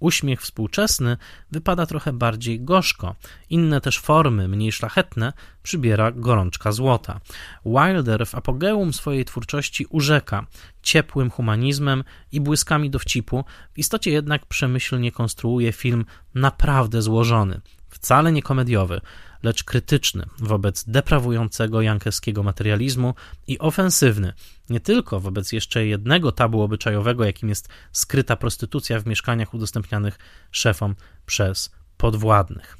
Uśmiech 0.00 0.42
współczesny 0.42 1.16
wypada 1.50 1.86
trochę 1.86 2.12
bardziej 2.12 2.60
gorzko. 2.60 3.14
Inne 3.50 3.80
też 3.80 3.98
formy, 3.98 4.48
mniej 4.48 4.72
szlachetne, 4.72 5.32
przybiera 5.62 6.12
gorączka 6.12 6.72
złota. 6.72 7.20
Wilder 7.66 8.26
w 8.26 8.34
apogeum 8.34 8.92
swojej 8.92 9.24
twórczości 9.24 9.86
urzeka 9.90 10.46
ciepłym 10.82 11.30
humanizmem 11.30 12.04
i 12.32 12.40
błyskami 12.40 12.90
dowcipu, 12.90 13.44
w 13.72 13.78
istocie 13.78 14.10
jednak 14.10 14.46
przemyślnie 14.46 15.12
konstruuje 15.12 15.72
film 15.72 16.04
naprawdę 16.34 17.02
złożony, 17.02 17.60
wcale 17.88 18.32
nie 18.32 18.42
komediowy, 18.42 19.00
lecz 19.44 19.64
krytyczny 19.64 20.26
wobec 20.38 20.84
deprawującego 20.84 21.82
jankeskiego 21.82 22.42
materializmu 22.42 23.14
i 23.46 23.58
ofensywny 23.58 24.32
nie 24.70 24.80
tylko 24.80 25.20
wobec 25.20 25.52
jeszcze 25.52 25.86
jednego 25.86 26.32
tabu 26.32 26.62
obyczajowego, 26.62 27.24
jakim 27.24 27.48
jest 27.48 27.68
skryta 27.92 28.36
prostytucja 28.36 29.00
w 29.00 29.06
mieszkaniach 29.06 29.54
udostępnianych 29.54 30.18
szefom 30.50 30.94
przez 31.26 31.70
podwładnych. 31.96 32.78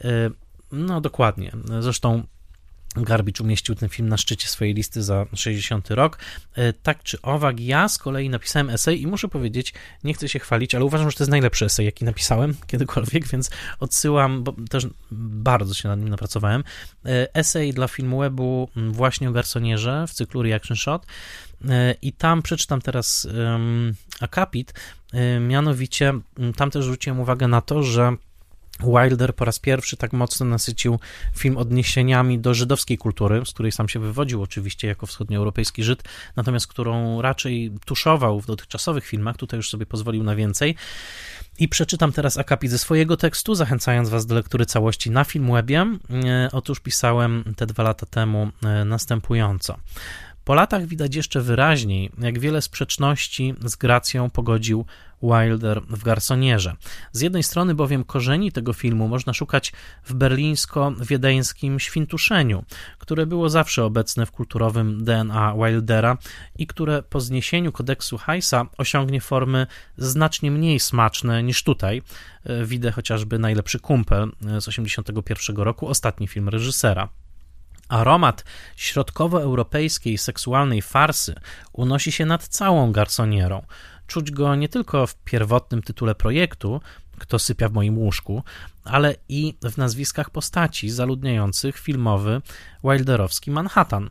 E, 0.00 0.30
no 0.72 1.00
dokładnie. 1.00 1.52
Zresztą 1.80 2.26
Garbicz 3.04 3.40
umieścił 3.40 3.74
ten 3.74 3.88
film 3.88 4.08
na 4.08 4.16
szczycie 4.16 4.48
swojej 4.48 4.74
listy 4.74 5.02
za 5.02 5.26
60 5.34 5.90
rok. 5.90 6.18
E, 6.54 6.72
tak 6.72 7.02
czy 7.02 7.22
owak, 7.22 7.60
ja 7.60 7.88
z 7.88 7.98
kolei 7.98 8.30
napisałem 8.30 8.70
esej 8.70 9.02
i 9.02 9.06
muszę 9.06 9.28
powiedzieć, 9.28 9.74
nie 10.04 10.14
chcę 10.14 10.28
się 10.28 10.38
chwalić, 10.38 10.74
ale 10.74 10.84
uważam, 10.84 11.10
że 11.10 11.16
to 11.16 11.24
jest 11.24 11.30
najlepszy 11.30 11.64
esej, 11.64 11.86
jaki 11.86 12.04
napisałem 12.04 12.54
kiedykolwiek, 12.66 13.26
więc 13.28 13.50
odsyłam, 13.80 14.44
bo 14.44 14.54
też 14.70 14.86
bardzo 15.10 15.74
się 15.74 15.88
nad 15.88 16.00
nim 16.00 16.08
napracowałem. 16.08 16.64
E, 17.06 17.34
esej 17.34 17.72
dla 17.72 17.88
filmu 17.88 18.18
webu 18.18 18.68
właśnie 18.76 19.28
o 19.28 19.32
garsonierze 19.32 20.04
w 20.08 20.12
cyklu 20.12 20.42
Reaction 20.42 20.76
Shot 20.76 21.06
e, 21.68 21.94
i 22.02 22.12
tam 22.12 22.42
przeczytam 22.42 22.80
teraz 22.80 23.28
akapit, 24.20 24.74
mianowicie 25.40 26.12
tam 26.56 26.70
też 26.70 26.84
zwróciłem 26.84 27.20
uwagę 27.20 27.48
na 27.48 27.60
to, 27.60 27.82
że 27.82 28.16
Wilder 28.80 29.34
po 29.34 29.44
raz 29.44 29.58
pierwszy 29.58 29.96
tak 29.96 30.12
mocno 30.12 30.46
nasycił 30.46 30.98
film 31.36 31.56
odniesieniami 31.56 32.38
do 32.38 32.54
żydowskiej 32.54 32.98
kultury, 32.98 33.42
z 33.46 33.50
której 33.50 33.72
sam 33.72 33.88
się 33.88 34.00
wywodził 34.00 34.42
oczywiście 34.42 34.88
jako 34.88 35.06
wschodnioeuropejski 35.06 35.84
Żyd, 35.84 36.02
natomiast 36.36 36.66
którą 36.66 37.22
raczej 37.22 37.72
tuszował 37.84 38.40
w 38.40 38.46
dotychczasowych 38.46 39.06
filmach, 39.06 39.36
tutaj 39.36 39.56
już 39.58 39.70
sobie 39.70 39.86
pozwolił 39.86 40.22
na 40.22 40.36
więcej. 40.36 40.74
I 41.58 41.68
przeczytam 41.68 42.12
teraz 42.12 42.38
akapit 42.38 42.70
ze 42.70 42.78
swojego 42.78 43.16
tekstu, 43.16 43.54
zachęcając 43.54 44.08
Was 44.08 44.26
do 44.26 44.34
lektury 44.34 44.66
całości 44.66 45.10
na 45.10 45.24
Filmwebie. 45.24 45.86
E, 46.24 46.48
otóż 46.52 46.80
pisałem 46.80 47.54
te 47.56 47.66
dwa 47.66 47.82
lata 47.82 48.06
temu 48.06 48.50
e, 48.64 48.84
następująco. 48.84 49.78
Po 50.46 50.54
latach 50.54 50.86
widać 50.86 51.14
jeszcze 51.14 51.40
wyraźniej, 51.40 52.10
jak 52.18 52.38
wiele 52.38 52.62
sprzeczności 52.62 53.54
z 53.64 53.76
gracją 53.76 54.30
pogodził 54.30 54.84
Wilder 55.22 55.82
w 55.82 56.02
Garsonierze. 56.04 56.76
Z 57.12 57.20
jednej 57.20 57.42
strony 57.42 57.74
bowiem 57.74 58.04
korzeni 58.04 58.52
tego 58.52 58.72
filmu 58.72 59.08
można 59.08 59.32
szukać 59.32 59.72
w 60.04 60.14
berlińsko-wiedeńskim 60.14 61.78
świntuszeniu, 61.78 62.64
które 62.98 63.26
było 63.26 63.48
zawsze 63.50 63.84
obecne 63.84 64.26
w 64.26 64.30
kulturowym 64.30 65.04
DNA 65.04 65.54
Wildera 65.54 66.18
i 66.58 66.66
które 66.66 67.02
po 67.02 67.20
zniesieniu 67.20 67.72
kodeksu 67.72 68.18
Heisa 68.18 68.66
osiągnie 68.78 69.20
formy 69.20 69.66
znacznie 69.96 70.50
mniej 70.50 70.80
smaczne 70.80 71.42
niż 71.42 71.62
tutaj. 71.62 72.02
E, 72.44 72.64
widzę 72.64 72.92
chociażby 72.92 73.38
Najlepszy 73.38 73.78
Kumpel 73.78 74.32
z 74.40 74.64
1981 74.64 75.56
roku, 75.56 75.88
ostatni 75.88 76.28
film 76.28 76.48
reżysera. 76.48 77.08
Aromat 77.88 78.44
środkowoeuropejskiej 78.76 80.18
seksualnej 80.18 80.82
farsy 80.82 81.34
unosi 81.72 82.12
się 82.12 82.26
nad 82.26 82.48
całą 82.48 82.92
garsonierą. 82.92 83.66
Czuć 84.06 84.30
go 84.30 84.54
nie 84.54 84.68
tylko 84.68 85.06
w 85.06 85.14
pierwotnym 85.14 85.82
tytule 85.82 86.14
projektu, 86.14 86.80
kto 87.18 87.38
sypia 87.38 87.68
w 87.68 87.72
moim 87.72 87.98
łóżku, 87.98 88.42
ale 88.84 89.14
i 89.28 89.54
w 89.62 89.76
nazwiskach 89.76 90.30
postaci 90.30 90.90
zaludniających 90.90 91.78
filmowy 91.78 92.42
Wilderowski 92.84 93.50
Manhattan. 93.50 94.10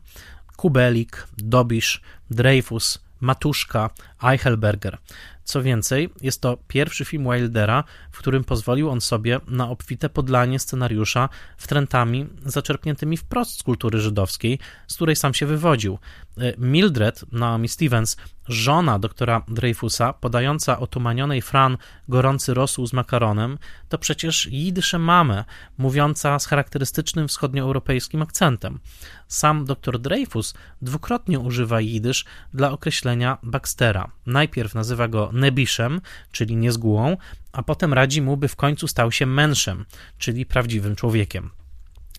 Kubelik, 0.56 1.26
Dobisz, 1.38 2.00
Dreyfus, 2.30 2.98
Matuszka, 3.20 3.90
Eichelberger. 4.22 4.98
Co 5.46 5.62
więcej, 5.62 6.10
jest 6.22 6.40
to 6.40 6.58
pierwszy 6.68 7.04
film 7.04 7.24
Wildera, 7.24 7.84
w 8.10 8.18
którym 8.18 8.44
pozwolił 8.44 8.90
on 8.90 9.00
sobie 9.00 9.40
na 9.48 9.68
obfite 9.68 10.08
podlanie 10.08 10.58
scenariusza 10.58 11.28
wtrętami 11.56 12.26
zaczerpniętymi 12.46 13.16
wprost 13.16 13.58
z 13.58 13.62
kultury 13.62 14.00
żydowskiej, 14.00 14.58
z 14.86 14.94
której 14.94 15.16
sam 15.16 15.34
się 15.34 15.46
wywodził. 15.46 15.98
E, 16.38 16.52
Mildred, 16.58 17.32
Naomi 17.32 17.68
Stevens, 17.68 18.16
żona 18.48 18.98
doktora 18.98 19.42
Dreyfusa, 19.48 20.12
podająca 20.12 20.78
otumanionej 20.78 21.42
Fran 21.42 21.76
gorący 22.08 22.54
rosół 22.54 22.86
z 22.86 22.92
makaronem, 22.92 23.58
to 23.88 23.98
przecież 23.98 24.46
jidysze 24.46 24.98
mamę, 24.98 25.44
mówiąca 25.78 26.38
z 26.38 26.46
charakterystycznym 26.46 27.28
wschodnioeuropejskim 27.28 28.22
akcentem. 28.22 28.80
Sam 29.28 29.64
dr 29.64 29.98
Dreyfus 29.98 30.54
dwukrotnie 30.82 31.40
używa 31.40 31.80
jidysz 31.80 32.24
dla 32.54 32.70
określenia 32.70 33.38
Baxtera. 33.42 34.05
Najpierw 34.26 34.74
nazywa 34.74 35.08
go 35.08 35.30
nebiszem, 35.32 36.00
czyli 36.32 36.56
niezgółą, 36.56 37.16
a 37.52 37.62
potem 37.62 37.92
radzi 37.92 38.22
mu, 38.22 38.36
by 38.36 38.48
w 38.48 38.56
końcu 38.56 38.88
stał 38.88 39.12
się 39.12 39.26
menszem, 39.26 39.84
czyli 40.18 40.46
prawdziwym 40.46 40.96
człowiekiem. 40.96 41.50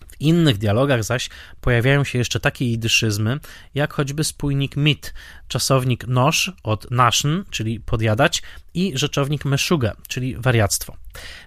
W 0.08 0.20
innych 0.20 0.58
dialogach 0.58 1.04
zaś 1.04 1.30
pojawiają 1.60 2.04
się 2.04 2.18
jeszcze 2.18 2.40
takie 2.40 2.64
idyszyzmy, 2.64 3.40
jak 3.74 3.92
choćby 3.92 4.24
spójnik 4.24 4.76
mit, 4.76 5.14
czasownik 5.48 6.06
nosz 6.06 6.52
od 6.62 6.90
naszn, 6.90 7.28
czyli 7.50 7.80
podjadać, 7.80 8.42
i 8.78 8.98
rzeczownik 8.98 9.44
meszuga, 9.44 9.96
czyli 10.08 10.36
wariactwo. 10.36 10.96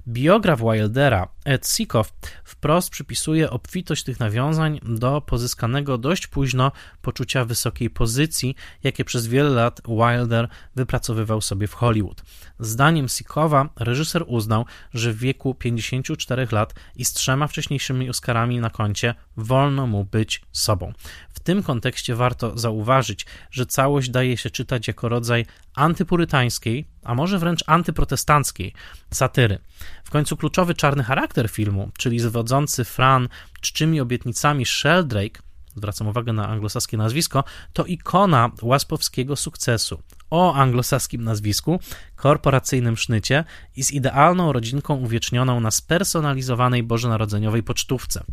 Biograf 0.07 0.59
Wildera, 0.59 1.27
Ed 1.45 1.67
Sikow, 1.67 2.13
wprost 2.43 2.89
przypisuje 2.89 3.49
obfitość 3.49 4.03
tych 4.03 4.19
nawiązań 4.19 4.79
do 4.83 5.21
pozyskanego 5.21 5.97
dość 5.97 6.27
późno 6.27 6.71
poczucia 7.01 7.45
wysokiej 7.45 7.89
pozycji, 7.89 8.55
jakie 8.83 9.05
przez 9.05 9.27
wiele 9.27 9.49
lat 9.49 9.81
Wilder 9.87 10.47
wypracowywał 10.75 11.41
sobie 11.41 11.67
w 11.67 11.73
Hollywood. 11.73 12.21
Zdaniem 12.59 13.09
Sikowa 13.09 13.69
reżyser 13.79 14.23
uznał, 14.27 14.65
że 14.93 15.13
w 15.13 15.17
wieku 15.17 15.55
54 15.55 16.47
lat 16.51 16.73
i 16.95 17.05
z 17.05 17.13
trzema 17.13 17.47
wcześniejszymi 17.47 18.09
Oscarami 18.09 18.59
na 18.59 18.69
koncie 18.69 19.15
wolno 19.37 19.87
mu 19.87 20.03
być 20.05 20.41
sobą. 20.51 20.93
W 21.29 21.39
tym 21.39 21.63
kontekście 21.63 22.15
warto 22.15 22.57
zauważyć, 22.57 23.25
że 23.51 23.65
całość 23.65 24.09
daje 24.09 24.37
się 24.37 24.49
czytać 24.49 24.87
jako 24.87 25.09
rodzaj 25.09 25.45
antypurytańskiej, 25.75 26.85
a 27.03 27.15
może 27.15 27.39
wręcz 27.39 27.63
antyprotestanckiej 27.67 28.73
satyry. 29.11 29.59
W 30.03 30.09
końcu 30.09 30.37
kluczowy 30.37 30.73
czarny 30.73 31.03
charakter 31.03 31.49
filmu, 31.49 31.91
czyli 31.97 32.19
zwodzący 32.19 32.85
Fran 32.85 33.29
czczymi 33.61 34.01
obietnicami 34.01 34.65
Sheldrake, 34.65 35.41
zwracam 35.75 36.07
uwagę 36.07 36.33
na 36.33 36.47
anglosaskie 36.47 36.97
nazwisko, 36.97 37.43
to 37.73 37.85
ikona 37.85 38.51
łaspowskiego 38.61 39.35
sukcesu 39.35 40.01
o 40.29 40.53
anglosaskim 40.53 41.23
nazwisku, 41.23 41.79
korporacyjnym 42.15 42.97
sznycie 42.97 43.43
i 43.75 43.83
z 43.83 43.91
idealną 43.91 44.53
rodzinką 44.53 44.95
uwiecznioną 44.95 45.59
na 45.59 45.71
spersonalizowanej 45.71 46.83
bożonarodzeniowej 46.83 47.63
pocztówce. 47.63 48.23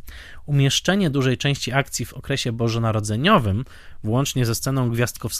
Umieszczenie 0.47 1.11
dużej 1.11 1.39
części 1.39 1.73
akcji 1.73 2.05
w 2.07 2.15
okresie 2.15 2.53
bożonarodzeniowym, 2.53 3.65
włącznie 4.05 4.47
ze 4.47 4.55
sceną 4.55 4.91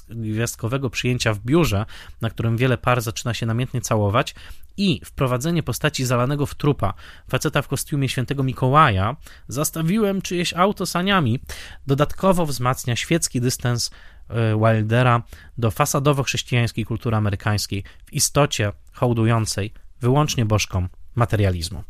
gwiazdkowego 0.09 0.91
przyjęcia 0.91 1.35
w 1.35 1.39
biurze, 1.39 1.87
na 2.21 2.31
którym 2.31 2.57
wiele 2.57 2.79
par 2.79 3.01
zaczyna 3.01 3.35
się 3.35 3.47
namiętnie 3.47 3.81
całować, 3.81 4.35
i 4.79 5.01
wprowadzenie 5.05 5.63
postaci 5.63 6.05
zalanego 6.05 6.47
w 6.47 6.55
trupa 6.55 6.95
faceta 7.29 7.63
w 7.63 7.69
kostiumie 7.69 8.09
świętego 8.09 8.43
Mikołaja, 8.43 9.17
zastawiłem 9.49 10.23
czyjeś 10.23 10.55
auto 10.55 10.87
saniami, 10.87 11.41
dodatkowo 11.87 12.47
wzmacnia 12.47 12.97
świecki 12.97 13.41
dystans 13.41 13.91
E, 14.29 14.59
Wildera 14.59 15.23
do 15.59 15.71
fasadowo-chrześcijańskiej 15.71 16.85
kultury 16.85 17.17
amerykańskiej, 17.17 17.85
w 18.07 18.13
istocie 18.13 18.73
hołdującej 18.93 19.73
wyłącznie 20.01 20.47
bożkom 20.47 20.89
materializmu. 21.15 21.83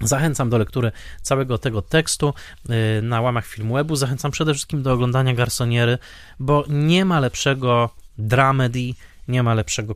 Zachęcam 0.00 0.50
do 0.50 0.58
lektury 0.58 0.92
całego 1.22 1.58
tego 1.58 1.82
tekstu 1.82 2.34
e, 2.68 3.02
na 3.02 3.20
łamach 3.20 3.46
Filmwebu. 3.46 3.96
Zachęcam 3.96 4.30
przede 4.30 4.54
wszystkim 4.54 4.82
do 4.82 4.92
oglądania 4.92 5.34
Garsoniery, 5.34 5.98
bo 6.38 6.64
nie 6.68 7.04
ma 7.04 7.20
lepszego 7.20 7.90
dramedy, 8.18 8.94
nie 9.28 9.42
ma 9.42 9.54
lepszego 9.54 9.94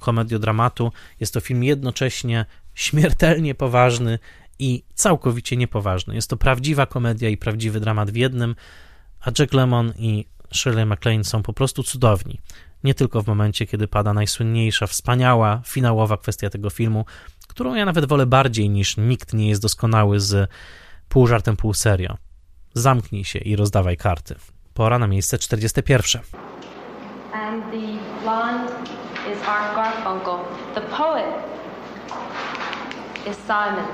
komediodramatu. 0.00 0.92
Jest 1.20 1.34
to 1.34 1.40
film 1.40 1.64
jednocześnie 1.64 2.46
śmiertelnie 2.74 3.54
poważny 3.54 4.18
i 4.58 4.82
całkowicie 4.94 5.56
niepoważny. 5.56 6.14
Jest 6.14 6.30
to 6.30 6.36
prawdziwa 6.36 6.86
komedia 6.86 7.28
i 7.28 7.36
prawdziwy 7.36 7.80
dramat 7.80 8.10
w 8.10 8.16
jednym, 8.16 8.54
a 9.20 9.30
Jack 9.38 9.52
Lemmon 9.52 9.92
i 9.98 10.26
Shirley 10.54 10.86
MacLaine 10.86 11.24
są 11.24 11.42
po 11.42 11.52
prostu 11.52 11.82
cudowni. 11.82 12.40
Nie 12.84 12.94
tylko 12.94 13.22
w 13.22 13.26
momencie, 13.26 13.66
kiedy 13.66 13.88
pada 13.88 14.14
najsłynniejsza, 14.14 14.86
wspaniała, 14.86 15.62
finałowa 15.66 16.16
kwestia 16.16 16.50
tego 16.50 16.70
filmu, 16.70 17.04
którą 17.48 17.74
ja 17.74 17.84
nawet 17.84 18.04
wolę 18.04 18.26
bardziej 18.26 18.70
niż 18.70 18.96
nikt 18.96 19.34
nie 19.34 19.48
jest 19.48 19.62
doskonały 19.62 20.20
z 20.20 20.50
pół 21.08 21.26
żartem, 21.26 21.56
pół 21.56 21.74
serio. 21.74 22.16
Zamknij 22.74 23.24
się 23.24 23.38
i 23.38 23.56
rozdawaj 23.56 23.96
karty. 23.96 24.34
Pora 24.74 24.98
na 24.98 25.06
miejsce 25.06 25.38
41. 25.38 26.22
And 27.32 27.64
the 27.72 28.19
blonde 28.30 28.70
is 29.26 29.42
Art 29.42 29.74
Garfunkel. 29.74 30.38
The 30.74 30.82
poet 30.82 31.26
is 33.26 33.36
Simon. 33.38 33.84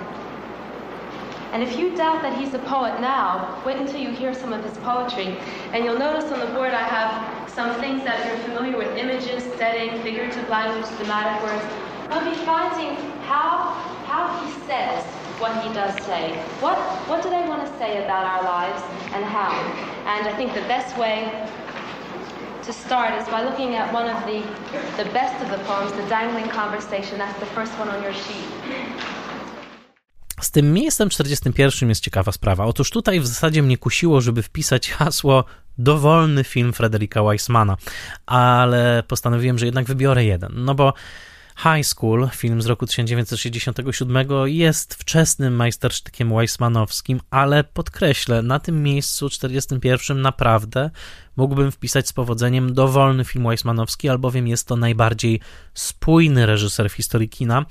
And 1.52 1.62
if 1.62 1.78
you 1.78 1.96
doubt 1.96 2.20
that 2.20 2.38
he's 2.38 2.52
a 2.52 2.58
poet 2.58 3.00
now, 3.00 3.62
wait 3.64 3.78
until 3.78 3.98
you 3.98 4.10
hear 4.10 4.34
some 4.34 4.52
of 4.52 4.62
his 4.62 4.76
poetry. 4.78 5.38
And 5.72 5.86
you'll 5.86 5.98
notice 5.98 6.30
on 6.30 6.40
the 6.40 6.52
board 6.52 6.74
I 6.74 6.82
have 6.82 7.48
some 7.48 7.80
things 7.80 8.04
that 8.04 8.26
you're 8.26 8.36
familiar 8.44 8.76
with 8.76 8.94
images, 8.98 9.42
setting, 9.56 10.02
figurative 10.02 10.46
language, 10.50 10.84
thematic 11.00 11.42
words. 11.42 11.64
You'll 12.12 12.28
be 12.28 12.36
finding 12.44 12.94
how, 13.22 13.72
how 14.04 14.24
he 14.44 14.52
says 14.66 15.02
what 15.40 15.52
he 15.64 15.72
does 15.72 15.94
say. 16.04 16.36
What, 16.60 16.76
what 17.08 17.22
do 17.22 17.30
they 17.30 17.48
want 17.48 17.64
to 17.66 17.78
say 17.78 18.04
about 18.04 18.26
our 18.26 18.44
lives 18.44 18.82
and 19.14 19.24
how? 19.24 19.52
And 20.04 20.28
I 20.28 20.36
think 20.36 20.52
the 20.52 20.68
best 20.68 20.98
way 20.98 21.24
to 22.66 22.72
start 22.72 23.22
is 23.22 23.28
by 23.28 23.42
looking 23.44 23.76
at 23.76 23.94
one 23.94 24.08
of 24.14 24.18
the, 24.26 24.38
the 25.02 25.08
best 25.12 25.36
of 25.44 25.48
the 25.50 25.58
poems, 25.70 25.92
The 25.92 26.06
Dangling 26.08 26.48
Conversation. 26.48 27.18
That's 27.18 27.38
the 27.40 27.46
first 27.46 27.72
one 27.80 27.88
on 27.88 28.02
your 28.02 28.14
sheet. 28.14 28.46
Z 30.40 30.50
tym 30.50 30.72
miejscem 30.72 31.10
41 31.10 31.88
jest 31.88 32.04
ciekawa 32.04 32.32
sprawa. 32.32 32.64
Otóż 32.64 32.90
tutaj 32.90 33.20
w 33.20 33.26
zasadzie 33.26 33.62
mnie 33.62 33.78
kusiło, 33.78 34.20
żeby 34.20 34.42
wpisać 34.42 34.90
hasło 34.90 35.44
dowolny 35.78 36.44
film 36.44 36.72
Frederika 36.72 37.22
Weissmana, 37.22 37.76
ale 38.26 39.02
postanowiłem, 39.08 39.58
że 39.58 39.66
jednak 39.66 39.86
wybiorę 39.86 40.24
jeden, 40.24 40.52
no 40.54 40.74
bo 40.74 40.94
High 41.56 41.86
School, 41.86 42.28
film 42.34 42.62
z 42.62 42.66
roku 42.66 42.86
1967, 42.86 44.28
jest 44.44 44.94
wczesnym 44.94 45.54
majstersztykiem 45.54 46.34
Weissmanowskim, 46.34 47.20
ale 47.30 47.64
podkreślę, 47.64 48.42
na 48.42 48.58
tym 48.58 48.82
miejscu 48.82 49.30
41 49.30 50.22
naprawdę 50.22 50.90
mógłbym 51.36 51.72
wpisać 51.72 52.08
z 52.08 52.12
powodzeniem 52.12 52.74
dowolny 52.74 53.24
film 53.24 53.46
Weissmanowski, 53.46 54.08
albowiem 54.08 54.48
jest 54.48 54.68
to 54.68 54.76
najbardziej 54.76 55.40
spójny 55.74 56.46
reżyser 56.46 56.90
w 56.90 56.92
historii 56.92 57.28
kina 57.28 57.64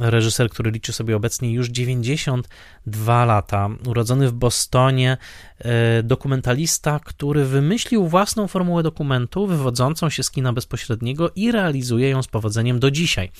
reżyser, 0.00 0.50
który 0.50 0.70
liczy 0.70 0.92
sobie 0.92 1.16
obecnie 1.16 1.52
już 1.52 1.68
92 1.68 3.24
lata, 3.24 3.68
urodzony 3.86 4.28
w 4.28 4.32
Bostonie, 4.32 5.16
e, 5.58 6.02
dokumentalista, 6.02 7.00
który 7.04 7.44
wymyślił 7.44 8.08
własną 8.08 8.48
formułę 8.48 8.82
dokumentu 8.82 9.46
wywodzącą 9.46 10.10
się 10.10 10.22
z 10.22 10.30
kina 10.30 10.52
bezpośredniego 10.52 11.30
i 11.34 11.52
realizuje 11.52 12.08
ją 12.08 12.22
z 12.22 12.28
powodzeniem 12.28 12.80
do 12.80 12.90
dzisiaj. 12.90 13.30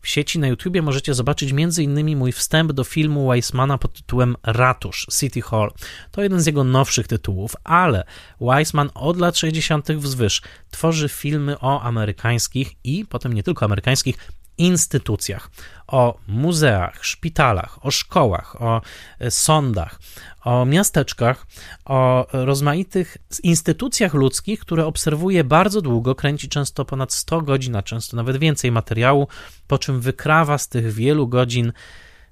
W 0.00 0.08
sieci 0.08 0.38
na 0.38 0.48
YouTubie 0.48 0.82
możecie 0.82 1.14
zobaczyć 1.14 1.52
m.in. 1.52 2.16
mój 2.16 2.32
wstęp 2.32 2.72
do 2.72 2.84
filmu 2.84 3.28
Weissmana 3.28 3.78
pod 3.78 3.92
tytułem 3.92 4.36
Ratusz, 4.42 5.06
City 5.18 5.42
Hall. 5.42 5.72
To 6.10 6.22
jeden 6.22 6.40
z 6.40 6.46
jego 6.46 6.64
nowszych 6.64 7.06
tytułów, 7.06 7.56
ale 7.64 8.04
Weissman 8.40 8.90
od 8.94 9.16
lat 9.16 9.29
60. 9.38 9.92
wzwyż 9.92 10.42
tworzy 10.70 11.08
filmy 11.08 11.60
o 11.60 11.82
amerykańskich 11.82 12.72
i 12.84 13.06
potem 13.06 13.32
nie 13.32 13.42
tylko 13.42 13.64
amerykańskich 13.64 14.16
instytucjach, 14.60 15.50
o 15.86 16.18
muzeach, 16.28 17.04
szpitalach, 17.04 17.86
o 17.86 17.90
szkołach, 17.90 18.62
o 18.62 18.82
e, 19.18 19.30
sądach, 19.30 20.00
o 20.44 20.64
miasteczkach, 20.64 21.46
o 21.84 22.26
rozmaitych 22.32 23.16
instytucjach 23.42 24.14
ludzkich, 24.14 24.60
które 24.60 24.86
obserwuje 24.86 25.44
bardzo 25.44 25.80
długo, 25.82 26.14
kręci 26.14 26.48
często 26.48 26.84
ponad 26.84 27.12
100 27.12 27.42
godzin, 27.42 27.76
a 27.76 27.82
często 27.82 28.16
nawet 28.16 28.36
więcej 28.36 28.72
materiału, 28.72 29.28
po 29.66 29.78
czym 29.78 30.00
wykrawa 30.00 30.58
z 30.58 30.68
tych 30.68 30.92
wielu 30.92 31.28
godzin 31.28 31.72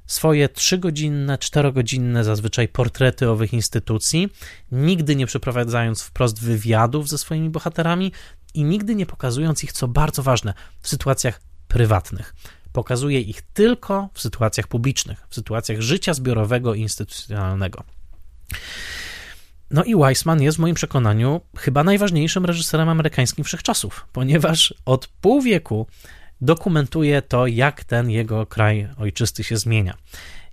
swoje 0.08 0.48
trzygodzinne, 0.48 1.38
czterogodzinne 1.38 2.24
zazwyczaj 2.24 2.68
portrety 2.68 3.30
owych 3.30 3.52
instytucji, 3.52 4.28
nigdy 4.72 5.16
nie 5.16 5.26
przeprowadzając 5.26 6.02
wprost 6.02 6.40
wywiadów 6.40 7.08
ze 7.08 7.18
swoimi 7.18 7.50
bohaterami 7.50 8.12
i 8.54 8.64
nigdy 8.64 8.94
nie 8.94 9.06
pokazując 9.06 9.64
ich, 9.64 9.72
co 9.72 9.88
bardzo 9.88 10.22
ważne, 10.22 10.54
w 10.80 10.88
sytuacjach 10.88 11.40
prywatnych. 11.68 12.34
Pokazuje 12.72 13.20
ich 13.20 13.42
tylko 13.42 14.08
w 14.14 14.20
sytuacjach 14.20 14.66
publicznych, 14.66 15.26
w 15.28 15.34
sytuacjach 15.34 15.80
życia 15.80 16.14
zbiorowego 16.14 16.74
i 16.74 16.80
instytucjonalnego. 16.80 17.84
No 19.70 19.84
i 19.84 19.94
Weissman 19.94 20.42
jest 20.42 20.58
w 20.58 20.60
moim 20.60 20.74
przekonaniu 20.74 21.40
chyba 21.56 21.84
najważniejszym 21.84 22.44
reżyserem 22.44 22.88
amerykańskim 22.88 23.44
wszechczasów, 23.44 24.06
ponieważ 24.12 24.74
od 24.84 25.06
pół 25.06 25.42
wieku 25.42 25.86
dokumentuje 26.40 27.22
to, 27.22 27.46
jak 27.46 27.84
ten 27.84 28.10
jego 28.10 28.46
kraj 28.46 28.88
ojczysty 28.98 29.44
się 29.44 29.56
zmienia. 29.56 29.94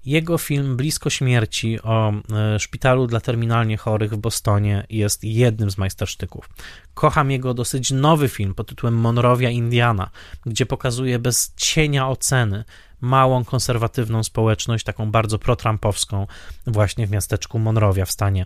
Jego 0.05 0.37
film 0.37 0.77
Blisko 0.77 1.09
śmierci 1.09 1.81
o 1.81 2.13
e, 2.13 2.59
szpitalu 2.59 3.07
dla 3.07 3.19
terminalnie 3.19 3.77
chorych 3.77 4.11
w 4.11 4.17
Bostonie 4.17 4.85
jest 4.89 5.23
jednym 5.23 5.71
z 5.71 5.77
majstersztyków. 5.77 6.49
Kocham 6.93 7.31
jego 7.31 7.53
dosyć 7.53 7.91
nowy 7.91 8.29
film 8.29 8.55
pod 8.55 8.67
tytułem 8.67 8.95
Monrovia 8.95 9.49
Indiana, 9.49 10.09
gdzie 10.45 10.65
pokazuje 10.65 11.19
bez 11.19 11.53
cienia 11.55 12.09
oceny 12.09 12.63
małą, 13.01 13.43
konserwatywną 13.43 14.23
społeczność, 14.23 14.85
taką 14.85 15.11
bardzo 15.11 15.39
protrampowską, 15.39 16.27
właśnie 16.67 17.07
w 17.07 17.11
miasteczku 17.11 17.59
Monrovia 17.59 18.05
w 18.05 18.11
stanie 18.11 18.45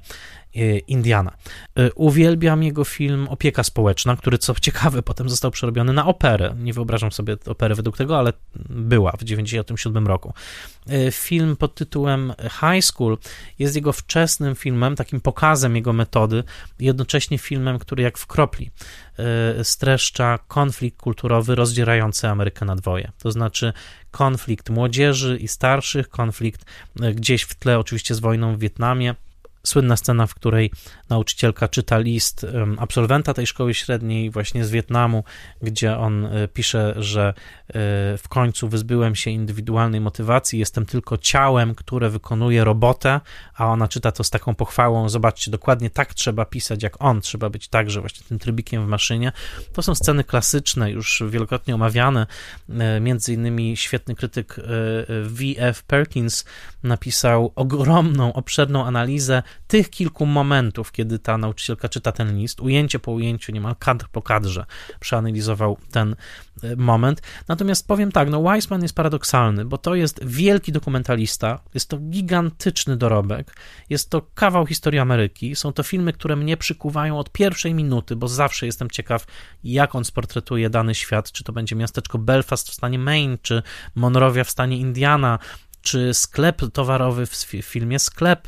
Indiana. 0.88 1.32
E, 1.76 1.94
uwielbiam 1.94 2.64
jego 2.64 2.84
film 2.84 3.28
Opieka 3.28 3.64
Społeczna, 3.64 4.16
który 4.16 4.38
co 4.38 4.54
ciekawe 4.62 5.02
potem 5.02 5.30
został 5.30 5.52
przerobiony 5.52 5.94
na 5.94 6.06
operę. 6.06 6.56
Nie 6.60 6.74
wyobrażam 6.74 7.12
sobie 7.12 7.38
opery 7.46 7.76
według 7.76 7.98
tego, 7.98 8.18
ale 8.18 8.34
była 8.70 9.12
w 9.12 9.20
1997 9.20 10.08
roku. 10.08 10.34
E, 10.90 11.12
film 11.12 11.56
pod 11.56 11.76
tytułem 11.76 12.34
High 12.42 12.86
School 12.86 13.18
jest 13.60 13.76
jego 13.76 13.94
wczesnym 13.94 14.56
filmem, 14.56 14.96
takim 14.96 15.22
pokazem 15.22 15.76
jego 15.76 15.94
metody, 15.94 16.44
jednocześnie 16.80 17.38
filmem, 17.38 17.80
który 17.80 18.04
jak 18.04 18.18
w 18.18 18.28
kropli 18.28 18.72
streszcza 19.64 20.40
konflikt 20.48 21.02
kulturowy 21.02 21.56
rozdzierający 21.56 22.28
Amerykę 22.28 22.66
na 22.66 22.76
dwoje. 22.76 23.12
To 23.20 23.32
znaczy 23.32 23.74
konflikt 24.12 24.70
młodzieży 24.70 25.38
i 25.38 25.48
starszych, 25.48 26.10
konflikt 26.10 26.66
gdzieś 27.16 27.44
w 27.44 27.56
tle 27.56 27.80
oczywiście 27.80 28.16
z 28.16 28.20
wojną 28.20 28.56
w 28.56 28.60
Wietnamie, 28.60 29.16
Słynna 29.64 29.98
scena, 29.98 30.28
w 30.28 30.36
której 30.36 30.72
nauczycielka 31.10 31.68
czyta 31.68 31.98
list 31.98 32.46
absolwenta 32.78 33.34
tej 33.34 33.48
szkoły 33.48 33.74
średniej, 33.74 34.30
właśnie 34.30 34.66
z 34.66 34.72
Wietnamu, 34.72 35.24
gdzie 35.62 35.98
on 35.98 36.26
e, 36.26 36.48
pisze, 36.48 36.94
że 36.98 37.28
e, 37.30 37.74
w 38.18 38.26
końcu 38.30 38.70
wyzbyłem 38.70 39.16
się 39.16 39.32
indywidualnej 39.32 40.02
motywacji, 40.02 40.60
jestem 40.60 40.86
tylko 40.86 41.18
ciałem, 41.18 41.76
które 41.76 42.10
wykonuje 42.10 42.64
robotę, 42.64 43.22
a 43.56 43.68
ona 43.68 43.88
czyta 43.88 44.12
to 44.12 44.24
z 44.24 44.30
taką 44.30 44.56
pochwałą. 44.56 45.10
Zobaczcie, 45.10 45.52
dokładnie 45.52 45.90
tak 45.90 46.14
trzeba 46.14 46.46
pisać 46.46 46.84
jak 46.84 47.04
on, 47.04 47.22
trzeba 47.22 47.50
być 47.50 47.68
także 47.68 48.00
właśnie 48.00 48.26
tym 48.28 48.40
trybikiem 48.40 48.86
w 48.86 48.88
maszynie. 48.88 49.32
To 49.74 49.82
są 49.82 49.96
sceny 49.96 50.24
klasyczne, 50.24 50.92
już 50.92 51.24
wielokrotnie 51.30 51.76
omawiane. 51.76 52.28
E, 52.70 53.00
między 53.00 53.34
innymi 53.34 53.78
świetny 53.78 54.16
krytyk 54.16 54.56
V.F. 55.24 55.84
Perkins 55.84 56.46
napisał 56.84 57.52
ogromną, 57.56 58.34
obszerną 58.34 58.86
analizę 58.86 59.44
tych 59.68 59.90
kilku 59.90 60.26
momentów, 60.26 60.92
kiedy 61.00 61.20
ta 61.20 61.38
nauczycielka 61.38 61.90
czyta 61.90 62.12
ten 62.12 62.38
list, 62.38 62.62
ujęcie 62.62 63.00
po 63.00 63.12
ujęciu, 63.12 63.52
niemal 63.52 63.76
kadr 63.76 64.08
po 64.12 64.22
kadrze, 64.22 64.66
przeanalizował 65.00 65.78
ten 65.92 66.16
e, 66.64 66.76
moment. 66.76 67.22
Natomiast 67.48 67.88
powiem 67.88 68.12
tak, 68.12 68.30
no 68.30 68.40
Weissman 68.40 68.82
jest 68.82 68.96
paradoksalny, 68.96 69.66
bo 69.66 69.78
to 69.78 69.96
jest 69.96 70.26
wielki 70.26 70.72
dokumentalista, 70.72 71.60
jest 71.74 71.90
to 71.90 71.98
gigantyczny 71.98 72.98
dorobek, 72.98 73.56
jest 73.90 74.10
to 74.10 74.22
kawał 74.36 74.66
historii 74.66 75.00
Ameryki, 75.00 75.56
są 75.56 75.74
to 75.74 75.84
filmy, 75.84 76.14
które 76.14 76.36
mnie 76.36 76.58
przykuwają 76.58 77.20
od 77.20 77.32
pierwszej 77.32 77.74
minuty, 77.74 78.16
bo 78.16 78.28
zawsze 78.28 78.66
jestem 78.66 78.90
ciekaw, 78.90 79.26
jak 79.64 79.96
on 79.96 80.06
sportretuje 80.06 80.70
dany 80.70 80.96
świat, 80.96 81.32
czy 81.32 81.44
to 81.44 81.54
będzie 81.54 81.76
miasteczko 81.76 82.18
Belfast 82.18 82.70
w 82.70 82.74
stanie 82.74 83.00
Maine, 83.00 83.38
czy 83.42 83.64
Monrovia 83.96 84.44
w 84.44 84.50
stanie 84.50 84.78
Indiana, 84.78 85.40
czy 85.82 86.14
sklep 86.14 86.62
towarowy 86.74 87.26
w 87.26 87.36
filmie 87.62 88.00
Sklep 88.00 88.48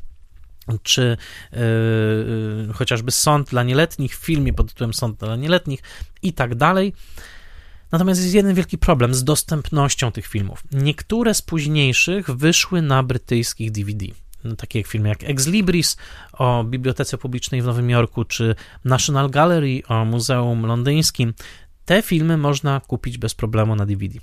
czy 0.83 1.17
yy, 1.51 2.73
chociażby 2.73 3.11
Sąd 3.11 3.49
dla 3.49 3.63
nieletnich 3.63 4.17
w 4.17 4.25
filmie 4.25 4.53
pod 4.53 4.69
tytułem 4.69 4.93
Sąd 4.93 5.19
dla 5.19 5.35
nieletnich 5.35 5.79
i 6.21 6.33
tak 6.33 6.55
dalej. 6.55 6.93
Natomiast 7.91 8.21
jest 8.21 8.33
jeden 8.33 8.55
wielki 8.55 8.77
problem 8.77 9.13
z 9.13 9.23
dostępnością 9.23 10.11
tych 10.11 10.27
filmów. 10.27 10.63
Niektóre 10.71 11.33
z 11.33 11.41
późniejszych 11.41 12.29
wyszły 12.29 12.81
na 12.81 13.03
brytyjskich 13.03 13.71
DVD. 13.71 14.05
Takie 14.57 14.83
filmy 14.83 15.09
jak 15.09 15.23
Ex 15.23 15.47
Libris 15.47 15.97
o 16.33 16.63
Bibliotece 16.63 17.17
Publicznej 17.17 17.61
w 17.61 17.65
Nowym 17.65 17.89
Jorku, 17.89 18.25
czy 18.25 18.55
National 18.85 19.29
Gallery 19.29 19.81
o 19.87 20.05
Muzeum 20.05 20.65
Londyńskim. 20.65 21.33
Te 21.85 22.01
filmy 22.01 22.37
można 22.37 22.79
kupić 22.79 23.17
bez 23.17 23.35
problemu 23.35 23.75
na 23.75 23.85
DVD. 23.85 24.19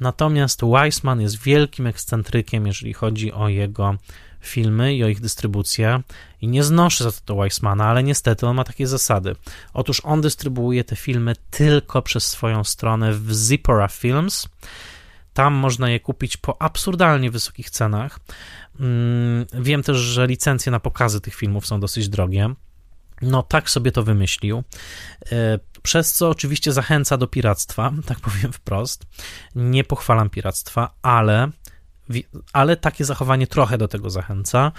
Natomiast 0.00 0.62
Weissman 0.62 1.20
jest 1.20 1.42
wielkim 1.42 1.86
ekscentrykiem, 1.86 2.66
jeżeli 2.66 2.92
chodzi 2.92 3.32
o 3.32 3.48
jego 3.48 3.96
filmy 4.46 4.94
i 4.94 5.04
o 5.04 5.08
ich 5.08 5.20
dystrybucję 5.20 6.02
i 6.40 6.48
nie 6.48 6.64
znoszę 6.64 7.04
za 7.04 7.12
to 7.24 7.34
Weissmana, 7.34 7.84
ale 7.84 8.02
niestety 8.02 8.46
on 8.46 8.56
ma 8.56 8.64
takie 8.64 8.86
zasady. 8.86 9.36
Otóż 9.74 10.00
on 10.04 10.20
dystrybuuje 10.20 10.84
te 10.84 10.96
filmy 10.96 11.34
tylko 11.50 12.02
przez 12.02 12.26
swoją 12.26 12.64
stronę 12.64 13.12
w 13.12 13.32
Zippora 13.32 13.88
Films. 13.88 14.48
Tam 15.34 15.54
można 15.54 15.90
je 15.90 16.00
kupić 16.00 16.36
po 16.36 16.62
absurdalnie 16.62 17.30
wysokich 17.30 17.70
cenach. 17.70 18.20
Mm, 18.80 19.46
wiem 19.54 19.82
też, 19.82 19.96
że 19.96 20.26
licencje 20.26 20.72
na 20.72 20.80
pokazy 20.80 21.20
tych 21.20 21.34
filmów 21.34 21.66
są 21.66 21.80
dosyć 21.80 22.08
drogie. 22.08 22.54
No, 23.22 23.42
tak 23.42 23.70
sobie 23.70 23.92
to 23.92 24.02
wymyślił. 24.02 24.62
E, 25.32 25.58
przez 25.82 26.12
co 26.12 26.28
oczywiście 26.28 26.72
zachęca 26.72 27.16
do 27.16 27.26
piractwa, 27.26 27.92
tak 28.06 28.20
powiem 28.30 28.52
wprost. 28.52 29.06
Nie 29.54 29.84
pochwalam 29.84 30.30
piractwa, 30.30 30.94
ale 31.02 31.50
ale 32.52 32.76
takie 32.76 33.04
zachowanie 33.04 33.46
trochę 33.46 33.78
do 33.78 33.88
tego 33.88 34.10
zachęca. 34.10 34.72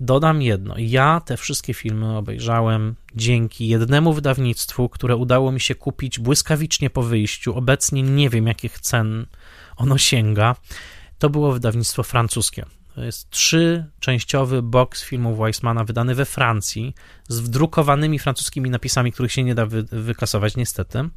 Dodam 0.00 0.42
jedno: 0.42 0.74
ja 0.78 1.20
te 1.24 1.36
wszystkie 1.36 1.74
filmy 1.74 2.16
obejrzałem 2.16 2.94
dzięki 3.14 3.68
jednemu 3.68 4.12
wydawnictwu, 4.12 4.88
które 4.88 5.16
udało 5.16 5.52
mi 5.52 5.60
się 5.60 5.74
kupić 5.74 6.18
błyskawicznie 6.18 6.90
po 6.90 7.02
wyjściu. 7.02 7.56
Obecnie 7.56 8.02
nie 8.02 8.30
wiem, 8.30 8.46
jakich 8.46 8.80
cen 8.80 9.26
ono 9.76 9.98
sięga. 9.98 10.56
To 11.18 11.30
było 11.30 11.52
wydawnictwo 11.52 12.02
francuskie. 12.02 12.66
To 12.94 13.02
jest 13.04 13.30
trzyczęściowy 13.30 14.62
box 14.62 15.04
filmów 15.04 15.38
Weissmana 15.38 15.84
wydany 15.84 16.14
we 16.14 16.24
Francji 16.24 16.94
z 17.28 17.40
wdrukowanymi 17.40 18.18
francuskimi 18.18 18.70
napisami, 18.70 19.12
których 19.12 19.32
się 19.32 19.44
nie 19.44 19.54
da 19.54 19.66
wy, 19.66 19.82
wykasować 19.82 20.56
niestety. 20.56 21.08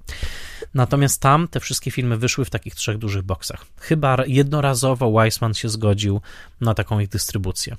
Natomiast 0.74 1.22
tam 1.22 1.48
te 1.48 1.60
wszystkie 1.60 1.92
filmy 1.92 2.18
wyszły 2.18 2.46
w 2.46 2.50
takich 2.50 2.76
trzech 2.76 2.98
dużych 2.98 3.24
boksach. 3.24 3.66
Chyba 3.80 4.18
jednorazowo 4.28 5.08
Weissman 5.10 5.54
się 5.54 5.70
zgodził 5.70 6.22
na 6.62 6.74
taką 6.74 7.00
ich 7.00 7.10
dystrybucję. 7.10 7.78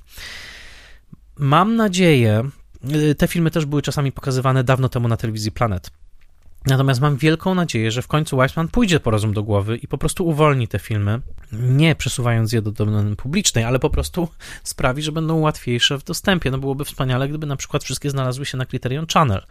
Mam 1.36 1.76
nadzieję, 1.76 2.50
y, 3.10 3.14
te 3.14 3.28
filmy 3.28 3.50
też 3.50 3.66
były 3.66 3.82
czasami 3.82 4.12
pokazywane 4.12 4.64
dawno 4.64 4.88
temu 4.88 5.08
na 5.08 5.16
telewizji 5.16 5.52
Planet. 5.52 5.90
Natomiast 6.68 7.00
mam 7.00 7.16
wielką 7.16 7.54
nadzieję, 7.54 7.90
że 7.90 8.02
w 8.02 8.08
końcu 8.08 8.36
Weissman 8.36 8.68
pójdzie 8.68 9.00
po 9.00 9.10
rozum 9.10 9.32
do 9.32 9.42
głowy 9.42 9.76
i 9.76 9.88
po 9.88 9.98
prostu 9.98 10.26
uwolni 10.26 10.68
te 10.68 10.78
filmy, 10.78 11.20
nie 11.52 11.94
przesuwając 11.94 12.52
je 12.52 12.62
do 12.62 12.72
domeny 12.72 13.16
publicznej, 13.16 13.64
ale 13.64 13.78
po 13.78 13.90
prostu 13.90 14.28
sprawi, 14.62 15.02
że 15.02 15.12
będą 15.12 15.38
łatwiejsze 15.38 15.98
w 15.98 16.04
dostępie. 16.04 16.50
No 16.50 16.58
byłoby 16.58 16.84
wspaniale, 16.84 17.28
gdyby 17.28 17.46
na 17.46 17.56
przykład 17.56 17.84
wszystkie 17.84 18.10
znalazły 18.10 18.46
się 18.46 18.56
na 18.56 18.66
Criterion 18.66 19.06
Channel 19.06 19.42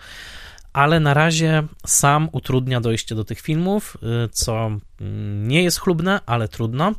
ale 0.73 0.99
na 0.99 1.13
razie 1.13 1.63
sam 1.85 2.29
utrudnia 2.31 2.81
dojście 2.81 3.15
do 3.15 3.23
tych 3.23 3.39
filmów, 3.39 3.97
y, 4.25 4.29
co 4.29 4.69
nie 5.43 5.63
jest 5.63 5.79
chlubne, 5.79 6.19
ale 6.25 6.47
trudno. 6.47 6.93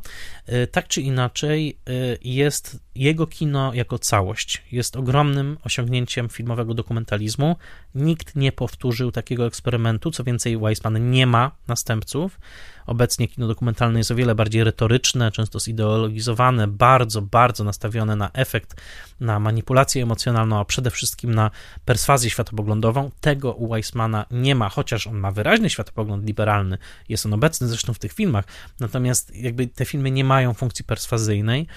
Y, 0.49 0.67
tak 0.67 0.87
czy 0.87 1.01
inaczej, 1.01 1.77
y, 1.89 2.17
jest 2.23 2.79
jego 2.95 3.27
kino 3.27 3.73
jako 3.73 3.99
całość. 3.99 4.63
Jest 4.71 4.95
ogromnym 4.95 5.57
osiągnięciem 5.63 6.29
filmowego 6.29 6.73
dokumentalizmu. 6.73 7.55
Nikt 7.95 8.35
nie 8.35 8.51
powtórzył 8.51 9.11
takiego 9.11 9.45
eksperymentu. 9.45 10.11
Co 10.11 10.23
więcej, 10.23 10.57
Weissman 10.57 11.11
nie 11.11 11.27
ma 11.27 11.51
następców. 11.67 12.39
Obecnie 12.85 13.27
kino 13.27 13.47
dokumentalne 13.47 13.99
jest 13.99 14.11
o 14.11 14.15
wiele 14.15 14.35
bardziej 14.35 14.63
retoryczne, 14.63 15.31
często 15.31 15.59
zideologizowane, 15.59 16.67
bardzo, 16.67 17.21
bardzo 17.21 17.63
nastawione 17.63 18.15
na 18.15 18.31
efekt, 18.33 18.81
na 19.19 19.39
manipulację 19.39 20.03
emocjonalną, 20.03 20.59
a 20.59 20.65
przede 20.65 20.91
wszystkim 20.91 21.35
na 21.35 21.51
perswazję 21.85 22.29
światopoglądową. 22.29 23.11
Tego 23.21 23.53
u 23.53 23.69
Weissmana 23.69 24.25
nie 24.31 24.55
ma, 24.55 24.69
chociaż 24.69 25.07
on 25.07 25.17
ma 25.17 25.31
wyraźny 25.31 25.69
światopogląd 25.69 26.25
liberalny, 26.25 26.77
jest 27.09 27.25
on 27.25 27.33
obecny 27.33 27.67
zresztą 27.67 27.88
w 27.93 27.99
tych 27.99 28.13
filmach, 28.13 28.45
natomiast 28.79 29.35
jakby 29.35 29.67
te 29.67 29.85
filmy 29.85 30.11
nie 30.11 30.23
mają 30.23 30.53
funkcji 30.53 30.85
perswazyjnej. 30.85 31.67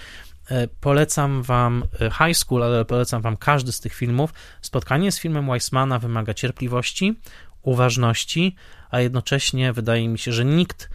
E, 0.51 0.69
polecam 0.69 1.43
wam 1.43 1.85
e, 2.01 2.11
High 2.11 2.37
School, 2.37 2.63
ale 2.63 2.85
polecam 2.85 3.23
wam 3.23 3.37
każdy 3.37 3.73
z 3.73 3.81
tych 3.81 3.95
filmów. 3.95 4.35
Spotkanie 4.63 5.13
z 5.13 5.21
filmem 5.21 5.47
Weissmana 5.47 5.99
wymaga 5.99 6.35
cierpliwości, 6.35 7.21
uważności, 7.63 8.57
a 8.91 9.01
jednocześnie 9.01 9.73
wydaje 9.73 10.09
mi 10.09 10.19
się, 10.19 10.33
że 10.33 10.45
nikt 10.45 10.89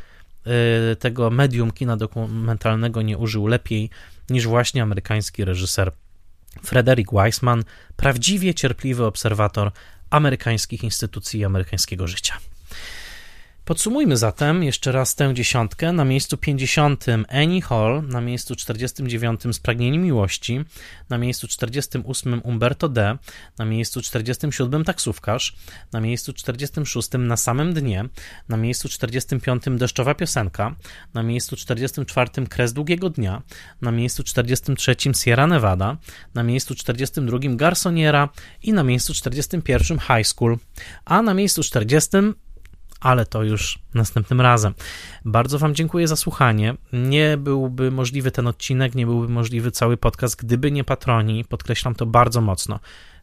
e, 0.45 0.95
tego 0.95 1.30
medium 1.30 1.72
kina 1.72 1.98
dokumentalnego 1.98 3.02
nie 3.02 3.18
użył 3.18 3.48
lepiej 3.48 3.89
niż 4.30 4.48
właśnie 4.48 4.84
amerykański 4.84 5.45
reżyser 5.45 5.91
Frederick 6.64 7.14
Weissman, 7.14 7.64
prawdziwie 7.95 8.53
cierpliwy 8.53 9.06
obserwator 9.06 9.72
amerykańskich 10.10 10.84
instytucji 10.84 11.39
i 11.39 11.45
amerykańskiego 11.45 12.07
życia. 12.07 12.38
Podsumujmy 13.68 14.18
zatem 14.18 14.64
jeszcze 14.64 14.91
raz 14.91 15.15
tę 15.15 15.34
dziesiątkę. 15.34 15.94
Na 15.94 16.06
miejscu 16.06 16.38
50 16.38 17.06
Annie 17.30 17.61
Hall, 17.61 18.03
na 18.07 18.22
miejscu 18.22 18.56
49 18.56 19.41
Spragnienie 19.52 19.99
Miłości, 19.99 20.60
na 21.10 21.18
miejscu 21.18 21.48
48 21.48 22.41
Umberto 22.44 22.89
D, 22.89 23.18
na 23.57 23.65
miejscu 23.65 24.02
47 24.02 24.84
Taksówkarz, 24.84 25.56
na 25.94 26.02
miejscu 26.02 26.34
46 26.34 27.10
Na 27.19 27.38
samym 27.38 27.73
dnie, 27.73 28.06
na 28.49 28.57
miejscu 28.57 28.89
45 28.89 29.64
Deszczowa 29.69 30.15
piosenka, 30.15 30.76
na 31.14 31.23
miejscu 31.23 31.56
44 31.56 32.48
Kres 32.49 32.73
długiego 32.73 33.10
dnia, 33.10 33.41
na 33.81 33.91
miejscu 33.91 34.23
43 34.23 34.95
Sierra 35.14 35.48
Nevada, 35.48 35.98
na 36.34 36.44
miejscu 36.44 36.76
42 36.76 37.38
Garsoniera 37.41 38.30
i 38.64 38.73
na 38.73 38.84
miejscu 38.84 39.14
41 39.14 39.99
High 39.99 40.27
School, 40.27 40.57
a 41.06 41.22
na 41.22 41.34
miejscu 41.34 41.64
40 41.64 42.18
ale 42.99 43.26
to 43.26 43.44
już 43.44 43.80
następnym 43.94 44.41
razem. 44.41 44.74
Bardzo 45.26 45.60
Wam 45.60 45.76
dziękuję 45.76 46.07
za 46.07 46.15
słuchanie. 46.15 46.76
Nie 46.94 47.38
byłby 47.38 47.91
możliwy 47.91 48.32
ten 48.32 48.48
odcinek, 48.48 48.95
nie 48.95 49.06
byłby 49.06 49.30
możliwy 49.30 49.72
cały 49.72 49.98
podcast, 49.98 50.36
gdyby 50.36 50.72
nie 50.72 50.84
patroni. 50.84 51.45
Podkreślam 51.45 51.95
to 51.95 52.06
bardzo 52.06 52.41
mocno. 52.41 52.80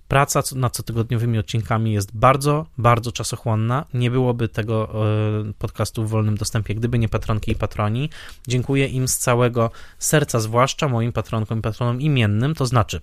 Praca 0.09 0.43
nad 0.55 0.77
cotygodniowymi 0.77 1.39
odcinkami 1.39 1.93
jest 1.93 2.17
bardzo, 2.17 2.67
bardzo 2.79 3.13
czasochłonna. 3.13 3.85
Nie 3.95 4.11
byłoby 4.11 4.49
tego 4.49 4.89
e, 5.49 5.53
podcastu 5.59 6.05
w 6.05 6.11
wolnym 6.11 6.37
dostępie, 6.37 6.75
gdyby 6.75 6.99
nie 6.99 7.09
patronki 7.09 7.53
i 7.53 7.55
patroni. 7.55 8.11
Dziękuję 8.49 8.87
im 8.87 9.09
z 9.09 9.19
całego 9.19 9.71
serca, 9.99 10.41
zwłaszcza 10.41 10.89
moim 10.89 11.13
patronkom 11.13 11.59
i 11.59 11.63
patronom 11.63 12.01
imiennym, 12.01 12.55
to 12.55 12.67
znaczy 12.67 13.01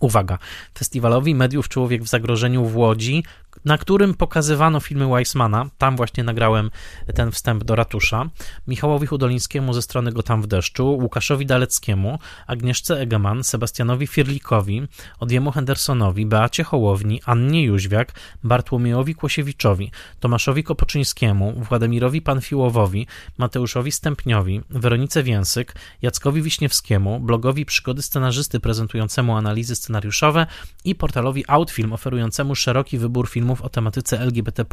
Uwaga, 0.00 0.38
festiwalowi 0.78 1.34
mediów 1.34 1.68
Człowiek 1.68 2.02
w 2.02 2.08
zagrożeniu 2.08 2.64
w 2.64 2.76
Łodzi, 2.76 3.24
na 3.64 3.78
którym 3.78 4.14
pokazywano 4.14 4.80
filmy 4.80 5.06
Weissmana, 5.06 5.66
tam 5.78 5.96
właśnie 5.96 6.24
nagrałem 6.24 6.70
ten 7.14 7.30
wstęp 7.30 7.64
do 7.64 7.76
ratusza, 7.76 8.30
Michałowi 8.66 9.06
Hudolińskiemu 9.06 9.72
ze 9.72 9.82
strony 9.82 10.12
Go 10.12 10.22
tam 10.22 10.42
w 10.42 10.46
deszczu, 10.46 10.86
Łukaszowi 10.86 11.46
Daleckiemu, 11.46 12.18
Agnieszce 12.46 13.00
Egeman, 13.00 13.44
Sebastianowi 13.44 14.06
Firlikowi, 14.06 14.82
Odjemu 15.20 15.50
Hendersonowi, 15.50 16.26
Beacie 16.26 16.64
Hołowni, 16.64 17.20
Annie 17.26 17.64
Jóźwiak, 17.64 18.12
Bartłomiejowi 18.44 19.14
Kłosiewiczowi, 19.14 19.90
Tomaszowi 20.20 20.64
Kopoczyńskiemu, 20.64 21.52
Władimirowi 21.68 22.22
Panfiłowowi, 22.22 23.06
Mateuszowi 23.38 23.92
Stępniowi, 23.92 24.60
Weronice 24.70 25.22
Więsyk, 25.22 25.74
Jackowi 26.02 26.42
Wiśniewskiemu, 26.42 27.20
blogowi 27.20 27.64
Przygody 27.64 28.02
Scenarzysty 28.02 28.60
prezentującemu 28.60 29.36
analizy 29.36 29.76
scenariuszowe 29.76 30.46
i 30.84 30.94
portalowi 30.94 31.44
Outfilm 31.48 31.92
oferującemu 31.92 32.54
szeroki 32.54 32.98
wybór 32.98 33.28
filmów 33.28 33.41
o 33.50 33.68
tematyce 33.68 34.20
LGBT. 34.20 34.64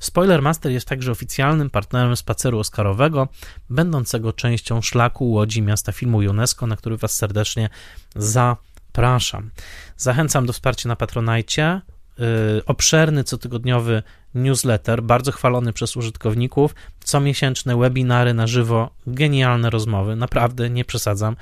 Spoilermaster 0.00 0.72
jest 0.72 0.88
także 0.88 1.12
oficjalnym 1.12 1.70
partnerem 1.70 2.16
spaceru 2.16 2.58
Oscarowego, 2.58 3.28
będącego 3.70 4.32
częścią 4.32 4.82
szlaku 4.82 5.30
Łodzi 5.30 5.62
Miasta 5.62 5.92
Filmu 5.92 6.18
UNESCO, 6.18 6.66
na 6.66 6.76
który 6.76 6.96
Was 6.96 7.14
serdecznie 7.16 7.68
zapraszam. 8.16 9.50
Zachęcam 9.96 10.46
do 10.46 10.52
wsparcia 10.52 10.88
na 10.88 10.96
Patronajcie. 10.96 11.80
Yy, 12.18 12.64
obszerny, 12.66 13.24
cotygodniowy 13.24 14.02
newsletter, 14.34 15.02
bardzo 15.02 15.32
chwalony 15.32 15.72
przez 15.72 15.96
użytkowników, 15.96 16.74
comiesięczne 17.04 17.76
webinary 17.76 18.34
na 18.34 18.46
żywo, 18.46 18.90
genialne 19.06 19.70
rozmowy, 19.70 20.16
naprawdę 20.16 20.70
nie 20.70 20.84
przesadzam. 20.84 21.36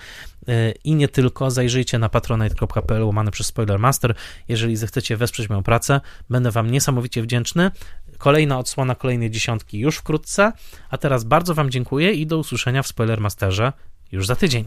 Yy, 0.46 0.74
I 0.84 0.94
nie 0.94 1.08
tylko, 1.08 1.50
zajrzyjcie 1.50 1.98
na 1.98 2.08
patronite.pl 2.08 3.04
łamane 3.04 3.30
przez 3.30 3.46
Spoilermaster, 3.46 4.14
jeżeli 4.48 4.76
zechcecie 4.76 5.16
wesprzeć 5.16 5.48
moją 5.48 5.62
pracę, 5.62 6.00
będę 6.30 6.50
Wam 6.50 6.70
niesamowicie 6.70 7.22
wdzięczny. 7.22 7.70
Kolejna 8.18 8.58
odsłona 8.58 8.94
kolejnej 8.94 9.30
dziesiątki 9.30 9.78
już 9.78 9.96
wkrótce, 9.96 10.52
a 10.90 10.98
teraz 10.98 11.24
bardzo 11.24 11.54
Wam 11.54 11.70
dziękuję 11.70 12.12
i 12.12 12.26
do 12.26 12.38
usłyszenia 12.38 12.82
w 12.82 12.86
Spoilermasterze 12.86 13.72
już 14.12 14.26
za 14.26 14.36
tydzień. 14.36 14.64